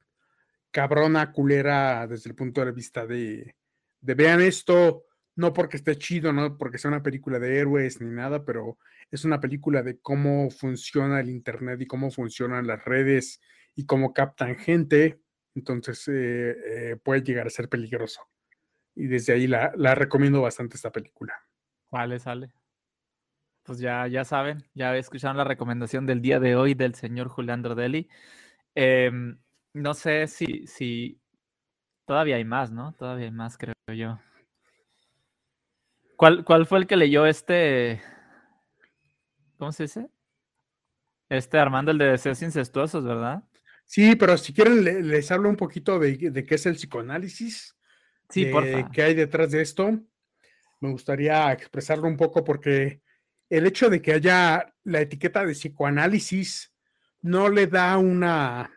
cabrona, 0.70 1.30
culera, 1.30 2.06
desde 2.06 2.30
el 2.30 2.36
punto 2.36 2.64
de 2.64 2.72
vista 2.72 3.06
de, 3.06 3.54
de 4.00 4.14
vean 4.14 4.40
esto, 4.40 5.04
no 5.36 5.52
porque 5.52 5.76
esté 5.76 5.96
chido, 5.96 6.32
no 6.32 6.56
porque 6.56 6.78
sea 6.78 6.88
una 6.88 7.02
película 7.02 7.38
de 7.38 7.58
héroes 7.58 8.00
ni 8.00 8.10
nada, 8.10 8.44
pero 8.44 8.78
es 9.10 9.24
una 9.24 9.38
película 9.40 9.82
de 9.82 9.98
cómo 10.00 10.50
funciona 10.50 11.20
el 11.20 11.28
internet 11.28 11.80
y 11.80 11.86
cómo 11.86 12.10
funcionan 12.10 12.66
las 12.66 12.84
redes 12.84 13.40
y 13.74 13.84
cómo 13.86 14.12
captan 14.12 14.56
gente. 14.56 15.20
Entonces 15.54 16.08
eh, 16.08 16.56
eh, 16.92 16.96
puede 16.96 17.22
llegar 17.22 17.46
a 17.46 17.50
ser 17.50 17.68
peligroso. 17.68 18.22
Y 18.94 19.06
desde 19.06 19.34
ahí 19.34 19.46
la, 19.46 19.72
la 19.76 19.94
recomiendo 19.94 20.40
bastante 20.40 20.76
esta 20.76 20.90
película. 20.90 21.34
Sale, 21.90 22.18
sale. 22.18 22.52
Pues 23.62 23.78
ya, 23.78 24.06
ya 24.06 24.24
saben, 24.24 24.64
ya 24.74 24.96
escucharon 24.96 25.36
la 25.36 25.44
recomendación 25.44 26.06
del 26.06 26.22
día 26.22 26.40
de 26.40 26.56
hoy 26.56 26.74
del 26.74 26.94
señor 26.94 27.28
Julián 27.28 27.62
Drodelli. 27.62 28.08
Em, 28.74 29.38
no 29.74 29.92
sé 29.92 30.28
si, 30.28 30.66
si 30.66 31.20
todavía 32.06 32.36
hay 32.36 32.44
más, 32.44 32.70
¿no? 32.70 32.94
Todavía 32.94 33.26
hay 33.26 33.32
más, 33.32 33.58
creo 33.58 33.74
yo. 33.94 34.18
¿Cuál, 36.16 36.44
cuál 36.44 36.66
fue 36.66 36.78
el 36.78 36.86
que 36.86 36.96
leyó 36.96 37.26
este? 37.26 38.00
¿Cómo 39.58 39.72
se 39.72 39.84
dice? 39.84 40.08
Este 41.28 41.58
Armando, 41.58 41.90
el 41.90 41.98
de 41.98 42.06
deseos 42.12 42.40
incestuosos, 42.42 43.04
¿verdad? 43.04 43.42
Sí, 43.84 44.16
pero 44.16 44.36
si 44.36 44.52
quieren 44.52 44.84
le- 44.84 45.02
les 45.02 45.30
hablo 45.30 45.48
un 45.48 45.56
poquito 45.56 45.98
de, 45.98 46.16
de 46.30 46.44
qué 46.44 46.54
es 46.56 46.66
el 46.66 46.74
psicoanálisis. 46.74 47.76
Sí, 48.28 48.44
de 48.44 48.50
porfa. 48.50 48.90
qué 48.92 49.02
hay 49.02 49.14
detrás 49.14 49.50
de 49.50 49.60
esto. 49.62 49.90
Me 50.80 50.90
gustaría 50.90 51.52
expresarlo 51.52 52.08
un 52.08 52.16
poco 52.16 52.44
porque 52.44 53.02
el 53.48 53.66
hecho 53.66 53.88
de 53.88 54.02
que 54.02 54.12
haya 54.12 54.74
la 54.84 55.00
etiqueta 55.00 55.44
de 55.44 55.52
psicoanálisis 55.52 56.72
no 57.22 57.48
le 57.48 57.66
da 57.66 57.96
una 57.98 58.72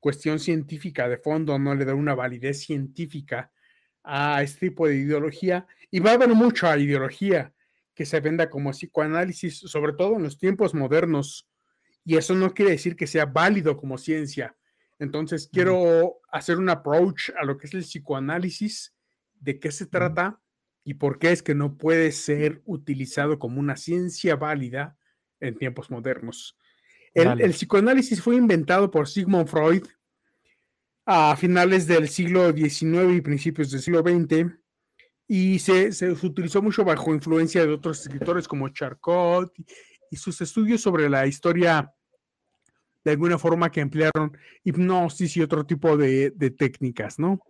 cuestión 0.00 0.38
científica 0.38 1.08
de 1.08 1.18
fondo, 1.18 1.58
no 1.58 1.74
le 1.74 1.84
da 1.84 1.94
una 1.94 2.14
validez 2.14 2.62
científica 2.64 3.52
a 4.02 4.42
este 4.42 4.68
tipo 4.68 4.86
de 4.86 4.96
ideología. 4.96 5.66
Y 5.90 6.00
va 6.00 6.10
a 6.10 6.14
haber 6.14 6.30
mucha 6.30 6.76
ideología 6.78 7.52
que 7.94 8.06
se 8.06 8.20
venda 8.20 8.48
como 8.48 8.70
psicoanálisis, 8.70 9.58
sobre 9.58 9.92
todo 9.92 10.16
en 10.16 10.22
los 10.22 10.38
tiempos 10.38 10.74
modernos. 10.74 11.48
Y 12.04 12.16
eso 12.16 12.34
no 12.34 12.54
quiere 12.54 12.72
decir 12.72 12.96
que 12.96 13.06
sea 13.06 13.26
válido 13.26 13.76
como 13.76 13.98
ciencia. 13.98 14.56
Entonces, 14.98 15.48
quiero 15.52 16.20
hacer 16.30 16.58
un 16.58 16.68
approach 16.68 17.30
a 17.38 17.44
lo 17.44 17.56
que 17.56 17.66
es 17.66 17.74
el 17.74 17.82
psicoanálisis, 17.82 18.94
de 19.40 19.58
qué 19.58 19.72
se 19.72 19.86
trata 19.86 20.40
y 20.84 20.94
por 20.94 21.18
qué 21.18 21.32
es 21.32 21.42
que 21.42 21.54
no 21.54 21.78
puede 21.78 22.12
ser 22.12 22.62
utilizado 22.66 23.38
como 23.38 23.60
una 23.60 23.76
ciencia 23.76 24.36
válida 24.36 24.96
en 25.40 25.56
tiempos 25.56 25.90
modernos. 25.90 26.58
El, 27.14 27.28
Vale. 27.28 27.44
el 27.44 27.52
psicoanálisis 27.52 28.20
fue 28.22 28.36
inventado 28.36 28.90
por 28.90 29.08
Sigmund 29.08 29.48
Freud 29.48 29.84
a 31.12 31.34
finales 31.34 31.88
del 31.88 32.08
siglo 32.08 32.52
XIX 32.52 33.16
y 33.16 33.20
principios 33.20 33.72
del 33.72 33.82
siglo 33.82 34.00
XX 34.00 34.46
y 35.26 35.58
se, 35.58 35.90
se 35.90 36.08
utilizó 36.08 36.62
mucho 36.62 36.84
bajo 36.84 37.12
influencia 37.12 37.66
de 37.66 37.72
otros 37.72 38.02
escritores 38.02 38.46
como 38.46 38.68
Charcot 38.68 39.52
y, 39.58 39.66
y 40.12 40.16
sus 40.16 40.40
estudios 40.40 40.80
sobre 40.80 41.10
la 41.10 41.26
historia 41.26 41.92
de 43.02 43.10
alguna 43.10 43.38
forma 43.38 43.72
que 43.72 43.80
emplearon 43.80 44.38
hipnosis 44.62 45.36
y 45.36 45.42
otro 45.42 45.66
tipo 45.66 45.96
de, 45.96 46.30
de 46.30 46.52
técnicas, 46.52 47.18
¿no? 47.18 47.40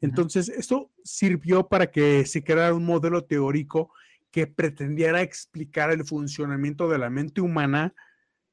Entonces, 0.00 0.48
esto 0.48 0.92
sirvió 1.02 1.66
para 1.66 1.90
que 1.90 2.24
se 2.24 2.44
creara 2.44 2.72
un 2.72 2.84
modelo 2.84 3.24
teórico 3.24 3.92
que 4.30 4.46
pretendiera 4.46 5.22
explicar 5.22 5.90
el 5.90 6.04
funcionamiento 6.04 6.88
de 6.88 6.98
la 6.98 7.10
mente 7.10 7.40
humana 7.40 7.94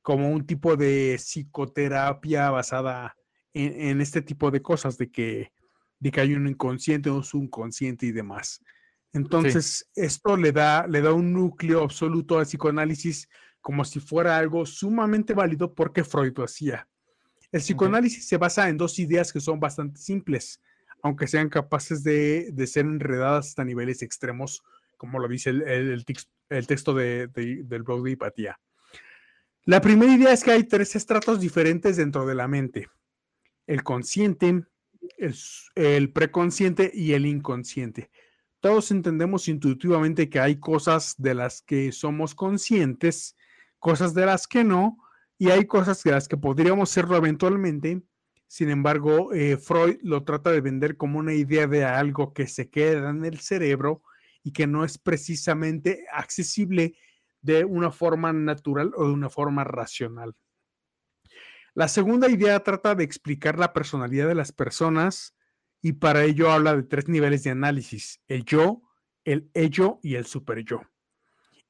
como 0.01 0.31
un 0.31 0.43
tipo 0.47 0.75
de 0.75 1.17
psicoterapia 1.19 2.49
basada 2.49 3.15
en, 3.55 3.81
en 3.81 4.01
este 4.01 4.21
tipo 4.21 4.51
de 4.51 4.61
cosas, 4.61 4.99
de 4.99 5.09
que, 5.09 5.51
de 5.99 6.11
que 6.11 6.21
hay 6.21 6.35
un 6.35 6.47
inconsciente, 6.47 7.09
un 7.09 7.23
subconsciente 7.23 8.05
y 8.05 8.11
demás. 8.11 8.61
Entonces, 9.15 9.89
esto 9.95 10.35
le 10.35 10.51
da, 10.51 10.85
le 10.87 11.01
da 11.01 11.13
un 11.13 11.31
núcleo 11.31 11.81
absoluto 11.81 12.37
al 12.37 12.45
psicoanálisis 12.45 13.29
como 13.61 13.85
si 13.85 13.99
fuera 13.99 14.37
algo 14.37 14.65
sumamente 14.65 15.33
válido 15.33 15.73
porque 15.73 16.03
Freud 16.03 16.33
lo 16.35 16.43
hacía. 16.43 16.87
El 17.51 17.61
psicoanálisis 17.61 18.27
se 18.27 18.37
basa 18.37 18.67
en 18.67 18.75
dos 18.77 18.99
ideas 18.99 19.31
que 19.31 19.39
son 19.39 19.59
bastante 19.59 20.01
simples, 20.01 20.61
aunque 21.01 21.27
sean 21.27 21.47
capaces 21.47 22.03
de, 22.03 22.53
ser 22.67 22.85
enredadas 22.85 23.47
hasta 23.47 23.63
niveles 23.63 24.01
extremos, 24.01 24.61
como 24.97 25.17
lo 25.19 25.29
dice 25.29 25.51
el, 25.51 26.03
texto 26.67 26.93
de, 26.93 27.27
del 27.27 27.83
blog 27.83 28.03
de 28.03 28.11
Hipatía. 28.11 28.59
La 29.63 29.79
primera 29.79 30.13
idea 30.13 30.33
es 30.33 30.43
que 30.43 30.51
hay 30.51 30.65
tres 30.65 30.95
estratos 30.95 31.39
diferentes 31.39 31.95
dentro 31.95 32.25
de 32.25 32.35
la 32.35 32.49
mente. 32.49 32.89
El 33.67 33.83
consciente, 33.83 34.63
el, 35.75 36.11
preconsciente 36.11 36.91
y 36.93 37.13
el 37.13 37.25
inconsciente. 37.25 38.09
Todos 38.59 38.91
entendemos 38.91 39.47
intuitivamente 39.47 40.29
que 40.29 40.39
hay 40.39 40.59
cosas 40.59 41.15
de 41.17 41.35
las 41.35 41.61
que 41.61 41.91
somos 41.91 42.33
conscientes, 42.33 43.35
cosas 43.79 44.13
de 44.13 44.25
las 44.25 44.47
que 44.47 44.63
no, 44.63 44.97
y 45.37 45.49
hay 45.49 45.65
cosas 45.65 46.01
de 46.03 46.11
las 46.11 46.27
que 46.27 46.37
podríamos 46.37 46.89
serlo 46.89 47.17
eventualmente. 47.17 48.01
Sin 48.47 48.69
embargo, 48.69 49.33
eh, 49.33 49.57
Freud 49.57 49.97
lo 50.01 50.23
trata 50.23 50.51
de 50.51 50.61
vender 50.61 50.97
como 50.97 51.19
una 51.19 51.33
idea 51.33 51.67
de 51.67 51.83
algo 51.83 52.33
que 52.33 52.47
se 52.47 52.69
queda 52.69 53.09
en 53.09 53.25
el 53.25 53.39
cerebro 53.39 54.01
y 54.43 54.51
que 54.51 54.67
no 54.67 54.85
es 54.85 54.97
precisamente 54.97 56.05
accesible 56.11 56.95
de 57.41 57.65
una 57.65 57.91
forma 57.91 58.31
natural 58.33 58.91
o 58.95 59.07
de 59.07 59.13
una 59.13 59.29
forma 59.29 59.63
racional. 59.63 60.35
La 61.75 61.89
segunda 61.89 62.29
idea 62.29 62.61
trata 62.61 62.95
de 62.95 63.03
explicar 63.03 63.59
la 63.59 63.73
personalidad 63.73 64.29
de 64.29 64.35
las 64.35 64.53
personas 64.53 65.35
y 65.81 65.91
para 65.91 66.23
ello 66.23 66.49
habla 66.49 66.73
de 66.73 66.83
tres 66.83 67.09
niveles 67.09 67.43
de 67.43 67.49
análisis, 67.49 68.21
el 68.29 68.45
yo, 68.45 68.81
el 69.25 69.51
ello 69.53 69.99
y 70.01 70.15
el 70.15 70.25
superyo. 70.25 70.83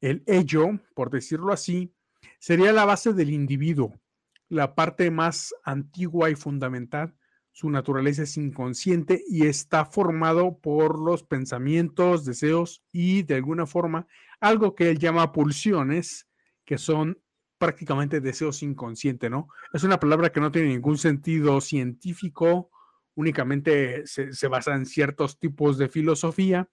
El 0.02 0.24
ello, 0.28 0.80
por 0.94 1.10
decirlo 1.10 1.52
así, 1.52 1.92
sería 2.38 2.72
la 2.72 2.86
base 2.86 3.14
del 3.14 3.32
individuo, 3.32 4.00
la 4.48 4.76
parte 4.76 5.10
más 5.10 5.56
antigua 5.64 6.30
y 6.30 6.36
fundamental. 6.36 7.16
Su 7.52 7.72
naturaleza 7.72 8.22
es 8.22 8.38
inconsciente 8.38 9.24
y 9.28 9.48
está 9.48 9.86
formado 9.86 10.60
por 10.60 11.00
los 11.00 11.24
pensamientos, 11.24 12.26
deseos 12.26 12.84
y 12.92 13.24
de 13.24 13.36
alguna 13.36 13.66
forma 13.66 14.06
algo 14.40 14.76
que 14.76 14.92
él 14.92 15.00
llama 15.00 15.32
pulsiones, 15.32 16.28
que 16.64 16.78
son 16.78 17.18
prácticamente 17.66 18.22
deseos 18.22 18.62
inconscientes, 18.62 19.32
¿no? 19.32 19.48
Es 19.74 19.84
una 19.84 20.00
palabra 20.00 20.32
que 20.32 20.40
no 20.40 20.52
tiene 20.52 20.68
ningún 20.68 21.00
sentido 21.00 21.60
científico, 21.62 22.70
únicamente 23.16 24.06
se, 24.06 24.48
basa 24.48 24.76
en 24.76 24.86
ciertos 24.86 25.40
tipos 25.40 25.80
de 25.80 25.90
filosofía 25.90 26.70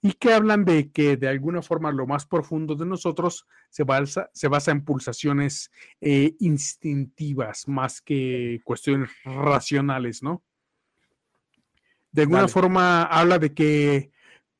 y 0.00 0.14
que 0.14 0.32
hablan 0.32 0.64
de 0.64 0.90
que 0.90 1.16
de 1.16 1.28
alguna 1.28 1.62
forma 1.62 1.92
lo 1.92 2.08
más 2.08 2.26
profundo 2.26 2.74
de 2.74 2.86
nosotros 2.86 3.46
se 3.70 3.84
basa, 3.84 4.30
se 4.34 4.48
basa 4.48 4.72
en 4.72 4.84
pulsaciones 4.84 5.70
eh, 6.00 6.34
instintivas 6.40 7.68
más 7.68 8.02
que 8.02 8.60
cuestiones 8.64 9.10
racionales, 9.24 10.24
¿no? 10.24 10.42
De 12.10 12.22
alguna 12.22 12.48
forma 12.48 13.04
habla 13.04 13.38
de 13.38 13.54
que 13.54 14.10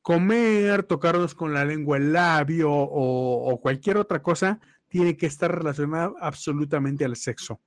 comer, 0.01 0.83
tocarnos 0.83 1.35
con 1.35 1.53
la 1.53 1.65
lengua 1.65 1.97
el 1.97 2.13
labio 2.13 2.71
o, 2.71 3.59
cualquier 3.61 3.97
otra 3.97 4.21
cosa 4.21 4.61
tiene 4.93 5.17
que 5.17 5.25
estar 5.25 5.51
relacionada 5.51 6.13
absolutamente 6.21 7.03
al 7.03 7.15
sexo. 7.15 7.59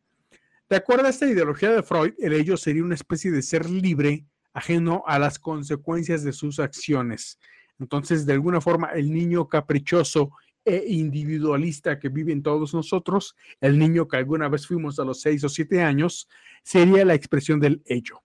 De 0.71 0.77
acuerdo 0.77 1.09
a 1.09 1.11
esta 1.11 1.27
ideología 1.27 1.73
de 1.73 1.83
Freud, 1.83 2.13
el 2.19 2.33
ello 2.35 2.57
sería 2.57 2.85
una 2.85 2.95
especie 2.95 3.33
de 3.33 3.43
ser 3.43 3.69
libre, 3.69 4.25
ajeno 4.53 5.03
a 5.09 5.19
las 5.19 5.41
consecuencias 5.41 6.23
de 6.23 6.33
sus 6.33 6.61
acciones. 6.61 7.41
Entonces, 7.81 8.27
de 8.27 8.33
alguna 8.35 8.61
forma, 8.61 8.93
el 8.93 9.13
niño 9.13 9.49
caprichoso 9.49 10.31
e 10.65 10.85
individualista 10.87 11.99
que 11.99 12.11
vive 12.11 12.33
en 12.33 12.45
todos 12.45 12.73
nosotros, 12.73 13.35
el 13.61 13.77
niño 13.77 14.07
que 14.07 14.19
alguna 14.19 14.49
vez 14.49 14.65
fuimos 14.65 15.01
a 15.01 15.05
los 15.05 15.21
seis 15.21 15.43
o 15.43 15.49
siete 15.49 15.83
años, 15.83 16.29
sería 16.63 17.05
la 17.05 17.15
expresión 17.15 17.59
del 17.59 17.83
ello. 17.87 18.23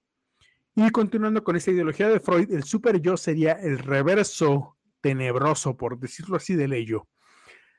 Y 0.75 0.91
continuando 0.91 1.43
con 1.43 1.55
esta 1.55 1.71
ideología 1.71 2.07
de 2.07 2.19
Freud, 2.19 2.51
el 2.51 2.65
super 2.65 3.01
yo 3.01 3.17
sería 3.17 3.53
el 3.53 3.79
reverso 3.79 4.77
tenebroso, 5.01 5.75
por 5.75 5.97
decirlo 5.97 6.37
así, 6.37 6.53
del 6.53 6.73
ello. 6.73 7.07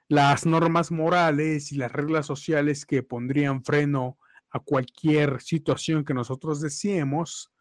Las 0.09 0.47
normas 0.47 0.91
morales 0.91 1.73
y 1.73 1.77
las 1.77 1.93
reglas 1.93 2.27
sociales 2.27 2.85
que 2.87 3.03
pondrían 3.03 3.65
freno 3.65 4.19
a 4.51 4.61
cualquier 4.61 5.41
situación 5.41 6.05
que 6.05 6.15
nosotros 6.15 6.61
deseemos 6.61 7.53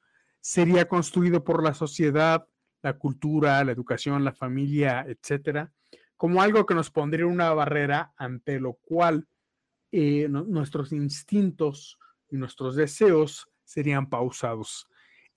sería 0.42 0.88
construido 0.88 1.44
por 1.44 1.64
la 1.64 1.74
sociedad, 1.74 2.48
la 2.82 2.98
cultura, 2.98 3.64
la 3.64 3.72
educación, 3.72 4.24
la 4.24 4.34
familia, 4.34 5.06
etcétera, 5.08 5.72
como 6.18 6.42
algo 6.42 6.66
que 6.66 6.76
nos 6.76 6.90
pondría 6.92 7.26
una 7.26 7.54
barrera 7.54 8.14
ante 8.18 8.60
lo 8.60 8.74
cual 8.74 9.28
eh, 9.92 10.28
nuestros 10.30 10.92
instintos 10.92 11.98
y 12.30 12.38
nuestros 12.38 12.76
deseos 12.76 13.50
serían 13.64 14.10
pausados. 14.10 14.88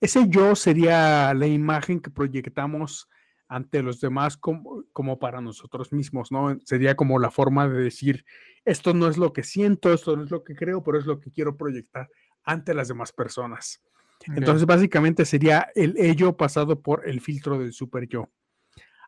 Ese 0.01 0.27
yo 0.27 0.55
sería 0.55 1.33
la 1.33 1.47
imagen 1.47 1.99
que 1.99 2.09
proyectamos 2.09 3.09
ante 3.47 3.83
los 3.83 3.99
demás 4.01 4.37
como, 4.37 4.83
como, 4.91 5.19
para 5.19 5.41
nosotros 5.41 5.91
mismos, 5.93 6.31
¿no? 6.31 6.57
Sería 6.65 6.95
como 6.95 7.19
la 7.19 7.31
forma 7.31 7.67
de 7.67 7.81
decir, 7.81 8.25
esto 8.63 8.93
no 8.93 9.07
es 9.07 9.17
lo 9.17 9.33
que 9.33 9.43
siento, 9.43 9.93
esto 9.93 10.15
no 10.15 10.23
es 10.23 10.31
lo 10.31 10.43
que 10.43 10.55
creo, 10.55 10.83
pero 10.83 10.97
es 10.97 11.05
lo 11.05 11.19
que 11.19 11.31
quiero 11.31 11.55
proyectar 11.55 12.09
ante 12.43 12.73
las 12.73 12.87
demás 12.87 13.11
personas. 13.11 13.83
Entonces, 14.27 14.65
básicamente 14.65 15.25
sería 15.25 15.67
el 15.75 15.95
ello 15.97 16.35
pasado 16.35 16.81
por 16.81 17.07
el 17.07 17.21
filtro 17.21 17.59
del 17.59 17.73
super 17.73 18.07
yo. 18.07 18.29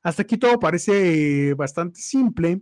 Hasta 0.03 0.21
aquí 0.21 0.37
todo 0.37 0.59
parece 0.59 1.53
bastante 1.55 1.99
simple. 1.99 2.61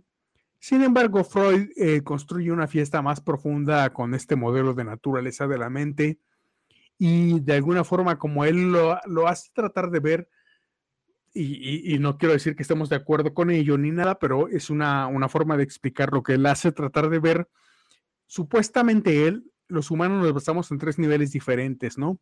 Sin 0.58 0.82
embargo, 0.82 1.22
Freud 1.22 1.68
eh, 1.76 2.02
construye 2.02 2.50
una 2.50 2.66
fiesta 2.66 3.02
más 3.02 3.20
profunda 3.20 3.92
con 3.92 4.14
este 4.14 4.36
modelo 4.36 4.74
de 4.74 4.84
naturaleza 4.84 5.46
de 5.46 5.58
la 5.58 5.70
mente 5.70 6.18
y 6.98 7.40
de 7.40 7.54
alguna 7.54 7.84
forma 7.84 8.18
como 8.18 8.44
él 8.44 8.72
lo, 8.72 9.28
hace 9.28 9.50
tratar 9.52 9.90
de 9.90 10.00
ver, 10.00 10.28
y, 11.36 11.98
no 11.98 12.16
quiero 12.16 12.32
decir 12.32 12.56
que 12.56 12.62
estemos 12.62 12.88
de 12.88 12.96
acuerdo 12.96 13.34
con 13.34 13.50
ello 13.50 13.76
ni 13.76 13.90
nada, 13.90 14.18
pero 14.18 14.48
es 14.48 14.70
una, 14.70 15.10
forma 15.28 15.56
de 15.56 15.64
explicar 15.64 16.12
lo 16.12 16.22
que 16.22 16.34
él 16.34 16.46
hace 16.46 16.72
tratar 16.72 17.10
de 17.10 17.18
ver. 17.18 17.48
Supuestamente 18.26 19.26
él, 19.26 19.50
los 19.68 19.90
humanos 19.90 20.22
nos 20.22 20.32
basamos 20.32 20.70
en 20.70 20.78
tres 20.78 20.98
niveles 20.98 21.32
diferentes, 21.32 21.98
¿no? 21.98 22.18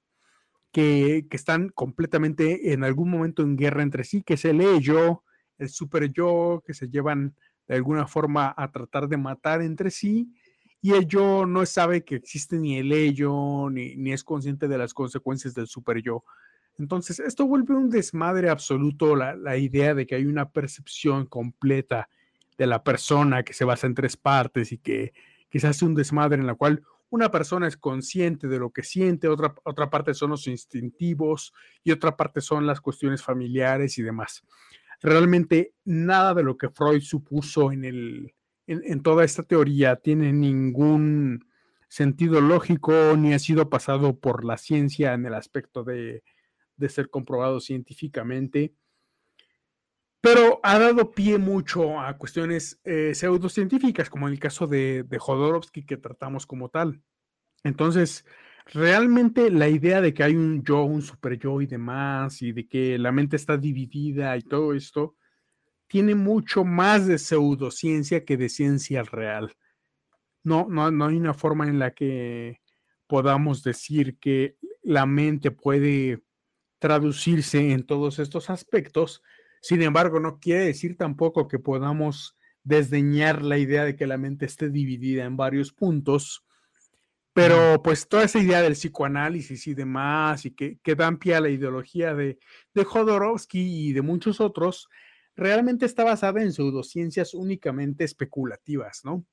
Que, 0.72 1.26
que, 1.30 1.36
están 1.36 1.68
completamente 1.68 2.72
en 2.72 2.82
algún 2.82 3.08
momento 3.08 3.42
en 3.42 3.56
guerra 3.56 3.82
entre 3.82 4.04
sí, 4.04 4.22
que 4.22 4.34
es 4.34 4.44
el 4.44 4.60
ello, 4.60 5.22
el 5.58 5.68
super 5.68 6.12
yo, 6.12 6.62
que 6.66 6.74
se 6.74 6.88
llevan 6.88 7.36
de 7.68 7.76
alguna 7.76 8.06
forma 8.06 8.52
a 8.56 8.72
tratar 8.72 9.08
de 9.08 9.16
matar 9.16 9.62
entre 9.62 9.90
sí, 9.90 10.34
y 10.80 10.92
el 10.92 11.06
yo 11.06 11.46
no 11.46 11.64
sabe 11.64 12.04
que 12.04 12.16
existe 12.16 12.58
ni 12.58 12.76
el 12.76 12.92
ello, 12.92 13.70
ni, 13.70 13.96
ni 13.96 14.12
es 14.12 14.22
consciente 14.22 14.68
de 14.68 14.76
las 14.76 14.92
consecuencias 14.92 15.54
del 15.54 15.66
super 15.66 16.02
yo. 16.02 16.24
Entonces, 16.78 17.20
esto 17.20 17.46
vuelve 17.46 17.74
un 17.74 17.90
desmadre 17.90 18.50
absoluto 18.50 19.14
la, 19.14 19.34
la, 19.36 19.56
idea 19.56 19.94
de 19.94 20.06
que 20.06 20.16
hay 20.16 20.26
una 20.26 20.50
percepción 20.50 21.26
completa 21.26 22.08
de 22.58 22.66
la 22.66 22.82
persona 22.82 23.42
que 23.42 23.52
se 23.52 23.64
basa 23.64 23.86
en 23.86 23.94
tres 23.94 24.16
partes 24.16 24.72
y 24.72 24.78
que, 24.78 25.12
que 25.50 25.60
se 25.60 25.68
hace 25.68 25.84
un 25.84 25.94
desmadre 25.94 26.40
en 26.40 26.46
la 26.46 26.54
cual 26.54 26.82
una 27.10 27.30
persona 27.30 27.68
es 27.68 27.76
consciente 27.76 28.48
de 28.48 28.58
lo 28.58 28.70
que 28.70 28.82
siente, 28.82 29.28
otra, 29.28 29.54
otra 29.62 29.88
parte 29.88 30.14
son 30.14 30.30
los 30.30 30.48
instintivos 30.48 31.54
y 31.84 31.92
otra 31.92 32.16
parte 32.16 32.40
son 32.40 32.66
las 32.66 32.80
cuestiones 32.80 33.22
familiares 33.22 33.96
y 33.98 34.02
demás. 34.02 34.42
Realmente 35.00 35.74
nada 35.84 36.34
de 36.34 36.42
lo 36.42 36.56
que 36.56 36.70
Freud 36.70 37.02
supuso 37.02 37.70
en 37.70 37.84
el, 37.84 38.34
en, 38.66 39.00
toda 39.02 39.24
esta 39.24 39.42
teoría 39.42 39.96
tiene 39.96 40.32
ningún 40.32 41.46
sentido 41.88 42.40
lógico 42.40 42.92
ni 43.16 43.32
ha 43.32 43.38
sido 43.38 43.70
pasado 43.70 44.18
por 44.18 44.44
la 44.44 44.56
ciencia 44.56 45.14
en 45.14 45.26
el 45.26 45.34
aspecto 45.34 45.84
de, 45.84 46.24
ser 46.88 47.10
comprobado 47.10 47.60
científicamente, 47.60 48.74
pero 50.20 50.58
ha 50.62 50.78
dado 50.78 51.10
pie 51.10 51.36
mucho 51.36 52.00
a 52.00 52.16
cuestiones 52.16 52.80
eh, 52.84 53.14
pseudocientíficas, 53.14 54.08
como 54.08 54.26
en 54.26 54.34
el 54.34 54.40
caso 54.40 54.66
de, 54.66 55.02
de 55.02 55.18
Jodorowsky 55.18 55.84
que 55.84 55.98
tratamos 55.98 56.46
como 56.46 56.70
tal. 56.70 57.02
Entonces, 57.62 58.24
realmente 58.66 59.50
la 59.50 59.68
idea 59.68 60.00
de 60.00 60.14
que 60.14 60.24
hay 60.24 60.34
un 60.34 60.62
yo, 60.64 60.82
un 60.84 61.02
super 61.02 61.38
yo 61.38 61.60
y 61.60 61.66
demás, 61.66 62.40
y 62.42 62.52
de 62.52 62.66
que 62.66 62.98
la 62.98 63.12
mente 63.12 63.36
está 63.36 63.56
dividida 63.56 64.36
y 64.36 64.42
todo 64.42 64.72
esto, 64.72 65.16
tiene 65.86 66.14
mucho 66.14 66.64
más 66.64 67.06
de 67.06 67.18
pseudociencia 67.18 68.24
que 68.24 68.36
de 68.36 68.48
ciencia 68.48 69.02
real. 69.02 69.54
No, 70.42 70.66
no, 70.68 70.90
no 70.90 71.06
hay 71.06 71.16
una 71.16 71.34
forma 71.34 71.68
en 71.68 71.78
la 71.78 71.92
que 71.92 72.60
podamos 73.06 73.62
decir 73.62 74.18
que 74.18 74.56
la 74.82 75.06
mente 75.06 75.50
puede 75.50 76.23
traducirse 76.84 77.72
en 77.72 77.86
todos 77.86 78.18
estos 78.18 78.50
aspectos. 78.50 79.22
Sin 79.62 79.80
embargo, 79.80 80.20
no 80.20 80.38
quiere 80.38 80.66
decir 80.66 80.98
tampoco 80.98 81.48
que 81.48 81.58
podamos 81.58 82.36
desdeñar 82.62 83.42
la 83.42 83.56
idea 83.56 83.86
de 83.86 83.96
que 83.96 84.06
la 84.06 84.18
mente 84.18 84.44
esté 84.44 84.68
dividida 84.68 85.24
en 85.24 85.38
varios 85.38 85.72
puntos. 85.72 86.44
Pero 87.32 87.82
pues 87.82 88.06
toda 88.06 88.24
esa 88.24 88.38
idea 88.38 88.60
del 88.60 88.74
psicoanálisis 88.74 89.66
y 89.66 89.72
demás, 89.72 90.44
y 90.44 90.50
que, 90.50 90.78
que 90.82 90.94
dan 90.94 91.16
pie 91.16 91.36
a 91.36 91.40
la 91.40 91.48
ideología 91.48 92.12
de, 92.12 92.38
de 92.74 92.84
Jodorowsky 92.84 93.88
y 93.88 93.92
de 93.94 94.02
muchos 94.02 94.38
otros, 94.42 94.90
realmente 95.34 95.86
está 95.86 96.04
basada 96.04 96.42
en 96.42 96.52
pseudociencias 96.52 97.32
únicamente 97.32 98.04
especulativas, 98.04 99.06
¿no? 99.06 99.24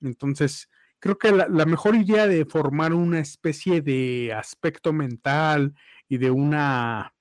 Entonces, 0.00 0.70
creo 1.06 1.18
que 1.18 1.30
la, 1.30 1.66
mejor 1.66 1.94
idea 1.94 2.26
de 2.26 2.44
formar 2.44 2.92
una 2.92 3.20
especie 3.20 3.80
de 3.80 4.32
aspecto 4.32 4.92
mental 4.92 5.72
y 6.08 6.18
de 6.18 6.32
una 6.32 7.14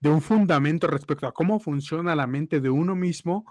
de 0.00 0.08
un 0.08 0.20
fundamento 0.20 0.88
respecto 0.88 1.28
a 1.28 1.32
cómo 1.32 1.60
funciona 1.60 2.16
la 2.16 2.26
mente 2.26 2.60
de 2.60 2.70
uno 2.70 2.96
mismo 2.96 3.44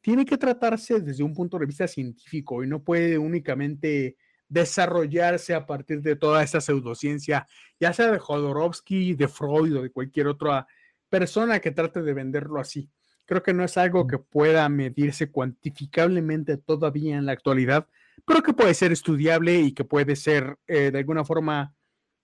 tiene 0.00 0.24
que 0.24 0.38
tratarse 0.38 1.00
desde 1.00 1.24
un 1.24 1.34
punto 1.34 1.58
de 1.58 1.66
vista 1.66 1.86
científico 1.86 2.62
y 2.62 2.68
no 2.68 2.82
puede 2.82 3.18
únicamente 3.18 4.16
desarrollarse 4.48 5.54
a 5.54 5.66
partir 5.66 6.00
de 6.00 6.16
toda 6.16 6.42
esa 6.42 6.62
pseudociencia, 6.62 7.46
ya 7.78 7.92
sea 7.92 8.10
de 8.10 8.18
Jodorowsky, 8.18 9.14
de 9.14 9.28
Freud 9.28 9.76
o 9.76 9.82
de 9.82 9.90
cualquier 9.90 10.28
otra 10.28 10.66
persona 11.10 11.58
que 11.58 11.72
trate 11.72 12.00
de 12.00 12.14
venderlo 12.14 12.60
así. 12.60 12.88
Creo 13.26 13.42
que 13.42 13.52
no 13.52 13.64
es 13.64 13.76
algo 13.76 14.06
que 14.06 14.16
pueda 14.16 14.66
medirse 14.70 15.30
cuantificablemente 15.30 16.56
todavía 16.56 17.18
en 17.18 17.26
la 17.26 17.32
actualidad, 17.32 17.88
pero 18.24 18.42
que 18.42 18.52
puede 18.52 18.74
ser 18.74 18.92
estudiable 18.92 19.60
y 19.60 19.72
que 19.72 19.84
puede 19.84 20.16
ser 20.16 20.58
eh, 20.66 20.90
de 20.90 20.98
alguna 20.98 21.24
forma 21.24 21.74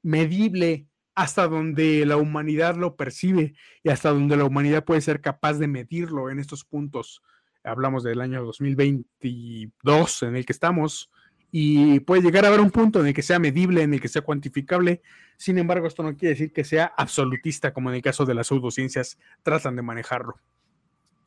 medible 0.02 0.86
hasta 1.14 1.46
donde 1.46 2.04
la 2.06 2.16
humanidad 2.16 2.76
lo 2.76 2.96
percibe 2.96 3.54
y 3.82 3.88
hasta 3.88 4.10
donde 4.10 4.36
la 4.36 4.44
humanidad 4.44 4.84
puede 4.84 5.00
ser 5.00 5.20
capaz 5.20 5.54
de 5.54 5.68
medirlo 5.68 6.30
en 6.30 6.40
estos 6.40 6.64
puntos. 6.64 7.22
Hablamos 7.62 8.02
del 8.02 8.20
año 8.20 8.44
2022 8.44 10.22
en 10.24 10.36
el 10.36 10.44
que 10.44 10.52
estamos 10.52 11.10
y 11.56 12.00
puede 12.00 12.22
llegar 12.22 12.44
a 12.44 12.48
haber 12.48 12.60
un 12.60 12.72
punto 12.72 13.00
en 13.00 13.06
el 13.06 13.14
que 13.14 13.22
sea 13.22 13.38
medible, 13.38 13.82
en 13.82 13.94
el 13.94 14.00
que 14.00 14.08
sea 14.08 14.22
cuantificable. 14.22 15.02
Sin 15.36 15.56
embargo, 15.56 15.86
esto 15.86 16.02
no 16.02 16.16
quiere 16.16 16.30
decir 16.30 16.52
que 16.52 16.64
sea 16.64 16.92
absolutista, 16.96 17.72
como 17.72 17.90
en 17.90 17.96
el 17.96 18.02
caso 18.02 18.26
de 18.26 18.34
las 18.34 18.48
pseudociencias 18.48 19.18
tratan 19.42 19.76
de 19.76 19.82
manejarlo. 19.82 20.34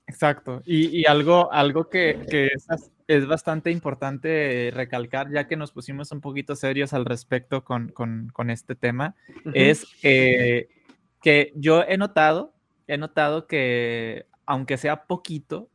Exacto. 0.06 0.61
Y, 0.65 1.06
algo, 1.06 1.52
algo 1.52 1.89
que, 1.89 2.26
es, 2.30 2.68
bastante 3.28 3.72
importante 3.72 4.72
recalcar, 4.74 5.32
ya 5.32 5.48
que 5.48 5.56
nos 5.56 5.72
pusimos 5.72 6.12
un 6.12 6.22
poquito 6.22 6.56
serios 6.56 6.94
al 6.94 7.06
respecto 7.06 7.64
con, 7.64 7.94
este 8.50 8.76
tema, 8.76 9.16
es 9.54 9.86
que 10.02 11.54
yo 11.56 11.84
he 11.84 11.98
notado, 11.98 12.54
he 12.88 12.98
notado 12.98 13.48
que 13.48 14.26
aunque 14.48 14.78
sea 14.78 15.04
poquito, 15.04 15.70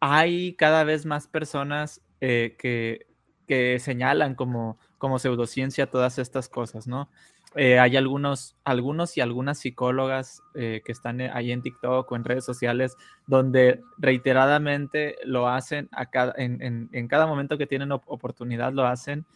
hay 0.00 0.54
cada 0.54 0.82
vez 0.84 1.06
más 1.06 1.28
personas 1.28 2.02
eh, 2.20 2.56
que, 2.58 3.06
que, 3.46 3.78
señalan 3.78 4.34
como, 4.34 4.78
como 4.98 5.20
pseudociencia 5.20 5.88
todas 5.88 6.18
estas 6.18 6.48
cosas, 6.48 6.88
¿no? 6.88 7.08
Eh, 7.54 7.78
hay 7.78 7.96
algunos, 7.96 8.56
algunos 8.64 9.16
y 9.18 9.20
algunas 9.20 9.58
psicólogas 9.58 10.42
eh, 10.54 10.80
que 10.84 10.92
están 10.92 11.20
eh, 11.20 11.30
ahí 11.32 11.52
en 11.52 11.60
TikTok 11.60 12.10
o 12.10 12.16
en 12.16 12.24
redes 12.24 12.46
sociales 12.46 12.96
donde 13.26 13.82
reiteradamente 13.98 15.16
lo 15.24 15.48
hacen 15.48 15.90
en, 16.36 17.08
cada 17.08 17.26
momento 17.26 17.58
que 17.58 17.66
tienen 17.66 17.92
oportunidad 17.92 18.72
lo 18.72 18.86
hacen, 18.86 19.26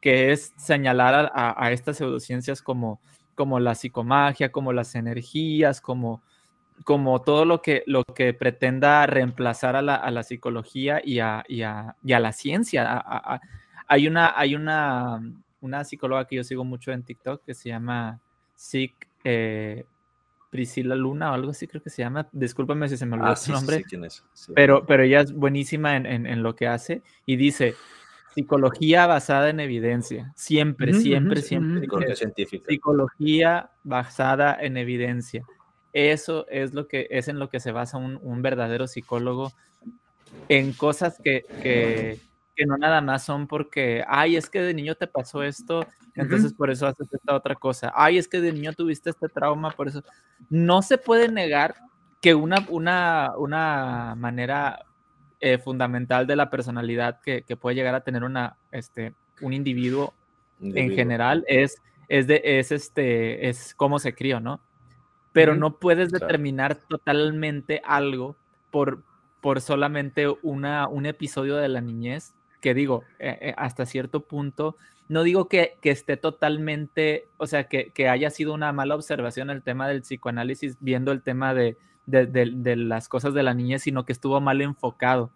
que 0.00 0.32
es 0.32 0.54
señalar 0.56 1.30
a, 1.34 1.70
estas 1.70 1.98
pseudociencias 1.98 2.62
como, 2.62 3.00
como 3.34 3.60
la 3.60 3.74
psicomagia, 3.74 4.52
como 4.52 4.72
las 4.72 4.94
energías, 4.94 5.82
como, 5.82 6.22
como 6.84 7.20
todo 7.20 7.44
lo 7.44 7.60
que, 7.60 7.82
lo 7.86 8.04
que 8.04 8.32
pretenda 8.32 9.06
reemplazar 9.06 9.76
a 9.76 9.82
la, 9.82 10.22
psicología 10.22 11.02
y 11.04 11.20
a, 11.20 11.44
la 12.02 12.32
ciencia. 12.32 13.40
hay 13.86 14.08
una... 14.08 14.32
Hay 14.34 14.54
una 14.54 15.20
una 15.66 15.84
psicóloga 15.84 16.26
que 16.26 16.36
yo 16.36 16.44
sigo 16.44 16.64
mucho 16.64 16.92
en 16.92 17.02
TikTok 17.02 17.44
que 17.44 17.54
se 17.54 17.68
llama 17.68 18.20
Sick 18.54 19.08
eh, 19.24 19.84
Priscila 20.50 20.94
Luna 20.94 21.30
o 21.30 21.34
algo 21.34 21.50
así 21.50 21.66
creo 21.66 21.82
que 21.82 21.90
se 21.90 22.02
llama. 22.02 22.28
Discúlpame 22.32 22.88
si 22.88 22.96
se 22.96 23.04
me 23.04 23.16
olvidó 23.16 23.32
ah, 23.32 23.36
su 23.36 23.52
nombre. 23.52 23.84
Pero, 24.54 24.86
pero 24.86 25.02
ella 25.02 25.20
es 25.20 25.32
buenísima 25.32 25.96
en, 25.96 26.42
lo 26.42 26.54
que 26.54 26.66
hace 26.66 27.02
y 27.26 27.36
dice 27.36 27.74
psicología 28.34 29.06
basada 29.06 29.50
en 29.50 29.60
evidencia. 29.60 30.32
Siempre, 30.36 30.94
siempre, 30.94 31.42
siempre. 31.42 31.80
Psicología 31.80 32.16
científica. 32.16 32.64
Psicología 32.68 33.70
basada 33.84 34.56
en 34.60 34.76
evidencia. 34.76 35.44
Eso 35.92 36.46
es 36.48 36.74
lo 36.74 36.86
que 36.88 37.08
es 37.10 37.28
en 37.28 37.38
lo 37.38 37.48
que 37.48 37.60
se 37.60 37.72
basa 37.72 37.98
un, 37.98 38.18
un 38.22 38.42
verdadero 38.42 38.86
psicólogo 38.86 39.52
en 40.48 40.72
cosas 40.72 41.18
que, 41.22 41.44
que 41.62 42.18
que 42.56 42.66
no 42.66 42.76
nada 42.78 43.00
más 43.00 43.22
son 43.22 43.46
porque, 43.46 44.02
ay, 44.08 44.36
es 44.36 44.48
que 44.48 44.62
de 44.62 44.74
niño 44.74 44.94
te 44.94 45.06
pasó 45.06 45.42
esto, 45.42 45.86
entonces 46.14 46.54
por 46.54 46.70
eso 46.70 46.86
haces 46.86 47.12
esta 47.12 47.34
otra 47.34 47.54
cosa. 47.54 47.92
Ay, 47.94 48.16
es 48.16 48.26
que 48.26 48.40
de 48.40 48.52
niño 48.52 48.72
tuviste 48.72 49.10
este 49.10 49.28
trauma, 49.28 49.70
por 49.70 49.88
eso. 49.88 50.02
No 50.48 50.80
se 50.82 50.96
puede 50.96 51.30
negar 51.30 51.74
que 52.22 52.34
una, 52.34 52.66
una, 52.70 53.32
una 53.36 54.14
manera 54.16 54.86
eh, 55.40 55.58
fundamental 55.58 56.26
de 56.26 56.36
la 56.36 56.48
personalidad 56.48 57.20
que, 57.20 57.42
que, 57.42 57.56
puede 57.56 57.76
llegar 57.76 57.94
a 57.94 58.00
tener 58.00 58.24
una, 58.24 58.56
este, 58.72 59.12
un 59.42 59.52
individuo, 59.52 60.14
en 60.60 60.92
general 60.92 61.44
es, 61.46 61.82
es, 62.08 62.26
de, 62.26 62.40
es, 62.42 62.72
este, 62.72 63.48
es 63.50 63.74
cómo 63.74 63.98
se 63.98 64.14
crió, 64.14 64.40
¿no? 64.40 64.60
Pero 65.32 65.54
no 65.54 65.78
puedes 65.78 66.10
determinar 66.10 66.76
totalmente 66.76 67.82
algo 67.84 68.36
por, 68.70 69.02
por 69.42 69.60
solamente 69.60 70.26
una, 70.42 70.88
un 70.88 71.04
episodio 71.04 71.56
de 71.56 71.68
la 71.68 71.82
niñez 71.82 72.35
que 72.66 72.74
digo, 72.74 73.04
eh, 73.20 73.38
eh, 73.40 73.54
hasta 73.56 73.86
cierto 73.86 74.24
punto, 74.24 74.76
no 75.06 75.22
digo 75.22 75.48
que, 75.48 75.78
esté 75.82 76.16
totalmente, 76.16 77.28
o 77.36 77.46
sea, 77.46 77.68
que, 77.68 78.08
haya 78.08 78.28
sido 78.30 78.52
una 78.54 78.72
mala 78.72 78.96
observación 78.96 79.50
el 79.50 79.62
tema 79.62 79.86
del 79.86 80.00
psicoanálisis, 80.02 80.76
viendo 80.80 81.12
el 81.12 81.22
tema 81.22 81.54
de, 81.54 81.76
las 82.08 83.08
cosas 83.08 83.34
de 83.34 83.44
la 83.44 83.54
niñez, 83.54 83.82
sino 83.82 84.04
que 84.04 84.12
estuvo 84.12 84.40
mal 84.40 84.62
enfocado. 84.62 85.30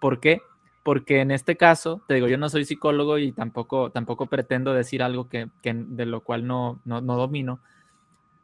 ¿Por 0.00 0.18
qué? 0.18 0.42
Porque 0.82 1.20
en 1.20 1.30
este 1.30 1.56
caso, 1.56 2.02
te 2.08 2.14
digo, 2.14 2.26
yo 2.26 2.36
no 2.36 2.48
soy 2.48 2.64
psicólogo 2.64 3.16
y 3.18 3.30
tampoco, 3.30 3.90
tampoco 3.90 4.26
pretendo 4.26 4.74
decir 4.74 5.04
algo 5.04 5.28
que, 5.28 5.50
de 5.62 6.04
lo 6.04 6.22
cual 6.22 6.48
no, 6.48 6.80
no, 6.84 7.00
domino, 7.00 7.60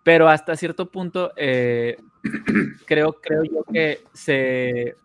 pero 0.04 0.28
hasta 0.28 0.54
cierto 0.54 0.92
punto 0.92 1.32
eh, 1.34 2.00
creo, 2.86 3.14
creo 3.14 3.42
yo 3.42 3.64
que 3.64 4.04
se, 4.12 4.96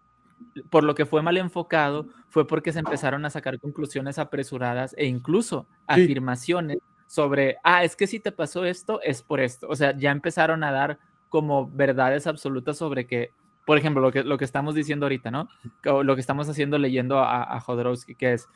por 0.70 0.84
lo 0.84 0.96
que 0.96 1.06
fue 1.06 1.22
mal 1.22 1.38
enfocado, 1.38 2.08
fue 2.30 2.48
porque 2.48 2.72
se 2.72 2.80
empezaron 2.80 3.26
a 3.26 3.30
sacar 3.30 3.60
conclusiones 3.60 4.20
apresuradas 4.20 4.96
e 4.98 5.06
incluso 5.06 5.68
afirmaciones 5.88 6.78
sobre, 7.08 7.58
ah, 7.64 7.84
es 7.84 7.96
que 7.96 8.08
si 8.08 8.20
te 8.20 8.32
pasó 8.32 8.66
esto, 8.66 9.02
es 9.02 9.22
por 9.22 9.40
esto. 9.40 9.68
O 9.70 9.76
sea, 9.76 9.96
ya 9.96 10.12
empezaron 10.12 10.64
a 10.64 10.72
dar 10.72 11.00
como 11.30 11.70
verdades 11.70 12.28
absolutas 12.28 12.78
sobre 12.78 13.06
que, 13.06 13.32
por 13.66 13.78
ejemplo, 13.78 14.02
lo 14.02 14.12
que, 14.12 14.24
lo 14.24 14.38
que 14.38 14.46
estamos 14.46 14.76
diciendo 14.76 15.06
ahorita, 15.06 15.30
¿no? 15.30 15.48
lo 15.84 16.16
que 16.16 16.22
estamos 16.22 16.50
haciendo 16.50 16.78
leyendo 16.78 17.20
a, 17.20 17.56
a 17.56 17.60
Jodorowsky, 17.60 18.16
que 18.16 18.34
es, 18.34 18.48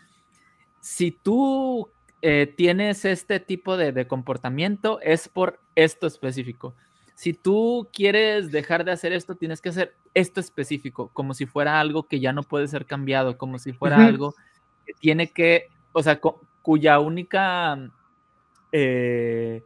si 0.79 1.11
tú 1.11 1.91
eh, 2.21 2.51
tienes 2.57 3.05
este 3.05 3.39
tipo 3.39 3.77
de, 3.77 3.91
de 3.91 4.07
comportamiento, 4.07 4.99
es 5.01 5.27
por 5.27 5.59
esto 5.75 6.07
específico 6.07 6.75
si 7.17 7.33
tú 7.33 7.89
quieres 7.91 8.51
dejar 8.51 8.85
de 8.85 8.91
hacer 8.91 9.11
esto, 9.11 9.33
tienes 9.33 9.59
que 9.59 9.69
hacer 9.69 9.95
esto 10.13 10.39
específico, 10.39 11.09
como 11.13 11.33
si 11.33 11.47
fuera 11.47 11.79
algo 11.79 12.03
que 12.03 12.19
ya 12.19 12.31
no 12.31 12.43
puede 12.43 12.67
ser 12.67 12.85
cambiado, 12.85 13.39
como 13.39 13.57
si 13.57 13.73
fuera 13.73 14.05
algo 14.05 14.35
que 14.85 14.93
tiene 14.93 15.31
que, 15.31 15.69
o 15.93 16.03
sea, 16.03 16.21
cuya 16.61 16.99
única 16.99 17.89
eh, 18.71 19.65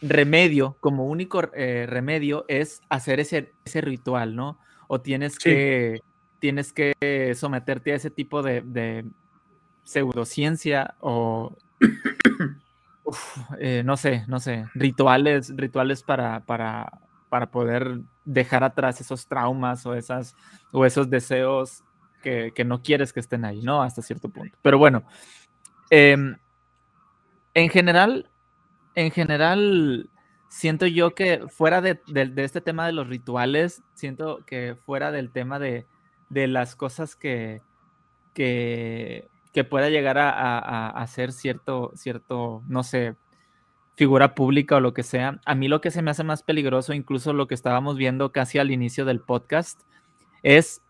remedio, 0.00 0.76
como 0.80 1.06
único 1.06 1.40
eh, 1.54 1.86
remedio 1.88 2.44
es 2.48 2.82
hacer 2.88 3.20
ese, 3.20 3.52
ese, 3.64 3.80
ritual, 3.80 4.34
¿no? 4.34 4.58
O 4.88 5.00
tienes 5.00 5.38
que, 5.38 6.00
tienes 6.40 6.72
que 6.72 7.32
someterte 7.36 7.92
a 7.92 7.94
ese 7.94 8.10
tipo 8.10 8.42
de, 8.42 8.62
de 8.62 9.04
pseudociencia 9.84 10.96
o 10.98 11.56
eh, 13.58 13.82
no 13.84 13.96
sé, 13.96 14.24
no 14.28 14.40
sé, 14.40 14.66
rituales, 14.74 15.52
rituales 15.56 16.02
para, 16.02 16.40
para, 16.40 17.00
para 17.28 17.50
poder 17.50 18.00
dejar 18.24 18.64
atrás 18.64 19.00
esos 19.00 19.26
traumas 19.26 19.86
o, 19.86 19.94
esas, 19.94 20.34
o 20.72 20.84
esos 20.84 21.08
deseos 21.08 21.84
que, 22.22 22.64
no 22.64 22.82
quieres 22.82 23.12
que 23.12 23.20
estén 23.20 23.44
ahí, 23.44 23.62
¿no? 23.62 23.82
Hasta 23.82 24.02
cierto 24.02 24.28
punto. 24.28 24.56
Pero 24.62 24.78
bueno, 24.78 25.04
em, 25.90 26.36
en 27.54 27.68
general, 27.70 28.30
en 28.94 29.10
general, 29.10 30.10
siento 30.48 30.86
yo 30.86 31.14
que 31.14 31.46
fuera 31.48 31.80
de, 31.80 32.00
este 32.36 32.60
tema 32.60 32.86
de 32.86 32.92
los 32.92 33.08
rituales, 33.08 33.82
siento 33.94 34.44
que 34.44 34.76
fuera 34.84 35.10
del 35.10 35.30
tema 35.30 35.58
de, 35.58 35.86
las 36.30 36.76
cosas 36.76 37.16
que, 37.16 37.62
que, 38.34 39.30
que 39.52 39.64
pueda 39.64 39.88
llegar 39.88 40.18
a, 40.18 40.88
a, 40.88 41.06
ser 41.06 41.32
cierto, 41.32 41.92
cierto, 41.94 42.62
no 42.68 42.82
sé, 42.82 43.16
figura 43.94 44.34
pública 44.34 44.76
o 44.76 44.80
lo 44.80 44.94
que 44.94 45.02
sea. 45.02 45.40
A 45.44 45.54
mí 45.54 45.68
lo 45.68 45.80
que 45.80 45.90
se 45.90 46.02
me 46.02 46.10
hace 46.10 46.24
más 46.24 46.42
peligroso, 46.42 46.92
incluso 46.92 47.32
lo 47.32 47.48
que 47.48 47.54
estábamos 47.54 47.96
viendo 47.96 48.30
casi 48.30 48.58
al 48.58 48.70
inicio 48.70 49.04
del 49.04 49.20
podcast, 49.20 49.80
es 50.42 50.82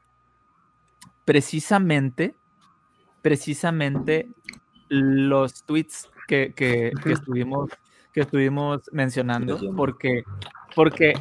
precisamente, 1.24 2.34
precisamente 3.22 4.28
los 4.88 5.64
tweets 5.64 6.10
que, 6.26 6.52
que, 6.54 6.92
estuvimos, 7.06 7.70
que 8.12 8.20
estuvimos 8.20 8.82
mencionando, 8.92 9.58
porque, 9.76 10.24
porque 10.74 11.14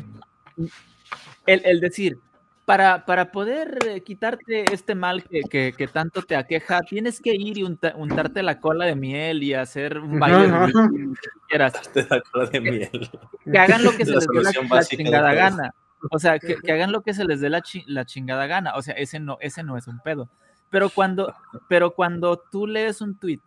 el, 1.45 1.61
el 1.65 1.79
decir, 1.79 2.19
para, 2.67 3.05
para 3.05 3.31
poder 3.31 3.79
eh, 3.87 4.03
quitarte 4.03 4.65
este 4.73 4.93
mal 4.93 5.23
que, 5.23 5.71
que, 5.71 5.87
tanto 5.87 6.21
te 6.21 6.35
aqueja, 6.35 6.81
tienes 6.81 7.21
que 7.21 7.33
ir 7.33 7.57
y 7.57 7.63
untarte 7.63 8.43
la 8.43 8.59
cola 8.59 8.83
de 8.85 8.93
miel 8.93 9.41
y 9.41 9.53
hacer 9.53 9.97
un 9.97 10.19
baile 10.19 10.51
de 10.51 11.13
quieras. 11.47 11.73
La 12.09 12.21
cola 12.29 12.45
de 12.47 12.59
miel. 12.59 13.09
Que 13.49 13.57
hagan 13.57 13.85
lo 13.85 13.91
que 13.91 14.05
se 14.05 14.11
les 14.11 14.27
dé 14.27 14.41
la, 14.41 14.83
chingada 14.83 15.33
gana. 15.33 15.73
O 16.11 16.19
sea, 16.19 16.39
que, 16.39 16.57
que, 16.57 16.73
hagan 16.73 16.91
lo 16.91 17.03
que 17.03 17.13
se 17.13 17.23
les 17.23 17.39
dé 17.39 17.49
la, 17.49 17.63
la 17.85 18.05
chingada 18.05 18.47
gana. 18.47 18.75
O 18.75 18.81
sea, 18.81 18.95
ese 18.95 19.21
no, 19.21 19.37
ese 19.39 19.63
no 19.63 19.77
es 19.77 19.87
un 19.87 20.01
pedo. 20.01 20.29
Pero 20.69 20.89
cuando, 20.89 21.33
pero 21.69 21.91
cuando 21.95 22.35
tú 22.51 22.67
lees 22.67 22.99
un 22.99 23.17
tweet, 23.17 23.43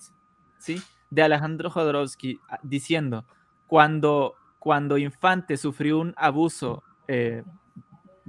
¿sí? 0.56 0.80
De 1.10 1.22
Alejandro 1.22 1.68
Jodorowsky 1.68 2.40
ah, 2.48 2.58
diciendo, 2.62 3.26
cuando, 3.66 4.36
cuando 4.58 4.96
Infante 4.96 5.58
sufrió 5.58 5.98
un 5.98 6.14
abuso 6.16 6.82
eh, 7.06 7.42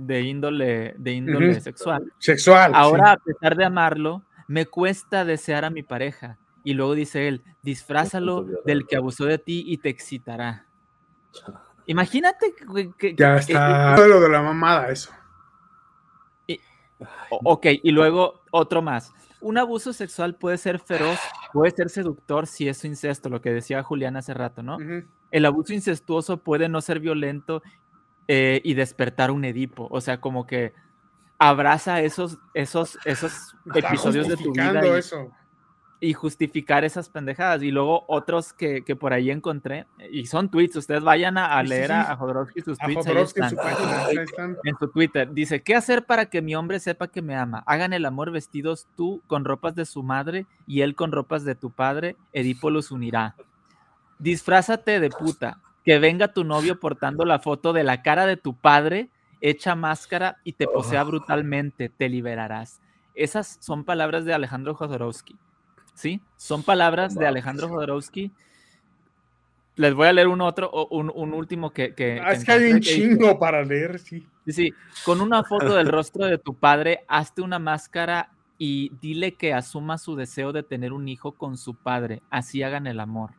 de 0.06 0.22
índole, 0.22 0.96
de 0.98 1.12
índole 1.14 1.60
sexual. 1.62 2.12
Sexual. 2.20 2.72
Ahora, 2.74 3.14
a 3.14 3.18
pesar 3.18 3.56
de 3.56 3.66
amarlo, 3.66 4.24
me 4.48 4.66
cuesta 4.66 5.26
desear 5.26 5.66
a 5.66 5.70
mi 5.70 5.84
pareja. 5.84 6.38
Y 6.64 6.74
luego 6.74 6.94
dice 6.94 7.28
él, 7.28 7.44
disfrázalo 7.62 8.46
del 8.66 8.86
que 8.88 8.98
abusó 8.98 9.26
de 9.26 9.38
ti 9.38 9.64
y 9.66 9.78
te 9.78 9.90
excitará. 9.90 10.66
Imagínate 11.86 12.54
que... 12.98 13.16
ya 13.16 13.38
está. 13.38 13.98
lo 14.08 14.22
de 14.22 14.30
la 14.30 14.42
mamada, 14.42 14.92
eso. 14.92 15.12
ok, 17.30 17.68
y 17.84 17.92
luego 17.92 18.44
otro 18.52 18.82
más. 18.82 19.14
Un 19.42 19.58
abuso 19.58 19.92
sexual 19.92 20.36
puede 20.36 20.58
ser 20.58 20.80
feroz, 20.80 21.20
puede 21.52 21.72
ser 21.72 21.90
seductor 21.90 22.46
si 22.46 22.68
es 22.68 22.86
incesto, 22.86 23.28
lo 23.30 23.42
que 23.42 23.52
decía 23.52 23.82
Julián 23.82 24.16
hace 24.16 24.34
rato, 24.36 24.62
¿no? 24.62 24.78
El 25.32 25.46
abuso 25.46 25.74
incestuoso 25.74 26.38
puede 26.38 26.70
no 26.70 26.80
ser 26.82 27.00
violento 27.00 27.64
eh, 28.28 28.62
y 28.64 28.74
despertar 28.74 29.32
un 29.32 29.46
Edipo. 29.46 29.88
O 29.92 30.02
sea, 30.02 30.22
como 30.22 30.46
que 30.46 30.74
abraza 31.42 32.02
esos, 32.02 32.38
esos, 32.54 33.00
esos 33.04 33.56
episodios 33.74 34.28
de 34.28 34.38
tu 34.38 34.52
vida. 34.54 34.82
Y, 36.00 36.14
justificar 36.14 36.84
esas 36.84 37.10
pendejadas. 37.10 37.62
Y 37.62 37.72
luego 37.72 38.06
otros 38.08 38.54
que, 38.54 38.84
por 39.00 39.14
ahí 39.14 39.30
encontré, 39.30 39.86
y 40.12 40.26
son 40.26 40.50
tweets, 40.50 40.76
ustedes 40.76 41.04
vayan 41.04 41.38
a, 41.38 41.62
leer 41.62 41.92
A, 41.92 42.16
Jodorowsky 42.16 42.62
sus 42.62 42.78
tweets. 42.78 43.06
En, 44.64 44.78
su 44.80 44.88
Twitter. 44.88 45.32
Dice, 45.32 45.62
¿qué 45.62 45.76
hacer 45.76 46.06
para 46.06 46.28
que 46.28 46.42
mi 46.42 46.56
hombre 46.56 46.80
sepa 46.80 47.08
que 47.08 47.22
me 47.22 47.36
ama? 47.36 47.64
Hagan 47.68 47.94
el 47.94 48.06
amor 48.06 48.32
vestidos 48.32 48.88
tú 48.96 49.22
con 49.28 49.46
ropas 49.46 49.76
de 49.76 49.86
su 49.86 50.02
madre 50.02 50.46
y 50.66 50.82
él 50.82 50.96
con 50.96 51.12
ropas 51.12 51.44
de 51.44 51.54
tu 51.54 51.72
padre. 51.72 52.16
Edipo 52.34 52.70
los 52.72 52.92
unirá. 52.92 53.36
Disfrázate 54.18 55.00
de 55.00 55.10
puta 55.10 55.60
que 55.84 56.00
venga 56.00 56.34
tu 56.34 56.44
novio 56.44 56.80
portando 56.80 57.26
la 57.26 57.40
foto 57.40 57.74
de 57.74 57.84
la 57.84 58.02
cara 58.02 58.26
de 58.26 58.38
tu 58.38 58.56
padre, 58.56 59.10
echa 59.42 59.76
máscara 59.76 60.38
y 60.44 60.54
te 60.54 60.68
posea 60.68 61.04
brutalmente, 61.04 61.90
te 61.90 62.10
liberarás. 62.10 62.80
Esas 63.16 63.58
son 63.60 63.84
palabras 63.84 64.26
de 64.26 64.34
Alejandro 64.34 64.76
Jodorowsky. 64.76 65.36
¿Sí? 65.94 66.22
Son 66.38 66.64
palabras 66.64 67.16
de 67.16 67.28
Alejandro 67.28 67.68
Jodorowsky. 67.68 68.32
Les 69.76 69.94
voy 69.94 70.08
a 70.08 70.14
leer 70.14 70.28
un 70.28 70.42
otro, 70.42 70.88
un, 70.90 71.12
un 71.14 71.34
último 71.34 71.72
que. 71.72 71.96
que 71.96 72.20
ah, 72.24 72.34
es 72.34 72.46
que 72.46 72.52
hay 72.52 72.72
un 72.72 72.80
chingo 72.80 73.40
para 73.40 73.64
leer, 73.64 74.00
sí. 74.00 74.26
Sí, 74.46 74.52
sí. 74.52 74.74
Con 75.06 75.22
una 75.22 75.44
foto 75.44 75.76
del 75.76 75.88
rostro 75.92 76.26
de 76.26 76.38
tu 76.38 76.54
padre, 76.54 77.04
hazte 77.08 77.42
una 77.42 77.60
máscara 77.60 78.32
y 78.58 78.92
dile 79.02 79.34
que 79.34 79.54
asuma 79.54 79.98
su 79.98 80.16
deseo 80.16 80.52
de 80.54 80.64
tener 80.64 80.94
un 80.94 81.08
hijo 81.08 81.32
con 81.32 81.58
su 81.58 81.74
padre. 81.74 82.22
Así 82.30 82.64
hagan 82.64 82.86
el 82.86 83.00
amor. 83.00 83.32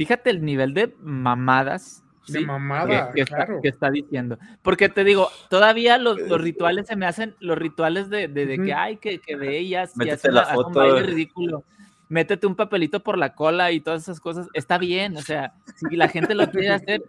Fíjate 0.00 0.30
el 0.30 0.42
nivel 0.42 0.72
de 0.72 0.96
mamadas. 1.02 2.02
De 2.26 2.40
mamada, 2.40 3.12
que, 3.12 3.20
está, 3.68 3.90
diciendo. 3.90 4.38
Porque 4.62 4.88
te 4.88 5.04
digo, 5.04 5.28
todavía 5.50 5.98
los, 5.98 6.16
rituales 6.40 6.86
se 6.86 6.96
me 6.96 7.04
hacen, 7.04 7.36
los 7.38 7.58
rituales 7.58 8.08
de, 8.08 8.32
que, 8.32 8.72
ay, 8.72 8.96
que, 8.96 9.18
que 9.18 9.36
veías 9.36 9.92
y 10.00 10.08
haces 10.08 10.32
un 10.56 10.72
baile 10.72 11.02
ridículo. 11.02 11.64
Métete 12.08 12.46
un 12.46 12.56
papelito 12.56 13.02
por 13.02 13.18
la 13.18 13.34
cola 13.34 13.72
y 13.72 13.82
todas 13.82 14.00
esas 14.00 14.20
cosas. 14.20 14.48
Está 14.54 14.78
bien, 14.78 15.18
o 15.18 15.20
sea, 15.20 15.52
si 15.76 15.94
la 15.96 16.08
gente 16.08 16.34
lo 16.34 16.50
quiere 16.50 16.70
hacer, 16.70 17.02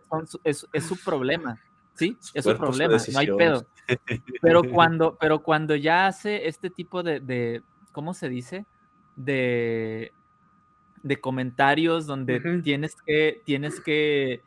es, 0.43 0.67
su 0.85 0.97
problema. 0.97 1.61
¿sí? 1.93 2.17
Es 2.33 2.43
su 2.43 2.57
problema, 2.57 2.97
no 3.13 3.19
hay 3.19 3.27
pedo. 3.27 3.65
Pero 4.41 4.63
cuando, 4.69 5.17
pero 5.17 5.41
cuando 5.43 5.77
ya 5.77 6.07
hace 6.07 6.45
este 6.45 6.69
tipo 6.69 7.03
de, 7.03 7.21
de 7.21 7.63
¿cómo 7.93 8.13
se 8.13 8.27
dice? 8.27 8.65
De, 9.15 10.11
de 11.03 11.19
comentarios 11.19 12.05
donde 12.05 12.39
tienes, 12.63 12.95
que, 13.05 13.41
tienes 13.45 13.79
que 13.79 14.43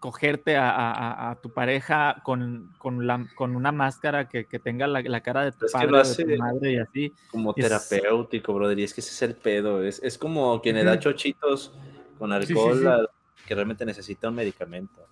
cogerte 0.00 0.56
a, 0.56 1.38
tu 1.42 1.50
pareja 1.50 2.22
con, 2.24 2.72
con, 2.78 3.06
la, 3.06 3.26
con, 3.36 3.54
una 3.54 3.70
máscara 3.70 4.28
que, 4.28 4.44
tenga 4.44 4.86
la, 4.86 5.20
cara 5.20 5.44
de 5.44 5.52
tu 5.52 5.66
padre 5.70 5.98
o 5.98 6.02
de 6.02 6.24
tu 6.24 6.36
madre 6.36 6.72
y 6.72 6.76
así. 6.78 7.14
Como 7.30 7.52
terapéutico, 7.52 8.54
brother, 8.54 8.78
y 8.78 8.84
es 8.84 8.94
que 8.94 9.02
ese 9.02 9.10
es 9.10 9.22
el 9.22 9.36
pedo. 9.36 9.82
Es, 9.82 10.02
es 10.02 10.16
como 10.16 10.60
quien 10.62 10.76
le 10.76 10.84
da 10.84 10.98
chochitos 10.98 11.72
con 12.18 12.32
alcohol 12.32 13.08
que 13.46 13.54
realmente 13.54 13.84
necesita 13.84 14.28
un 14.28 14.36
medicamento. 14.36 15.06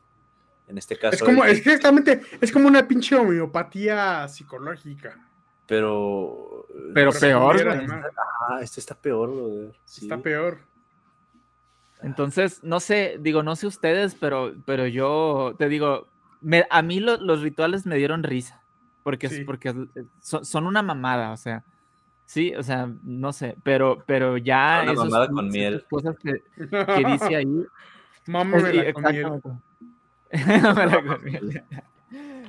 En 0.67 0.79
este 0.79 0.99
caso. 0.99 1.17
Es 1.17 1.23
como, 1.23 1.45
es 1.45 1.59
exactamente, 1.59 2.21
es 2.41 2.53
como 2.53 2.69
una 2.69 2.87
pinche 2.87 3.17
homeopatía 3.17 4.29
psicológica. 4.29 5.19
Pero. 5.67 6.67
Pero 6.95 7.11
peor. 7.13 7.57
Ah, 8.49 8.61
este 8.63 8.81
está 8.81 8.95
peor, 8.95 9.31
brother. 9.31 9.75
Está 9.87 10.19
peor. 10.19 10.61
Entonces, 12.03 12.63
no 12.63 12.81
sé, 12.81 13.17
digo, 13.21 13.43
no 13.43 13.57
sé 13.57 13.67
ustedes, 13.67 14.15
pero, 14.15 14.55
pero 14.65 14.87
yo 14.87 15.55
te 15.59 15.69
digo, 15.69 16.07
a 16.71 16.83
mí 16.83 17.01
los 17.01 17.43
rituales 17.43 17.87
me 17.87 17.97
dieron 17.97 18.23
risa, 18.23 18.63
porque, 19.03 19.29
porque 19.45 19.75
son, 20.21 20.67
una 20.67 20.83
mamada, 20.83 21.33
o 21.33 21.37
sea, 21.37 21.65
sí, 22.25 22.55
o 22.55 22.63
sea, 22.63 22.89
no 23.03 23.33
sé, 23.33 23.57
pero, 23.63 24.03
pero 24.07 24.37
ya... 24.37 24.81
Una 24.85 24.93
mamada 24.93 25.29
con 25.29 25.49
miel. 25.49 25.85
Cosas 25.91 26.17
que, 26.19 26.43
que 26.57 27.05
dice 27.07 27.37
ahí. 27.37 27.65
Mámamela 28.27 28.93
con 28.93 29.05
miel. 29.05 29.41
con 31.09 31.25
miel. 31.25 31.65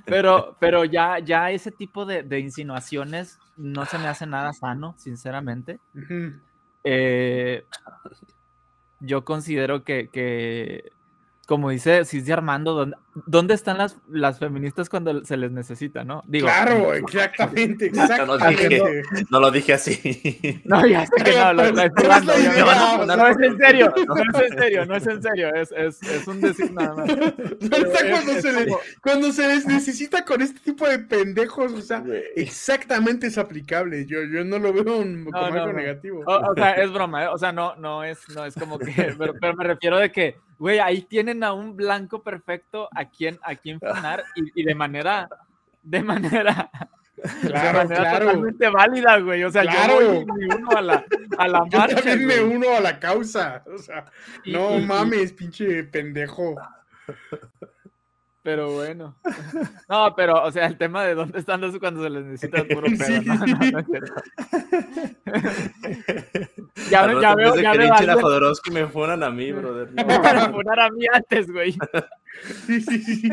Pero, 0.05 0.55
pero 0.59 0.85
ya, 0.85 1.19
ya 1.19 1.51
ese 1.51 1.71
tipo 1.71 2.05
de, 2.05 2.23
de, 2.23 2.39
insinuaciones 2.39 3.37
no 3.57 3.85
se 3.85 3.97
me 3.97 4.07
hace 4.07 4.25
nada 4.25 4.53
sano, 4.53 4.95
sinceramente. 4.97 5.79
eh, 6.83 7.65
yo 8.99 9.23
considero 9.25 9.83
que, 9.83 10.09
que 10.09 10.91
como 11.49 11.71
dice 11.71 12.03
dice 12.03 12.31
Armando, 12.31 12.75
¿dónde, 12.75 12.95
¿dónde 13.25 13.55
están 13.55 13.79
las, 13.79 13.97
las, 14.07 14.37
feministas 14.37 14.87
cuando 14.87 15.25
se 15.25 15.35
les 15.35 15.49
necesita, 15.51 16.03
no? 16.03 16.23
Digo, 16.27 16.45
claro, 16.45 16.93
exactamente, 16.93 17.85
exactamente. 17.87 19.01
No, 19.31 19.39
lo 19.39 19.49
dije 19.49 19.73
así. 19.73 20.61
No, 20.65 20.85
ya 20.85 21.07
sé 21.07 21.23
que 21.23 21.31
no, 21.31 21.53
lo, 21.53 21.63
estoy 21.63 22.05
no, 22.05 23.15
no, 23.15 23.27
es 23.27 23.39
en 23.39 23.57
serio, 23.57 23.91
no 24.07 24.15
es 24.15 24.51
en 24.51 24.59
serio, 24.59 24.85
no 24.85 24.95
es 24.95 25.07
en 25.07 25.23
serio, 25.23 25.55
es, 25.55 25.71
es, 25.71 26.03
es 26.03 26.27
un 26.27 26.39
decir 26.39 26.71
nada 26.71 26.93
más. 26.93 27.09
cuando, 28.11 28.41
se 28.41 28.53
les, 28.53 28.75
cuando 29.01 29.31
se 29.31 29.47
les 29.47 29.65
necesita 29.65 30.23
con 30.23 30.43
este 30.43 30.59
tipo 30.59 30.87
de 30.87 30.99
pendejos, 30.99 31.73
o 31.73 31.81
sea, 31.81 32.03
exactamente 32.35 33.25
es 33.25 33.39
aplicable. 33.39 34.05
Yo, 34.05 34.19
yo 34.21 34.45
no 34.45 34.59
lo 34.59 34.71
veo 34.71 34.83
como 34.83 35.35
algo 35.35 35.73
negativo. 35.73 36.21
O, 36.27 36.53
sea, 36.53 36.73
es 36.73 36.93
broma, 36.93 37.23
¿eh? 37.23 37.27
o 37.27 37.39
sea, 37.39 37.51
no, 37.51 37.75
no, 37.77 38.03
es, 38.03 38.19
no 38.35 38.45
es 38.45 38.53
como 38.53 38.77
que, 38.77 38.91
pero, 39.17 39.33
pero 39.41 39.55
me 39.55 39.63
refiero 39.63 39.97
de 39.97 40.11
que 40.11 40.35
güey, 40.59 40.79
ahí 40.79 41.01
tienen 41.01 41.43
a 41.43 41.53
un 41.53 41.75
blanco 41.75 42.21
perfecto 42.21 42.89
a 42.93 43.05
quien, 43.05 43.39
a 43.41 43.55
quien 43.55 43.79
funar 43.79 44.23
y, 44.35 44.63
de 44.63 44.75
manera, 44.75 45.27
de 45.81 46.03
manera, 46.03 46.69
claro, 47.41 47.87
claro. 47.87 48.25
totalmente 48.25 48.69
válida, 48.69 49.19
güey. 49.19 49.43
O 49.43 49.49
sea, 49.49 49.63
yo 49.63 49.95
voy 49.95 50.25
me 50.25 50.55
uno 50.55 50.69
a 50.71 50.81
la, 50.81 51.05
a 51.37 51.47
la 51.47 51.59
marcha. 51.71 51.87
Yo 51.87 51.95
también 51.95 52.27
me 52.27 52.41
uno 52.41 52.75
a 52.75 52.79
la 52.81 52.99
causa. 52.99 53.63
O 53.73 53.77
sea, 53.77 54.05
no 54.45 54.77
mames, 54.79 55.33
pinche 55.33 55.83
pendejo. 55.85 56.55
Pero 58.41 58.71
bueno. 58.71 59.15
No, 59.89 60.13
pero, 60.15 60.43
o 60.43 60.51
sea, 60.51 60.65
el 60.65 60.77
tema 60.77 61.03
de 61.03 61.13
dónde 61.13 61.39
están 61.39 61.59
los 61.59 61.77
cuando 61.77 62.03
se 62.03 62.09
les 62.09 62.23
necesita 62.23 62.63
puro 62.63 62.87
pedo. 62.97 63.05
Sí. 63.05 63.25
No, 66.91 67.07
no, 67.07 67.13
no, 67.13 67.21
ya, 67.21 67.35
veo, 67.35 67.55
ya 67.55 67.73
veo, 67.73 67.87
ya 67.99 68.15
veo. 68.15 68.21
Jodorowsky 68.21 68.71
me 68.71 68.87
fueran 68.87 69.21
a 69.23 69.29
mí, 69.29 69.51
brother. 69.51 69.91
No. 69.93 70.05
Me 70.05 70.19
fueran 70.51 70.79
a 70.79 70.89
mí 70.89 71.05
antes, 71.11 71.51
güey. 71.51 71.77
Sí, 72.65 72.81
sí, 72.81 73.03
sí. 73.03 73.29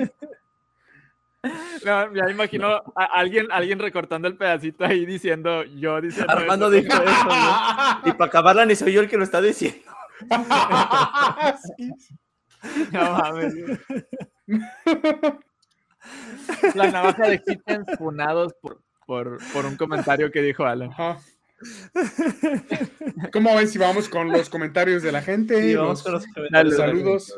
No, 1.85 2.15
ya 2.15 2.31
imagino 2.31 2.83
a 2.97 3.05
alguien, 3.15 3.47
alguien 3.51 3.79
recortando 3.79 4.29
el 4.29 4.37
pedacito 4.37 4.85
ahí 4.85 5.07
diciendo, 5.07 5.63
yo 5.65 6.01
diciendo. 6.01 6.33
Armando 6.33 6.69
dijo 6.71 6.93
eso, 6.93 7.25
¿no? 7.25 8.01
Y 8.05 8.13
para 8.13 8.27
acabarla 8.27 8.67
ni 8.67 8.75
soy 8.75 8.93
yo 8.93 9.01
el 9.01 9.09
que 9.09 9.17
lo 9.17 9.25
está 9.25 9.41
diciendo. 9.41 9.91
sí. 11.79 11.91
No 12.93 13.13
mames. 13.13 13.55
La 16.75 16.91
navaja 16.91 17.29
de 17.29 17.43
Kittens 17.43 17.87
funados 17.99 18.53
por, 18.61 18.81
por, 19.07 19.39
por, 19.53 19.67
un 19.67 19.77
comentario 19.77 20.31
que 20.31 20.41
dijo 20.43 20.65
Alan. 20.65 20.91
¿Cómo 23.33 23.57
ven 23.57 23.69
si 23.69 23.79
vamos 23.79 24.09
con 24.09 24.31
los 24.31 24.49
comentarios 24.49 25.03
de 25.03 25.11
la 25.13 25.23
gente? 25.23 25.63
Sí, 25.63 25.75
vamos 25.75 26.03
con 26.03 26.13
los 26.13 26.27
comentarios. 26.29 26.77
Saludos. 26.77 27.33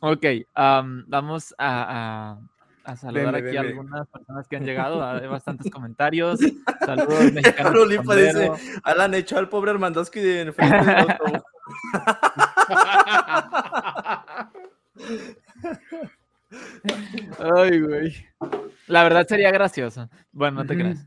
Ok, 0.00 0.24
um, 0.56 1.04
vamos 1.06 1.54
a, 1.56 2.36
a, 2.84 2.92
a 2.92 2.96
saludar 2.96 3.34
aquí 3.34 3.56
a 3.56 3.60
algunas 3.60 4.06
personas 4.08 4.46
que 4.46 4.56
han 4.56 4.64
llegado. 4.64 5.04
Hay 5.04 5.26
bastantes 5.26 5.70
comentarios. 5.72 6.40
Saludos, 6.84 7.32
mexicanos. 7.32 7.88
Dice. 7.88 8.50
Alan 8.84 9.14
echó 9.14 9.38
al 9.38 9.48
pobre 9.48 9.70
Armandowski 9.72 10.20
de 10.20 10.44
del 10.44 10.54
autobús. 10.96 11.42
Ay, 17.38 17.80
güey. 17.80 18.14
La 18.86 19.02
verdad 19.02 19.26
sería 19.26 19.50
gracioso. 19.50 20.08
Bueno, 20.32 20.62
no 20.62 20.66
te 20.66 20.74
creas. 20.76 21.06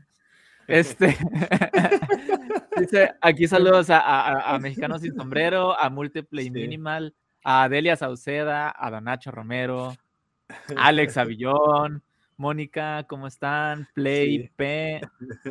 Este. 0.66 1.16
Dice, 2.78 3.12
aquí 3.20 3.46
saludos 3.46 3.90
a, 3.90 3.98
a- 4.00 4.54
a- 4.54 4.58
Mexicanos 4.58 5.02
sin 5.02 5.14
Sombrero, 5.14 5.78
a 5.78 5.90
Multiplay 5.90 6.44
Sí. 6.44 6.50
Minimal, 6.50 7.14
a 7.44 7.68
Delia 7.68 7.96
Sauceda, 7.96 8.72
a 8.76 8.90
Don 8.90 9.04
Nacho 9.04 9.30
Romero, 9.30 9.94
Alex 10.76 11.16
Avillón, 11.16 12.02
Mónica, 12.36 13.04
¿cómo 13.08 13.26
están? 13.26 13.88
Play 13.94 14.44
Sí. 14.44 14.50
P, 14.56 15.00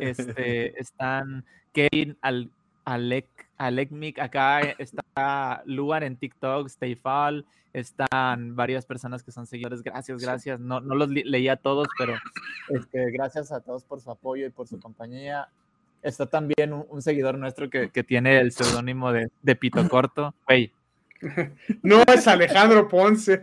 este, 0.00 0.80
están 0.80 1.44
Kevin, 1.72 2.16
Al, 2.22 2.50
Alec, 2.90 3.26
Alecmic, 3.58 4.18
acá 4.18 4.60
está 4.78 5.62
Luan 5.66 6.02
en 6.02 6.16
TikTok, 6.16 6.68
Stayfall, 6.68 7.44
están 7.72 8.56
varias 8.56 8.84
personas 8.86 9.22
que 9.22 9.30
son 9.32 9.46
seguidores, 9.46 9.82
gracias, 9.82 10.20
gracias, 10.20 10.58
no, 10.60 10.80
no 10.80 10.94
los 10.94 11.08
li- 11.10 11.22
leí 11.24 11.48
a 11.48 11.56
todos, 11.56 11.86
pero 11.98 12.14
este, 12.68 13.10
gracias 13.12 13.52
a 13.52 13.60
todos 13.60 13.84
por 13.84 14.00
su 14.00 14.10
apoyo 14.10 14.46
y 14.46 14.50
por 14.50 14.66
su 14.66 14.80
compañía. 14.80 15.48
Está 16.02 16.26
también 16.26 16.72
un, 16.72 16.86
un 16.88 17.02
seguidor 17.02 17.36
nuestro 17.38 17.68
que, 17.68 17.90
que 17.90 18.02
tiene 18.02 18.40
el 18.40 18.52
seudónimo 18.52 19.12
de, 19.12 19.30
de 19.42 19.56
Pito 19.56 19.86
Corto, 19.88 20.34
güey. 20.46 20.72
No 21.82 22.02
es 22.12 22.26
Alejandro 22.26 22.88
Ponce. 22.88 23.42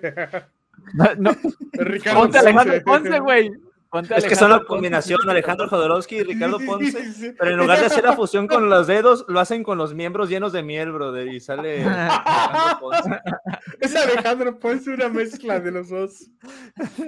No, 0.96 1.06
no, 1.20 1.32
Ricardo 1.74 2.22
ponte 2.22 2.40
Alejandro 2.40 2.82
Ponce, 2.84 3.20
güey. 3.20 3.52
Ponte 3.90 4.16
Es 4.18 4.26
que 4.26 4.36
son 4.36 4.52
la 4.52 4.64
combinación 4.64 5.20
Alejandro 5.30 5.68
Jodorowsky 5.70 6.18
y 6.18 6.24
Ricardo 6.24 6.60
Ponce. 6.60 7.04
sí, 7.04 7.14
sí. 7.14 7.34
Pero 7.38 7.52
en 7.52 7.58
lugar 7.58 7.80
de 7.80 7.86
hacer 7.86 8.04
la 8.04 8.14
fusión 8.14 8.48
con 8.48 8.70
los 8.70 8.88
dedos, 8.88 9.26
lo 9.28 9.40
hacen 9.40 9.64
con 9.64 9.78
los 9.78 9.94
miembros 9.94 10.30
llenos 10.30 10.52
de 10.52 10.64
miel, 10.64 10.92
brother. 10.92 11.28
Y 11.28 11.40
sale 11.40 11.84
Alejandro 11.84 12.80
Ponce. 12.80 13.10
Es 13.80 13.96
Alejandro 13.96 14.60
Ponce, 14.60 14.94
una 14.94 15.10
mezcla 15.10 15.60
de 15.60 15.72
los 15.72 15.90
dos. 15.90 16.30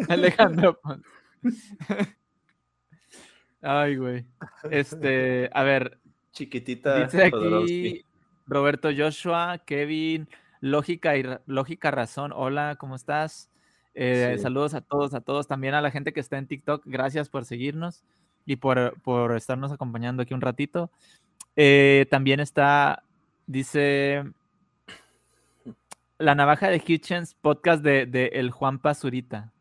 Alejandro 0.07 0.79
Ponce. 0.79 1.09
Ay, 3.61 3.95
güey. 3.97 4.25
Este, 4.71 5.49
a 5.53 5.63
ver, 5.63 5.99
Chiquitita 6.31 7.03
dice 7.03 7.29
Jodorowsky. 7.29 7.87
aquí 7.89 8.05
Roberto 8.47 8.89
Joshua, 8.95 9.59
Kevin, 9.65 10.27
Lógica 10.61 11.17
y 11.17 11.25
Lógica 11.45 11.91
Razón. 11.91 12.31
Hola, 12.33 12.77
¿cómo 12.79 12.95
estás? 12.95 13.49
Eh, 13.93 14.33
Sí. 14.37 14.43
Saludos 14.43 14.73
a 14.73 14.81
todos, 14.81 15.13
a 15.13 15.21
todos, 15.21 15.47
también 15.47 15.73
a 15.73 15.81
la 15.81 15.91
gente 15.91 16.13
que 16.13 16.19
está 16.19 16.37
en 16.37 16.47
TikTok. 16.47 16.83
Gracias 16.85 17.29
por 17.29 17.45
seguirnos 17.45 18.03
y 18.45 18.55
por, 18.57 18.99
por 19.01 19.35
estarnos 19.35 19.71
acompañando 19.71 20.23
aquí 20.23 20.33
un 20.33 20.41
ratito. 20.41 20.91
Eh, 21.55 22.05
también 22.09 22.39
está, 22.39 23.03
dice 23.47 24.23
La 26.17 26.35
Navaja 26.35 26.69
de 26.69 26.81
Hitchens, 26.85 27.33
podcast 27.33 27.83
de, 27.83 28.05
de 28.05 28.27
el 28.33 28.51
Juan 28.51 28.79
Pazurita. 28.79 29.51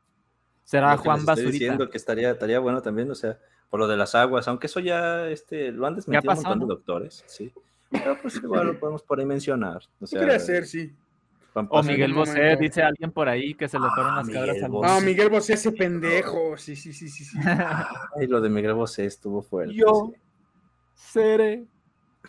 Será 0.64 0.92
Lo 0.92 0.98
Juan 0.98 1.16
les 1.16 1.20
estoy 1.20 1.34
Basurita. 1.44 1.52
diciendo 1.52 1.90
que 1.90 1.96
estaría, 1.96 2.30
estaría 2.30 2.58
bueno 2.58 2.82
también, 2.82 3.10
o 3.10 3.14
sea, 3.14 3.38
por 3.70 3.80
lo 3.80 3.88
de 3.88 3.96
las 3.96 4.14
aguas, 4.14 4.46
aunque 4.48 4.66
eso 4.66 4.80
ya 4.80 5.26
este, 5.28 5.72
lo 5.72 5.86
han 5.86 5.94
desmentido 5.96 6.32
un 6.32 6.36
montón 6.42 6.60
de 6.60 6.66
doctores, 6.66 7.24
sí. 7.26 7.52
Pero 7.90 8.18
pues 8.20 8.36
igual 8.36 8.66
lo 8.66 8.78
podemos 8.78 9.02
por 9.02 9.18
ahí 9.18 9.24
mencionar. 9.24 9.82
O 10.00 10.06
sea, 10.06 10.20
Podría 10.20 10.38
ser, 10.38 10.66
sí. 10.66 10.94
O. 11.54 11.82
Miguel 11.82 12.12
Bosé, 12.14 12.38
momento. 12.38 12.60
dice 12.60 12.82
alguien 12.82 13.10
por 13.10 13.28
ahí 13.28 13.54
que 13.54 13.66
se 13.68 13.78
le 13.78 13.88
fueron 13.90 14.12
Ah, 14.12 14.16
las 14.18 14.28
cabras 14.28 14.62
al 14.62 14.70
Bosé. 14.70 14.88
No. 14.88 15.00
Miguel 15.00 15.28
Bosé, 15.28 15.54
ese 15.54 15.72
pendejo. 15.72 16.56
Sí, 16.56 16.76
sí, 16.76 16.92
sí, 16.92 17.08
sí. 17.08 17.24
sí. 17.24 17.38
Ay, 18.20 18.26
lo 18.28 18.40
de 18.40 18.48
Miguel 18.48 18.74
Bosé 18.74 19.06
estuvo 19.06 19.42
fuerte. 19.42 19.74
Yo. 19.74 20.12
sí. 20.14 20.20
Seré. 20.94 21.64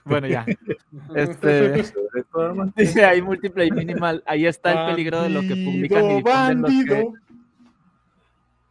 Bueno, 0.05 0.27
ya. 0.27 0.45
Este, 1.15 1.83
dice 2.75 3.05
ahí 3.05 3.21
Multiplay 3.21 3.69
Minimal. 3.71 4.23
Ahí 4.25 4.45
está 4.45 4.71
el 4.87 4.95
peligro 4.95 5.21
de 5.21 5.29
lo 5.29 5.41
que 5.41 5.55
publican 5.55 6.05
y 6.05 6.15
difunden 6.15 6.61
los 6.61 6.71
que. 6.71 6.77
Bandido, 6.93 7.13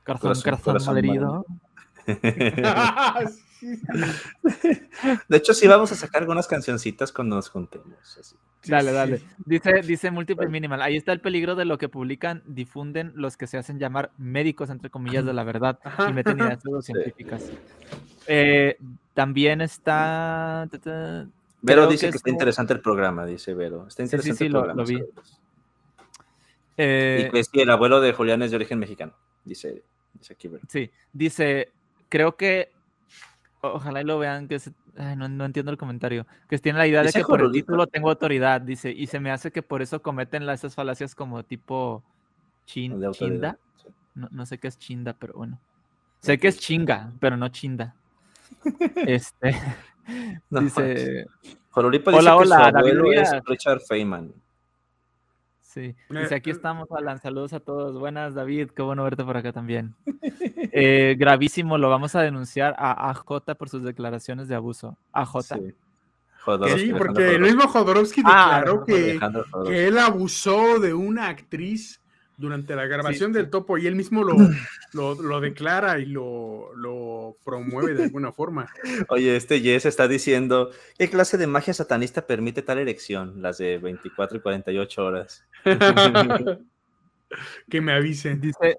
Corazón, 0.05 0.35
Corazón, 0.43 0.79
corazón. 0.83 1.45
De 5.29 5.37
hecho, 5.37 5.55
sí 5.55 5.67
vamos 5.67 5.93
a 5.93 5.95
sacar 5.95 6.23
algunas 6.23 6.47
cancioncitas 6.47 7.13
cuando 7.13 7.37
nos 7.37 7.49
juntemos. 7.49 7.97
así. 8.19 8.37
Sí, 8.63 8.71
Dale, 8.73 8.93
dale. 8.93 9.19
sí. 9.19 9.27
Dice, 9.47 9.73
dice 9.87 10.11
Multiplay 10.11 10.49
Minimal. 10.49 10.83
Ahí 10.83 10.97
está 10.97 11.13
el 11.13 11.21
peligro 11.21 11.55
de 11.55 11.65
lo 11.65 11.79
que 11.79 11.89
publican, 11.89 12.43
difunden 12.47 13.13
los 13.15 13.37
que 13.37 13.47
se 13.47 13.57
hacen 13.57 13.79
llamar 13.79 14.11
médicos, 14.19 14.71
entre 14.71 14.91
comillas, 14.91 15.25
de 15.25 15.33
la 15.33 15.45
verdad 15.45 15.79
y 16.09 16.13
meten 16.13 16.39
ideas 16.39 16.61
pseudocientíficas. 16.63 17.51
Eh, 18.27 18.77
también 19.15 19.61
está. 19.61 20.69
ta, 20.71 20.79
ta, 20.79 21.27
Vero 21.63 21.87
dice 21.89 22.07
que 22.07 22.13
que, 22.13 22.17
está 22.19 22.31
interesante 22.31 22.73
el 22.73 22.81
programa, 22.81 23.25
dice 23.27 23.55
Vero. 23.55 23.87
Está 23.89 24.03
Sí, 24.05 24.09
sí, 24.11 24.17
interesante 24.17 24.39
sí, 24.39 24.45
el 24.47 24.53
lo- 24.53 24.59
programa. 24.61 24.83
lo 24.83 24.87
vi. 24.89 25.03
eh, 26.77 27.25
Y 27.27 27.31
que 27.31 27.45
sí, 27.45 27.61
el 27.61 27.71
abuelo 27.71 28.01
de 28.01 28.13
Julián 28.13 28.43
es 28.43 28.51
de 28.51 28.57
origen 28.57 28.79
mexicano, 28.79 29.13
dice, 29.45 29.83
dice 30.15 30.33
aquí 30.35 30.49
Vero. 30.49 30.63
Sí, 30.69 30.91
dice, 31.13 31.71
creo 32.09 32.37
que, 32.37 32.71
ojalá 33.61 34.01
y 34.01 34.05
lo 34.05 34.19
vean, 34.19 34.49
que 34.49 34.59
se- 34.59 34.73
ay, 34.97 35.17
no, 35.17 35.29
no 35.29 35.45
entiendo 35.45 35.71
el 35.73 35.79
comentario, 35.79 36.27
que 36.49 36.59
tiene 36.59 36.79
la 36.79 36.87
idea 36.87 37.03
de 37.03 37.13
que 37.13 37.23
por 37.25 37.41
el 37.43 37.53
título 37.53 37.87
tengo 37.87 38.09
autoridad, 38.11 38.61
dice, 38.61 38.91
y 38.91 39.07
se 39.07 39.21
me 39.21 39.31
hace 39.31 39.51
que 39.51 39.63
por 39.63 39.83
eso 39.83 40.01
cometen 40.03 40.47
la- 40.47 40.55
esas 40.55 40.75
falacias 40.75 41.15
como 41.15 41.43
tipo 41.45 42.03
chin- 42.67 43.01
chinda, 43.13 43.59
sí. 43.77 43.89
no, 44.15 44.29
no 44.31 44.47
sé 44.47 44.59
qué 44.59 44.69
es 44.69 44.79
chinda, 44.79 45.13
pero 45.15 45.35
bueno, 45.35 45.59
sé 46.21 46.39
que 46.39 46.49
es 46.49 46.59
chinga, 46.59 47.13
pero 47.21 47.37
no 47.37 47.49
chinda. 47.49 47.95
Este, 49.07 49.55
No, 50.51 50.61
dice, 50.61 51.27
Jorolipa 51.71 52.11
Hola, 52.13 52.19
dice 52.21 52.31
que 52.31 52.37
hola, 52.55 52.57
su 52.57 52.73
David 52.73 52.99
abuelo 52.99 53.13
es. 53.13 53.31
Richard 53.47 53.81
Feynman. 53.87 54.33
Sí, 55.61 55.81
Eh, 55.81 55.97
dice 56.09 56.35
aquí 56.35 56.49
eh. 56.49 56.55
estamos, 56.55 56.91
Alan. 56.91 57.19
Saludos 57.21 57.53
a 57.53 57.61
todos. 57.61 57.99
Buenas, 57.99 58.35
David. 58.35 58.71
Qué 58.71 58.81
bueno 58.81 59.05
verte 59.05 59.23
por 59.23 59.37
acá 59.37 59.53
también. 59.53 59.95
Eh, 60.73 61.15
gravísimo, 61.19 61.79
lo 61.79 61.89
vamos 61.89 62.15
a 62.15 62.23
denunciar 62.23 62.75
a 62.79 63.11
AJ 63.11 63.55
por 63.57 63.69
sus 63.69 63.85
declaraciones 63.85 64.49
de 64.49 64.55
abuso. 64.55 64.97
AJ. 65.13 65.43
Sí. 65.43 65.75
Sí, 66.45 66.65
Alejandro 66.65 66.99
porque 66.99 67.35
el 67.35 67.43
mismo 67.43 67.69
Jodorowsky 67.69 68.23
Ah, 68.25 68.61
declaró 68.61 68.85
que, 68.85 69.11
Alejandro 69.11 69.45
Jodorowsky. 69.51 69.75
que 69.75 69.87
él 69.87 69.99
abusó 69.99 70.79
de 70.79 70.95
una 70.95 71.29
actriz 71.29 72.01
durante 72.39 72.75
la 72.77 72.87
grabación 72.87 73.33
sí. 73.33 73.39
del 73.39 73.51
topo 73.51 73.77
y 73.77 73.87
él 73.87 73.97
mismo 73.97 74.23
lo, 74.25 74.37
lo, 74.93 75.21
lo 75.21 75.41
declara 75.41 75.99
y 75.99 76.07
lo, 76.07 76.75
lo 76.77 77.37
promueve 77.45 77.95
de 77.95 78.05
alguna 78.05 78.33
forma. 78.33 78.69
Oye, 79.09 79.37
este 79.37 79.61
Jess 79.61 79.87
está 79.87 80.09
diciendo, 80.09 80.71
¿qué 80.97 81.11
clase 81.11 81.37
de 81.37 81.49
magia 81.49 81.75
satanista 81.75 82.27
permite 82.27 82.63
tal 82.63 82.79
erección? 82.79 83.43
Las 83.43 83.59
de 83.59 83.79
24 83.79 84.39
y 84.39 84.41
48 84.41 85.05
horas. 85.05 85.45
que 87.69 87.81
me 87.81 87.93
avisen. 87.93 88.41
Dice, 88.41 88.79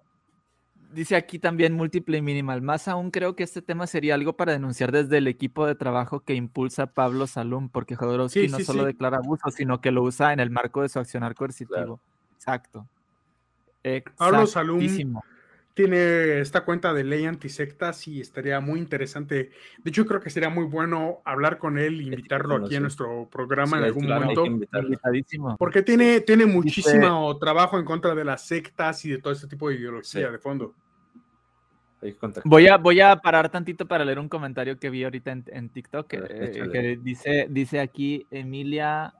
dice 0.93 1.15
aquí 1.15 1.39
también 1.39 1.73
Multiplay 1.73 2.21
Minimal. 2.21 2.61
Más 2.61 2.87
aún 2.87 3.11
creo 3.11 3.35
que 3.35 3.43
este 3.43 3.61
tema 3.61 3.87
sería 3.87 4.15
algo 4.15 4.33
para 4.33 4.51
denunciar 4.53 4.91
desde 4.91 5.17
el 5.17 5.27
equipo 5.27 5.65
de 5.65 5.75
trabajo 5.75 6.21
que 6.21 6.33
impulsa 6.35 6.87
Pablo 6.87 7.27
Salum, 7.27 7.69
porque 7.69 7.95
Jodorowsky 7.95 8.41
Sí, 8.41 8.47
no 8.47 8.57
sí, 8.57 8.63
solo 8.63 8.81
sí. 8.81 8.87
declara 8.87 9.17
abuso, 9.17 9.49
sino 9.51 9.81
que 9.81 9.91
lo 9.91 10.03
usa 10.03 10.33
en 10.33 10.39
el 10.39 10.49
marco 10.49 10.81
de 10.81 10.89
su 10.89 10.99
accionar 10.99 11.35
coercitivo. 11.35 11.75
Claro. 11.75 11.99
Exacto. 12.35 12.87
Pablo 14.17 14.45
Salum. 14.47 14.79
Tiene 15.79 16.41
esta 16.41 16.65
cuenta 16.65 16.93
de 16.93 17.05
ley 17.05 17.25
antisectas 17.25 18.05
y 18.09 18.19
estaría 18.19 18.59
muy 18.59 18.79
interesante. 18.81 19.51
De 19.77 19.89
hecho, 19.89 20.05
creo 20.05 20.19
que 20.19 20.29
sería 20.29 20.49
muy 20.49 20.65
bueno 20.65 21.21
hablar 21.23 21.57
con 21.57 21.77
él 21.77 22.01
e 22.01 22.03
invitarlo 22.03 22.57
aquí 22.57 22.75
a 22.75 22.81
nuestro 22.81 23.29
programa 23.31 23.77
en 23.77 23.85
algún 23.85 24.05
momento. 24.05 24.43
Porque 25.57 25.81
tiene, 25.81 26.19
tiene 26.19 26.45
muchísimo 26.45 27.37
trabajo 27.37 27.79
en 27.79 27.85
contra 27.85 28.13
de 28.13 28.25
las 28.25 28.45
sectas 28.45 29.05
y 29.05 29.09
de 29.11 29.19
todo 29.19 29.31
este 29.31 29.47
tipo 29.47 29.69
de 29.69 29.75
ideología 29.75 30.27
Sí. 30.27 30.31
de 30.33 30.37
fondo. 30.37 30.75
Hay 32.01 32.13
que 32.13 32.17
contactar. 32.17 32.49
Voy 32.49 32.67
a, 32.67 32.77
voy 32.77 33.01
a 33.01 33.15
parar 33.17 33.49
tantito 33.49 33.85
para 33.85 34.05
leer 34.05 34.19
un 34.19 34.29
comentario 34.29 34.79
que 34.79 34.89
vi 34.89 35.03
ahorita 35.03 35.31
en, 35.31 35.43
en 35.47 35.69
TikTok 35.69 36.07
que, 36.07 36.17
A 36.17 36.21
ver, 36.21 36.31
eh, 36.31 36.69
que 36.71 36.97
dice, 37.01 37.47
dice 37.49 37.79
aquí 37.79 38.25
Emilia, 38.31 39.13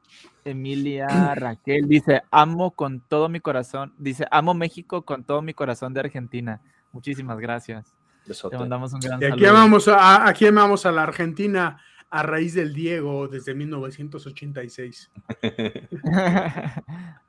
Emilia 0.46 1.36
Raquel, 1.36 1.88
dice, 1.88 2.22
amo 2.32 2.72
con 2.72 3.02
todo 3.02 3.28
mi 3.30 3.40
corazón, 3.42 3.94
dice, 3.98 4.26
amo 4.32 4.54
México 4.54 5.02
con 5.04 5.24
todo 5.24 5.42
mi 5.42 5.54
corazón 5.54 5.94
de 5.94 6.00
Argentina. 6.00 6.62
Muchísimas 6.92 7.38
gracias. 7.40 7.94
Besote. 8.26 8.56
Te 8.56 8.60
mandamos 8.60 8.94
un 8.94 9.00
gran 9.00 9.22
Y 9.22 9.26
aquí 9.26 9.40
saludo. 9.44 9.50
amamos 9.50 9.88
a, 9.88 10.28
aquí 10.28 10.48
amamos 10.48 10.86
a 10.86 10.92
la 10.92 11.04
Argentina 11.04 11.82
a 12.12 12.24
raíz 12.24 12.56
del 12.56 12.74
Diego 12.74 13.28
desde 13.28 13.54
1986. 13.54 15.12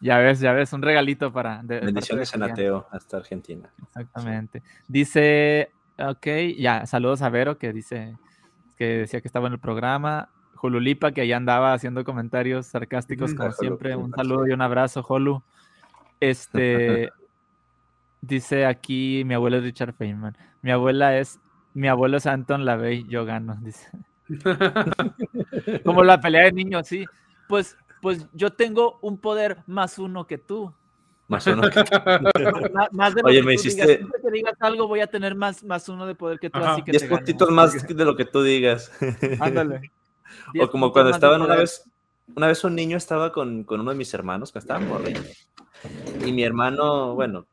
ya 0.00 0.18
ves, 0.18 0.40
ya 0.40 0.52
ves, 0.52 0.72
un 0.72 0.82
regalito 0.82 1.32
para... 1.32 1.62
de- 1.62 1.80
Bendiciones 1.80 2.32
en 2.32 2.40
Julián. 2.40 2.52
ateo 2.52 2.86
hasta 2.90 3.18
Argentina. 3.18 3.70
Exactamente. 3.82 4.62
Dice, 4.88 5.70
ok, 5.98 6.26
ya, 6.58 6.86
saludos 6.86 7.22
a 7.22 7.28
Vero 7.28 7.58
que 7.58 7.72
dice 7.72 8.16
que 8.76 8.98
decía 8.98 9.20
que 9.20 9.28
estaba 9.28 9.46
en 9.48 9.54
el 9.54 9.58
programa. 9.58 10.30
Jululipa, 10.54 11.12
que 11.12 11.22
allá 11.22 11.36
andaba 11.36 11.72
haciendo 11.72 12.04
comentarios 12.04 12.66
sarcásticos 12.66 13.34
como 13.34 13.52
siempre. 13.52 13.96
Un 13.96 14.12
saludo 14.12 14.46
y 14.46 14.52
un 14.52 14.62
abrazo, 14.62 15.02
Jolu. 15.02 15.42
Este. 16.20 17.10
Dice 18.22 18.66
aquí, 18.66 19.22
mi 19.24 19.32
abuelo 19.32 19.56
es 19.56 19.62
Richard 19.62 19.94
Feynman. 19.94 20.36
Mi 20.60 20.70
abuela 20.70 21.16
es, 21.16 21.40
mi 21.72 21.88
abuelo 21.88 22.18
es 22.18 22.26
Anton 22.26 22.66
LaVey, 22.66 23.06
yo 23.08 23.24
gano, 23.24 23.56
dice. 23.62 23.88
Como 25.84 26.04
la 26.04 26.20
pelea 26.20 26.44
de 26.44 26.52
niños, 26.52 26.86
sí. 26.86 27.04
Pues, 27.48 27.76
pues 28.00 28.26
yo 28.32 28.50
tengo 28.52 28.98
un 29.02 29.18
poder 29.18 29.58
más 29.66 29.98
uno 29.98 30.26
que 30.26 30.38
tú. 30.38 30.72
Más 31.28 31.46
uno 31.46 31.62
que 31.70 31.84
tú. 31.84 31.90
más, 32.92 33.14
de 33.14 33.22
lo 33.22 33.28
Oye, 33.28 33.40
que 33.40 33.46
me 33.46 33.54
tú 33.54 33.60
hiciste- 33.60 33.82
digas. 33.82 33.98
Siempre 33.98 34.20
que 34.22 34.30
digas 34.30 34.54
algo, 34.60 34.88
voy 34.88 35.00
a 35.00 35.06
tener 35.06 35.34
más, 35.34 35.62
más 35.64 35.88
uno 35.88 36.06
de 36.06 36.14
poder 36.14 36.38
que 36.38 36.50
tú, 36.50 36.58
Ajá. 36.58 36.72
así 36.72 36.82
que 36.82 36.92
Diez 36.92 37.02
te 37.02 37.08
gano. 37.08 37.18
puntitos 37.18 37.50
más 37.50 37.86
de 37.86 38.04
lo 38.04 38.16
que 38.16 38.24
tú 38.24 38.42
digas. 38.42 38.90
Ándale. 39.40 39.90
O 40.60 40.68
como 40.70 40.92
cuando 40.92 41.10
estaban 41.10 41.42
una 41.42 41.56
vez, 41.56 41.84
una 42.36 42.46
vez 42.46 42.62
un 42.64 42.74
niño 42.74 42.96
estaba 42.96 43.32
con, 43.32 43.64
con 43.64 43.80
uno 43.80 43.90
de 43.90 43.96
mis 43.96 44.12
hermanos, 44.14 44.52
que 44.52 44.58
estaba 44.58 44.80
morriendo. 44.80 45.28
Y 46.24 46.32
mi 46.32 46.42
hermano, 46.44 47.14
bueno, 47.14 47.46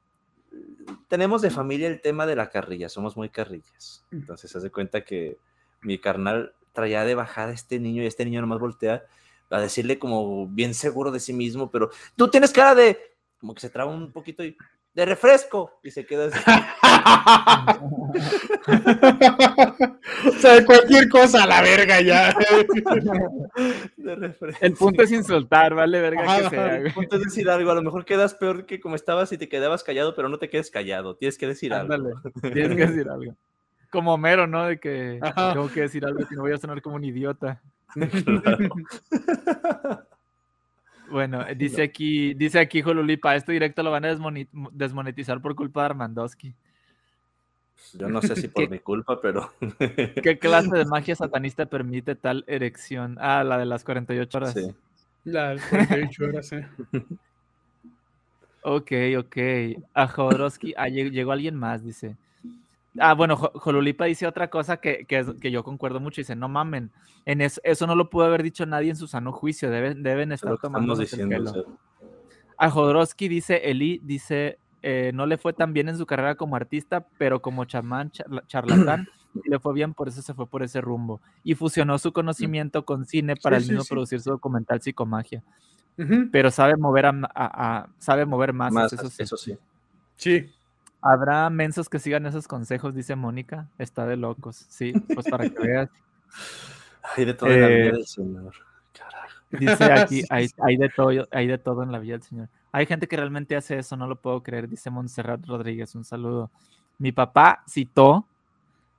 tenemos 1.07 1.41
de 1.41 1.49
familia 1.49 1.87
el 1.87 2.01
tema 2.01 2.25
de 2.25 2.35
la 2.35 2.49
carrilla, 2.49 2.89
somos 2.89 3.15
muy 3.17 3.29
carrillas. 3.29 4.05
Entonces 4.11 4.51
se 4.51 4.57
hace 4.57 4.69
cuenta 4.71 5.01
que 5.01 5.37
mi 5.81 5.97
carnal 5.99 6.53
traía 6.77 7.03
de 7.03 7.15
bajada 7.15 7.49
a 7.49 7.55
este 7.55 7.79
niño 7.79 8.03
y 8.03 8.05
este 8.05 8.23
niño 8.23 8.39
nomás 8.39 8.59
voltea 8.59 9.03
a 9.49 9.59
decirle 9.59 9.97
como 9.97 10.47
bien 10.47 10.75
seguro 10.75 11.11
de 11.11 11.19
sí 11.19 11.33
mismo, 11.33 11.71
pero 11.71 11.89
tú 12.15 12.27
tienes 12.27 12.51
cara 12.51 12.75
de, 12.75 12.99
como 13.39 13.55
que 13.55 13.61
se 13.61 13.71
traba 13.71 13.89
un 13.89 14.11
poquito 14.11 14.43
y 14.43 14.55
de 14.93 15.05
refresco 15.05 15.79
y 15.83 15.89
se 15.89 16.05
queda 16.05 16.27
así. 16.27 16.37
o 20.27 20.31
sea, 20.39 20.63
cualquier 20.65 21.09
cosa 21.09 21.45
a 21.45 21.47
la 21.47 21.63
verga 21.63 21.99
ya. 22.01 22.31
de 23.97 24.15
refresco. 24.15 24.63
El 24.63 24.73
punto 24.73 25.01
es 25.01 25.11
insultar, 25.11 25.73
vale, 25.73 25.99
verga 25.99 26.43
que 26.43 26.49
sea. 26.49 26.77
El 26.77 26.93
punto 26.93 27.15
es 27.15 27.23
decir 27.23 27.49
algo, 27.49 27.71
a 27.71 27.75
lo 27.75 27.81
mejor 27.81 28.05
quedas 28.05 28.35
peor 28.35 28.67
que 28.67 28.79
como 28.79 28.95
estabas 28.95 29.31
y 29.31 29.39
te 29.39 29.49
quedabas 29.49 29.83
callado, 29.83 30.13
pero 30.13 30.29
no 30.29 30.37
te 30.37 30.51
quedes 30.51 30.69
callado, 30.69 31.15
tienes 31.15 31.39
que 31.39 31.47
decir 31.47 31.73
algo. 31.73 31.95
Ándale, 31.95 32.13
tienes 32.53 32.77
que 32.77 32.85
decir 32.85 33.09
algo. 33.09 33.35
Como 33.91 34.13
Homero, 34.13 34.47
¿no? 34.47 34.65
De 34.65 34.79
que 34.79 35.19
Ajá. 35.21 35.53
tengo 35.53 35.69
que 35.71 35.81
decir 35.81 36.05
algo 36.05 36.25
que 36.27 36.35
no 36.35 36.41
voy 36.41 36.51
a 36.53 36.57
sonar 36.57 36.81
como 36.81 36.95
un 36.97 37.03
idiota. 37.05 37.61
Claro. 37.93 38.69
Bueno, 41.09 41.45
dice 41.55 41.83
aquí, 41.83 42.33
dice 42.33 42.59
aquí 42.59 42.81
Jolulipa, 42.81 43.33
este 43.33 43.53
directo 43.53 43.81
lo 43.81 43.91
van 43.91 44.03
a 44.03 44.09
desmonetizar 44.73 45.41
por 45.41 45.55
culpa 45.55 45.79
de 45.81 45.85
Armandowski. 45.85 46.53
Yo 47.93 48.09
no 48.09 48.21
sé 48.21 48.35
si 48.35 48.47
por 48.49 48.69
mi 48.69 48.79
culpa, 48.79 49.21
pero 49.21 49.53
¿Qué 50.21 50.37
clase 50.37 50.75
de 50.75 50.83
magia 50.83 51.15
satanista 51.15 51.65
permite 51.65 52.15
tal 52.15 52.43
erección? 52.45 53.15
Ah, 53.21 53.41
la 53.45 53.57
de 53.57 53.65
las 53.65 53.85
48 53.85 54.37
horas. 54.37 54.53
sí. 54.53 54.75
La 55.23 55.55
48 55.69 56.23
horas, 56.25 56.51
eh. 56.51 56.67
Ok, 58.63 58.91
ok. 59.17 59.37
A 59.93 60.07
Jodorowsky, 60.07 60.73
ah, 60.75 60.89
lle- 60.89 61.09
llegó 61.11 61.31
alguien 61.31 61.55
más, 61.55 61.85
dice. 61.85 62.17
Ah, 62.99 63.13
bueno, 63.13 63.35
Jo- 63.37 63.51
Jolulipa 63.55 64.05
dice 64.05 64.25
otra 64.27 64.49
cosa 64.49 64.77
que, 64.77 65.05
que, 65.05 65.19
es- 65.19 65.33
que 65.41 65.51
yo 65.51 65.63
concuerdo 65.63 65.99
mucho. 65.99 66.21
Dice, 66.21 66.35
no 66.35 66.47
mamen, 66.49 66.91
en 67.25 67.41
eso, 67.41 67.61
eso 67.63 67.85
no 67.87 67.95
lo 67.95 68.09
pudo 68.09 68.25
haber 68.25 68.43
dicho 68.43 68.65
nadie 68.65 68.89
en 68.89 68.95
su 68.95 69.07
sano 69.07 69.31
juicio. 69.31 69.69
Deben, 69.69 70.03
deben 70.03 70.31
Es 70.31 70.41
estar 70.41 70.57
tomando 70.57 70.93
estamos 71.01 71.27
diciendo. 71.51 71.77
A 72.57 72.69
Jodorowsky 72.69 73.27
dice, 73.27 73.69
Eli 73.69 73.99
dice, 74.03 74.57
eh, 74.81 75.11
no 75.13 75.25
le 75.25 75.37
fue 75.37 75.53
tan 75.53 75.73
bien 75.73 75.89
en 75.89 75.97
su 75.97 76.05
carrera 76.05 76.35
como 76.35 76.55
artista, 76.55 77.05
pero 77.17 77.41
como 77.41 77.65
chamán, 77.65 78.09
charla- 78.11 78.43
charlatán, 78.47 79.07
sí 79.33 79.41
le 79.51 79.59
fue 79.59 79.73
bien, 79.73 79.93
por 79.93 80.07
eso 80.07 80.21
se 80.21 80.33
fue 80.33 80.47
por 80.47 80.63
ese 80.63 80.81
rumbo. 80.81 81.21
Y 81.43 81.53
fusionó 81.55 81.97
su 81.99 82.11
conocimiento 82.13 82.83
con 82.85 83.05
cine 83.05 83.35
para 83.35 83.57
Sí, 83.57 83.63
el 83.63 83.65
sí, 83.65 83.71
mismo 83.73 83.83
sí. 83.83 83.89
producir 83.89 84.21
su 84.21 84.31
documental 84.31 84.81
Psicomagia. 84.81 85.43
Ujú. 85.99 86.29
Pero 86.31 86.49
sabe 86.51 86.75
mover, 86.77 87.05
a, 87.07 87.09
a- 87.09 87.77
a- 87.79 87.89
sabe 87.99 88.25
mover 88.25 88.53
masas, 88.53 88.73
más, 88.73 88.93
eso 88.93 89.09
sí. 89.09 89.23
eso 89.23 89.37
sí. 89.37 89.57
Sí. 90.15 90.51
Habrá 91.01 91.49
mensos 91.49 91.89
que 91.89 91.99
sigan 91.99 92.25
esos 92.25 92.47
consejos, 92.47 92.93
dice 92.95 93.15
Mónica. 93.15 93.67
Está 93.77 94.05
de 94.05 94.17
locos. 94.17 94.65
Sí, 94.69 94.93
pues 95.13 95.27
para 95.29 95.49
que 95.49 95.59
veas. 95.59 95.89
Hay 97.15 97.25
de 97.25 97.33
todo 97.33 97.49
en 97.49 97.61
la 97.61 97.67
Eh, 97.67 97.81
vida 97.83 97.91
del 97.93 98.05
Señor. 98.05 98.53
Carajo. 98.97 99.39
Dice 99.51 99.83
aquí, 99.93 100.23
hay, 100.29 100.77
de 100.77 100.89
todo, 100.89 101.09
hay 101.31 101.47
de 101.47 101.57
todo 101.57 101.83
en 101.83 101.91
la 101.91 101.99
vida 101.99 102.13
del 102.13 102.23
Señor. 102.23 102.49
Hay 102.73 102.85
gente 102.85 103.07
que 103.07 103.15
realmente 103.15 103.55
hace 103.55 103.79
eso, 103.79 103.95
no 103.95 104.07
lo 104.07 104.17
puedo 104.17 104.43
creer, 104.43 104.67
dice 104.67 104.89
Montserrat 104.89 105.45
Rodríguez. 105.45 105.95
Un 105.95 106.03
saludo. 106.03 106.51
Mi 106.97 107.13
papá 107.13 107.63
citó, 107.69 108.27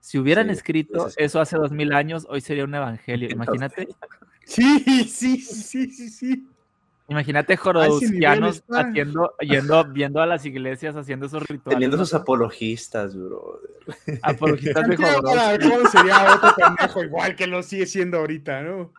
si 0.01 0.19
hubieran 0.19 0.47
Sí, 0.47 0.53
escrito 0.53 1.09
eso 1.17 1.41
hace 1.41 1.59
dos 1.59 1.71
mil 1.73 1.93
años, 1.93 2.27
hoy 2.31 2.41
sería 2.41 2.65
un 2.65 2.75
evangelio. 2.75 3.29
Imagínate, 3.33 3.89
Sí, 4.45 4.79
sí, 5.07 5.37
sí, 5.39 5.91
sí, 5.91 6.09
sí. 6.09 6.49
Imagínate 7.09 7.55
está. 7.55 8.81
haciendo, 8.81 9.35
yendo, 9.41 9.85
viendo 9.87 10.21
a 10.21 10.27
las 10.27 10.45
iglesias 10.45 10.95
haciendo 10.95 11.27
esos 11.27 11.43
rituales. 11.43 11.77
Teniendo 11.77 11.97
sus 11.97 12.15
apologistas, 12.15 13.17
bro. 13.17 13.61
apologistas 14.23 14.89
de 14.89 14.97
Jodorowsky. 14.97 15.89
Sería 15.91 16.35
otro 16.35 16.55
pendejo 16.57 17.03
igual 17.03 17.35
que 17.35 17.47
lo 17.47 17.63
sigue 17.63 17.87
siendo 17.87 18.19
ahorita, 18.19 18.63
¿no? 18.63 18.93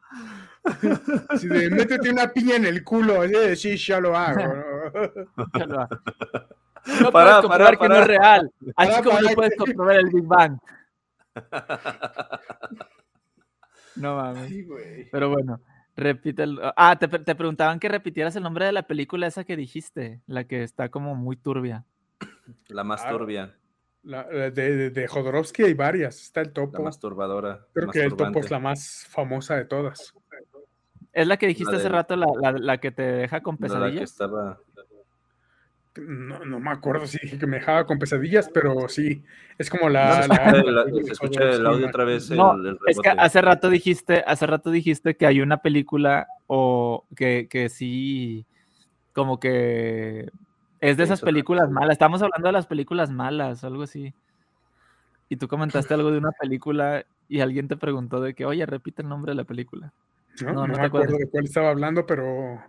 De, 1.41 1.69
métete 1.69 2.09
una 2.09 2.31
piña 2.31 2.55
en 2.55 2.65
el 2.65 2.83
culo, 2.83 3.21
de, 3.21 3.55
sí, 3.55 3.77
ya 3.77 3.99
lo 3.99 4.15
hago. 4.15 4.55
¿no? 5.67 5.87
No 7.01 7.11
Pará, 7.11 7.41
puedes 7.41 7.41
comprobar 7.41 7.77
que 7.77 7.89
no 7.89 7.95
es 7.97 8.07
real. 8.07 8.51
Así 8.75 8.89
Pará, 8.89 9.03
como 9.03 9.21
no 9.21 9.29
puedes 9.35 9.55
comprobar 9.57 9.95
el 9.97 10.09
Big 10.09 10.23
Bang. 10.23 10.57
No 13.95 14.15
mames. 14.15 14.49
Pero 15.11 15.29
bueno, 15.29 15.59
repite 15.99 16.43
el... 16.43 16.59
Ah, 16.75 16.97
te, 16.97 17.07
te 17.07 17.35
preguntaban 17.35 17.79
que 17.79 17.89
repitieras 17.89 18.35
el 18.35 18.43
nombre 18.43 18.65
de 18.65 18.71
la 18.71 18.83
película 18.83 19.27
esa 19.27 19.43
que 19.43 19.55
dijiste, 19.55 20.21
la 20.27 20.45
que 20.45 20.63
está 20.63 20.89
como 20.89 21.15
muy 21.15 21.35
turbia. 21.35 21.85
La 22.67 22.83
más 22.83 23.03
Ah, 23.05 23.09
turbia, 23.09 23.55
La- 24.03 24.25
la 24.31 24.49
de, 24.49 24.75
de, 24.75 24.89
de 24.89 25.07
Jodorowsky 25.07 25.63
hay 25.63 25.73
varias. 25.73 26.21
Está 26.21 26.41
el 26.41 26.47
la 26.47 26.53
topo. 26.53 26.81
masturbadora. 26.83 27.65
Creo 27.73 27.89
que 27.91 28.03
el 28.03 28.15
topo 28.15 28.39
es 28.39 28.49
la 28.49 28.59
más 28.59 29.05
famosa 29.09 29.55
de 29.55 29.65
todas. 29.65 30.13
Es 31.11 31.27
la 31.27 31.37
que 31.37 31.47
dijiste 31.47 31.75
hace 31.75 31.89
rato, 31.89 32.15
la, 32.15 32.27
la- 32.41 32.51
la 32.51 32.77
que 32.79 32.91
te 32.91 33.01
deja 33.03 33.41
con 33.41 33.57
No, 33.59 33.67
la 33.67 33.67
que 33.67 33.73
pesadillas. 33.79 34.11
estaba. 34.11 34.59
No, 35.99 36.43
no 36.45 36.59
me 36.59 36.71
acuerdo 36.71 37.05
si 37.07 37.17
dije 37.21 37.37
que 37.37 37.47
me 37.47 37.57
dejaba 37.57 37.85
con 37.85 37.99
pesadillas, 37.99 38.49
pero 38.53 38.87
sí. 38.89 39.23
Es 39.57 39.69
como 39.69 39.83
No, 39.83 39.89
la. 39.89 40.21
se 40.23 40.27
la- 40.27 40.35
escucha 40.35 40.57
el- 40.59 40.75
la- 40.75 40.83
se 41.05 41.11
escucha 41.13 41.43
el 41.51 41.65
audio 41.65 41.87
otra 41.87 42.03
vez. 42.05 42.29
No, 42.31 42.53
el, 42.53 42.65
el 42.67 42.77
Es 42.87 42.99
que 42.99 43.09
hace 43.09 43.41
rato 43.41 43.69
dijiste, 43.69 44.23
hace 44.25 44.45
rato 44.47 44.71
dijiste 44.71 45.15
que 45.15 45.25
hay 45.25 45.41
una 45.41 45.57
película 45.57 46.27
o 46.47 47.05
que, 47.15 47.47
que 47.49 47.69
sí, 47.69 48.45
como 49.13 49.39
que 49.39 50.29
es 50.79 50.97
de 50.97 51.03
esas 51.03 51.21
películas 51.21 51.69
malas. 51.69 51.93
Estamos 51.93 52.21
hablando 52.21 52.47
de 52.47 52.53
las 52.53 52.67
películas 52.67 53.11
malas, 53.11 53.63
algo 53.63 53.83
así. 53.83 54.13
Y 55.27 55.35
tú 55.37 55.47
comentaste 55.47 55.93
algo 55.93 56.11
de 56.11 56.17
una 56.17 56.31
película 56.31 57.05
y 57.27 57.41
alguien 57.41 57.67
te 57.67 57.77
preguntó 57.77 58.19
de 58.21 58.33
que, 58.33 58.45
oye, 58.45 58.65
repite 58.65 59.01
el 59.03 59.09
nombre 59.09 59.31
de 59.31 59.35
la 59.35 59.43
película. 59.43 59.93
No, 60.41 60.53
No, 60.53 60.53
no 60.53 60.67
no 60.67 60.77
me 60.79 60.85
acuerdo 60.85 60.87
acuerdas. 61.07 61.19
de 61.19 61.29
cuál 61.29 61.45
estaba 61.45 61.69
hablando, 61.69 62.05
pero. 62.05 62.63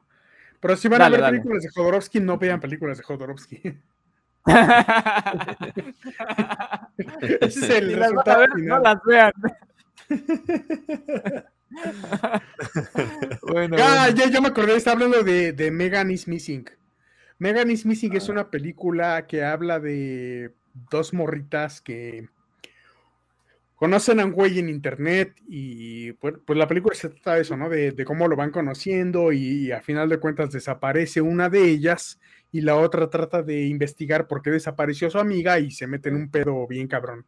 Pero 0.61 0.77
si 0.77 0.89
van 0.89 0.99
Dale, 1.01 1.17
a 1.17 1.19
ver 1.19 1.21
dale. 1.21 1.39
películas 1.39 1.63
de 1.63 1.71
Jodorowsky, 1.71 2.21
no 2.21 2.39
vean 2.39 2.61
películas 2.61 2.99
de 2.99 3.05
Jodorowsky. 3.05 3.79
Ese 7.41 7.47
es 7.47 7.71
el 7.71 7.97
resultado 7.97 8.41
ver, 8.41 8.51
no 8.59 8.79
las 8.79 8.99
vean. 9.05 9.33
bueno, 13.43 13.77
Ah, 13.79 14.07
bueno. 14.09 14.17
ya, 14.17 14.27
ya 14.31 14.41
me 14.41 14.49
acordé, 14.49 14.77
está 14.77 14.93
hablando 14.93 15.23
de, 15.23 15.53
de 15.53 15.71
Megan 15.71 16.11
is 16.11 16.27
Missing. 16.29 16.69
Megan 17.39 17.71
is 17.71 17.87
Missing 17.87 18.17
es 18.17 18.29
Ah. 18.29 18.33
una 18.33 18.51
película 18.51 19.27
que 19.27 19.45
habla 19.45 19.81
de 19.81 20.53
dos 20.91 21.13
morritas 21.15 21.81
que 21.81 22.29
conocen 23.81 24.21
a 24.21 24.27
un 24.27 24.33
güey 24.33 24.59
en 24.59 24.69
internet 24.69 25.41
y 25.49 26.13
pues, 26.13 26.35
pues 26.45 26.59
la 26.59 26.69
película 26.69 26.95
se 26.95 27.09
trata 27.09 27.37
de 27.37 27.41
eso, 27.41 27.57
¿no? 27.57 27.71
De, 27.71 27.93
de 27.93 28.05
cómo 28.05 28.29
lo 28.29 28.37
van 28.37 28.51
conociendo 28.51 29.33
y, 29.33 29.73
a 29.73 29.81
final 29.81 30.11
de 30.11 30.19
cuentas 30.19 30.53
desaparece 30.53 31.23
una 31.23 31.49
de 31.49 31.65
ellas 31.65 32.21
y 32.53 32.61
la 32.61 32.77
otra 32.77 33.09
trata 33.09 33.43
de 33.43 33.63
investigar 33.63 34.27
por 34.27 34.43
qué 34.43 34.51
desapareció 34.51 35.09
su 35.09 35.19
amiga 35.19 35.59
y 35.61 35.71
se 35.71 35.87
mete 35.87 36.11
en 36.11 36.17
un 36.17 36.31
pedo 36.31 36.67
bien 36.67 36.89
cabrón. 36.89 37.25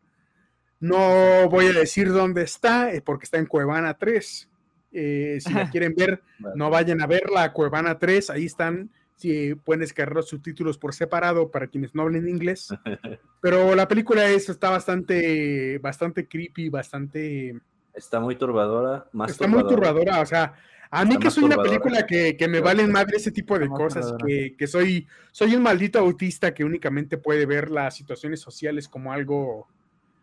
No 0.79 1.49
voy 1.49 1.69
a 1.69 1.73
decir 1.73 2.11
dónde 2.13 2.43
está, 2.43 2.93
eh, 2.93 3.01
porque 3.01 3.25
está 3.25 3.39
en 3.39 3.47
Cuevana 3.47 3.97
3. 3.97 4.51
Eh, 4.93 5.39
si 5.41 5.55
la 5.55 5.71
quieren 5.71 5.95
ver, 5.97 6.21
no 6.55 6.69
vayan 6.69 7.01
a 7.01 7.07
verla, 7.07 7.51
Cuevana 7.55 7.99
3, 7.99 8.29
ahí 8.29 8.45
están, 8.45 8.91
si 9.17 9.55
pueden 9.55 9.81
descargar 9.81 10.17
los 10.17 10.29
subtítulos 10.29 10.79
por 10.79 10.95
separado 10.95 11.51
para 11.51 11.67
quienes 11.69 11.95
no 11.95 12.03
hablen 12.03 12.29
inglés. 12.29 12.69
Pero 13.41 13.75
la 13.75 13.87
película 13.89 14.29
es, 14.29 14.49
está 14.49 14.71
bastante, 14.71 15.79
bastante 15.79 16.27
creepy, 16.29 16.69
bastante... 16.69 17.61
Está 17.95 18.21
muy 18.21 18.37
turbadora. 18.37 19.09
Más 19.13 19.31
está 19.33 19.47
muy 19.47 19.63
turbadora, 19.67 20.21
o 20.21 20.27
sea, 20.27 20.55
a 20.91 21.05
mí 21.05 21.11
Está 21.13 21.21
que 21.21 21.31
soy 21.31 21.45
una 21.45 21.57
turbadora. 21.57 21.81
película 21.83 22.07
que, 22.07 22.37
que 22.37 22.49
me 22.49 22.61
valen 22.61 22.91
madre 22.91 23.17
ese 23.19 23.31
tipo 23.33 23.59
de 23.59 23.67
Está 23.67 23.77
cosas, 23.77 24.07
turbadora. 24.07 24.27
que, 24.27 24.57
que 24.57 24.67
soy, 24.67 25.07
soy 25.31 25.55
un 25.55 25.63
maldito 25.63 25.99
autista 25.99 26.53
que 26.55 26.65
únicamente 26.65 27.19
puede 27.19 27.47
ver 27.47 27.71
las 27.71 27.97
situaciones 27.97 28.41
sociales 28.41 28.89
como 28.89 29.13
algo, 29.13 29.69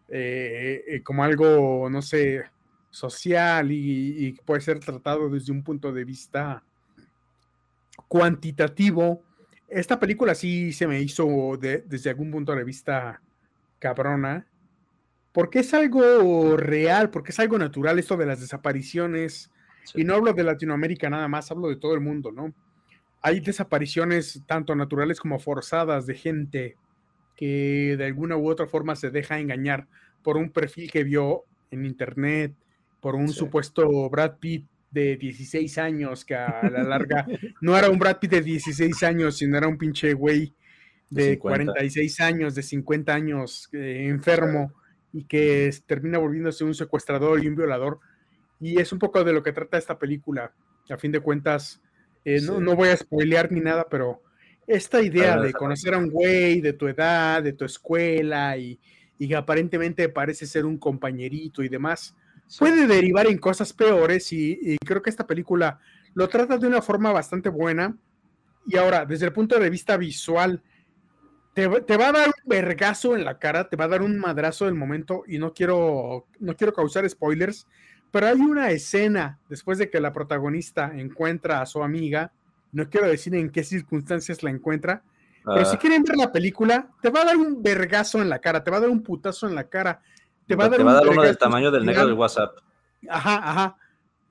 eh, 0.07 0.83
eh, 0.87 1.03
como 1.03 1.23
algo, 1.23 1.89
no 1.89 2.01
sé, 2.01 2.43
social 2.89 3.71
y, 3.71 4.27
y 4.27 4.31
puede 4.33 4.61
ser 4.61 4.79
tratado 4.79 5.29
desde 5.29 5.51
un 5.51 5.63
punto 5.63 5.91
de 5.91 6.03
vista 6.05 6.63
cuantitativo 8.07 9.23
esta 9.69 9.99
película 9.99 10.35
sí 10.35 10.73
se 10.73 10.87
me 10.87 11.01
hizo 11.01 11.57
desde 11.57 12.09
algún 12.09 12.31
punto 12.31 12.55
de 12.55 12.63
vista 12.63 13.21
cabrona, 13.77 14.47
porque 15.31 15.59
es 15.59 15.73
algo 15.73 16.57
real, 16.57 17.11
porque 17.11 17.31
es 17.31 17.39
algo 17.39 17.57
natural 17.57 17.99
esto 17.99 18.17
de 18.17 18.25
las 18.25 18.41
desapariciones. 18.41 19.51
Y 19.95 20.03
no 20.03 20.15
hablo 20.15 20.33
de 20.33 20.43
Latinoamérica 20.43 21.09
nada 21.09 21.27
más, 21.27 21.51
hablo 21.51 21.69
de 21.69 21.77
todo 21.77 21.93
el 21.93 22.01
mundo, 22.01 22.31
¿no? 22.31 22.53
Hay 23.21 23.39
desapariciones 23.39 24.41
tanto 24.47 24.75
naturales 24.75 25.19
como 25.19 25.39
forzadas 25.39 26.05
de 26.05 26.15
gente 26.15 26.77
que 27.35 27.95
de 27.97 28.05
alguna 28.05 28.37
u 28.37 28.49
otra 28.49 28.67
forma 28.67 28.95
se 28.95 29.11
deja 29.11 29.39
engañar 29.39 29.87
por 30.23 30.35
un 30.35 30.49
perfil 30.49 30.91
que 30.91 31.03
vio 31.03 31.43
en 31.71 31.85
internet, 31.85 32.53
por 33.01 33.15
un 33.15 33.29
supuesto 33.29 34.09
Brad 34.09 34.37
Pitt 34.39 34.65
de 34.91 35.17
16 35.17 35.77
años 35.77 36.25
que 36.25 36.35
a 36.35 36.69
la 36.69 36.83
larga 36.83 37.27
no 37.61 37.77
era 37.77 37.89
un 37.89 37.99
Brad 37.99 38.17
Pitt 38.17 38.31
de 38.31 38.41
16 38.41 39.03
años, 39.03 39.37
sino 39.37 39.57
era 39.57 39.67
un 39.67 39.77
pinche 39.77 40.13
güey 40.13 40.53
de, 41.09 41.39
46 41.39 42.19
años, 42.21 42.55
de 42.55 42.63
50 42.63 43.13
años, 43.13 43.69
eh, 43.73 44.05
enfermo 44.07 44.73
y 45.11 45.23
que 45.25 45.71
termina 45.85 46.17
volviéndose 46.19 46.63
un 46.63 46.75
secuestrador 46.75 47.43
y 47.43 47.47
un 47.47 47.55
violador. 47.55 47.99
Y 48.59 48.79
es 48.79 48.91
un 48.91 48.99
poco 48.99 49.23
de 49.23 49.33
lo 49.33 49.41
que 49.41 49.53
trata 49.53 49.77
esta 49.77 49.97
película. 49.97 50.53
A 50.89 50.97
fin 50.97 51.11
de 51.11 51.19
cuentas, 51.19 51.81
eh, 52.25 52.41
no, 52.41 52.59
no, 52.59 52.75
voy 52.75 52.89
a 52.89 52.97
spoilear 52.97 53.51
ni 53.51 53.59
nada, 53.59 53.87
pero 53.89 54.21
esta 54.67 55.01
idea 55.01 55.39
de 55.39 55.53
conocer 55.53 55.93
a 55.93 55.97
un 55.97 56.09
güey 56.09 56.61
de 56.61 56.73
tu 56.73 56.87
edad, 56.87 57.41
de 57.41 57.53
tu 57.53 57.65
escuela 57.65 58.57
y, 58.57 58.79
y 59.17 59.27
que 59.27 59.35
aparentemente 59.35 60.09
parece 60.09 60.45
ser 60.45 60.65
un 60.65 60.77
compañerito 60.77 61.63
y 61.63 61.69
demás, 61.69 62.15
puede 62.57 62.87
derivar 62.87 63.27
en 63.27 63.37
cosas 63.37 63.73
peores 63.73 64.31
y, 64.33 64.77
creo 64.85 65.01
que 65.01 65.09
esta 65.09 65.27
película 65.27 65.79
lo 66.13 66.27
trata 66.27 66.57
de 66.57 66.67
una 66.67 66.81
forma 66.81 67.11
bastante 67.11 67.49
buena. 67.49 67.95
Y 68.65 68.77
ahora, 68.77 69.05
desde 69.05 69.25
el 69.25 69.33
punto 69.33 69.59
de 69.59 69.69
vista 69.69 69.97
visual, 69.97 70.61
te, 71.53 71.67
va 71.67 72.07
a 72.07 72.11
dar 72.11 72.27
un 72.27 72.49
vergazo 72.49 73.15
en 73.15 73.25
la 73.25 73.37
cara, 73.37 73.67
te 73.67 73.75
va 73.75 73.85
a 73.85 73.89
dar 73.89 74.01
un 74.01 74.17
madrazo 74.17 74.65
del 74.65 74.75
momento 74.75 75.23
y 75.27 75.37
no 75.37 75.53
quiero, 75.53 76.27
no 76.39 76.55
quiero 76.55 76.73
causar 76.73 77.09
spoilers, 77.09 77.67
pero 78.11 78.27
hay 78.27 78.39
una 78.39 78.69
escena 78.71 79.39
después 79.49 79.77
de 79.77 79.89
que 79.89 79.99
la 79.99 80.13
protagonista 80.13 80.91
encuentra 80.95 81.61
a 81.61 81.65
su 81.65 81.83
amiga, 81.83 82.31
no 82.71 82.89
quiero 82.89 83.07
decir 83.07 83.35
en 83.35 83.49
qué 83.49 83.63
circunstancias 83.63 84.43
la 84.43 84.51
encuentra, 84.51 85.03
pero 85.43 85.65
si 85.65 85.75
ah. 85.75 85.79
quieren 85.79 86.03
ver 86.03 86.17
la 86.17 86.31
película, 86.31 86.89
te 87.01 87.09
va 87.09 87.21
a 87.21 87.25
dar 87.25 87.37
un 87.37 87.61
vergazo 87.61 88.21
en 88.21 88.29
la 88.29 88.39
cara, 88.39 88.63
te 88.63 88.71
va 88.71 88.77
a 88.77 88.81
dar 88.81 88.89
un 88.89 89.01
putazo 89.01 89.47
en 89.47 89.55
la 89.55 89.67
cara 89.67 90.01
te 90.49 90.55
va 90.55 90.65
a 90.65 90.69
dar, 90.69 91.07
uno 91.07 91.21
del 91.21 91.37
tamaño 91.37 91.69
del 91.69 91.85
negro 91.85 92.07
del 92.07 92.15
WhatsApp. 92.15 92.57
Ajá, 93.07 93.35
ajá. 93.35 93.77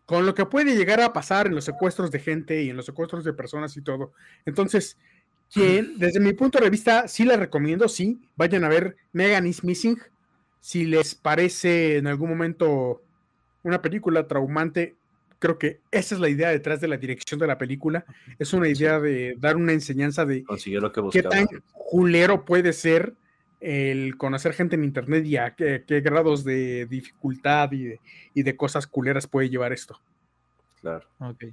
Con 0.05 0.27
lo 0.27 0.35
que 0.35 0.47
puede 0.47 0.75
llegar 0.75 1.01
a 1.01 1.13
pasar 1.13 1.47
en 1.47 1.55
los 1.55 1.65
secuestros 1.65 2.11
de 2.11 2.19
gente 2.19 2.61
y 2.61 2.71
en 2.71 2.77
los 2.77 2.87
secuestros 2.87 3.23
de 3.23 3.33
personas 3.33 3.77
y 3.77 3.83
todo. 3.83 4.13
Entonces, 4.45 4.99
quien, 5.53 5.97
desde 5.97 6.19
mi 6.19 6.33
punto 6.33 6.59
de 6.59 6.71
vista, 6.71 7.07
sí 7.07 7.25
la 7.25 7.37
recomiendo, 7.37 7.89
sí. 7.89 8.21
Vayan 8.35 8.65
a 8.65 8.69
ver 8.69 8.97
Megan 9.13 9.47
is 9.47 9.63
Missing. 9.63 9.97
Si 10.61 10.87
les 10.87 11.15
parece 11.15 11.99
en 11.99 12.09
algún 12.09 12.31
momento 12.31 13.01
una 13.63 13.81
película 13.81 14.27
traumante, 14.27 14.97
creo 15.39 15.57
que 15.57 15.83
esa 15.93 16.17
es 16.17 16.21
la 16.21 16.29
idea 16.29 16.49
detrás 16.49 16.81
de 16.81 16.89
la 16.89 16.97
dirección 16.97 17.39
de 17.39 17.47
la 17.47 17.59
película. 17.59 18.05
Es 18.41 18.53
una 18.53 18.69
idea 18.69 18.99
de 18.99 19.37
dar 19.39 19.57
una 19.57 19.73
enseñanza 19.73 20.25
de 20.25 20.45
lo 20.49 20.91
que 20.91 21.03
qué 21.13 21.23
tan 21.23 21.47
culero 21.73 22.45
puede 22.45 22.73
ser 22.73 23.15
el 23.61 24.17
conocer 24.17 24.53
gente 24.53 24.77
en 24.77 24.85
internet 24.85 25.25
y 25.27 25.37
a 25.37 25.55
qué, 25.55 25.83
grados 26.01 26.45
de 26.45 26.87
dificultad 26.87 27.71
y 27.73 28.43
de, 28.43 28.57
cosas 28.57 28.87
culeras 28.87 29.27
puede 29.27 29.51
llevar 29.51 29.73
esto. 29.73 30.01
Claro. 30.81 31.07
Ok. 31.19 31.45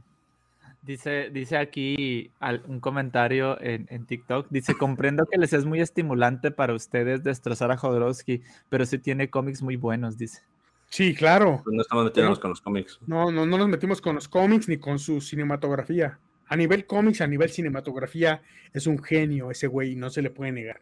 Dice, 0.83 1.31
dice 1.31 1.57
aquí 1.57 2.31
un 2.67 2.79
comentario 2.79 3.59
en, 3.59 3.87
en, 3.89 4.05
TikTok. 4.05 4.47
Dice: 4.51 4.75
Comprendo 4.75 5.25
que 5.25 5.39
les 5.39 5.51
es 5.53 5.65
muy 5.65 5.81
estimulante 5.81 6.51
para 6.51 6.75
ustedes 6.75 7.23
destrozar 7.23 7.71
a 7.71 7.77
Jodorowsky, 7.77 8.43
pero 8.69 8.85
sí 8.85 8.99
tiene 8.99 9.31
cómics 9.31 9.63
muy 9.63 9.77
buenos, 9.77 10.15
dice. 10.17 10.43
Sí, 10.89 11.15
claro. 11.15 11.61
Pues 11.63 11.75
no 11.75 11.81
estamos 11.81 12.05
metiéndonos 12.05 12.37
con 12.37 12.51
los 12.51 12.61
cómics. 12.61 12.99
No, 13.07 13.31
no, 13.31 13.47
no 13.47 13.57
nos 13.57 13.67
metimos 13.67 13.99
con 13.99 14.13
los 14.13 14.27
cómics 14.27 14.69
ni 14.69 14.77
con 14.77 14.99
su 14.99 15.21
cinematografía. 15.21 16.19
A 16.47 16.55
nivel 16.55 16.85
cómics, 16.85 17.21
a 17.21 17.27
nivel 17.27 17.49
cinematografía, 17.49 18.43
es 18.71 18.85
un 18.85 19.01
genio 19.01 19.49
ese 19.49 19.65
güey, 19.65 19.95
no 19.95 20.11
se 20.11 20.21
le 20.21 20.29
puede 20.29 20.51
negar 20.51 20.81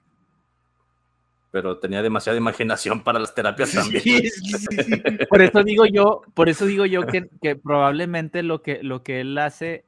pero 1.54 1.78
tenía 1.78 2.02
demasiada 2.02 2.36
imaginación 2.36 3.04
para 3.04 3.20
las 3.20 3.36
terapias 3.36 3.74
también. 3.74 4.24
por 5.30 5.40
eso 5.40 5.64
digo 5.64 5.86
yo, 5.86 6.24
por 6.34 6.50
eso 6.50 6.66
digo 6.66 6.88
yo 6.88 7.06
que, 7.06 7.30
que, 7.44 7.56
probablemente 7.56 8.42
lo 8.42 8.64
que, 8.64 8.82
lo 8.82 9.04
que 9.04 9.22
él 9.22 9.38
hace 9.38 9.86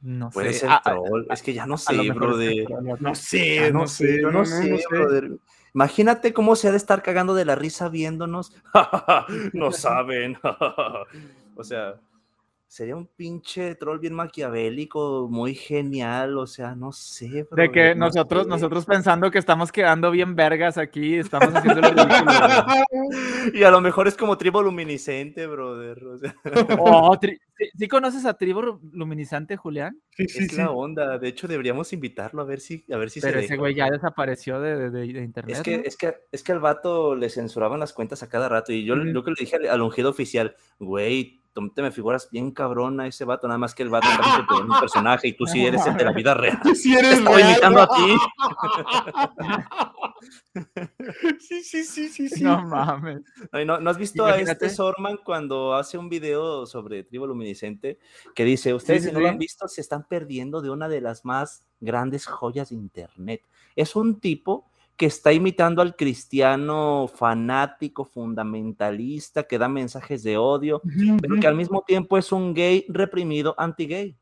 no 0.00 0.30
Puede 0.30 0.52
sé. 0.52 0.60
ser 0.60 0.68
ah, 0.70 0.80
ah, 0.84 0.96
es 1.30 1.42
que 1.42 1.54
ya 1.54 1.66
no 1.66 1.76
sé, 1.76 2.08
brother. 2.12 2.70
No 3.00 3.16
sé, 3.16 3.72
no, 3.72 3.88
sé, 3.88 4.20
no, 4.20 4.44
sé, 4.44 4.80
brother. 4.88 5.32
Imagínate 5.74 6.32
cómo 6.32 6.54
se 6.54 6.68
ha 6.68 6.70
de 6.70 6.76
estar 6.76 7.02
cagando 7.02 7.34
de 7.34 7.46
la 7.46 7.56
risa 7.56 7.88
viéndonos. 7.88 8.54
no 9.54 9.72
saben. 9.72 10.38
o 11.56 11.64
sea, 11.64 11.96
sería 12.74 12.96
un 12.96 13.06
pinche 13.06 13.76
troll 13.76 14.00
bien 14.00 14.14
maquiavélico, 14.14 15.28
muy 15.30 15.54
genial, 15.54 16.36
o 16.36 16.44
sea, 16.48 16.74
no 16.74 16.90
sé. 16.90 17.46
de 17.48 17.70
que 17.70 17.94
nosotros, 17.94 18.48
nosotros 18.48 18.84
pensando 18.84 19.30
que 19.30 19.38
estamos 19.38 19.70
quedando 19.70 20.10
bien 20.10 20.34
vergas 20.34 20.76
aquí, 20.76 21.14
estamos 21.14 21.54
haciendo 21.54 21.82
lo 21.82 21.90
ridículo. 21.90 22.34
y 23.54 23.62
a 23.62 23.70
lo 23.70 23.80
mejor 23.80 24.08
es 24.08 24.16
como 24.16 24.36
tribo 24.36 24.60
luminiscente, 24.60 25.46
brother. 25.46 26.02
oh, 26.80 27.16
¿sí, 27.78 27.86
conoces 27.86 28.26
a 28.26 28.34
tribo 28.34 28.80
luminiscente, 28.90 29.56
Julián? 29.56 29.96
Sí, 30.10 30.26
sí, 30.26 30.44
es 30.46 30.56
la 30.56 30.72
onda. 30.72 31.16
De 31.18 31.28
hecho, 31.28 31.46
deberíamos 31.46 31.92
invitarlo 31.92 32.42
a 32.42 32.44
ver 32.44 32.58
si, 32.58 32.84
a 32.92 32.96
ver 32.96 33.08
si 33.08 33.20
Pero 33.20 33.38
ese 33.38 33.56
güey 33.56 33.76
ya 33.76 33.88
desapareció 33.88 34.60
de, 34.60 34.90
de, 34.90 35.06
internet. 35.06 35.58
Es 35.58 35.62
que, 35.62 35.74
es 35.84 35.96
que, 35.96 36.16
es 36.32 36.42
que 36.42 36.50
al 36.50 36.58
vato 36.58 37.14
le 37.14 37.30
censuraban 37.30 37.78
las 37.78 37.92
cuentas 37.92 38.24
a 38.24 38.28
cada 38.28 38.48
rato. 38.48 38.72
Y 38.72 38.84
yo, 38.84 38.96
lo 38.96 39.22
que 39.22 39.30
le 39.30 39.36
dije 39.38 39.54
al, 39.54 39.68
al 39.68 39.80
ungido 39.80 40.10
oficial, 40.10 40.56
güey, 40.80 41.43
te 41.74 41.82
me 41.82 41.92
figuras 41.92 42.28
bien 42.30 42.50
cabrón 42.50 43.00
a 43.00 43.06
ese 43.06 43.24
vato, 43.24 43.46
nada 43.46 43.58
más 43.58 43.74
que 43.74 43.84
el 43.84 43.90
vato 43.90 44.08
también 44.08 44.46
es 44.50 44.74
un 44.74 44.80
personaje 44.80 45.28
y 45.28 45.32
tú 45.34 45.46
sí 45.46 45.64
eres 45.64 45.86
el 45.86 45.96
de 45.96 46.04
la 46.04 46.12
vida 46.12 46.34
real. 46.34 46.60
Tú 46.62 46.74
sí 46.74 46.94
eres 46.94 47.18
Estoy 47.18 47.42
imitando 47.42 47.80
a 47.80 47.88
ti. 47.88 48.16
sí, 51.40 51.62
sí, 51.62 51.84
sí, 51.84 52.08
sí, 52.08 52.28
sí. 52.28 52.44
No 52.44 52.62
mames. 52.66 53.22
¿no, 53.64 53.78
¿no, 53.78 53.90
has 53.90 53.98
visto 53.98 54.26
a 54.26 54.36
este 54.38 54.68
Sorman 54.68 55.18
cuando 55.24 55.74
hace 55.74 55.96
un 55.96 56.08
video 56.08 56.66
sobre 56.66 57.04
tribo 57.04 57.26
luminiscente 57.26 57.98
que 58.34 58.44
dice, 58.44 58.74
ustedes 58.74 59.04
si 59.04 59.12
no 59.12 59.20
lo 59.20 59.28
han 59.28 59.38
visto 59.38 59.68
se 59.68 59.80
están 59.80 60.04
perdiendo 60.04 60.60
de 60.60 60.70
una 60.70 60.88
de 60.88 61.00
las 61.00 61.24
más 61.24 61.64
grandes 61.80 62.26
joyas 62.26 62.70
de 62.70 62.76
internet. 62.76 63.42
Es 63.76 63.94
un 63.94 64.20
tipo 64.20 64.66
que 64.96 65.06
está 65.06 65.32
imitando 65.32 65.82
al 65.82 65.96
cristiano 65.96 67.10
fanático, 67.12 68.04
fundamentalista, 68.04 69.42
que 69.42 69.58
da 69.58 69.68
mensajes 69.68 70.22
de 70.22 70.36
odio, 70.36 70.80
pero 71.20 71.40
que 71.40 71.46
al 71.46 71.56
mismo 71.56 71.82
tiempo 71.82 72.16
es 72.16 72.30
un 72.30 72.54
gay 72.54 72.86
reprimido 72.88 73.54
anti-gay, 73.58 74.16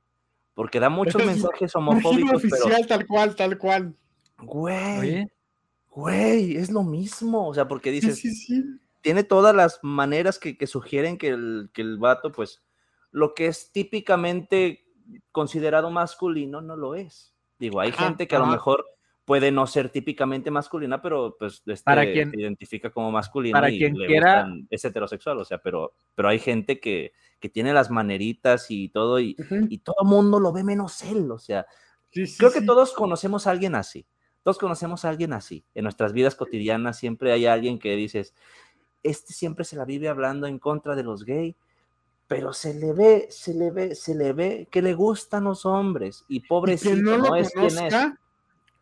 porque 0.55 0.81
da 0.81 0.89
muchos 0.89 1.25
mensajes 1.25 1.75
homofóbicos. 1.77 2.37
oficial, 2.37 2.87
tal 2.87 3.07
cual, 3.07 3.37
tal 3.37 3.59
cual. 3.59 3.95
Güey, 4.39 5.27
güey, 5.91 6.57
es 6.57 6.71
lo 6.71 6.83
mismo, 6.83 7.49
o 7.49 7.55
sea, 7.55 7.69
porque 7.69 7.91
dices, 7.91 8.23
tiene 9.03 9.25
todas 9.25 9.55
las 9.55 9.79
maneras 9.83 10.39
que, 10.39 10.67
sugieren 10.67 11.19
que 11.19 11.29
el, 11.29 11.71
que 11.75 11.83
el 11.83 11.99
vato, 11.99 12.33
pues, 12.33 12.63
lo 13.11 13.35
que 13.35 13.47
es 13.47 13.73
típicamente 13.73 14.87
considerado 15.33 15.91
masculino 15.91 16.63
no 16.63 16.77
lo 16.77 16.95
es. 16.95 17.35
Digo, 17.59 17.79
hay 17.81 17.93
gente 17.93 18.27
que 18.27 18.37
a 18.37 18.39
lo 18.39 18.47
mejor 18.47 18.87
puede 19.25 19.53
no 19.53 19.67
ser 19.67 19.89
típicamente 19.89 20.51
masculina, 20.51 21.01
pero 21.01 21.37
pues 21.39 21.63
este, 21.67 21.85
para 21.85 22.11
quien, 22.11 22.31
se 22.31 22.41
identifica 22.41 22.91
como 22.91 23.11
masculina 23.11 23.59
para 23.59 23.71
y 23.71 23.79
quien 23.79 23.97
le 23.97 24.07
quiera, 24.07 24.49
es 24.69 24.85
heterosexual, 24.85 25.39
o 25.39 25.45
sea, 25.45 25.59
pero, 25.59 25.95
pero 26.15 26.29
hay 26.29 26.39
gente 26.39 26.81
que, 26.81 27.13
que 27.39 27.49
tiene 27.49 27.73
las 27.73 27.91
maneritas 27.91 28.67
y 28.71 28.89
todo, 28.89 29.21
y, 29.21 29.37
y 29.69 29.79
todo 29.79 29.97
el 30.03 30.09
mundo 30.09 30.41
lo 30.41 30.53
ve 30.53 30.65
menos 30.65 31.03
él, 31.03 31.31
o 31.31 31.39
sea, 31.39 31.67
creo 32.11 32.53
que 32.53 32.63
todos 32.63 32.93
conocemos 32.93 33.47
a 33.47 33.53
alguien 33.53 33.75
así, 33.77 34.07
todos 34.43 34.59
conocemos 34.59 35.05
a 35.05 35.11
alguien 35.11 35.33
así, 35.33 35.65
en 35.75 35.85
nuestras 35.85 36.13
vidas 36.13 36.35
cotidianas 36.35 36.99
siempre 36.99 37.33
hay 37.33 37.47
alguien 37.47 37.79
que 37.79 37.95
dices, 37.95 38.35
este 39.05 39.33
siempre 39.33 39.65
se 39.65 39.77
la 39.77 39.85
vive 39.85 40.09
hablando 40.09 40.49
en 40.49 40.59
contra 40.59 40.97
de 40.97 41.05
los 41.05 41.25
gays, 41.25 41.55
pero 42.27 42.53
se 42.53 42.75
le 42.75 42.93
ve, 42.93 43.27
se 43.31 43.55
le 43.55 43.71
ve, 43.71 43.95
se 43.95 44.15
le 44.17 44.33
ve 44.33 44.67
que 44.71 44.83
le 44.83 44.95
gustan 44.95 45.45
los 45.45 45.65
hombres, 45.65 46.25
y 46.29 46.41
pobrecito, 46.41 46.97
no, 46.97 47.19
no 47.19 47.37
es 47.37 47.53
quien 47.53 47.67
es 47.67 47.95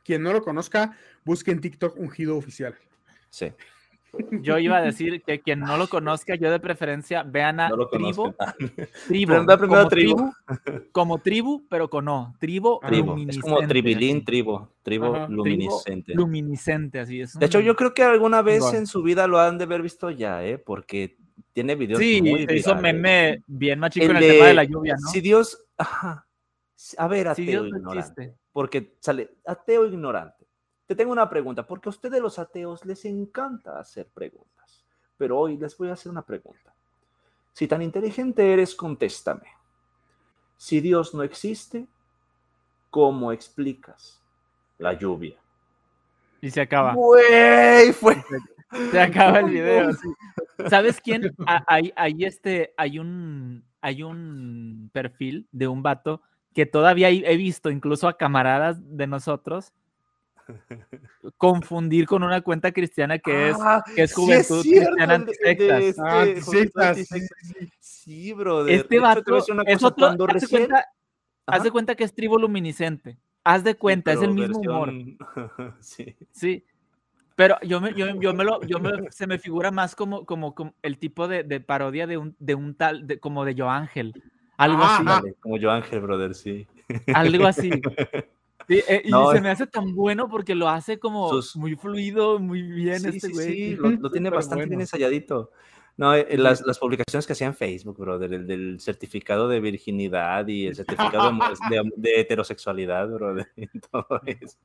quien 0.05 0.23
no 0.23 0.33
lo 0.33 0.43
conozca, 0.43 0.97
busque 1.25 1.51
en 1.51 1.61
TikTok 1.61 1.97
Ungido 1.99 2.37
Oficial. 2.37 2.75
Sí. 3.29 3.53
Yo 4.43 4.59
iba 4.59 4.79
a 4.79 4.83
decir 4.83 5.23
que 5.23 5.41
quien 5.41 5.61
no 5.61 5.77
lo 5.77 5.89
conozca, 5.89 6.35
yo 6.35 6.51
de 6.51 6.59
preferencia 6.59 7.23
vean 7.23 7.61
a 7.61 7.71
Tribu. 7.91 8.35
Tribu, 9.07 9.47
como 9.47 9.89
tribu. 9.89 10.33
Como 10.93 11.19
tribu, 11.19 11.67
pero 11.69 11.89
con 11.89 12.07
no. 12.07 12.35
Tribu 12.41 12.81
luminiscente. 12.91 13.37
Es 13.37 13.41
como 13.41 13.69
tribilín, 13.69 14.25
tribu. 14.25 14.69
Tribu 14.83 15.15
luminiscente. 15.29 16.15
luminiscente, 16.15 17.01
así 17.01 17.21
es. 17.21 17.39
De 17.39 17.47
hecho, 17.47 17.61
yo 17.61 17.77
creo 17.77 17.95
que 17.95 18.03
alguna 18.03 18.43
vez 18.43 18.73
en 18.73 18.87
su 18.87 19.03
vida 19.03 19.27
lo 19.27 19.39
han 19.39 19.59
de 19.59 19.65
haber 19.65 19.83
visto 19.83 20.11
ya, 20.11 20.45
¿eh? 20.45 20.59
Porque 20.59 21.17
tiene 21.53 21.75
videos 21.75 22.01
sí, 22.01 22.21
muy 22.21 22.47
hizo 22.51 22.75
meme 22.77 23.43
bien 23.47 23.79
más 23.79 23.91
chico 23.91 24.07
en 24.07 24.17
el 24.17 24.29
tema 24.29 24.47
de 24.47 24.55
la 24.55 24.65
lluvia, 24.65 24.97
¿no? 25.01 25.09
Si 25.09 25.21
Dios, 25.21 25.67
ajá, 25.77 26.27
A 26.97 27.09
ver, 27.09 27.35
Si 27.35 27.43
ateo 27.43 27.63
no 27.63 27.69
ignorante. 27.69 27.99
existe. 27.99 28.35
Porque 28.53 28.97
sale, 29.01 29.31
ateo 29.47 29.87
ignorante. 29.87 30.47
Te 30.87 30.95
tengo 30.95 31.13
una 31.13 31.29
pregunta, 31.29 31.67
porque 31.67 31.89
a 31.89 31.91
ustedes 31.91 32.21
los 32.21 32.39
ateos 32.39 32.85
les 32.85 33.05
encanta 33.05 33.79
hacer 33.79 34.09
preguntas. 34.09 34.85
Pero 35.17 35.39
hoy 35.39 35.57
les 35.57 35.77
voy 35.77 35.89
a 35.89 35.93
hacer 35.93 36.11
una 36.11 36.23
pregunta. 36.23 36.75
Si 37.53 37.69
tan 37.69 37.83
inteligente 37.83 38.53
eres, 38.53 38.75
contéstame. 38.75 39.47
Si 40.57 40.81
Dios 40.81 41.15
no 41.15 41.23
existe, 41.23 41.87
¿cómo 42.91 43.33
explicas 43.33 44.21
la 44.79 44.95
lluvia? 44.95 45.37
Y 46.41 46.51
se 46.51 46.61
acaba. 46.61 46.95
Güey, 46.95 47.93
fue. 47.93 48.23
Se 48.91 49.01
acaba 49.01 49.41
el 49.41 49.51
video. 49.51 49.93
sí. 49.93 50.09
¿Sabes 50.69 51.01
quién? 51.01 51.35
Hay, 51.67 51.93
hay 51.97 52.25
este, 52.25 52.73
hay 52.77 52.99
un, 52.99 53.65
hay 53.81 54.03
un 54.03 54.91
perfil 54.93 55.49
de 55.53 55.69
un 55.69 55.83
vato 55.83 56.23
que 56.55 56.67
todavía 56.67 57.09
he 57.11 57.37
visto, 57.37 57.71
incluso 57.71 58.09
a 58.09 58.17
camaradas 58.17 58.79
de 58.97 59.07
nosotros, 59.07 59.73
confundir 61.37 62.07
con 62.07 62.23
una 62.23 62.41
cuenta 62.41 62.73
cristiana 62.73 63.19
que 63.19 63.51
es 63.51 63.57
Ah, 63.61 63.83
que 63.95 64.03
es 64.03 64.11
sí 64.11 64.17
juventud 64.17 64.63
cierto, 64.63 64.91
cristiana 64.95 65.15
el 65.15 65.21
de- 65.27 65.27
de 65.27 65.33
antisectas. 65.33 65.83
este, 65.83 66.01
Ah, 66.03 66.21
antisectas, 66.23 66.97
sí, 66.97 67.01
Antisectas. 67.15 67.39
sí, 67.43 67.55
sí. 67.55 67.73
Sí, 67.81 68.33
brother. 68.33 68.75
Este 68.75 68.89
De 68.89 68.97
hecho, 68.97 69.03
vato 69.03 69.35
decir 69.35 69.55
una 69.55 69.63
es 69.65 69.75
cosa, 69.75 69.87
otro, 69.89 70.07
cuando 70.07 70.25
haz 70.25 70.35
de 70.35 70.41
recién- 70.41 70.67
cuenta, 70.67 70.87
haz 71.47 71.63
de 71.63 71.71
cuenta 71.71 71.95
que 71.95 72.05
es 72.05 72.15
tribu 72.15 72.39
luminiscente. 72.39 73.17
Haz 73.45 73.65
de 73.65 73.75
cuenta, 73.75 74.13
es 74.13 74.23
el 74.23 74.35
mismo 74.35 74.59
humor. 74.61 74.89
versión- 74.93 75.19
sí. 75.81 76.17
Sí. 76.33 76.65
Pero 77.37 77.57
yo 77.63 77.81
me, 77.81 77.95
yo, 77.95 78.07
yo 78.21 78.35
me 78.35 78.45
lo, 78.45 78.61
yo 78.65 78.79
me, 78.81 78.91
se 79.11 79.27
me 79.27 79.39
figura 79.39 79.71
más 79.71 79.95
como, 79.95 80.27
como, 80.27 80.55
como 80.55 80.75
el 80.83 80.99
tipo 80.99 81.27
de, 81.27 81.43
de 81.43 81.61
parodia 81.61 82.07
de 82.07 82.19
un, 82.19 82.37
de 82.39 82.55
un 82.55 82.75
tal, 82.75 83.07
de, 83.07 83.19
como 83.19 83.45
de 83.47 83.55
Yo 83.55 83.71
Ángel. 83.71 84.15
Algo 84.61 84.83
Ah, 84.83 84.95
así. 84.97 85.01
Ándale, 85.01 85.35
como 85.41 85.57
yo 85.57 85.71
Ángel, 85.71 86.01
brother, 86.01 86.35
sí. 86.35 86.67
Algo 87.15 87.47
así. 87.47 87.71
Sí, 88.69 88.81
eh, 88.87 89.03
y 89.05 89.11
No, 89.11 89.31
se 89.33 89.39
es- 89.39 89.43
me 89.43 89.51
hace 89.51 89.67
tan 89.67 89.97
bueno 89.97 90.29
porque 90.29 90.55
lo 90.55 90.69
hace 90.69 91.01
como 91.01 91.29
Sus- 91.29 91.57
muy 91.57 91.75
fluido, 91.75 92.39
muy 92.39 92.63
bien 92.63 93.01
Sí, 93.01 93.09
este 93.09 93.27
sí, 93.27 93.33
güey. 93.33 93.47
sí, 93.49 93.75
lo, 93.75 93.91
lo 93.91 94.11
tiene 94.13 94.31
bastante 94.31 94.67
bien 94.67 94.81
ensayadito. 94.81 95.51
No, 95.97 96.15
eh, 96.15 96.27
las, 96.39 96.63
las 96.67 96.79
publicaciones 96.79 97.27
que 97.27 97.35
hacía 97.35 97.47
en 97.47 97.55
Facebook, 97.55 97.99
brother, 97.99 98.33
el 98.33 98.47
del 98.47 98.81
certificado 98.81 99.49
de 99.49 99.61
virginidad 99.61 100.47
y 100.49 100.67
el 100.69 100.75
certificado 100.75 101.27
de, 101.27 101.33
mo- 101.33 101.45
de- 101.69 101.93
de 101.97 102.21
heterosexualidad, 102.21 103.07
brother, 103.09 103.49
y 103.57 103.67
todo 103.81 104.07
eso. 104.27 104.57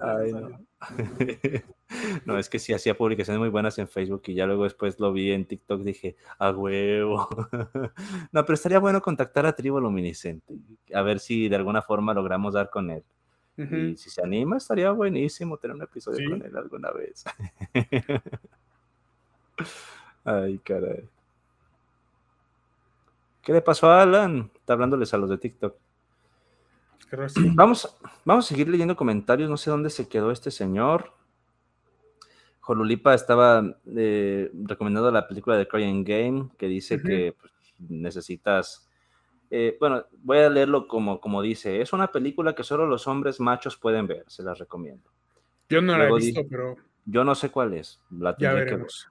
Ay, 0.00 0.32
no. 0.32 0.60
No, 2.24 2.36
es 2.36 2.48
que 2.48 2.58
sí 2.58 2.72
hacía 2.72 2.96
publicaciones 2.96 3.38
muy 3.38 3.48
buenas 3.48 3.78
en 3.78 3.86
Facebook 3.86 4.22
y 4.26 4.34
ya 4.34 4.44
luego 4.46 4.64
después 4.64 4.98
lo 4.98 5.12
vi 5.12 5.30
en 5.30 5.44
TikTok, 5.44 5.82
dije, 5.82 6.16
a 6.38 6.50
huevo. 6.50 7.28
No, 8.32 8.44
pero 8.44 8.54
estaría 8.54 8.78
bueno 8.80 9.00
contactar 9.00 9.46
a 9.46 9.54
Tribu 9.54 9.80
Luminiscente, 9.80 10.54
a 10.92 11.02
ver 11.02 11.20
si 11.20 11.48
de 11.48 11.56
alguna 11.56 11.82
forma 11.82 12.12
logramos 12.14 12.54
dar 12.54 12.70
con 12.70 12.90
él. 12.90 13.02
Y 13.58 13.96
si 13.96 14.10
se 14.10 14.20
anima, 14.22 14.58
estaría 14.58 14.90
buenísimo 14.90 15.56
tener 15.56 15.76
un 15.76 15.82
episodio 15.82 16.18
Sí. 16.18 16.26
con 16.28 16.42
él 16.44 16.56
alguna 16.56 16.90
vez. 16.90 17.24
Ay, 20.24 20.58
caray. 20.58 21.08
¿Qué 23.42 23.52
le 23.52 23.60
pasó 23.62 23.88
a 23.88 24.02
Alan? 24.02 24.50
Está 24.54 24.72
hablándoles 24.72 25.14
a 25.14 25.18
los 25.18 25.30
de 25.30 25.38
TikTok. 25.38 25.76
Sí. 27.28 27.52
Vamos, 27.54 27.96
vamos 28.24 28.44
a 28.44 28.48
seguir 28.48 28.68
leyendo 28.68 28.96
comentarios. 28.96 29.48
No 29.48 29.56
sé 29.56 29.70
dónde 29.70 29.90
se 29.90 30.08
quedó 30.08 30.32
este 30.32 30.50
señor. 30.50 31.12
Jolulipa 32.60 33.14
estaba 33.14 33.62
eh, 33.96 34.50
recomendando 34.64 35.12
la 35.12 35.28
película 35.28 35.56
de 35.56 35.68
Crying 35.68 36.02
Game, 36.02 36.48
que 36.58 36.66
dice 36.66 37.00
que 37.00 37.36
pues, 37.40 37.52
necesitas. 37.78 38.88
eh, 39.50 39.76
bueno, 39.78 40.04
voy 40.24 40.38
a 40.38 40.50
leerlo 40.50 40.88
como, 40.88 41.20
como 41.20 41.42
dice. 41.42 41.80
Es 41.80 41.92
una 41.92 42.10
película 42.10 42.56
que 42.56 42.64
solo 42.64 42.84
los 42.88 43.06
hombres 43.06 43.38
machos 43.38 43.76
pueden 43.76 44.08
ver. 44.08 44.24
Se 44.26 44.42
las 44.42 44.58
recomiendo. 44.58 45.08
Yo 45.68 45.80
no 45.80 45.96
la 45.96 46.08
he 46.08 46.14
visto, 46.14 46.42
pero 46.50 46.76
Yo 47.04 47.22
no 47.22 47.36
sé 47.36 47.50
cuál 47.50 47.74
es. 47.74 48.00
La 48.10 48.36
ya 48.36 48.52
veremos. 48.52 49.08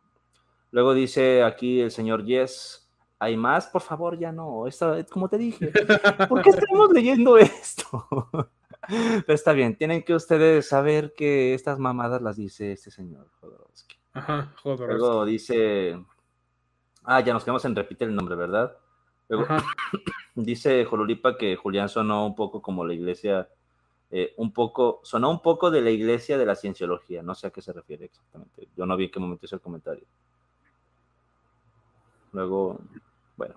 Luego 0.71 0.93
dice 0.93 1.43
aquí 1.43 1.81
el 1.81 1.91
señor 1.91 2.25
Yes. 2.25 2.81
¿Hay 3.17 3.37
más? 3.37 3.67
Por 3.67 3.81
favor, 3.81 4.19
ya 4.19 4.31
no. 4.31 4.67
Esta, 4.67 5.03
como 5.05 5.29
te 5.29 5.37
dije. 5.37 5.71
¿Por 6.29 6.41
qué 6.41 6.49
estamos 6.49 6.91
leyendo 6.91 7.37
esto? 7.37 8.07
Pero 8.87 9.33
está 9.33 9.53
bien. 9.53 9.77
Tienen 9.77 10.03
que 10.03 10.13
ustedes 10.13 10.67
saber 10.67 11.13
que 11.15 11.53
estas 11.53 11.79
mamadas 11.79 12.21
las 12.21 12.35
dice 12.35 12.73
este 12.73 12.91
señor 12.91 13.29
Jodorowsky. 13.39 13.95
Ajá. 14.13 14.53
Luego 14.63 15.25
dice. 15.25 15.97
Ah, 17.03 17.21
ya 17.21 17.33
nos 17.33 17.43
quedamos 17.43 17.63
en 17.65 17.75
repite 17.75 18.05
el 18.05 18.15
nombre, 18.15 18.35
¿verdad? 18.35 18.77
Luego 19.29 19.45
Ajá. 19.45 19.65
dice 20.35 20.85
Jolulipa 20.85 21.37
que 21.37 21.55
Julián 21.55 21.87
sonó 21.89 22.25
un 22.25 22.35
poco 22.35 22.61
como 22.61 22.85
la 22.85 22.93
iglesia. 22.93 23.49
eh, 24.11 24.33
un 24.37 24.53
poco, 24.53 24.99
sonó 25.03 25.29
un 25.31 25.41
poco 25.41 25.71
de 25.71 25.81
la 25.81 25.89
iglesia 25.89 26.37
de 26.37 26.45
la 26.45 26.55
cienciología. 26.55 27.23
No 27.23 27.33
sé 27.33 27.47
a 27.47 27.51
qué 27.51 27.61
se 27.61 27.73
refiere 27.73 28.05
exactamente. 28.05 28.67
Yo 28.75 28.85
no 28.85 28.95
vi 28.97 29.05
en 29.05 29.11
qué 29.11 29.19
momento 29.19 29.45
hizo 29.45 29.55
el 29.55 29.61
comentario. 29.61 30.05
Luego, 32.35 32.81
bueno. 33.37 33.55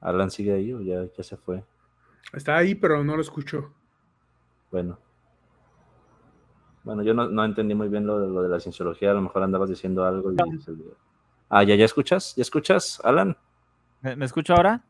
Alan 0.00 0.30
sigue 0.30 0.54
ahí 0.54 0.72
o 0.72 0.80
ya, 0.80 1.04
ya 1.14 1.22
se 1.22 1.36
fue. 1.36 1.62
Está 2.32 2.56
ahí, 2.56 2.74
pero 2.74 3.04
no 3.04 3.16
lo 3.16 3.20
escucho. 3.20 3.74
Bueno. 4.70 4.98
Bueno, 6.84 7.02
yo 7.02 7.12
no, 7.12 7.28
no 7.28 7.44
entendí 7.44 7.74
muy 7.74 7.88
bien 7.88 8.06
lo 8.06 8.18
de, 8.18 8.28
lo 8.28 8.42
de 8.42 8.48
la 8.48 8.60
cienciología. 8.60 9.10
A 9.10 9.14
lo 9.14 9.20
mejor 9.20 9.42
andabas 9.42 9.68
diciendo 9.68 10.06
algo 10.06 10.32
y 10.32 10.36
se 10.62 10.70
olvidó. 10.70 10.96
Ah, 11.50 11.64
¿ya, 11.64 11.74
ya 11.74 11.84
escuchas? 11.84 12.34
¿Ya 12.34 12.42
escuchas, 12.42 12.98
Alan? 13.04 13.36
¿Me, 14.00 14.16
me 14.16 14.24
escucho 14.24 14.54
ahora? 14.54 14.82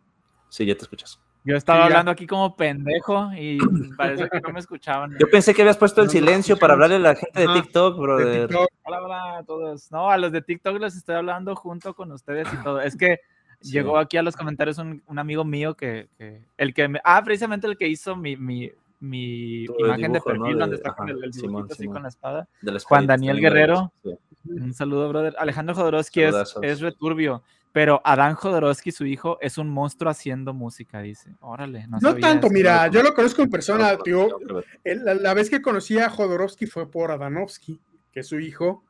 Sí, 0.49 0.65
ya 0.65 0.77
te 0.77 0.83
escuchas. 0.83 1.21
Yo 1.45 1.57
estaba 1.57 1.85
hablando 1.87 2.11
aquí 2.11 2.27
como 2.27 2.55
pendejo 2.57 3.31
y 3.35 3.59
parece 3.97 4.29
que 4.29 4.41
no 4.41 4.51
me 4.53 4.59
escuchaban. 4.61 5.17
Yo 5.19 5.29
pensé 5.31 5.55
que 5.55 5.63
habías 5.63 5.79
puesto 5.79 6.03
el 6.03 6.07
No, 6.09 6.13
no 6.13 6.19
silencio 6.19 6.57
para 6.59 6.75
hablarle 6.75 6.97
a 6.97 6.99
la 6.99 7.15
gente 7.15 7.41
de 7.41 7.47
TikTok, 7.55 7.95
De 7.97 8.01
brother. 8.03 8.49
TikTok. 8.49 8.69
Hola, 8.85 9.03
hola 9.03 9.39
a 9.39 9.43
todos. 9.45 9.91
No, 9.91 10.11
a 10.11 10.19
los 10.19 10.33
de 10.33 10.43
TikTok 10.43 10.79
les 10.81 10.97
estoy 10.97 11.15
hablando 11.15 11.55
junto 11.57 11.95
con 11.95 12.13
ustedes 12.13 12.49
y 12.53 12.63
todo. 12.63 12.81
Es 12.81 12.97
que 12.97 13.19
Sí. 13.61 13.73
llegó 13.73 13.99
aquí 13.99 14.17
a 14.17 14.23
los 14.23 14.37
comentarios 14.37 14.79
un, 14.79 15.03
un 15.07 15.19
amigo 15.19 15.45
mío 15.45 15.75
que, 15.75 16.09
que- 16.17 16.45
el 16.59 16.73
que 16.73 16.87
me, 16.87 17.01
ah, 17.03 17.21
precisamente 17.25 17.67
el 17.67 17.77
que 17.77 17.89
hizo 17.89 18.15
mi, 18.15 18.37
mi, 18.37 18.71
imagen 19.01 20.13
dibujo, 20.13 20.31
de 20.31 20.39
¿no? 20.39 20.45
perfil 20.45 20.55
De- 20.55 20.61
donde 20.61 20.77
está 20.77 20.93
con 20.95 21.09
el, 21.09 21.25
el 21.25 21.33
Simón, 21.33 21.67
así 21.69 21.83
Simón. 21.83 21.95
con 21.95 22.03
la 22.05 22.09
espada. 22.09 22.49
De 22.63 22.71
la 22.73 22.79
Juan 22.79 23.07
Daniel 23.09 23.41
Guerrero. 23.41 23.93
Sí. 24.05 24.17
Un 24.49 24.73
saludo, 24.75 25.09
brother. 25.09 25.35
Alejandro 25.39 25.75
Jodorowsky 25.75 26.23
es, 26.23 26.55
es 26.63 26.81
returbio, 26.81 27.43
pero 27.73 28.01
Adán 28.05 28.35
Jodorowsky, 28.35 28.91
su 28.93 29.05
hijo, 29.07 29.39
es 29.41 29.59
un 29.59 29.69
monstruo 29.69 30.11
haciendo 30.11 30.53
música, 30.55 31.01
dice. 31.01 31.31
Órale, 31.41 31.87
no, 31.87 31.99
No 32.01 32.11
sabía 32.11 32.21
tanto, 32.29 32.47
eso. 32.49 32.55
mira, 32.55 32.87
yo 32.89 33.03
lo 33.03 33.15
conozco 33.15 33.43
en 33.43 33.51
persona, 33.51 33.93
No, 33.93 33.99
tío. 33.99 34.29
no, 34.49 34.63
La, 34.85 35.15
la 35.15 35.35
vez 35.35 35.51
que 35.51 35.63
conocí 35.63 35.99
a 35.99 36.09
Jodorowsky 36.11 36.67
fue 36.67 36.91
por 36.91 37.11
Adanovsky, 37.11 37.81
que 38.13 38.21
es 38.21 38.27
su 38.29 38.41
hijo. 38.41 38.83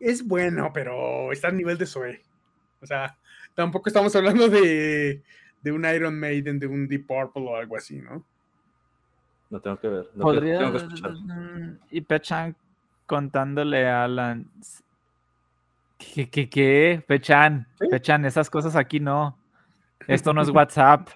Es 0.00 0.26
bueno, 0.26 0.70
pero 0.72 1.32
está 1.32 1.48
a 1.48 1.52
nivel 1.52 1.76
de 1.78 1.86
Zoe. 1.86 2.22
O 2.80 2.86
sea, 2.86 3.16
tampoco 3.54 3.88
estamos 3.88 4.14
hablando 4.16 4.48
de, 4.48 5.22
de 5.62 5.72
un 5.72 5.84
Iron 5.86 6.18
Maiden, 6.18 6.58
de 6.58 6.66
un 6.66 6.86
Deep 6.88 7.06
Purple 7.06 7.42
o 7.48 7.56
algo 7.56 7.76
así, 7.76 7.96
¿no? 8.00 8.24
No 9.50 9.60
tengo 9.60 9.78
que 9.78 9.88
ver. 9.88 10.10
no 10.14 10.22
Podría. 10.22 10.58
tengo 10.58 10.72
que 10.72 10.78
escuchar. 10.78 11.12
mm, 11.12 11.78
Y 11.90 12.00
Pechan 12.00 12.56
contándole 13.06 13.86
a 13.86 14.04
Alan. 14.04 14.50
¿Qué, 16.14 16.28
qué, 16.28 16.48
qué? 16.48 17.04
Pechan, 17.06 17.66
Pechan, 17.90 18.24
esas 18.24 18.50
cosas 18.50 18.76
aquí 18.76 19.00
no. 19.00 19.38
Esto 20.08 20.32
no 20.32 20.42
es 20.42 20.50
WhatsApp. 20.50 21.08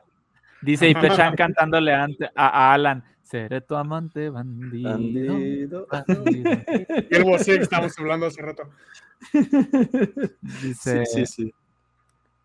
Dice, 0.62 0.89
y 0.89 0.94
Pechan 0.94 1.35
cantándole 1.36 1.93
ante- 1.94 2.31
a, 2.35 2.70
a 2.70 2.73
Alan. 2.74 3.05
Seré 3.23 3.60
tu 3.60 3.77
amante 3.77 4.31
bandido. 4.31 4.90
Bandido. 4.93 5.86
bandido". 5.90 6.51
Y 7.10 7.15
el 7.15 7.24
voceo 7.24 7.56
que 7.56 7.62
estábamos 7.65 7.98
hablando 7.98 8.27
hace 8.27 8.40
rato. 8.40 8.62
Dice, 10.62 11.05
Sí, 11.05 11.27
sí, 11.27 11.27
sí. 11.27 11.55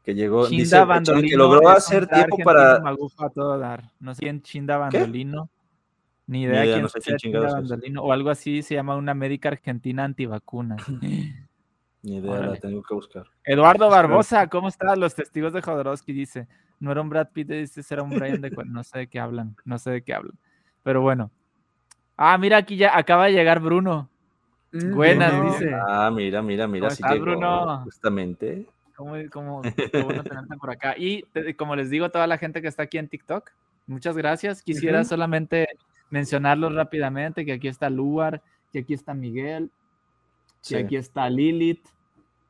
Que 0.03 0.14
llegó. 0.14 0.48
Chinda 0.49 0.64
Dice 0.64 0.86
Pechan 0.86 1.22
que 1.22 1.38
logró 1.38 1.70
hacer 1.70 2.07
tiempo 2.07 2.38
para. 2.44 2.80
magufa 2.82 3.30
todo 3.30 3.57
dar. 3.57 3.84
No 4.02 4.14
sé 4.14 4.20
quién 4.24 4.41
Chinda 4.41 4.90
¿Qué? 4.90 4.98
Bandolino. 4.98 5.49
Ni 6.28 6.44
idea, 6.44 6.64
idea, 6.65 6.74
quién 6.76 6.82
no 6.84 6.90
sé 6.90 6.99
sea 7.02 7.15
quién 7.15 7.34
Chinda. 7.34 7.52
Bandolino. 7.53 8.02
O 8.03 8.11
algo 8.11 8.30
así 8.30 8.61
se 8.61 8.76
llama 8.76 8.98
una 8.98 9.14
médica 9.14 9.49
argentina 9.49 10.03
antivacunas. 10.03 10.82
Ni 12.03 12.17
idea, 12.17 12.39
la 12.41 12.55
tengo 12.57 12.84
que 12.84 12.93
buscar. 12.93 13.25
Eduardo 13.45 13.89
Barbosa, 13.89 14.47
¿cómo 14.47 14.67
estás? 14.67 14.97
Los 14.97 15.15
testigos 15.15 15.53
de 15.53 15.61
Jodorowsky 15.61 16.11
dice, 16.11 16.47
no 16.80 16.91
era 16.91 17.01
un 17.01 17.09
Brad 17.09 17.30
Pitt, 17.31 17.47
dice, 17.47 17.81
era 17.89 18.03
un 18.03 18.09
Brian 18.09 18.41
de... 18.41 18.51
Cuen-". 18.51 18.67
No 18.71 18.84
sé 18.84 18.99
de 18.99 19.07
qué 19.07 19.19
hablan, 19.19 19.55
no 19.63 19.77
sé 19.80 19.91
de 19.91 20.01
qué 20.03 20.13
hablan. 20.13 20.38
Pero 20.84 21.01
bueno. 21.01 21.31
Ah, 22.17 22.38
mira, 22.38 22.57
aquí 22.57 22.75
ya 22.75 22.97
acaba 22.97 23.25
de 23.25 23.31
llegar 23.34 23.59
Bruno. 23.61 24.09
Mm, 24.73 24.93
Buenas, 24.93 25.59
dice. 25.59 25.73
Ah, 25.88 26.11
mira, 26.13 26.41
mira, 26.41 26.67
mira. 26.67 26.88
¿Cómo 26.88 26.95
Sí 26.95 27.03
llegó, 27.03 27.25
Bruno? 27.25 27.84
Justamente. 27.85 28.67
¿Cómo, 28.95 29.15
cómo, 29.31 29.61
qué 29.61 30.01
bueno 30.03 30.23
tenerte 30.23 30.57
por 30.57 30.69
acá. 30.71 30.95
Y 30.97 31.23
te- 31.31 31.55
como 31.55 31.75
les 31.75 31.89
digo 31.89 32.05
a 32.05 32.09
toda 32.09 32.27
la 32.27 32.38
gente 32.38 32.61
que 32.61 32.67
está 32.67 32.84
aquí 32.84 32.97
en 32.97 33.07
TikTok, 33.07 33.49
muchas 33.88 34.17
gracias. 34.17 34.61
Quisiera 34.61 35.03
solamente 35.03 35.67
mencionarlos 36.09 36.75
rápidamente, 36.75 37.45
que 37.45 37.53
aquí 37.53 37.67
está 37.67 37.89
Luar, 37.89 38.41
que 38.71 38.80
aquí 38.80 38.93
está 38.93 39.13
Miguel, 39.13 39.71
que 40.64 40.68
Sí. 40.69 40.76
aquí 40.76 40.95
está 40.95 41.30
Lilith, 41.30 41.85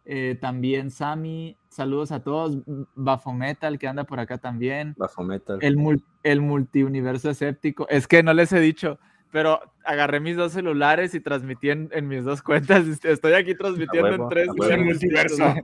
Eh, 0.05 0.37
también 0.41 0.91
Sammy, 0.91 1.55
saludos 1.69 2.11
a 2.11 2.21
todos. 2.21 2.57
Bafometal, 2.93 3.79
que 3.79 3.87
anda 3.87 4.03
por 4.03 4.19
acá 4.19 4.37
también. 4.37 4.93
Bafometal. 4.97 5.59
El, 5.61 5.77
el 6.23 6.41
multiuniverso 6.41 7.29
escéptico. 7.29 7.87
Es 7.87 8.05
que 8.05 8.21
no 8.21 8.33
les 8.33 8.51
he 8.51 8.59
dicho, 8.59 8.99
pero 9.31 9.61
agarré 9.85 10.19
mis 10.19 10.35
dos 10.35 10.51
celulares 10.51 11.15
y 11.15 11.21
transmití 11.21 11.69
en, 11.69 11.89
mis 12.05 12.25
dos 12.25 12.41
cuentas. 12.41 12.85
Estoy 13.05 13.33
aquí 13.33 13.55
transmitiendo 13.55 14.09
en 14.09 14.27
tres. 14.27 14.47
multiverso. 14.49 15.55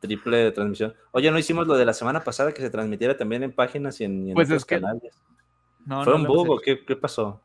Triple 0.00 0.52
transmisión. 0.52 0.92
Oye, 1.10 1.30
no 1.30 1.38
hicimos 1.38 1.66
lo 1.66 1.74
de 1.78 1.86
la 1.86 1.94
semana 1.94 2.22
pasada 2.22 2.52
que 2.52 2.60
se 2.60 2.68
transmitiera 2.68 3.16
también 3.16 3.42
en 3.42 3.52
páginas 3.52 4.00
y 4.02 4.04
en, 4.04 4.32
pues 4.34 4.48
otros 4.48 4.66
canales. 4.66 5.18
No, 5.86 6.04
¿Fue 6.04 6.14
un 6.14 6.24
bug 6.24 6.50
o 6.50 6.58
qué, 6.58 6.84
qué 6.84 6.94
pasó? 6.94 7.40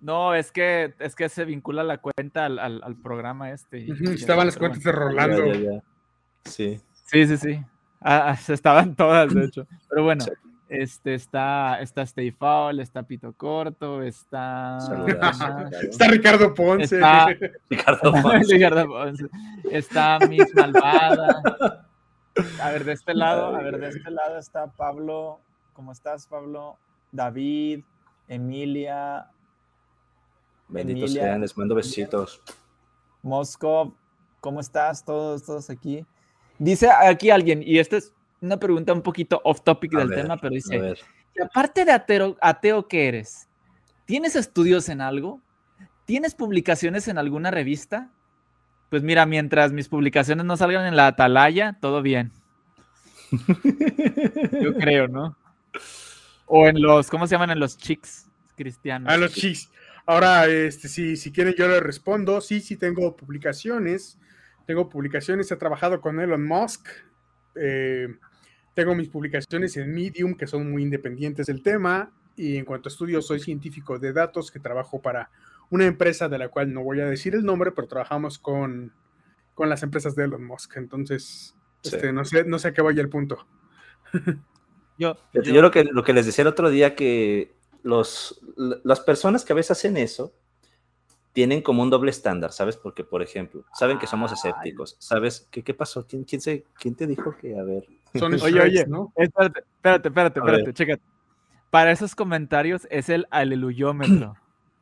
No, 0.00 0.34
es 0.34 0.50
que, 0.50 0.94
es 0.98 1.14
que 1.14 1.28
se 1.28 1.44
vincula 1.44 1.84
la 1.84 1.98
cuenta 1.98 2.46
al, 2.46 2.58
al, 2.58 2.96
programa 2.96 3.50
este. 3.50 3.86
estaban 4.14 4.46
las 4.46 4.56
cuentas 4.56 4.82
de 4.82 4.92
Rolando. 4.92 5.82
sí. 6.44 6.80
Sí, 7.04 7.26
sí, 7.26 7.36
sí. 7.36 7.64
Ah, 8.00 8.30
ah 8.30 8.52
estaban 8.52 8.94
todas, 8.96 9.34
de 9.34 9.44
hecho. 9.44 9.66
Pero 9.88 10.04
bueno, 10.04 10.24
este 10.68 11.14
está, 11.14 11.80
está 11.80 12.02
Stay 12.02 12.30
Foul, 12.30 12.78
está 12.78 13.02
Pito 13.02 13.32
Corto, 13.32 14.02
está. 14.02 14.78
está 15.82 16.08
Ricardo 16.08 16.54
Ponce. 16.54 16.94
Está... 16.94 17.26
Ricardo 17.68 18.12
Ponce. 18.12 18.54
Ricardo 18.54 18.86
Ponce. 18.86 19.26
Está 19.70 20.18
Miss 20.28 20.54
Malvada. 20.54 21.86
A 22.62 22.70
ver, 22.70 22.84
de 22.84 22.92
este 22.92 23.12
lado, 23.12 23.56
a 23.56 23.62
ver, 23.62 23.78
de 23.78 23.88
este 23.88 24.10
lado 24.10 24.38
está 24.38 24.68
Pablo. 24.68 25.40
¿Cómo 25.72 25.90
estás, 25.90 26.28
Pablo? 26.28 26.78
David, 27.10 27.82
Emilia, 28.28 29.26
Benditos 30.70 31.12
sean, 31.12 31.40
les 31.40 31.56
mando 31.56 31.74
besitos. 31.74 32.40
Moscov, 33.22 33.92
¿cómo 34.40 34.60
estás? 34.60 35.04
Todos, 35.04 35.44
todos 35.44 35.68
aquí. 35.70 36.04
Dice 36.58 36.88
aquí 36.90 37.30
alguien, 37.30 37.62
y 37.64 37.78
esta 37.78 37.96
es 37.96 38.12
una 38.40 38.58
pregunta 38.58 38.92
un 38.92 39.02
poquito 39.02 39.40
off 39.44 39.62
topic 39.62 39.92
del 39.92 40.10
tema, 40.10 40.36
pero 40.36 40.54
dice, 40.54 40.94
aparte 41.42 41.84
de 41.84 41.92
ateo, 41.92 42.36
ateo 42.40 42.86
que 42.86 43.08
eres, 43.08 43.48
¿tienes 44.04 44.36
estudios 44.36 44.88
en 44.88 45.00
algo? 45.00 45.40
¿Tienes 46.04 46.34
publicaciones 46.34 47.08
en 47.08 47.18
alguna 47.18 47.50
revista? 47.50 48.10
Pues 48.90 49.02
mira, 49.02 49.26
mientras 49.26 49.72
mis 49.72 49.88
publicaciones 49.88 50.44
no 50.44 50.56
salgan 50.56 50.86
en 50.86 50.96
la 50.96 51.06
atalaya, 51.06 51.78
todo 51.80 52.02
bien. 52.02 52.32
Yo 54.60 54.74
creo, 54.74 55.06
¿no? 55.08 55.36
O 56.46 56.66
en 56.66 56.82
los, 56.82 57.08
¿cómo 57.08 57.26
se 57.26 57.34
llaman? 57.36 57.50
En 57.50 57.60
los 57.60 57.78
chicks 57.78 58.28
cristianos. 58.56 59.12
A 59.12 59.16
los 59.16 59.32
chicks. 59.32 59.70
Ahora, 60.10 60.48
este, 60.48 60.88
si, 60.88 61.16
si 61.16 61.30
quieren, 61.30 61.54
yo 61.54 61.68
le 61.68 61.78
respondo. 61.78 62.40
Sí, 62.40 62.60
sí, 62.60 62.76
tengo 62.76 63.14
publicaciones. 63.14 64.18
Tengo 64.66 64.88
publicaciones, 64.88 65.52
he 65.52 65.56
trabajado 65.56 66.00
con 66.00 66.18
Elon 66.18 66.44
Musk. 66.44 66.88
Eh, 67.54 68.08
tengo 68.74 68.96
mis 68.96 69.08
publicaciones 69.08 69.76
en 69.76 69.94
Medium, 69.94 70.34
que 70.34 70.48
son 70.48 70.68
muy 70.68 70.82
independientes 70.82 71.46
del 71.46 71.62
tema. 71.62 72.10
Y 72.34 72.56
en 72.56 72.64
cuanto 72.64 72.88
a 72.88 72.90
estudios, 72.90 73.24
soy 73.24 73.38
científico 73.38 74.00
de 74.00 74.12
datos 74.12 74.50
que 74.50 74.58
trabajo 74.58 75.00
para 75.00 75.30
una 75.68 75.86
empresa 75.86 76.28
de 76.28 76.38
la 76.38 76.48
cual 76.48 76.74
no 76.74 76.82
voy 76.82 76.98
a 76.98 77.06
decir 77.06 77.36
el 77.36 77.44
nombre, 77.44 77.70
pero 77.70 77.86
trabajamos 77.86 78.40
con, 78.40 78.92
con 79.54 79.68
las 79.68 79.84
empresas 79.84 80.16
de 80.16 80.24
Elon 80.24 80.42
Musk. 80.42 80.76
Entonces, 80.76 81.54
este, 81.84 82.12
no, 82.12 82.24
sé, 82.24 82.42
no 82.46 82.58
sé 82.58 82.66
a 82.66 82.72
qué 82.72 82.82
vaya 82.82 83.00
el 83.00 83.10
punto. 83.10 83.46
yo, 84.98 85.16
yo, 85.32 85.42
yo, 85.42 85.62
lo, 85.62 85.70
que, 85.70 85.84
lo 85.84 86.02
que 86.02 86.14
les 86.14 86.26
decía 86.26 86.42
el 86.42 86.48
otro 86.48 86.68
día, 86.68 86.96
que 86.96 87.59
los, 87.82 88.40
las 88.56 89.00
personas 89.00 89.44
que 89.44 89.52
a 89.52 89.56
veces 89.56 89.72
hacen 89.72 89.96
eso 89.96 90.32
tienen 91.32 91.62
como 91.62 91.82
un 91.82 91.90
doble 91.90 92.10
estándar, 92.10 92.52
¿sabes? 92.52 92.76
Porque, 92.76 93.04
por 93.04 93.22
ejemplo, 93.22 93.64
saben 93.72 93.98
que 93.98 94.06
somos 94.06 94.32
escépticos, 94.32 94.96
¿sabes? 94.98 95.46
¿Qué, 95.50 95.62
qué 95.62 95.74
pasó? 95.74 96.06
¿Quién, 96.06 96.24
quién, 96.24 96.40
se, 96.40 96.64
¿Quién 96.78 96.94
te 96.94 97.06
dijo 97.06 97.36
que, 97.40 97.58
a 97.58 97.62
ver? 97.62 97.84
oye, 98.42 98.60
oye, 98.60 98.86
¿no? 98.86 99.12
espérate, 99.16 99.60
espérate, 99.60 100.08
espérate, 100.08 100.40
espérate, 100.40 100.74
chécate. 100.74 101.02
Para 101.70 101.92
esos 101.92 102.16
comentarios 102.16 102.86
es 102.90 103.08
el 103.08 103.26
aleluyómetro. 103.30 104.34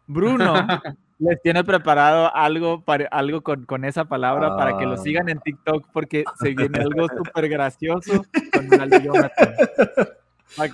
Bruno 0.06 0.54
les 1.18 1.42
tiene 1.42 1.62
preparado 1.64 2.34
algo, 2.34 2.80
para, 2.82 3.06
algo 3.08 3.42
con, 3.42 3.66
con 3.66 3.84
esa 3.84 4.06
palabra 4.06 4.56
para 4.56 4.78
que 4.78 4.86
lo 4.86 4.96
sigan 4.96 5.28
en 5.28 5.38
TikTok 5.40 5.86
porque 5.92 6.24
se 6.40 6.54
viene 6.54 6.78
algo 6.78 7.06
súper 7.08 7.48
gracioso 7.50 8.24
con 8.52 8.72
el 8.72 8.80
aleluyómetro. 8.80 9.32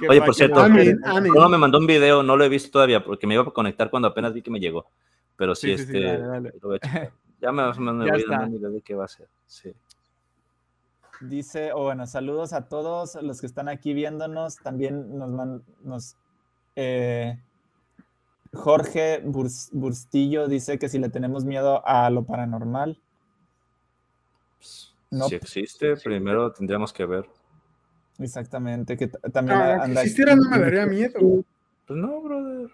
Oye, 0.08 0.22
por 0.22 0.34
cierto, 0.34 0.66
no 0.68 1.48
me 1.48 1.58
mandó 1.58 1.78
un 1.78 1.86
video, 1.86 2.22
no 2.22 2.36
lo 2.36 2.44
he 2.44 2.48
visto 2.48 2.70
todavía 2.70 3.04
porque 3.04 3.26
me 3.26 3.34
iba 3.34 3.42
a 3.42 3.50
conectar 3.50 3.90
cuando 3.90 4.08
apenas 4.08 4.32
vi 4.32 4.42
que 4.42 4.50
me 4.50 4.60
llegó. 4.60 4.86
Pero 5.36 5.54
sí, 5.54 5.72
este. 5.72 6.18
Ya 7.40 7.52
me 7.52 7.62
vas 7.62 7.76
a 7.76 7.80
mandar 7.80 8.14
un 8.14 8.52
video 8.52 8.70
de 8.70 8.80
qué 8.80 8.94
va 8.94 9.04
a 9.04 9.08
ser. 9.08 9.28
Sí. 9.46 9.74
Dice, 11.20 11.72
o 11.72 11.82
bueno, 11.82 12.06
saludos 12.06 12.54
a 12.54 12.68
todos 12.68 13.16
los 13.20 13.38
que 13.38 13.46
están 13.46 13.68
aquí 13.68 13.92
viéndonos. 13.92 14.56
También 14.56 15.18
nos 15.18 15.60
nos 15.82 16.16
eh, 16.74 17.38
Jorge 18.54 19.22
Burstillo 19.24 20.48
dice 20.48 20.78
que 20.78 20.88
si 20.88 20.98
le 20.98 21.08
tenemos 21.08 21.44
miedo 21.44 21.86
a 21.86 22.08
lo 22.10 22.24
paranormal. 22.24 22.98
No. 25.10 25.28
Si 25.28 25.34
existe, 25.34 25.96
primero 25.96 26.52
tendríamos 26.52 26.92
que 26.92 27.04
ver. 27.04 27.28
Exactamente, 28.18 28.96
que 28.96 29.08
también 29.08 29.58
ah, 29.58 29.82
anda 29.82 30.00
si 30.00 30.06
existiera 30.08 30.36
no 30.36 30.48
me 30.48 30.58
daría 30.58 30.86
miedo. 30.86 31.44
Pues 31.86 31.98
no, 31.98 32.20
brother. 32.20 32.70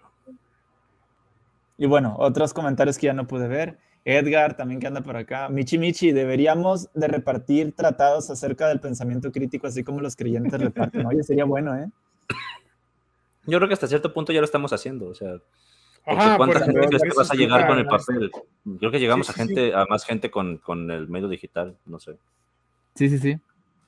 Y 1.77 1.87
bueno, 1.87 2.15
otros 2.19 2.53
comentarios 2.53 2.97
que 2.97 3.07
ya 3.07 3.13
no 3.13 3.27
pude 3.27 3.47
ver. 3.47 3.77
Edgar, 4.05 4.55
también 4.55 4.79
que 4.79 4.87
anda 4.87 5.01
por 5.01 5.15
acá. 5.15 5.49
Michi 5.49 5.77
Michi, 5.77 6.11
deberíamos 6.11 6.89
de 6.93 7.07
repartir 7.07 7.73
tratados 7.73 8.29
acerca 8.29 8.67
del 8.67 8.79
pensamiento 8.79 9.31
crítico, 9.31 9.67
así 9.67 9.83
como 9.83 10.01
los 10.01 10.15
creyentes 10.15 10.59
reparten. 10.59 11.05
Oye, 11.05 11.23
sería 11.23 11.45
bueno, 11.45 11.75
¿eh? 11.75 11.89
Yo 13.45 13.57
creo 13.57 13.67
que 13.67 13.73
hasta 13.73 13.87
cierto 13.87 14.13
punto 14.13 14.31
ya 14.31 14.39
lo 14.39 14.45
estamos 14.45 14.71
haciendo, 14.73 15.07
o 15.07 15.15
sea, 15.15 15.33
¿cuánta 16.37 16.59
gente 16.59 16.87
crees 16.87 17.01
que 17.01 17.17
vas 17.17 17.31
a 17.31 17.35
llegar 17.35 17.67
con 17.67 17.79
el 17.79 17.87
papel? 17.87 18.31
Creo 18.79 18.91
que 18.91 18.99
llegamos 18.99 19.29
a 19.29 19.33
gente, 19.33 19.73
a 19.73 19.85
más 19.85 20.05
gente 20.05 20.29
con, 20.29 20.57
con 20.57 20.91
el 20.91 21.07
medio 21.07 21.27
digital, 21.27 21.75
no 21.85 21.99
sé. 21.99 22.17
Sí, 22.93 23.09
sí, 23.09 23.17
sí. 23.17 23.39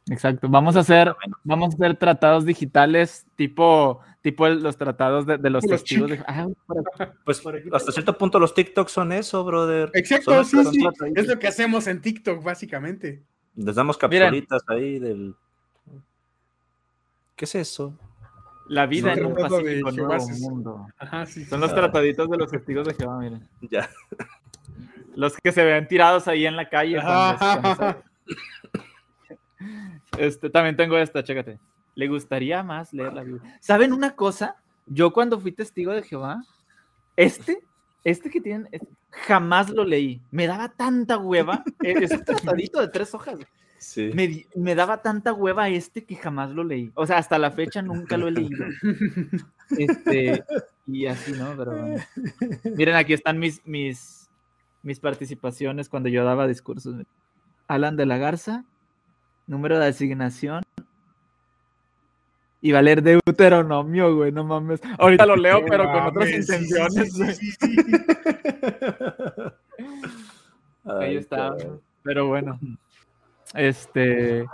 Exacto. 0.09 0.49
Vamos 0.49 0.75
a 0.75 0.81
hacer, 0.81 1.15
vamos 1.43 1.73
a 1.73 1.75
hacer 1.75 1.95
tratados 1.97 2.45
digitales 2.45 3.25
tipo, 3.35 4.01
tipo 4.21 4.47
los 4.49 4.77
tratados 4.77 5.25
de, 5.25 5.49
los 5.49 5.63
testigos. 5.63 6.11
Ah, 6.27 6.47
pues 7.25 7.41
hasta 7.71 7.91
cierto 7.91 8.17
punto 8.17 8.39
los 8.39 8.53
TikToks 8.53 8.91
son 8.91 9.11
eso, 9.11 9.43
brother. 9.43 9.89
Exacto, 9.93 10.43
sí, 10.43 10.57
sí. 10.65 10.85
Es 11.15 11.27
lo 11.27 11.39
que 11.39 11.47
hacemos 11.47 11.87
en 11.87 12.01
TikTok, 12.01 12.43
básicamente. 12.43 13.23
Les 13.55 13.75
damos 13.75 13.97
capsulitas 13.97 14.63
ahí 14.67 14.99
del. 14.99 15.35
¿Qué 17.35 17.45
es 17.45 17.55
eso? 17.55 17.97
La 18.67 18.85
vida 18.85 19.13
en 19.13 19.25
un 19.25 19.35
pacífico 19.35 19.91
nuevo 19.91 20.29
mundo. 20.39 20.87
Ajá, 20.97 21.25
sí, 21.25 21.45
son 21.45 21.59
los 21.59 21.73
trataditos 21.73 22.29
de 22.29 22.37
los 22.37 22.49
testigos 22.49 22.87
de 22.87 22.93
Jehová, 22.93 23.19
miren. 23.19 23.47
Ya. 23.69 23.89
Los 25.15 25.35
que 25.37 25.51
se 25.51 25.63
ven 25.63 25.87
tirados 25.87 26.27
ahí 26.27 26.45
en 26.45 26.55
la 26.55 26.69
calle. 26.69 26.99
Este, 30.17 30.49
también 30.49 30.75
tengo 30.75 30.97
esta, 30.97 31.23
chécate. 31.23 31.59
¿Le 31.95 32.07
gustaría 32.07 32.63
más 32.63 32.93
leer 32.93 33.13
la 33.13 33.23
Biblia? 33.23 33.57
¿Saben 33.59 33.93
una 33.93 34.15
cosa? 34.15 34.55
Yo 34.87 35.13
cuando 35.13 35.39
fui 35.39 35.51
testigo 35.51 35.91
de 35.91 36.03
Jehová, 36.03 36.43
este, 37.15 37.63
este 38.03 38.29
que 38.29 38.41
tienen, 38.41 38.67
jamás 39.09 39.69
lo 39.69 39.83
leí. 39.83 40.21
Me 40.31 40.47
daba 40.47 40.69
tanta 40.69 41.17
hueva. 41.17 41.63
E, 41.81 41.91
es 41.91 42.11
un 42.11 42.25
tratadito 42.25 42.81
de 42.81 42.87
tres 42.87 43.13
hojas. 43.13 43.39
Sí. 43.77 44.11
Me, 44.55 44.75
daba 44.75 45.01
tanta 45.01 45.33
hueva 45.33 45.69
este 45.69 46.05
que 46.05 46.15
jamás 46.15 46.51
lo 46.51 46.63
leí. 46.63 46.91
O 46.95 47.05
sea, 47.05 47.17
hasta 47.17 47.37
la 47.37 47.51
fecha 47.51 47.81
nunca 47.81 48.17
lo 48.17 48.27
he 48.27 48.31
leído. 48.31 48.65
Este, 49.77 50.43
y 50.87 51.05
así, 51.05 51.31
¿no? 51.31 51.55
Pero 51.57 51.95
Miren, 52.75 52.95
aquí 52.95 53.13
están 53.13 53.39
mis, 53.39 53.65
mis, 53.65 54.29
mis 54.83 54.99
participaciones 54.99 55.89
cuando 55.89 56.09
yo 56.09 56.23
daba 56.23 56.47
discursos. 56.47 56.95
Alan 57.67 57.95
de 57.95 58.05
la 58.05 58.17
Garza, 58.17 58.65
número 59.47 59.79
de 59.79 59.87
asignación 59.87 60.63
y 62.61 62.71
valer 62.71 63.01
Deuteronomio, 63.03 64.15
güey, 64.15 64.31
no 64.31 64.45
mames. 64.45 64.79
Ahorita 64.97 65.25
lo 65.25 65.35
leo, 65.35 65.65
pero 65.67 65.91
con 65.91 66.03
otras 66.03 66.31
intenciones. 66.31 67.19
Ahí 70.85 71.17
está. 71.17 71.57
Pero 72.03 72.27
bueno. 72.27 72.57
Este. 73.53 74.45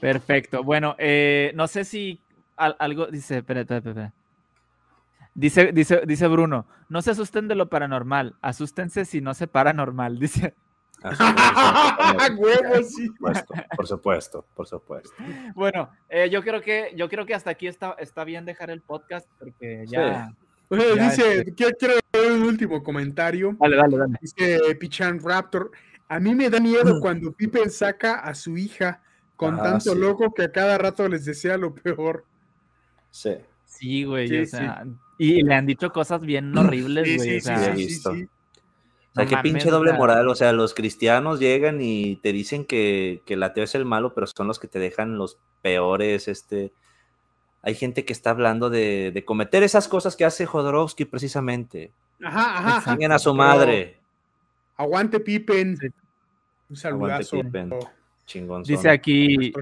Perfecto. 0.00 0.64
Bueno, 0.64 0.96
eh, 0.98 1.52
no 1.54 1.68
sé 1.68 1.84
si 1.84 2.20
algo. 2.56 3.06
Dice, 3.06 3.38
espérate, 3.38 3.76
espérate, 3.76 4.12
Dice, 5.36 5.70
dice, 5.70 6.00
dice 6.06 6.28
Bruno, 6.28 6.64
no 6.88 7.02
se 7.02 7.10
asusten 7.10 7.46
de 7.46 7.54
lo 7.54 7.68
paranormal, 7.68 8.36
asústense 8.40 9.04
si 9.04 9.20
no 9.20 9.34
se 9.34 9.46
paranormal, 9.46 10.18
dice. 10.18 10.54
por 13.76 13.86
supuesto, 13.86 14.46
por 14.54 14.66
supuesto, 14.66 15.12
Bueno, 15.54 15.90
eh, 16.08 16.28
yo 16.30 16.42
creo 16.42 16.60
que 16.62 16.92
yo 16.96 17.08
creo 17.08 17.26
que 17.26 17.34
hasta 17.34 17.50
aquí 17.50 17.66
está, 17.66 17.94
está 17.98 18.24
bien 18.24 18.44
dejar 18.44 18.70
el 18.70 18.80
podcast 18.80 19.28
porque 19.38 19.84
ya. 19.88 20.32
dice, 20.70 21.38
este 21.46 21.52
quiero, 21.54 21.94
dar 22.12 22.32
un 22.32 22.42
último 22.42 22.82
comentario. 22.82 23.56
Dale, 23.60 23.76
dale, 23.76 23.98
dale. 23.98 24.18
Dice 24.20 24.74
Pichan 24.76 25.20
Raptor. 25.22 25.70
A 26.08 26.20
mí 26.20 26.34
me 26.34 26.48
da 26.48 26.60
miedo 26.60 27.00
cuando 27.00 27.32
Pippen 27.32 27.70
saca 27.70 28.20
a 28.20 28.34
su 28.34 28.56
hija 28.56 29.02
con 29.34 29.58
Ah, 29.58 29.62
tanto 29.62 29.92
sí. 29.92 29.98
loco 29.98 30.32
que 30.32 30.44
a 30.44 30.52
cada 30.52 30.78
rato 30.78 31.08
les 31.08 31.24
desea 31.24 31.56
lo 31.58 31.74
peor. 31.74 32.24
Sí. 33.10 33.34
Sí, 33.64 34.04
güey. 34.04 34.28
Sí, 34.28 34.38
o 34.38 34.46
sea, 34.46 34.84
y 35.18 35.42
le 35.42 35.54
han 35.54 35.66
dicho 35.66 35.90
cosas 35.92 36.20
bien 36.20 36.52
horribles, 36.56 37.06
Sí, 37.08 37.16
güey. 37.16 37.28
sí, 37.28 37.36
o 37.36 37.40
sí, 37.40 37.46
sea, 37.46 37.56
he 37.56 37.76
sí, 37.76 37.80
sí, 37.80 37.86
visto. 37.86 38.14
O 39.16 39.18
sea, 39.18 39.24
No 39.24 39.28
qué 39.30 39.36
mames, 39.36 39.52
pinche 39.52 39.70
doble 39.70 39.92
moral. 39.94 40.28
O 40.28 40.34
sea, 40.34 40.52
los 40.52 40.74
cristianos 40.74 41.40
llegan 41.40 41.80
y 41.80 42.16
te 42.16 42.32
dicen 42.32 42.64
que, 42.66 43.22
que 43.24 43.34
el 43.34 43.42
ateo 43.42 43.64
es 43.64 43.74
el 43.74 43.84
malo, 43.86 44.12
pero 44.14 44.26
son 44.26 44.46
los 44.46 44.58
que 44.58 44.68
te 44.68 44.78
dejan 44.78 45.16
los 45.16 45.38
peores. 45.62 46.28
Este. 46.28 46.72
Hay 47.62 47.74
gente 47.74 48.04
que 48.04 48.12
está 48.12 48.30
hablando 48.30 48.68
de, 48.70 49.10
de 49.12 49.24
cometer 49.24 49.62
esas 49.62 49.88
cosas 49.88 50.16
que 50.16 50.24
hace 50.26 50.44
Jodorowsky 50.44 51.06
precisamente. 51.06 51.92
Ajá, 52.22 52.58
ajá. 52.58 52.76
ajá. 52.76 52.92
Siguen 52.92 53.12
a 53.12 53.18
su 53.18 53.30
Pero 53.30 53.34
madre. 53.36 54.00
Aguante 54.76 55.18
Pippen. 55.20 55.78
Un 56.68 56.76
saludazo. 56.76 57.40
Pippen. 57.40 57.70
Chingón. 58.26 58.62
Dice 58.64 58.90
aquí, 58.90 59.52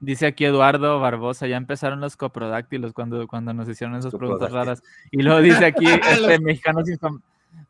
dice 0.00 0.26
aquí 0.26 0.44
Eduardo 0.44 0.98
Barbosa, 1.00 1.46
ya 1.46 1.56
empezaron 1.56 2.00
los 2.00 2.16
coprodáctilos 2.16 2.92
cuando, 2.92 3.26
cuando 3.28 3.52
nos 3.52 3.68
hicieron 3.68 3.96
esas 3.96 4.14
preguntas 4.14 4.50
raras. 4.50 4.82
Y 5.10 5.20
luego 5.22 5.40
dice 5.42 5.64
aquí, 5.66 5.84
este 5.86 6.20
Los- 6.20 6.40
mexicano 6.40 6.84
sin, 6.84 6.96
som- 6.98 7.20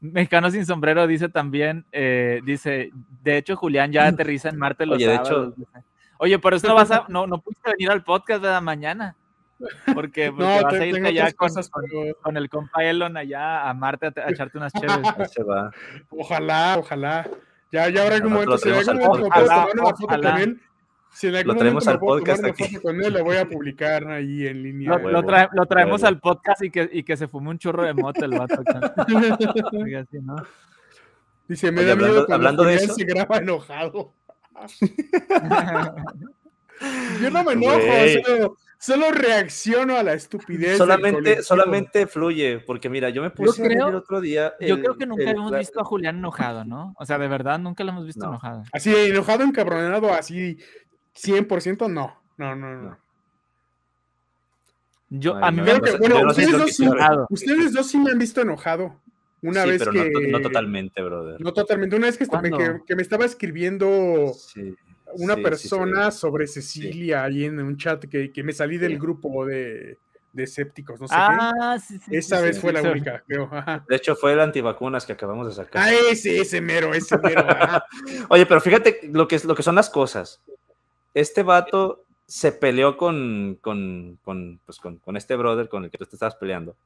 mexicano 0.00 0.50
sin 0.50 0.66
sombrero 0.66 1.06
dice 1.06 1.28
también, 1.28 1.84
eh, 1.92 2.40
dice, 2.44 2.90
de 3.22 3.36
hecho 3.36 3.56
Julián 3.56 3.92
ya 3.92 4.06
aterriza 4.06 4.48
en 4.48 4.59
Marte 4.59 4.86
los 4.86 4.96
Oye, 4.96 5.09
de 5.09 5.14
hecho- 5.16 5.24
sábados". 5.24 5.54
Oye, 6.18 6.38
por 6.38 6.54
eso 6.54 6.68
no 6.68 6.74
vas 6.74 6.90
a, 6.90 7.04
no, 7.09 7.26
no 7.26 7.38
pudiste 7.40 7.70
venir 7.72 7.90
al 7.90 8.04
podcast 8.04 8.42
de 8.42 8.48
la 8.50 8.60
mañana. 8.60 9.16
Porque, 9.94 10.32
porque 10.32 10.32
No, 10.56 10.62
vas 10.62 10.72
te- 10.72 10.80
a 10.82 10.86
irte 10.86 11.06
allá 11.09 11.32
con, 11.32 11.48
cosas, 11.48 11.68
con- 11.68 11.84
pero 11.88 12.16
con 12.20 12.36
el 12.36 12.48
compa 12.48 12.82
Elon 12.84 13.16
allá 13.16 13.68
a 13.68 13.74
Marte 13.74 14.06
a, 14.06 14.12
a 14.26 14.30
echarte 14.30 14.59
unas 14.59 14.72
chéves. 15.12 15.30
Se 15.32 15.42
va. 15.44 15.70
ojalá, 16.10 16.76
ojalá. 16.78 17.28
Ya, 17.70 17.88
ya 17.88 18.02
habrá 18.02 18.16
algún 18.16 18.32
momento, 18.34 18.54
al 18.54 18.60
puedo 18.60 19.20
podcast. 19.22 19.46
tomar 19.46 19.68
una 19.74 19.84
foto 19.84 20.04
Ojalá. 20.04 20.46
Si 21.12 21.26
en 21.28 21.36
algún 21.36 21.55
Lo 21.55 21.59
traemos 21.60 21.86
al 21.89 21.98
puedo 21.98 22.18
tomar 22.20 22.20
podcast 22.20 22.40
una 22.40 22.48
aquí. 22.48 22.64
foto 22.76 22.82
con 22.82 23.02
él, 23.05 23.12
la 23.12 23.22
voy 23.22 23.36
a 23.36 23.47
publicar 23.48 24.09
ahí 24.09 24.47
en 24.47 24.62
línea. 24.62 24.98
Lo, 24.98 25.10
lo 25.10 25.22
trae- 25.22 25.48
lo 25.52 25.66
traemos 25.66 26.01
huevo. 26.02 26.09
al 26.09 26.20
podcast 26.20 26.62
y 26.62 26.70
que, 26.70 26.89
y 26.93 27.02
que 27.02 27.16
se 27.16 27.28
fume 27.28 27.51
un 27.51 27.59
churro 27.59 27.82
de 27.84 27.93
mota 27.94 28.24
el 28.24 28.30
vato. 28.39 28.62
Dice, 31.48 31.70
me 31.72 31.80
Oye, 31.80 31.89
da 31.89 31.97
miedo 31.97 32.06
hablando- 32.09 32.26
cuando 32.26 32.34
hablando 32.48 32.64
de 32.64 32.72
Julián 32.78 32.84
eso. 32.90 32.94
se 32.94 33.05
graba 33.05 33.36
enojado. 33.39 34.14
Yo 37.20 37.30
no 37.30 37.44
me 37.44 37.52
enojo, 37.52 37.78
solo, 38.24 38.56
solo 38.78 39.10
reacciono 39.12 39.97
a 39.97 40.02
la 40.02 40.14
estupidez. 40.14 40.76
Solamente, 40.78 41.43
solamente 41.43 42.06
fluye, 42.09 42.59
porque 42.60 42.89
mira, 42.89 43.09
yo 43.10 43.22
me 43.22 43.30
puse 43.30 43.62
a 43.62 43.66
el 43.89 43.94
otro 43.94 44.20
día. 44.20 44.55
Yo 44.60 44.80
creo 44.80 44.97
que 44.97 45.06
nunca 45.06 45.22
el- 45.30 45.36
hemos 45.36 45.52
la- 45.52 45.59
visto 45.59 45.80
a 45.80 45.84
Julián 45.84 46.16
enojado, 46.18 46.64
¿no? 46.64 46.94
O 46.98 47.06
sea, 47.06 47.18
de 47.18 47.28
verdad, 47.28 47.59
nunca 47.60 47.84
lo 47.84 47.90
hemos 47.93 48.05
visto 48.06 48.24
No. 48.24 48.30
enojado. 48.32 48.64
Así, 48.72 48.93
enojado, 48.94 49.44
encabronado, 49.44 50.12
así 50.12 50.59
100%, 51.16 51.90
no. 51.90 52.20
No, 52.39 52.56
no, 52.56 52.74
no. 52.74 52.82
No. 52.82 52.98
Yo, 55.10 55.36
Ay, 55.36 55.43
a 55.44 55.51
mí 55.51 55.59
no, 55.59 55.64
me 55.64 55.72
no 55.74 55.80
que, 55.82 55.97
bueno, 55.98 56.26
ustedes, 56.26 56.52
dos 56.52 56.70
sí, 56.70 56.76
quiero 56.78 56.93
ver. 56.93 57.01
enojado. 57.02 57.26
ustedes 57.28 57.72
dos 57.74 57.86
sí 57.86 57.98
me 57.98 58.10
han 58.12 58.18
visto 58.18 58.40
enojado. 58.40 58.97
Una 59.43 59.64
sí, 59.64 59.70
vez 59.70 59.78
pero 59.80 59.93
que. 59.93 60.10
no, 60.10 60.39
no 60.39 60.40
totalmente, 60.40 61.02
brother. 61.02 61.40
No 61.40 61.52
totalmente. 61.52 61.97
Una 61.97 62.06
vez 62.06 62.16
que, 62.16 62.26
me, 62.40 62.51
que, 62.51 62.80
que 62.86 62.97
me 62.97 63.02
estaba 63.02 63.24
escribiendo 63.26 64.32
Sí, 64.34 64.74
una 65.14 65.34
sí, 65.34 65.43
persona 65.43 66.10
sí. 66.10 66.18
sobre 66.18 66.47
Cecilia 66.47 67.24
ahí 67.24 67.44
en 67.44 67.60
un 67.60 67.76
chat 67.76 68.05
que, 68.06 68.32
que 68.32 68.43
me 68.43 68.52
salí 68.52 68.78
del 68.78 68.98
grupo 68.98 69.44
de, 69.44 69.98
de 70.32 70.44
escépticos, 70.44 70.98
no 71.01 71.06
sé 71.09 71.14
Ah, 71.16 71.76
sí, 71.78 71.98
sí. 71.98 72.10
qué. 72.10 72.16
Esa 72.18 72.39
sí, 72.39 72.44
vez 72.44 72.56
sí, 72.56 72.62
fue 72.62 72.72
la 72.72 72.80
sí. 72.80 72.89
única, 72.89 73.22
creo. 73.26 73.51
Ajá. 73.52 73.84
De 73.86 73.97
hecho, 73.97 74.16
fue 74.16 74.32
el 74.32 74.40
antivacunas 74.40 75.05
que 75.05 75.12
acabamos 75.12 75.47
de 75.48 75.52
sacar. 75.55 75.89
Ah, 75.89 75.93
ese, 76.10 76.39
ese 76.40 76.60
mero, 76.62 76.94
ese 76.94 77.18
mero. 77.18 77.44
Oye, 78.30 78.47
pero 78.47 78.60
fíjate 78.62 79.01
lo 79.12 79.28
que, 79.28 79.36
es, 79.36 79.44
lo 79.44 79.55
que 79.55 79.62
son 79.62 79.74
las 79.74 79.90
cosas. 79.90 80.40
Este 81.14 81.43
vato 81.43 82.05
se 82.26 82.52
peleó 82.52 82.97
con, 82.97 83.59
con, 83.60 84.18
con, 84.22 84.60
pues, 84.64 84.78
con, 84.78 84.97
con 84.98 85.16
este 85.16 85.36
brother 85.36 85.68
con 85.68 85.84
el 85.84 85.90
que 85.90 85.98
tú 85.98 86.06
te 86.06 86.16
estabas 86.16 86.36
peleando. 86.36 86.76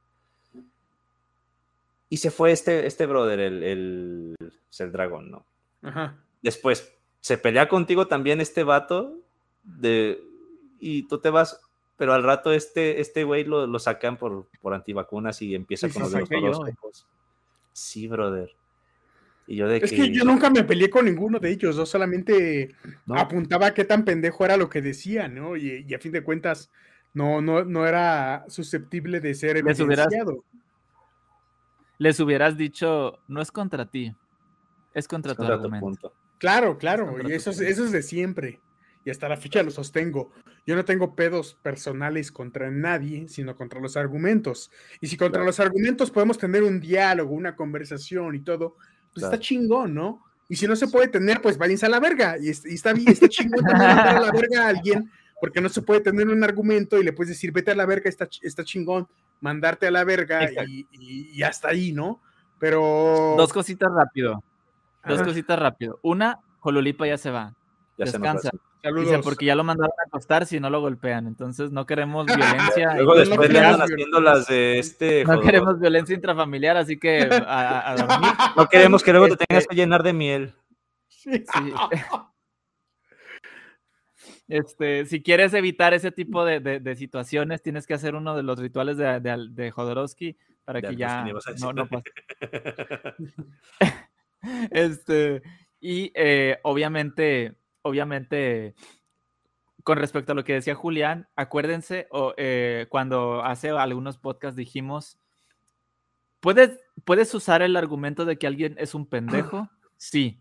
Y 2.09 2.17
se 2.17 2.31
fue 2.31 2.51
este, 2.51 2.85
este 2.85 3.05
brother, 3.05 3.39
el, 3.39 3.63
el, 3.63 4.35
pues, 4.39 4.79
el 4.79 4.91
dragón, 4.91 5.31
¿no? 5.31 5.45
Ajá. 5.81 6.17
Después 6.41 6.93
se 7.21 7.37
pelea 7.37 7.67
contigo 7.67 8.07
también 8.07 8.41
este 8.41 8.63
vato 8.63 9.17
de, 9.63 10.23
y 10.79 11.03
tú 11.03 11.19
te 11.19 11.29
vas, 11.29 11.59
pero 11.97 12.13
al 12.13 12.23
rato 12.23 12.53
este 12.53 13.01
este 13.01 13.23
güey 13.23 13.43
lo, 13.43 13.67
lo 13.67 13.79
sacan 13.79 14.17
por, 14.17 14.47
por 14.61 14.73
antivacunas 14.73 15.41
y 15.41 15.55
empieza 15.55 15.89
con 15.89 16.03
los 16.03 16.11
de 16.11 16.19
los 16.21 16.29
yo. 16.29 16.61
Sí, 17.73 18.07
brother. 18.07 18.55
Y 19.47 19.55
yo 19.55 19.67
de 19.69 19.77
Es 19.77 19.91
que 19.91 20.11
yo 20.11 20.25
nunca 20.25 20.49
me 20.49 20.63
peleé 20.65 20.89
con 20.89 21.05
ninguno 21.05 21.39
de 21.39 21.49
ellos, 21.49 21.75
yo 21.77 21.85
solamente 21.85 22.75
No, 23.05 23.15
apuntaba 23.15 23.73
qué 23.73 23.85
tan 23.85 24.03
pendejo 24.03 24.43
era 24.43 24.57
lo 24.57 24.69
que 24.69 24.81
decía, 24.81 25.27
¿no? 25.29 25.55
Y, 25.55 25.85
y 25.87 25.93
a 25.93 25.99
fin 25.99 26.11
de 26.11 26.21
cuentas, 26.21 26.69
no, 27.13 27.41
no, 27.41 27.63
no 27.63 27.87
era 27.87 28.43
susceptible 28.49 29.21
de 29.21 29.33
ser 29.33 29.63
Les 29.63 29.79
hubieras- 29.79 30.07
evidenciado. 30.07 30.43
Les 31.97 32.19
hubieras 32.19 32.57
dicho, 32.57 33.19
no 33.27 33.41
es 33.41 33.51
contra 33.51 33.89
ti, 33.89 34.13
es 34.93 35.07
contra 35.07 35.33
tu 35.33 35.37
contra 35.37 35.55
tu 35.55 35.61
argumento. 35.61 35.85
punto. 35.85 36.13
Claro, 36.37 36.77
claro, 36.77 37.15
y 37.27 37.31
eso 37.31 37.49
es, 37.49 37.59
eso 37.61 37.83
es 37.85 37.91
de 37.91 38.03
siempre. 38.03 38.59
Y 39.03 39.09
hasta 39.09 39.29
la 39.29 39.37
fecha 39.37 39.63
lo 39.63 39.71
sostengo. 39.71 40.31
Yo 40.67 40.75
no 40.75 40.83
tengo 40.83 41.15
pedos 41.15 41.57
personales 41.63 42.31
contra 42.31 42.69
nadie, 42.69 43.27
sino 43.29 43.55
contra 43.55 43.79
los 43.79 43.95
argumentos. 43.95 44.69
Y 44.99 45.07
si 45.07 45.15
contra 45.15 45.37
Claro. 45.39 45.45
los 45.45 45.59
argumentos 45.61 46.11
podemos 46.11 46.37
tener 46.37 46.61
un 46.63 46.81
diálogo, 46.81 47.33
una 47.33 47.55
conversación 47.55 48.35
y 48.35 48.41
todo, 48.41 48.75
pues 49.17 49.23
Claro. 49.23 49.35
está 49.35 49.43
chingón, 49.47 49.93
¿no? 49.95 50.23
Y 50.47 50.55
si 50.55 50.67
no 50.67 50.75
se 50.75 50.87
puede 50.87 51.07
tener, 51.07 51.41
pues 51.41 51.57
váyanse 51.57 51.85
a 51.87 51.89
la 51.89 51.99
verga. 51.99 52.37
Y, 52.39 52.49
es- 52.49 52.65
y 52.65 52.75
está 52.75 52.93
bien, 52.93 53.09
está 53.09 53.27
chingón 53.27 53.65
también 53.65 53.87
mandar 53.95 54.17
a 54.17 54.19
la 54.21 54.31
verga 54.31 54.65
a 54.65 54.69
alguien, 54.69 55.11
porque 55.41 55.59
no 55.59 55.69
se 55.69 55.81
puede 55.81 56.01
tener 56.01 56.27
un 56.29 56.43
argumento 56.43 56.99
y 56.99 57.03
le 57.03 57.13
puedes 57.13 57.29
decir, 57.29 57.51
vete 57.51 57.71
a 57.71 57.75
la 57.75 57.85
verga, 57.85 58.09
está, 58.09 58.27
está 58.41 58.63
chingón, 58.63 59.07
mandarte 59.41 59.87
a 59.87 59.91
la 59.91 60.03
verga 60.03 60.49
y, 60.67 60.87
y- 60.91 61.29
y 61.33 61.43
hasta 61.43 61.69
ahí, 61.69 61.91
¿no? 61.91 62.21
Pero... 62.59 63.33
Dos 63.37 63.51
cositas 63.53 63.89
rápido, 63.93 64.43
dos 65.05 65.17
Ajá. 65.17 65.25
cositas 65.25 65.59
rápido. 65.59 65.99
Una, 66.03 66.39
Jolulipa 66.59 67.05
ya 67.07 67.17
se 67.17 67.29
va, 67.31 67.53
Ya 67.97 68.05
descansa. 68.05 68.49
va. 68.53 68.59
Saludos. 68.83 69.05
Dice, 69.09 69.19
porque 69.23 69.45
ya 69.45 69.55
lo 69.55 69.63
mandaron 69.63 69.91
a 69.97 70.07
acostar 70.07 70.45
si 70.45 70.59
no 70.59 70.69
lo 70.69 70.81
golpean. 70.81 71.27
Entonces 71.27 71.71
no 71.71 71.85
queremos 71.85 72.25
violencia. 72.35 72.93
Luego 72.95 73.13
no 73.13 73.19
después 73.19 73.49
le 73.49 73.55
queremos 73.55 73.73
andan 73.73 73.89
haciendo 73.91 74.19
las 74.21 74.47
de 74.47 74.79
este. 74.79 75.23
No 75.23 75.31
Jodor. 75.33 75.43
queremos 75.45 75.79
violencia 75.79 76.15
intrafamiliar, 76.15 76.77
así 76.77 76.97
que 76.97 77.27
a, 77.31 77.95
dormir. 77.97 78.31
No 78.55 78.67
queremos 78.67 79.03
que 79.03 79.11
luego 79.11 79.27
te 79.27 79.33
Este- 79.33 79.45
tengas 79.47 79.67
que 79.67 79.75
llenar 79.75 80.03
de 80.03 80.13
miel. 80.13 80.53
Sí. 81.07 81.43
Este, 84.47 85.05
si 85.05 85.21
quieres 85.21 85.53
evitar 85.53 85.93
ese 85.93 86.11
tipo 86.11 86.45
de, 86.45 86.59
de- 86.61 86.79
de 86.79 86.95
situaciones, 86.95 87.61
tienes 87.61 87.85
que 87.85 87.93
hacer 87.93 88.15
uno 88.15 88.35
de 88.35 88.43
los 88.43 88.57
rituales 88.57 88.95
de, 88.95 89.19
de, 89.19 89.71
Jodorowsky 89.71 90.37
para 90.63 90.79
De 90.79 90.87
que 90.89 90.95
ya 90.95 91.25
no, 91.59 91.73
no 91.73 91.87
pase. 91.87 92.11
Este, 94.71 95.41
y 95.81 96.11
eh, 96.15 96.59
obviamente, 96.63 97.55
obviamente, 97.87 98.75
con 99.83 99.97
respecto 99.97 100.31
a 100.31 100.35
lo 100.35 100.43
que 100.43 100.53
decía 100.53 100.75
Julián, 100.75 101.27
acuérdense, 101.35 102.07
o, 102.11 102.33
eh, 102.37 102.87
cuando 102.89 103.43
hace 103.43 103.69
algunos 103.69 104.17
podcasts 104.17 104.57
dijimos, 104.57 105.17
¿puedes, 106.39 106.79
¿puedes 107.05 107.33
usar 107.33 107.61
el 107.61 107.75
argumento 107.75 108.25
de 108.25 108.37
que 108.37 108.47
alguien 108.47 108.75
es 108.77 108.93
un 108.95 109.05
pendejo? 109.05 109.69
Sí. 109.99 110.39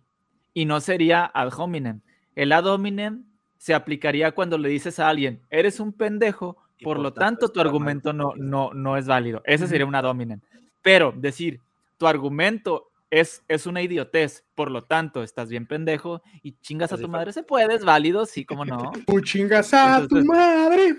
Y 0.53 0.67
no 0.67 0.81
sería 0.81 1.25
ad 1.25 1.51
hominem. 1.57 2.03
El 2.35 2.53
ad 2.53 2.67
hominem 2.67 3.25
se 3.57 3.73
aplicaría 3.73 4.33
cuando 4.33 4.59
le 4.59 4.69
dices 4.69 4.99
a 4.99 5.09
alguien, 5.09 5.41
eres 5.49 5.81
un 5.81 5.95
pendejo, 5.95 6.59
por 6.83 6.97
por 6.97 6.99
lo 6.99 7.15
tanto 7.15 7.47
tanto 7.47 7.53
tu 7.53 7.61
argumento 7.61 8.13
no, 8.13 8.35
no, 8.37 8.75
no 8.75 8.99
es 8.99 9.07
válido. 9.07 9.41
Ese 9.47 9.67
sería 9.67 9.87
un 9.87 9.95
ad 9.95 10.05
hominem. 10.05 10.43
Pero 10.83 11.15
decir, 11.17 11.63
tu 11.97 12.07
argumento 12.07 12.91
es, 13.11 13.45
es 13.49 13.67
una 13.67 13.83
idiotez, 13.83 14.45
por 14.55 14.71
lo 14.71 14.85
tanto 14.85 15.23
estás 15.23 15.49
bien 15.49 15.67
pendejo 15.67 16.23
y 16.43 16.53
chingas 16.61 16.93
a 16.93 16.99
tu 16.99 17.09
madre, 17.09 17.33
se 17.33 17.43
puede, 17.43 17.75
es 17.75 17.85
válido, 17.85 18.27
sí, 18.27 18.45
como 18.45 18.65
no. 18.65 18.93
Tú 19.07 19.21
chingas 19.21 19.73
a 19.75 20.07
tu 20.07 20.25
madre. 20.25 20.97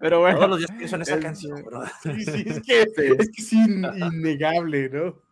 Pero 0.00 0.20
bueno, 0.20 0.36
Todos 0.38 0.50
los 0.50 0.58
días 0.58 0.70
pienso 0.76 0.96
en 0.96 1.02
esa 1.02 1.18
canción, 1.20 1.62
bro. 1.64 1.82
Sí, 2.02 2.24
sí, 2.24 2.44
es 2.46 2.60
que, 2.66 2.82
es 2.82 3.30
que 3.30 3.42
es 3.42 3.52
in- 3.52 3.86
innegable, 3.98 4.90
¿no? 4.90 5.22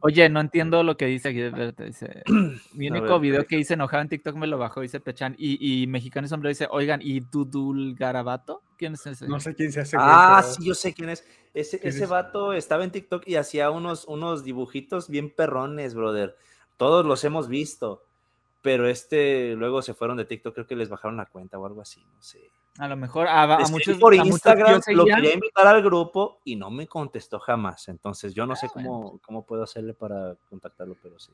oye, 0.00 0.28
no 0.28 0.40
entiendo 0.40 0.82
lo 0.82 0.96
que 0.96 1.06
dice 1.06 1.28
aquí. 1.30 1.42
Dice, 1.84 2.22
mi 2.74 2.88
único 2.88 3.06
ver, 3.06 3.20
video 3.20 3.46
que 3.46 3.58
hice 3.58 3.74
enojado 3.74 4.02
en 4.02 4.08
TikTok 4.08 4.36
me 4.36 4.46
lo 4.46 4.58
bajó, 4.58 4.80
dice 4.80 5.00
Pechan. 5.00 5.34
Y, 5.38 5.82
y 5.82 5.86
Mexicano 5.86 6.26
y 6.26 6.28
Sombrero 6.28 6.50
dice, 6.50 6.68
oigan, 6.70 7.00
¿y 7.02 7.20
Dudul 7.20 7.94
Garabato? 7.94 8.62
¿Quién 8.76 8.94
es 8.94 9.06
ese? 9.06 9.28
No 9.28 9.40
sé 9.40 9.54
quién 9.54 9.72
se 9.72 9.80
hace. 9.80 9.96
Ah, 9.98 10.42
sí, 10.42 10.64
yo 10.64 10.74
sé 10.74 10.92
quién 10.94 11.10
es. 11.10 11.24
Ese, 11.54 11.78
¿Quién 11.78 11.92
ese 11.94 12.04
es? 12.04 12.10
vato 12.10 12.52
estaba 12.52 12.84
en 12.84 12.90
TikTok 12.90 13.26
y 13.26 13.36
hacía 13.36 13.70
unos, 13.70 14.04
unos 14.06 14.44
dibujitos 14.44 15.08
bien 15.08 15.30
perrones, 15.30 15.94
brother. 15.94 16.36
Todos 16.76 17.04
los 17.06 17.22
hemos 17.24 17.48
visto. 17.48 18.04
Pero 18.62 18.88
este 18.88 19.54
luego 19.56 19.82
se 19.82 19.92
fueron 19.92 20.16
de 20.16 20.24
TikTok, 20.24 20.54
creo 20.54 20.66
que 20.66 20.74
les 20.74 20.88
bajaron 20.88 21.18
la 21.18 21.26
cuenta 21.26 21.58
o 21.58 21.66
algo 21.66 21.82
así, 21.82 22.02
no 22.14 22.22
sé. 22.22 22.40
A 22.78 22.88
lo 22.88 22.96
mejor 22.96 23.28
a, 23.28 23.46
muchos 23.68 23.98
por 23.98 24.14
a 24.14 24.24
muchos 24.24 24.40
que 24.42 24.48
yo 24.48 24.54
Instagram, 24.56 24.80
lo 24.96 25.04
quería 25.04 25.34
invitar 25.34 25.66
al 25.66 25.82
grupo 25.82 26.40
y 26.44 26.56
no 26.56 26.70
me 26.70 26.88
contestó 26.88 27.38
jamás. 27.38 27.88
Entonces 27.88 28.32
yo 28.34 28.46
no 28.46 28.56
sé 28.56 28.66
Ah, 28.66 28.70
bueno. 28.74 28.88
cómo, 28.88 29.20
cómo 29.24 29.46
puedo 29.46 29.62
hacerle 29.62 29.92
para 29.92 30.34
contactarlo, 30.48 30.96
pero 31.02 31.18
sí. 31.18 31.30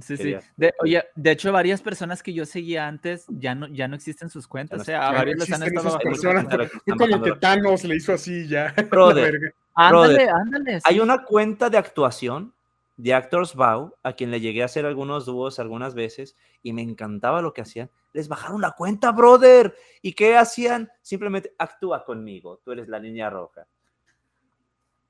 Sí, 0.00 0.16
sí. 0.16 0.36
De, 0.56 0.72
oye, 0.80 1.04
de 1.16 1.30
hecho, 1.30 1.52
varias 1.52 1.82
personas 1.82 2.22
que 2.22 2.32
yo 2.32 2.46
seguía 2.46 2.86
antes 2.86 3.24
ya 3.28 3.54
no, 3.54 3.66
ya 3.66 3.88
no 3.88 3.96
existen 3.96 4.30
sus 4.30 4.46
cuentas. 4.46 4.78
no 4.78 4.82
o 4.82 4.84
sea, 4.84 5.00
a 5.00 5.04
Ya 5.06 5.10
no 5.10 5.18
varios 5.18 5.38
les 5.40 5.52
han 5.52 5.62
estado 5.64 5.88
a 5.88 5.98
bajando 5.98 7.88
le 7.88 7.96
hizo 7.96 8.12
así 8.12 8.46
ya. 8.46 8.72
Brother. 8.90 9.54
Ándale, 9.74 10.14
Brother, 10.14 10.30
ándale. 10.30 10.80
Hay 10.84 11.00
una 11.00 11.24
cuenta 11.24 11.70
de 11.70 11.78
actuación 11.78 12.52
de 12.96 13.14
Actors 13.14 13.54
Bow, 13.54 13.94
a 14.02 14.12
quien 14.12 14.30
le 14.30 14.40
llegué 14.40 14.62
a 14.62 14.66
hacer 14.66 14.84
algunos 14.84 15.24
dúos 15.24 15.58
algunas 15.58 15.94
veces 15.94 16.36
y 16.62 16.72
me 16.72 16.82
encantaba 16.82 17.40
lo 17.40 17.52
que 17.52 17.62
hacían. 17.62 17.90
Les 18.12 18.28
bajaron 18.28 18.60
la 18.60 18.72
cuenta, 18.72 19.10
brother. 19.12 19.74
¿Y 20.02 20.12
qué 20.12 20.36
hacían? 20.36 20.90
Simplemente 21.00 21.54
actúa 21.58 22.04
conmigo. 22.04 22.60
Tú 22.62 22.72
eres 22.72 22.88
la 22.88 23.00
niña 23.00 23.30
roja. 23.30 23.66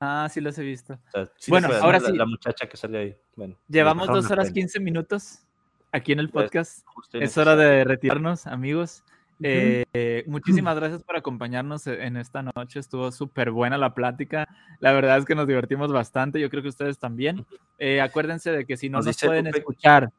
Ah, 0.03 0.27
sí 0.33 0.41
los 0.41 0.57
he 0.57 0.63
visto. 0.63 0.93
O 0.93 1.11
sea, 1.11 1.25
sí 1.37 1.45
te 1.45 1.51
Bueno, 1.51 1.69
ahora 1.79 1.99
sí. 1.99 2.11
La, 2.17 2.25
muchacha 2.25 2.67
que 2.67 2.75
sale 2.75 2.97
ahí. 2.97 3.15
Bueno, 3.35 3.55
Llevamos 3.67 4.07
dos 4.07 4.25
horas 4.31 4.45
cuenta. 4.45 4.53
15 4.53 4.79
minutos 4.79 5.43
aquí 5.91 6.11
en 6.11 6.19
el 6.19 6.29
Pues, 6.29 6.45
podcast. 6.45 6.83
Es 7.13 7.37
hora 7.37 7.55
de 7.55 7.83
retirarnos, 7.83 8.47
amigos. 8.47 9.03
Eh, 9.43 10.23
muchísimas 10.25 10.75
gracias 10.75 11.03
por 11.03 11.17
acompañarnos 11.17 11.85
en 11.85 12.17
esta 12.17 12.41
noche. 12.41 12.79
Estuvo 12.79 13.11
súper 13.11 13.51
buena 13.51 13.77
la 13.77 13.93
plática. 13.93 14.47
La 14.79 14.91
verdad 14.91 15.19
es 15.19 15.25
que 15.25 15.35
nos 15.35 15.47
divertimos 15.47 15.91
bastante. 15.91 16.39
Yo 16.39 16.49
creo 16.49 16.63
que 16.63 16.69
ustedes 16.69 16.97
también. 16.97 17.45
Eh, 17.77 18.01
acuérdense 18.01 18.51
de 18.51 18.65
que 18.65 18.77
si 18.77 18.89
no 18.89 19.01
Nos 19.01 19.21
pueden 19.21 19.45
escuchar 19.47 20.11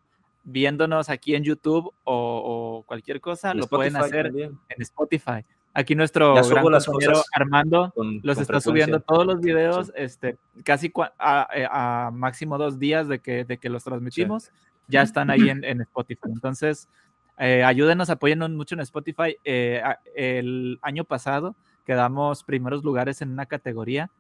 viéndonos 0.45 1.09
aquí 1.09 1.35
en 1.35 1.43
YouTube 1.43 1.93
o, 2.05 2.79
o 2.79 2.83
cualquier 2.85 3.21
cosa, 3.21 3.51
En 3.51 3.59
lo 3.59 3.67
pueden 3.67 3.97
hacer 3.97 4.27
también, 4.27 4.59
en 4.69 4.83
Spotify. 4.83 5.45
Aquí 5.75 5.95
nuestro 5.95 6.35
gran 6.35 6.63
compañero 6.63 7.23
Armando 7.33 7.93
con- 7.95 8.21
los 8.23 8.37
con 8.37 8.43
está 8.43 8.61
subiendo 8.61 9.01
todos 9.01 9.25
los 9.27 9.41
videos, 9.41 9.91
este, 9.97 10.37
casi 10.65 10.93
a, 11.19 11.49
eh, 11.55 11.67
a 11.71 12.11
máximo 12.13 12.59
dos 12.59 12.79
días 12.79 13.09
de 13.09 13.21
que, 13.21 13.45
de 13.45 13.57
que 13.57 13.71
los 13.71 13.83
transmitimos, 13.85 14.51
ya 14.89 15.01
están 15.03 15.31
ahí 15.31 15.49
en, 15.49 15.65
en 15.65 15.81
Spotify. 15.81 16.21
Entonces, 16.27 16.89
eh, 17.39 17.65
ayúdenos, 17.65 18.11
apóyennos 18.11 18.51
mucho 18.51 18.75
en 18.75 18.81
Spotify. 18.83 19.37
Eh, 19.45 19.81
a- 19.83 19.99
el 20.15 20.79
año 20.83 21.05
pasado 21.05 21.55
quedamos 21.87 22.45
primeros 22.45 22.85
lugares 22.85 23.23
en 23.23 23.31
una 23.31 23.47
categoría. 23.47 24.11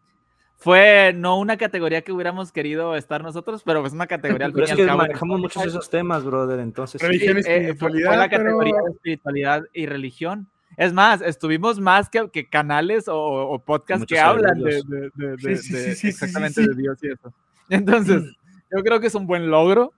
Fue 0.57 1.13
no 1.15 1.39
una 1.39 1.57
categoría 1.59 2.03
que 2.03 2.13
hubiéramos 2.13 2.53
querido 2.53 2.97
estar 2.97 3.23
nosotros, 3.23 3.63
pero 3.65 3.85
es 3.85 3.93
una 3.93 4.07
categoría 4.07 4.47
al 4.47 4.53
Pero 4.53 4.65
fin 4.67 4.73
es 4.73 4.79
y 4.79 4.81
al 4.83 4.87
que 4.87 4.87
cabo 4.87 5.03
en 5.03 5.09
manejamos 5.09 5.41
muchos 5.41 5.67
esos 5.67 5.91
temas, 5.91 6.25
brother. 6.25 6.61
Entonces, 6.61 7.01
sí. 7.01 7.07
Religión 7.07 7.37
y 7.37 7.41
Eh, 7.41 7.45
fue- 7.45 7.53
fue 7.53 7.61
espiritualidad, 7.91 8.17
la 8.17 8.29
categoría 8.31 8.73
pero- 8.75 8.85
de 8.87 8.91
espiritualidad 8.93 9.63
y 9.75 9.87
religión. 9.87 10.47
Es 10.77 10.93
más, 10.93 11.21
estuvimos 11.21 11.79
más 11.81 12.09
que, 12.09 12.29
que 12.31 12.49
canales 12.49 13.09
o, 13.09 13.17
o 13.19 13.59
podcasts 13.59 14.07
que 14.07 14.19
hablan 14.19 14.61
de, 14.63 15.57
sí, 15.59 15.95
sí, 15.95 16.09
exactamente 16.09 16.61
de 16.67 16.75
Dios 16.75 16.99
y 17.03 17.09
eso. 17.11 17.33
Entonces, 17.69 18.23
yo 18.71 18.83
creo 18.83 19.01
que 19.01 19.07
es 19.09 19.15
un 19.15 19.27
buen 19.27 19.51
logro. 19.51 19.93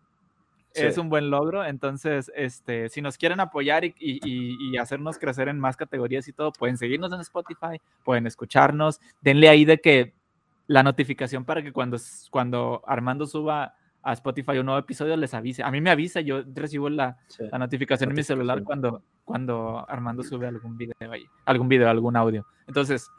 Sí. 0.72 0.82
Es 0.86 0.98
un 0.98 1.08
buen 1.08 1.30
logro. 1.30 1.64
Entonces, 1.64 2.32
este, 2.34 2.88
si 2.88 3.00
nos 3.00 3.16
quieren 3.16 3.38
apoyar 3.38 3.84
y, 3.84 3.94
y- 4.00 4.56
y- 4.72 4.76
hacernos 4.76 5.18
crecer 5.18 5.46
en 5.48 5.60
más 5.60 5.76
categorías 5.76 6.26
y 6.26 6.32
todo, 6.32 6.50
pueden 6.50 6.76
seguirnos 6.76 7.12
en 7.12 7.20
Spotify, 7.20 7.80
pueden 8.02 8.26
escucharnos. 8.26 9.00
Denle 9.20 9.48
ahí 9.48 9.64
de 9.64 9.78
que 9.78 10.12
la 10.66 10.82
notificación 10.82 11.44
para 11.44 11.62
que 11.62 11.72
cuando, 11.72 11.96
cuando 12.30 12.82
Armando 12.88 13.26
suba 13.26 13.76
a 14.04 14.12
Spotify 14.12 14.58
un 14.58 14.66
nuevo 14.66 14.78
episodio 14.78 15.16
les 15.16 15.32
avise. 15.34 15.62
A 15.62 15.70
mí 15.70 15.80
me 15.80 15.90
avisa, 15.90 16.20
yo 16.20 16.42
recibo 16.54 16.88
la, 16.88 17.16
Sí. 17.28 17.44
la 17.50 17.58
notificación 17.58 18.10
en 18.10 18.16
mi 18.16 18.22
celular 18.22 18.62
cuando, 18.62 19.02
cuando 19.24 19.84
Armando 19.88 20.22
sube 20.22 20.46
algún 20.46 20.76
video 20.76 20.94
ahí, 21.10 21.24
algún 21.46 21.68
video, 21.68 21.88
algún 21.88 22.16
audio. 22.16 22.46
Entonces, 22.66 23.10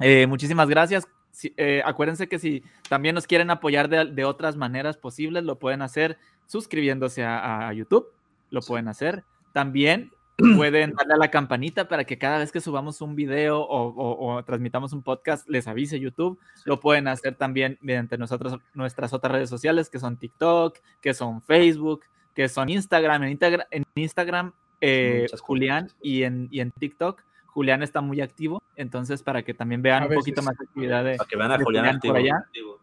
eh, 0.00 0.26
muchísimas 0.26 0.68
gracias. 0.68 1.06
Si- 1.30 1.52
eh, 1.58 1.82
acuérdense 1.84 2.28
que 2.28 2.38
si 2.38 2.62
también 2.88 3.14
nos 3.14 3.26
quieren 3.26 3.50
apoyar 3.50 3.88
de, 3.88 4.06
de 4.06 4.24
otras 4.24 4.56
maneras 4.56 4.96
posibles, 4.96 5.44
lo 5.44 5.58
pueden 5.58 5.82
hacer 5.82 6.18
suscribiéndose 6.46 7.24
a, 7.24 7.68
a 7.68 7.72
YouTube, 7.74 8.06
lo 8.50 8.60
pueden 8.62 8.88
hacer. 8.88 9.24
También 9.52 10.10
pueden 10.56 10.92
darle 10.94 11.14
a 11.14 11.16
la 11.16 11.30
campanita 11.30 11.88
para 11.88 12.04
que 12.04 12.18
cada 12.18 12.38
vez 12.38 12.52
que 12.52 12.60
subamos 12.60 13.00
un 13.00 13.14
video 13.16 13.60
o, 13.60 13.88
o- 13.88 14.34
o 14.36 14.44
transmitamos 14.44 14.92
un 14.92 15.02
podcast 15.02 15.48
les 15.48 15.66
avise 15.66 15.98
YouTube. 15.98 16.38
Lo 16.64 16.78
pueden 16.80 17.08
hacer 17.08 17.34
también 17.36 17.78
mediante 17.80 18.18
nosotros, 18.18 18.58
nuestras 18.74 19.12
otras 19.12 19.32
redes 19.32 19.48
sociales, 19.50 19.88
que 19.88 19.98
son 19.98 20.16
TikTok, 20.16 20.78
que 21.00 21.14
son 21.14 21.40
Facebook, 21.42 22.04
que 22.34 22.48
son 22.48 22.68
Instagram. 22.68 23.22
En, 23.24 23.38
Integra- 23.38 23.66
en 23.70 23.84
Instagram, 23.94 24.52
eh. 24.80 25.26
Julián, 25.40 25.88
y 26.02 26.22
en, 26.24 26.48
y 26.50 26.60
en 26.60 26.70
TikTok, 26.70 27.22
Julián 27.46 27.82
está 27.82 28.02
muy 28.02 28.20
activo. 28.20 28.62
Entonces, 28.76 29.22
para 29.22 29.42
que 29.42 29.54
también 29.54 29.80
vean 29.80 30.02
A 30.02 30.06
un 30.06 30.14
poquito 30.14 30.42
más 30.42 30.54
actividad 30.60 31.02
de, 31.02 31.16
Para 31.16 31.28
que 31.28 31.36
vean 31.36 31.52
a 31.52 31.54
Julián 31.56 31.64
Julián 31.64 31.94
activo. 31.96 32.12
por 32.14 32.20
allá. 32.22 32.36
activo. 32.36 32.78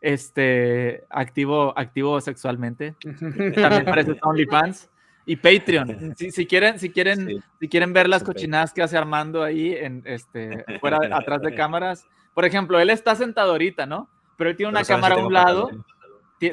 este, 0.00 1.04
activo, 1.10 1.76
activo 1.76 2.20
sexualmente. 2.20 2.94
También 3.02 3.84
parece 3.84 4.16
OnlyFans. 4.22 4.88
Y 5.26 5.36
Patreon. 5.36 6.14
Si, 6.16 6.30
si 6.30 6.46
quieren, 6.46 6.78
si 6.78 6.90
quieren, 6.90 7.26
Sí. 7.26 7.40
si 7.60 7.68
quieren 7.68 7.92
ver 7.92 8.08
las 8.08 8.22
cochinadas 8.22 8.72
que 8.72 8.82
hace 8.82 8.96
Armando 8.96 9.42
ahí 9.42 9.74
en 9.74 10.02
este 10.04 10.64
fuera 10.80 10.98
atrás 11.16 11.42
de 11.42 11.54
cámaras. 11.54 12.06
Por 12.34 12.44
ejemplo, 12.44 12.80
él 12.80 12.90
está 12.90 13.14
sentado 13.14 13.52
ahorita, 13.52 13.86
¿no? 13.86 14.08
Pero 14.36 14.50
él 14.50 14.56
tiene 14.56 14.70
una 14.70 14.80
Pero 14.80 14.88
cámara 14.88 15.14
a 15.16 15.26
un 15.26 15.32
lado, 15.32 15.70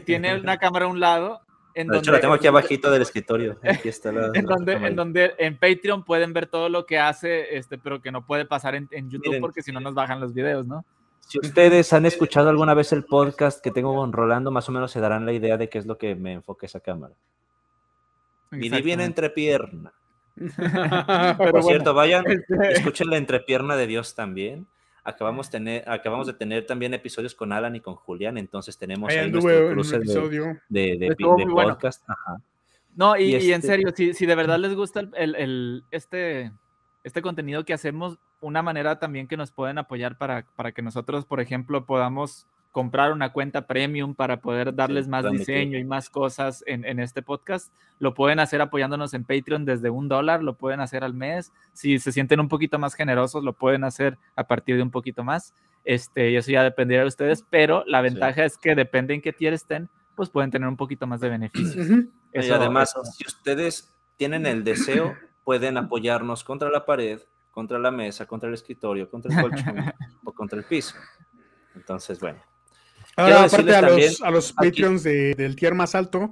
tiene 0.05 0.35
una 0.39 0.57
cámara 0.57 0.85
a 0.85 0.89
un 0.89 0.99
lado 0.99 1.41
en 1.73 1.87
De 1.87 1.93
donde 1.93 2.05
hecho, 2.05 2.11
la 2.11 2.19
tengo 2.19 2.33
aquí 2.33 2.47
abajito 2.47 2.91
del 2.91 3.01
escritorio. 3.01 3.57
Aquí 3.63 3.89
está 3.89 4.11
la. 4.11 4.31
en 4.33 4.45
donde, 4.45 4.73
en 4.73 4.95
donde 4.95 5.33
en 5.37 5.57
Patreon 5.57 6.03
pueden 6.03 6.33
ver 6.33 6.47
todo 6.47 6.67
lo 6.67 6.85
que 6.85 6.99
hace, 6.99 7.57
este, 7.57 7.77
pero 7.77 8.01
que 8.01 8.11
no 8.11 8.25
puede 8.25 8.45
pasar 8.45 8.75
en, 8.75 8.87
en 8.91 9.09
YouTube 9.09 9.27
Miren, 9.27 9.41
porque 9.41 9.61
si 9.61 9.71
no 9.71 9.79
nos 9.79 9.93
bajan 9.93 10.19
los 10.19 10.33
videos, 10.33 10.65
¿no? 10.67 10.83
Si 11.19 11.37
ustedes 11.39 11.93
han 11.93 12.05
escuchado 12.05 12.49
alguna 12.49 12.73
vez 12.73 12.91
el 12.91 13.05
podcast 13.05 13.63
que 13.63 13.71
tengo 13.71 13.95
con 13.95 14.11
Rolando, 14.11 14.49
más 14.49 14.67
o 14.67 14.71
menos 14.71 14.91
se 14.91 14.99
darán 14.99 15.25
la 15.25 15.31
idea 15.31 15.57
de 15.57 15.69
qué 15.69 15.77
es 15.77 15.85
lo 15.85 15.97
que 15.97 16.15
me 16.15 16.33
enfoca 16.33 16.65
esa 16.65 16.79
cámara. 16.79 17.13
Bien 18.51 18.73
Exactamente. 18.73 19.03
entrepierna. 19.05 19.93
Pero 20.35 21.37
Por 21.37 21.51
bueno, 21.51 21.61
cierto, 21.67 21.93
vayan, 21.93 22.25
este- 22.29 22.71
escuchen 22.71 23.09
la 23.09 23.17
entrepierna 23.17 23.75
de 23.75 23.87
Dios 23.87 24.15
también. 24.15 24.67
Acabamos, 25.03 25.49
tener, 25.49 25.87
acabamos 25.89 26.27
de 26.27 26.33
tener 26.33 26.65
también 26.65 26.93
episodios 26.93 27.33
con 27.33 27.51
Alan 27.51 27.75
y 27.75 27.79
con 27.79 27.95
Julián, 27.95 28.37
entonces 28.37 28.77
tenemos 28.77 29.09
Ahí 29.11 29.29
nuestro 29.31 29.71
cruce 29.71 29.99
de, 29.99 30.59
de, 30.69 30.97
de- 30.97 31.07
Estuvo 31.07 31.35
de 31.35 31.45
muy 31.45 31.53
bueno. 31.53 31.73
podcast. 31.73 32.03
Ajá. 32.09 32.37
No, 32.95 33.15
y, 33.17 33.23
Y 33.23 33.35
y 33.37 33.47
en 33.51 33.55
este- 33.55 33.67
serio, 33.67 33.91
si, 33.95 34.13
si 34.13 34.25
de 34.25 34.35
verdad 34.35 34.59
les 34.59 34.75
gusta 34.75 34.99
el, 34.99 35.09
el- 35.15 35.35
el- 35.35 35.83
este, 35.91 36.51
este 37.03 37.21
contenido 37.21 37.63
que 37.65 37.73
hacemos, 37.73 38.19
una 38.41 38.61
manera 38.61 38.99
también 38.99 39.27
que 39.27 39.37
nos 39.37 39.51
pueden 39.51 39.77
apoyar 39.77 40.17
para, 40.17 40.45
para 40.55 40.71
que 40.73 40.81
nosotros, 40.81 41.25
por 41.25 41.39
ejemplo, 41.39 41.85
podamos 41.85 42.45
comprar 42.71 43.11
una 43.11 43.31
cuenta 43.33 43.65
premium 43.65 44.13
para 44.13 44.41
poder 44.41 44.75
darles 44.75 45.07
más 45.07 45.23
diseño 45.31 45.77
y 45.79 45.83
más 45.83 46.09
cosas 46.09 46.63
en, 46.67 46.85
en 46.85 46.99
este 46.99 47.21
podcast, 47.21 47.73
lo 47.97 48.13
pueden 48.13 48.39
hacer 48.39 48.61
apoyándonos 48.61 49.13
en 49.13 49.23
Patreon 49.23 49.65
desde 49.65 49.89
un 49.89 50.07
dólar, 50.07 50.43
lo 50.43 50.55
pueden 50.55 50.79
hacer 50.79 51.03
al 51.03 51.13
mes. 51.13 51.51
Si 51.73 51.97
se 51.99 52.11
sienten 52.11 52.39
un 52.39 52.47
poquito 52.47 52.77
más 52.79 52.93
generosos, 52.93 53.43
lo 53.43 53.53
pueden 53.53 53.83
hacer 53.83 54.17
a 54.35 54.45
partir 54.45 54.75
de 54.77 54.83
un 54.83 54.91
poquito 54.91 55.23
más. 55.23 55.53
Este, 55.83 56.31
y 56.31 56.35
eso 56.35 56.51
ya 56.51 56.63
dependerá 56.63 57.01
de 57.01 57.07
ustedes, 57.07 57.43
pero 57.49 57.83
la 57.87 58.01
ventaja 58.01 58.45
es 58.45 58.57
que 58.57 58.75
depende 58.75 59.13
en 59.15 59.21
qué 59.21 59.33
tier 59.33 59.53
estén, 59.53 59.89
pues 60.15 60.29
pueden 60.29 60.51
tener 60.51 60.67
un 60.69 60.77
poquito 60.77 61.07
más 61.07 61.19
de 61.21 61.29
beneficios. 61.29 61.87
Y 61.87 62.09
Eso- 62.33 62.55
además, 62.55 62.89
eso- 62.91 63.03
si 63.05 63.25
ustedes 63.25 63.91
tienen 64.17 64.45
el 64.45 64.63
deseo, 64.63 65.15
pueden 65.43 65.77
apoyarnos 65.77 66.43
contra 66.43 66.69
la 66.69 66.85
pared, 66.85 67.19
contra 67.51 67.79
la 67.79 67.89
mesa, 67.89 68.27
contra 68.27 68.47
el 68.47 68.53
escritorio, 68.53 69.09
contra 69.09 69.33
el 69.33 69.41
colchón 69.41 69.75
o 70.23 70.31
contra 70.33 70.59
el 70.59 70.65
piso. 70.65 70.95
Entonces, 71.75 72.19
bueno. 72.19 72.39
Ah, 73.19 73.25
Quiero 73.25 73.39
aparte 73.39 73.75
a 73.75 73.81
los, 73.81 74.21
a 74.21 74.31
los 74.31 74.53
Patreons 74.53 75.03
de- 75.03 75.33
del 75.35 75.55
tier 75.55 75.75
más 75.75 75.95
alto, 75.95 76.31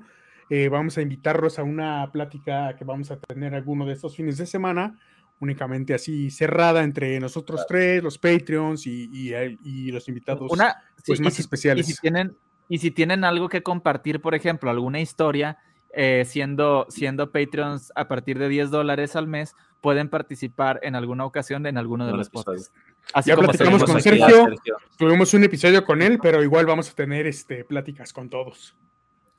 eh, 0.50 0.70
vamos 0.70 0.98
a 0.98 1.02
invitarlos 1.02 1.60
a 1.60 1.64
una 1.64 2.10
plática 2.12 2.76
que 2.78 2.86
vamos 2.86 3.12
a 3.12 3.20
tener 3.20 3.54
alguno 3.56 3.86
de 3.86 3.94
estos 3.94 4.16
fines 4.16 4.38
de 4.38 4.46
semana, 4.46 4.98
únicamente 5.40 5.94
así 5.94 6.32
cerrada 6.32 6.84
entre 6.84 7.20
nosotros 7.20 7.66
tres, 7.68 8.02
los 8.02 8.18
Patreons 8.18 8.88
y, 8.88 9.10
y 9.12 9.34
y 9.64 9.92
los 9.92 10.08
invitados 10.08 10.52
Una, 10.52 10.76
pues, 11.06 11.18
sí, 11.18 11.22
y 11.22 11.26
más 11.26 11.34
si- 11.34 11.42
especiales. 11.42 11.90
Y 11.90 11.94
si 11.94 12.00
tienen, 12.02 12.36
y 12.70 12.78
si 12.80 12.92
tienen 12.92 13.24
algo 13.24 13.50
que 13.50 13.62
compartir, 13.64 14.22
por 14.22 14.36
ejemplo, 14.36 14.70
alguna 14.70 15.00
historia, 15.00 15.58
eh, 15.94 16.24
siendo, 16.26 16.86
siendo 16.90 17.32
Patreons 17.32 17.92
a 17.96 18.08
partir 18.08 18.38
de 18.40 18.50
10 18.50 18.72
dólares 18.72 19.16
al 19.16 19.28
mes, 19.28 19.56
pueden 19.82 20.10
participar 20.10 20.80
en 20.84 20.96
alguna 20.96 21.26
ocasión 21.26 21.66
en 21.66 21.78
alguno 21.78 22.06
de 22.06 22.12
los 22.18 22.30
podcasts. 22.30 22.72
Así 23.14 23.30
Ya 23.30 23.36
como 23.36 23.48
platicamos 23.48 23.84
con. 23.84 24.02
Sergio. 24.02 24.50
Tuvimos 24.98 25.34
un 25.34 25.44
episodio 25.44 25.84
con 25.86 26.02
él, 26.02 26.20
pero 26.22 26.44
igual 26.44 26.66
vamos 26.66 26.90
a 26.90 26.94
tener 26.94 27.26
este, 27.28 27.64
pláticas 27.64 28.12
con 28.14 28.30
todos. 28.30 28.76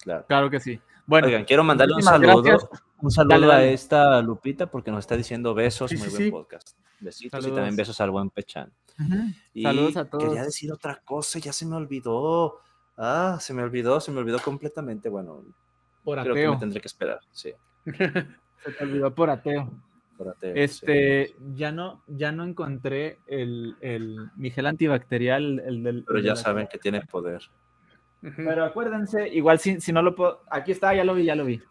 Claro. 0.03 0.25
Claro 0.27 0.51
que 0.51 0.61
sí. 0.61 0.81
Bueno, 1.07 1.27
Oigan, 1.27 1.45
quiero 1.45 1.65
mandarle 1.65 1.95
un 1.95 2.03
saludo, 2.03 2.43
gracias. 2.43 2.71
un 3.01 3.11
saludo 3.11 3.35
Dale, 3.35 3.47
dale. 3.47 3.69
a 3.71 3.73
esta 3.73 4.21
Lupita 4.23 4.71
porque 4.71 4.91
nos 4.91 5.01
está 5.01 5.17
diciendo 5.17 5.55
besos, 5.55 5.91
Sí, 5.91 5.97
muy 5.97 6.07
sí, 6.09 6.11
buen 6.13 6.25
sí. 6.25 6.31
podcast. 6.31 6.79
Besitos 7.01 7.47
y 7.47 7.51
también 7.51 7.77
besos 7.77 8.01
al 8.01 8.11
buen 8.11 8.31
Pechan. 8.31 8.73
Y 9.55 9.63
Saludos 9.63 9.97
a 9.97 10.05
todos. 10.05 10.25
Quería 10.25 10.43
decir 10.45 10.71
otra 10.73 11.01
cosa, 11.05 11.39
ya 11.39 11.53
se 11.53 11.65
me 11.67 11.77
olvidó. 11.77 12.61
Ah, 12.97 13.39
se 13.41 13.55
me 13.55 13.63
olvidó, 13.63 14.01
se 14.01 14.11
me 14.11 14.19
olvidó 14.21 14.39
completamente. 14.41 15.09
Bueno, 15.09 15.45
por 16.05 16.21
creo 16.23 16.35
que 16.35 16.49
me 16.49 16.57
tendré 16.57 16.81
que 16.81 16.89
esperar. 16.89 17.21
Sí. 17.33 17.53
Se 18.65 18.73
te 18.73 18.83
olvidó 18.85 19.15
por 19.15 19.31
ateo. 19.31 19.71
Este, 20.43 21.35
ya 21.55 21.73
no, 21.73 22.03
ya 22.07 22.33
no 22.33 22.45
encontré 22.45 23.19
el, 23.27 23.77
el 23.81 24.31
Miguel 24.37 24.67
antibacterial, 24.67 25.61
el 25.61 25.83
del. 25.83 26.05
Pero 26.05 26.21
ya 26.21 26.37
saben 26.37 26.67
que 26.71 26.79
tiene 26.79 27.03
poder. 27.03 27.43
Pero 28.21 28.65
acuérdense, 28.65 29.29
igual 29.29 29.59
si, 29.59 29.81
si 29.81 29.93
no 29.93 30.03
lo 30.03 30.15
puedo. 30.15 30.43
Aquí 30.51 30.73
está, 30.73 30.95
ya 30.95 31.05
lo 31.05 31.15
vi, 31.15 31.25
ya 31.25 31.37
lo 31.37 31.45
vi. 31.45 31.63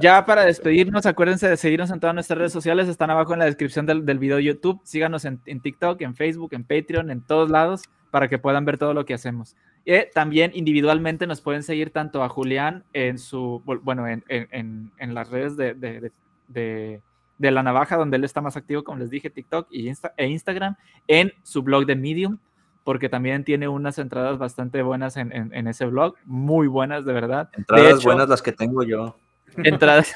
Ya 0.00 0.24
para 0.24 0.44
despedirnos, 0.44 1.04
acuérdense 1.06 1.48
de 1.48 1.56
seguirnos 1.56 1.90
en 1.90 2.00
todas 2.00 2.14
nuestras 2.14 2.38
redes 2.38 2.52
sociales, 2.52 2.88
están 2.88 3.10
abajo 3.10 3.34
en 3.34 3.40
la 3.40 3.44
descripción 3.44 3.84
del, 3.84 4.06
del 4.06 4.18
video 4.18 4.36
de 4.36 4.44
YouTube. 4.44 4.80
Síganos 4.84 5.24
en, 5.24 5.40
en, 5.46 5.60
TikTok, 5.60 6.00
en 6.00 6.14
Facebook, 6.14 6.54
en 6.54 6.64
Patreon, 6.64 7.10
en 7.10 7.20
todos 7.20 7.50
lados, 7.50 7.82
para 8.10 8.28
que 8.28 8.38
puedan 8.38 8.64
ver 8.64 8.78
todo 8.78 8.94
lo 8.94 9.04
que 9.04 9.14
hacemos. 9.14 9.54
Y 9.84 9.92
también 10.14 10.52
individualmente 10.54 11.26
nos 11.26 11.40
pueden 11.40 11.62
seguir 11.62 11.90
tanto 11.90 12.22
a 12.22 12.28
Julián 12.28 12.84
en 12.92 13.18
su, 13.18 13.62
bueno, 13.82 14.06
en, 14.06 14.24
en, 14.28 14.92
en 14.96 15.14
las 15.14 15.30
redes 15.30 15.56
de, 15.56 15.74
de, 15.74 16.00
de, 16.00 16.12
de, 16.48 17.00
la 17.50 17.62
navaja, 17.62 17.96
donde 17.96 18.16
él 18.16 18.24
está 18.24 18.40
más 18.40 18.56
activo, 18.56 18.84
como 18.84 18.98
les 18.98 19.10
dije, 19.10 19.30
TikTok 19.30 19.68
y 19.70 19.88
Insta, 19.88 20.14
e 20.16 20.26
Instagram, 20.26 20.76
en 21.08 21.32
su 21.42 21.62
blog 21.62 21.86
de 21.86 21.96
Medium, 21.96 22.38
porque 22.84 23.08
también 23.08 23.44
tiene 23.44 23.68
unas 23.68 23.98
entradas 23.98 24.38
bastante 24.38 24.82
buenas 24.82 25.16
en, 25.16 25.32
en 25.32 25.66
ese 25.66 25.86
blog, 25.86 26.14
muy 26.24 26.66
buenas, 26.66 27.04
de 27.04 27.12
verdad. 27.12 27.48
Entradas 27.56 27.98
hecho, 27.98 28.08
buenas 28.08 28.28
las 28.28 28.42
que 28.42 28.52
tengo 28.52 28.82
yo. 28.82 29.16
Entradas, 29.56 30.14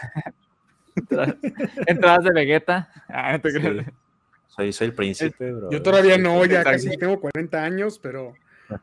entradas, 1.86 2.24
de 2.24 2.32
Vegeta. 2.32 2.90
Ah, 3.08 3.38
sí. 3.42 3.50
soy, 4.48 4.72
soy 4.72 4.86
el 4.88 4.94
príncipe, 4.94 5.52
bro. 5.52 5.70
Yo 5.70 5.82
todavía 5.82 6.18
no, 6.18 6.44
ya 6.44 6.64
casi 6.64 6.96
tengo 6.96 7.20
40 7.20 7.62
años, 7.62 7.98
pero 7.98 8.34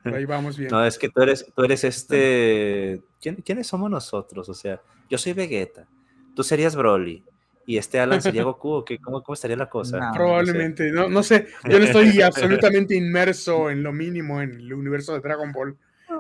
ahí 0.06 0.26
vamos 0.26 0.58
bien. 0.58 0.70
No, 0.72 0.86
es 0.86 0.98
que 0.98 1.10
tú 1.10 1.22
eres, 1.22 1.46
tú 1.56 1.64
eres 1.64 1.84
este. 1.84 3.02
¿Quién, 3.22 3.36
¿Quiénes 3.38 3.68
somos 3.68 3.90
nosotros? 3.90 4.48
O 4.50 4.54
sea, 4.54 4.80
yo 5.10 5.18
soy 5.18 5.34
Vegeta, 5.34 5.88
tú 6.36 6.44
serías 6.44 6.76
Broly. 6.76 7.24
Y 7.66 7.78
este 7.78 8.00
Alan 8.00 8.22
sería 8.22 8.44
Goku, 8.44 8.72
¿o 8.72 8.86
qué? 8.86 9.00
¿Cómo, 9.00 9.24
¿Cómo 9.24 9.34
estaría 9.34 9.56
la 9.56 9.70
cosa? 9.70 10.00
No, 10.00 10.12
Probablemente, 10.14 10.92
no, 10.92 11.08
no 11.08 11.24
sé. 11.24 11.48
Yo 11.70 11.80
no 11.80 11.86
estoy 11.86 12.22
absolutamente 12.22 12.96
inmerso 12.96 13.70
en 13.70 13.84
lo 13.84 13.94
mínimo 13.94 14.42
en 14.42 14.52
el 14.52 14.74
universo 14.74 15.14
de 15.14 15.22
Dragon 15.22 15.52
Ball. 15.52 15.78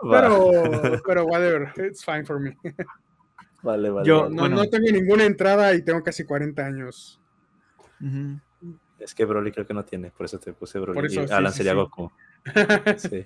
Pero, 0.09 0.51
pero 1.05 1.25
whatever, 1.25 1.73
it's 1.85 2.03
fine 2.03 2.23
for 2.25 2.39
me. 2.39 2.57
Vale, 3.61 3.89
vale. 3.89 4.07
Yo 4.07 4.23
vale. 4.23 4.35
No, 4.35 4.41
bueno. 4.41 4.55
no, 4.55 4.69
tengo 4.69 4.89
ninguna 4.89 5.25
entrada 5.25 5.73
y 5.73 5.81
tengo 5.81 6.01
casi 6.01 6.23
40 6.23 6.65
años. 6.65 7.19
Uh 7.99 8.05
-huh. 8.05 8.41
Es 8.99 9.13
que 9.13 9.25
Broly 9.25 9.51
creo 9.51 9.67
que 9.67 9.73
no 9.73 9.83
tiene, 9.83 10.11
por 10.11 10.25
eso 10.25 10.39
te 10.39 10.53
puse 10.53 10.79
Broly. 10.79 10.95
Por 10.95 11.05
eso, 11.05 11.23
y 11.23 11.31
Alan 11.31 11.51
sí, 11.51 11.57
sería 11.57 11.73
sí. 11.73 11.77
Goku. 11.77 12.11
sí. 12.97 13.25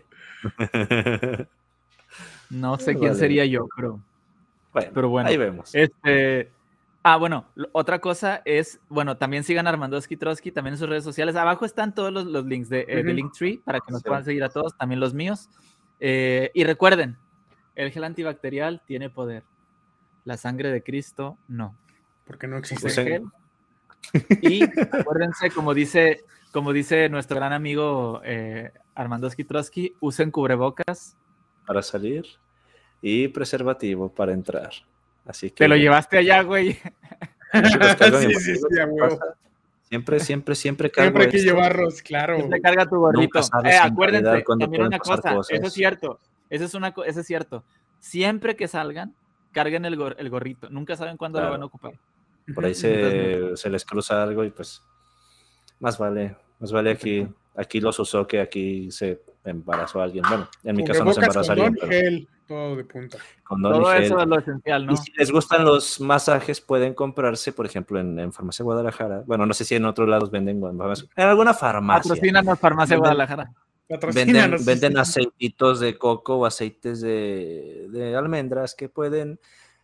no 2.49 2.79
sé 2.79 2.93
quién 2.95 3.09
vale. 3.09 3.19
sería 3.19 3.45
yo, 3.45 3.67
pero 3.75 4.01
bueno, 4.73 4.91
pero 4.93 5.09
bueno. 5.09 5.29
Ahí 5.29 5.37
vemos. 5.37 5.75
Este. 5.75 6.49
Ah, 7.09 7.15
bueno, 7.15 7.45
otra 7.71 7.99
cosa 7.99 8.41
es, 8.43 8.81
bueno, 8.89 9.15
también 9.15 9.45
sigan 9.45 9.65
a 9.65 9.69
Armandoski 9.69 10.17
Trotsky 10.17 10.51
también 10.51 10.73
en 10.73 10.77
sus 10.77 10.89
redes 10.89 11.05
sociales. 11.05 11.37
Abajo 11.37 11.63
están 11.63 11.95
todos 11.95 12.11
los, 12.11 12.25
los 12.25 12.45
links 12.45 12.67
de, 12.67 12.79
uh 12.79 12.91
-huh. 12.91 13.03
de 13.05 13.13
Linktree 13.13 13.61
para 13.63 13.79
que 13.79 13.93
nos 13.93 14.01
sí. 14.01 14.09
puedan 14.09 14.25
seguir 14.25 14.43
a 14.43 14.49
todos, 14.49 14.77
también 14.77 14.99
los 14.99 15.13
míos. 15.13 15.49
Eh, 16.01 16.51
y 16.53 16.65
recuerden, 16.65 17.17
el 17.75 17.91
gel 17.91 18.03
antibacterial 18.03 18.81
tiene 18.85 19.09
poder. 19.09 19.43
La 20.25 20.35
sangre 20.35 20.69
de 20.69 20.83
Cristo, 20.83 21.37
no. 21.47 21.77
Porque 22.25 22.45
no 22.45 22.57
existe. 22.57 22.89
Gel. 22.89 23.23
Y 24.41 24.63
acuérdense, 24.91 25.49
como 25.51 25.73
dice, 25.73 26.25
como 26.51 26.73
dice 26.73 27.07
nuestro 27.07 27.37
gran 27.37 27.53
amigo 27.53 28.19
eh, 28.25 28.73
Armando 28.95 29.29
Trotsky, 29.29 29.95
usen 30.01 30.29
cubrebocas. 30.29 31.15
Para 31.65 31.81
salir 31.83 32.25
y 33.01 33.29
preservativo 33.29 34.13
para 34.13 34.33
entrar. 34.33 34.71
Así 35.27 35.49
que. 35.49 35.63
Te 35.63 35.67
lo 35.67 35.75
llevaste 35.75 36.17
allá, 36.17 36.41
güey. 36.41 36.73
sí, 37.53 38.33
sí, 38.35 38.55
sí, 38.55 38.61
Siempre, 39.83 40.19
siempre, 40.19 40.53
siempre 40.53 40.91
cargo 40.91 41.05
Siempre 41.05 41.23
hay 41.23 41.29
que 41.29 41.37
esto. 41.37 41.49
llevarlos, 41.49 42.01
claro. 42.01 42.35
Siempre 42.35 42.59
carga 42.59 42.89
tu 42.89 42.97
gorrito. 42.97 43.39
Eh, 43.63 43.77
acuérdense, 43.81 44.43
también 44.59 44.83
una 44.83 44.99
cosa, 44.99 45.33
cosas. 45.33 45.57
eso 45.57 45.67
es 45.67 45.73
cierto. 45.73 46.19
Eso 46.49 46.65
es, 46.65 46.73
una, 46.73 46.93
eso 47.05 47.19
es 47.21 47.25
cierto. 47.25 47.63
Siempre 47.99 48.57
que 48.57 48.67
salgan, 48.67 49.15
carguen 49.53 49.85
el, 49.85 49.95
gor 49.95 50.17
el 50.19 50.29
gorrito. 50.29 50.69
Nunca 50.69 50.97
saben 50.97 51.15
cuándo 51.15 51.37
claro. 51.37 51.47
lo 51.47 51.53
van 51.53 51.61
a 51.61 51.65
ocupar. 51.67 51.93
Por 52.53 52.65
ahí 52.65 52.75
se, 52.75 53.55
se, 53.55 53.69
les 53.69 53.85
cruza 53.85 54.23
algo 54.23 54.43
y 54.43 54.51
pues 54.51 54.81
más 55.79 55.97
vale, 55.97 56.35
más 56.59 56.71
vale 56.71 56.91
aquí, 56.91 57.25
aquí 57.57 57.81
los 57.81 57.99
usó 57.99 58.25
que 58.25 58.39
aquí 58.39 58.89
se 58.91 59.21
embarazó 59.43 59.99
a 59.99 60.05
alguien. 60.05 60.23
Bueno, 60.27 60.47
en 60.63 60.75
mi 60.75 60.85
caso 60.85 61.03
no 61.03 61.11
se 61.13 61.19
embarazó 61.19 61.51
a 61.51 61.53
alguien. 61.55 61.75
Con 61.75 61.89
gel, 61.89 62.27
todo 62.47 62.75
de 62.77 62.83
punta. 62.85 63.17
Con 63.43 63.61
todo 63.61 63.85
gel. 63.85 64.03
eso 64.03 64.19
es 64.21 64.27
lo 64.27 64.39
esencial, 64.39 64.85
¿no? 64.85 64.93
Y 64.93 64.97
si 64.97 65.11
les 65.17 65.31
gustan 65.31 65.65
los 65.65 65.99
masajes, 65.99 66.61
pueden 66.61 66.93
comprarse, 66.93 67.51
por 67.51 67.65
ejemplo, 67.65 67.99
en, 67.99 68.17
en 68.19 68.31
Farmacia 68.31 68.63
Guadalajara. 68.63 69.23
Bueno, 69.25 69.45
no 69.45 69.53
sé 69.53 69.65
si 69.65 69.75
en 69.75 69.85
otros 69.85 70.07
lados 70.07 70.31
venden, 70.31 70.61
en 70.63 70.81
alguna 71.27 71.53
farmacia. 71.53 72.09
Patrocínanos 72.11 72.59
Farmacia 72.59 72.95
Venden- 72.95 72.99
Guadalajara. 72.99 73.51
Venden, 74.65 74.97
aceititos 74.97 75.79
de 75.79 75.97
coco 75.97 76.35
o 76.39 76.45
aceites 76.45 76.99
de, 77.01 77.87
de 77.89 78.15
almendras 78.17 78.75
que 78.75 78.89
pueden 78.89 79.39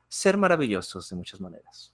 ser 0.10 0.36
maravillosos 0.38 1.10
de 1.10 1.16
muchas 1.16 1.40
maneras. 1.40 1.94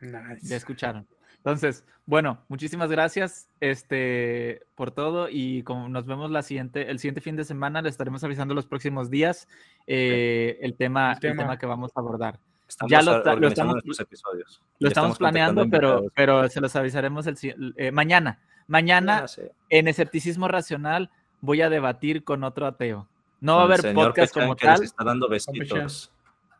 Ya 0.00 0.20
Nice. 0.34 0.56
escucharon. 0.56 1.06
Entonces, 1.44 1.84
bueno, 2.06 2.38
muchísimas 2.48 2.90
gracias 2.90 3.48
este, 3.60 4.62
por 4.74 4.90
todo 4.90 5.28
y 5.30 5.62
como 5.62 5.88
nos 5.88 6.04
vemos 6.06 6.30
la 6.30 6.42
siguiente, 6.42 6.90
el 6.90 6.98
siguiente 6.98 7.20
fin 7.20 7.36
de 7.36 7.44
semana, 7.44 7.80
les 7.82 7.92
estaremos 7.94 8.22
avisando 8.24 8.52
los 8.54 8.66
próximos 8.66 9.10
días 9.10 9.48
eh, 9.86 10.58
el, 10.60 10.74
tema, 10.74 11.12
El 11.20 11.30
el, 11.30 11.36
tema. 11.38 11.58
que 11.58 11.66
vamos 11.66 11.92
a 11.96 12.00
abordar. 12.00 12.38
Estamos 12.68 12.90
Ya 12.90 13.02
lo- 13.02 13.24
lo 13.36 13.48
estamos- 13.48 14.00
episodios. 14.00 14.62
Lo 14.78 14.88
estamos 14.88 15.18
planeando, 15.18 15.66
pero, 15.70 16.04
pero 16.14 16.48
se 16.48 16.60
los 16.60 16.76
avisaremos 16.76 17.26
el, 17.26 17.74
eh, 17.76 17.90
mañana. 17.90 18.38
Mañana 18.68 19.22
Ah, 19.24 19.28
sí. 19.28 19.42
en 19.70 19.88
Escepticismo 19.88 20.46
Racional 20.46 21.10
voy 21.40 21.62
a 21.62 21.70
debatir 21.70 22.22
con 22.22 22.44
otro 22.44 22.66
ateo. 22.66 23.08
No 23.40 23.56
va 23.56 23.62
a 23.62 23.64
haber 23.64 23.80
señor 23.80 24.08
podcast 24.08 24.34
Pechan 24.34 24.46
como 24.48 24.56
que 24.56 24.66
les 24.66 24.76
tal. 24.76 24.84
está 24.84 25.04
dando 25.04 25.28
besitos. 25.28 26.12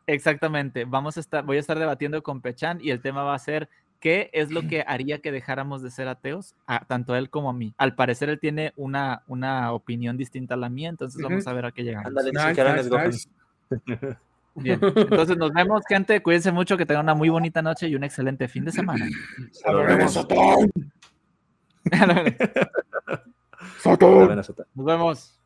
Exactamente. 0.07 0.85
Vamos 0.85 1.15
a 1.17 1.19
estar, 1.19 1.45
voy 1.45 1.57
a 1.57 1.59
estar 1.59 1.77
debatiendo 1.77 2.21
con 2.23 2.41
Pechan 2.41 2.79
y 2.81 2.89
el 2.89 3.01
tema 3.01 3.23
va 3.23 3.35
a 3.35 3.39
ser 3.39 3.69
qué 4.01 4.29
es 4.33 4.51
lo 4.51 4.67
que 4.67 4.83
haría 4.85 5.19
que 5.19 5.31
dejáramos 5.31 5.81
de 5.81 5.91
ser 5.91 6.09
ateos, 6.09 6.55
a, 6.67 6.83
tanto 6.85 7.13
a 7.13 7.19
él 7.19 7.29
como 7.29 7.49
a 7.49 7.53
mí. 7.53 7.73
Al 7.77 7.95
parecer 7.95 8.27
él 8.29 8.39
tiene 8.39 8.73
una, 8.75 9.23
una 9.27 9.71
opinión 9.71 10.17
distinta 10.17 10.55
a 10.55 10.57
la 10.57 10.67
mía, 10.69 10.89
entonces 10.89 11.21
vamos 11.21 11.47
a 11.47 11.53
ver 11.53 11.65
a 11.65 11.71
qué 11.71 11.83
llegamos. 11.83 12.07
Ándale, 12.07 12.31
Nice, 12.33 12.89
nice. 12.89 13.29
Bien. 14.55 14.79
Entonces 14.81 15.37
nos 15.37 15.53
vemos, 15.53 15.83
gente. 15.87 16.21
Cuídense 16.21 16.51
mucho, 16.51 16.75
que 16.75 16.85
tengan 16.85 17.05
una 17.05 17.13
muy 17.13 17.29
bonita 17.29 17.61
noche 17.61 17.87
y 17.87 17.95
un 17.95 18.03
excelente 18.03 18.49
fin 18.49 18.65
de 18.65 18.73
semana. 18.73 19.05
Nos 24.75 24.85
vemos. 24.85 25.40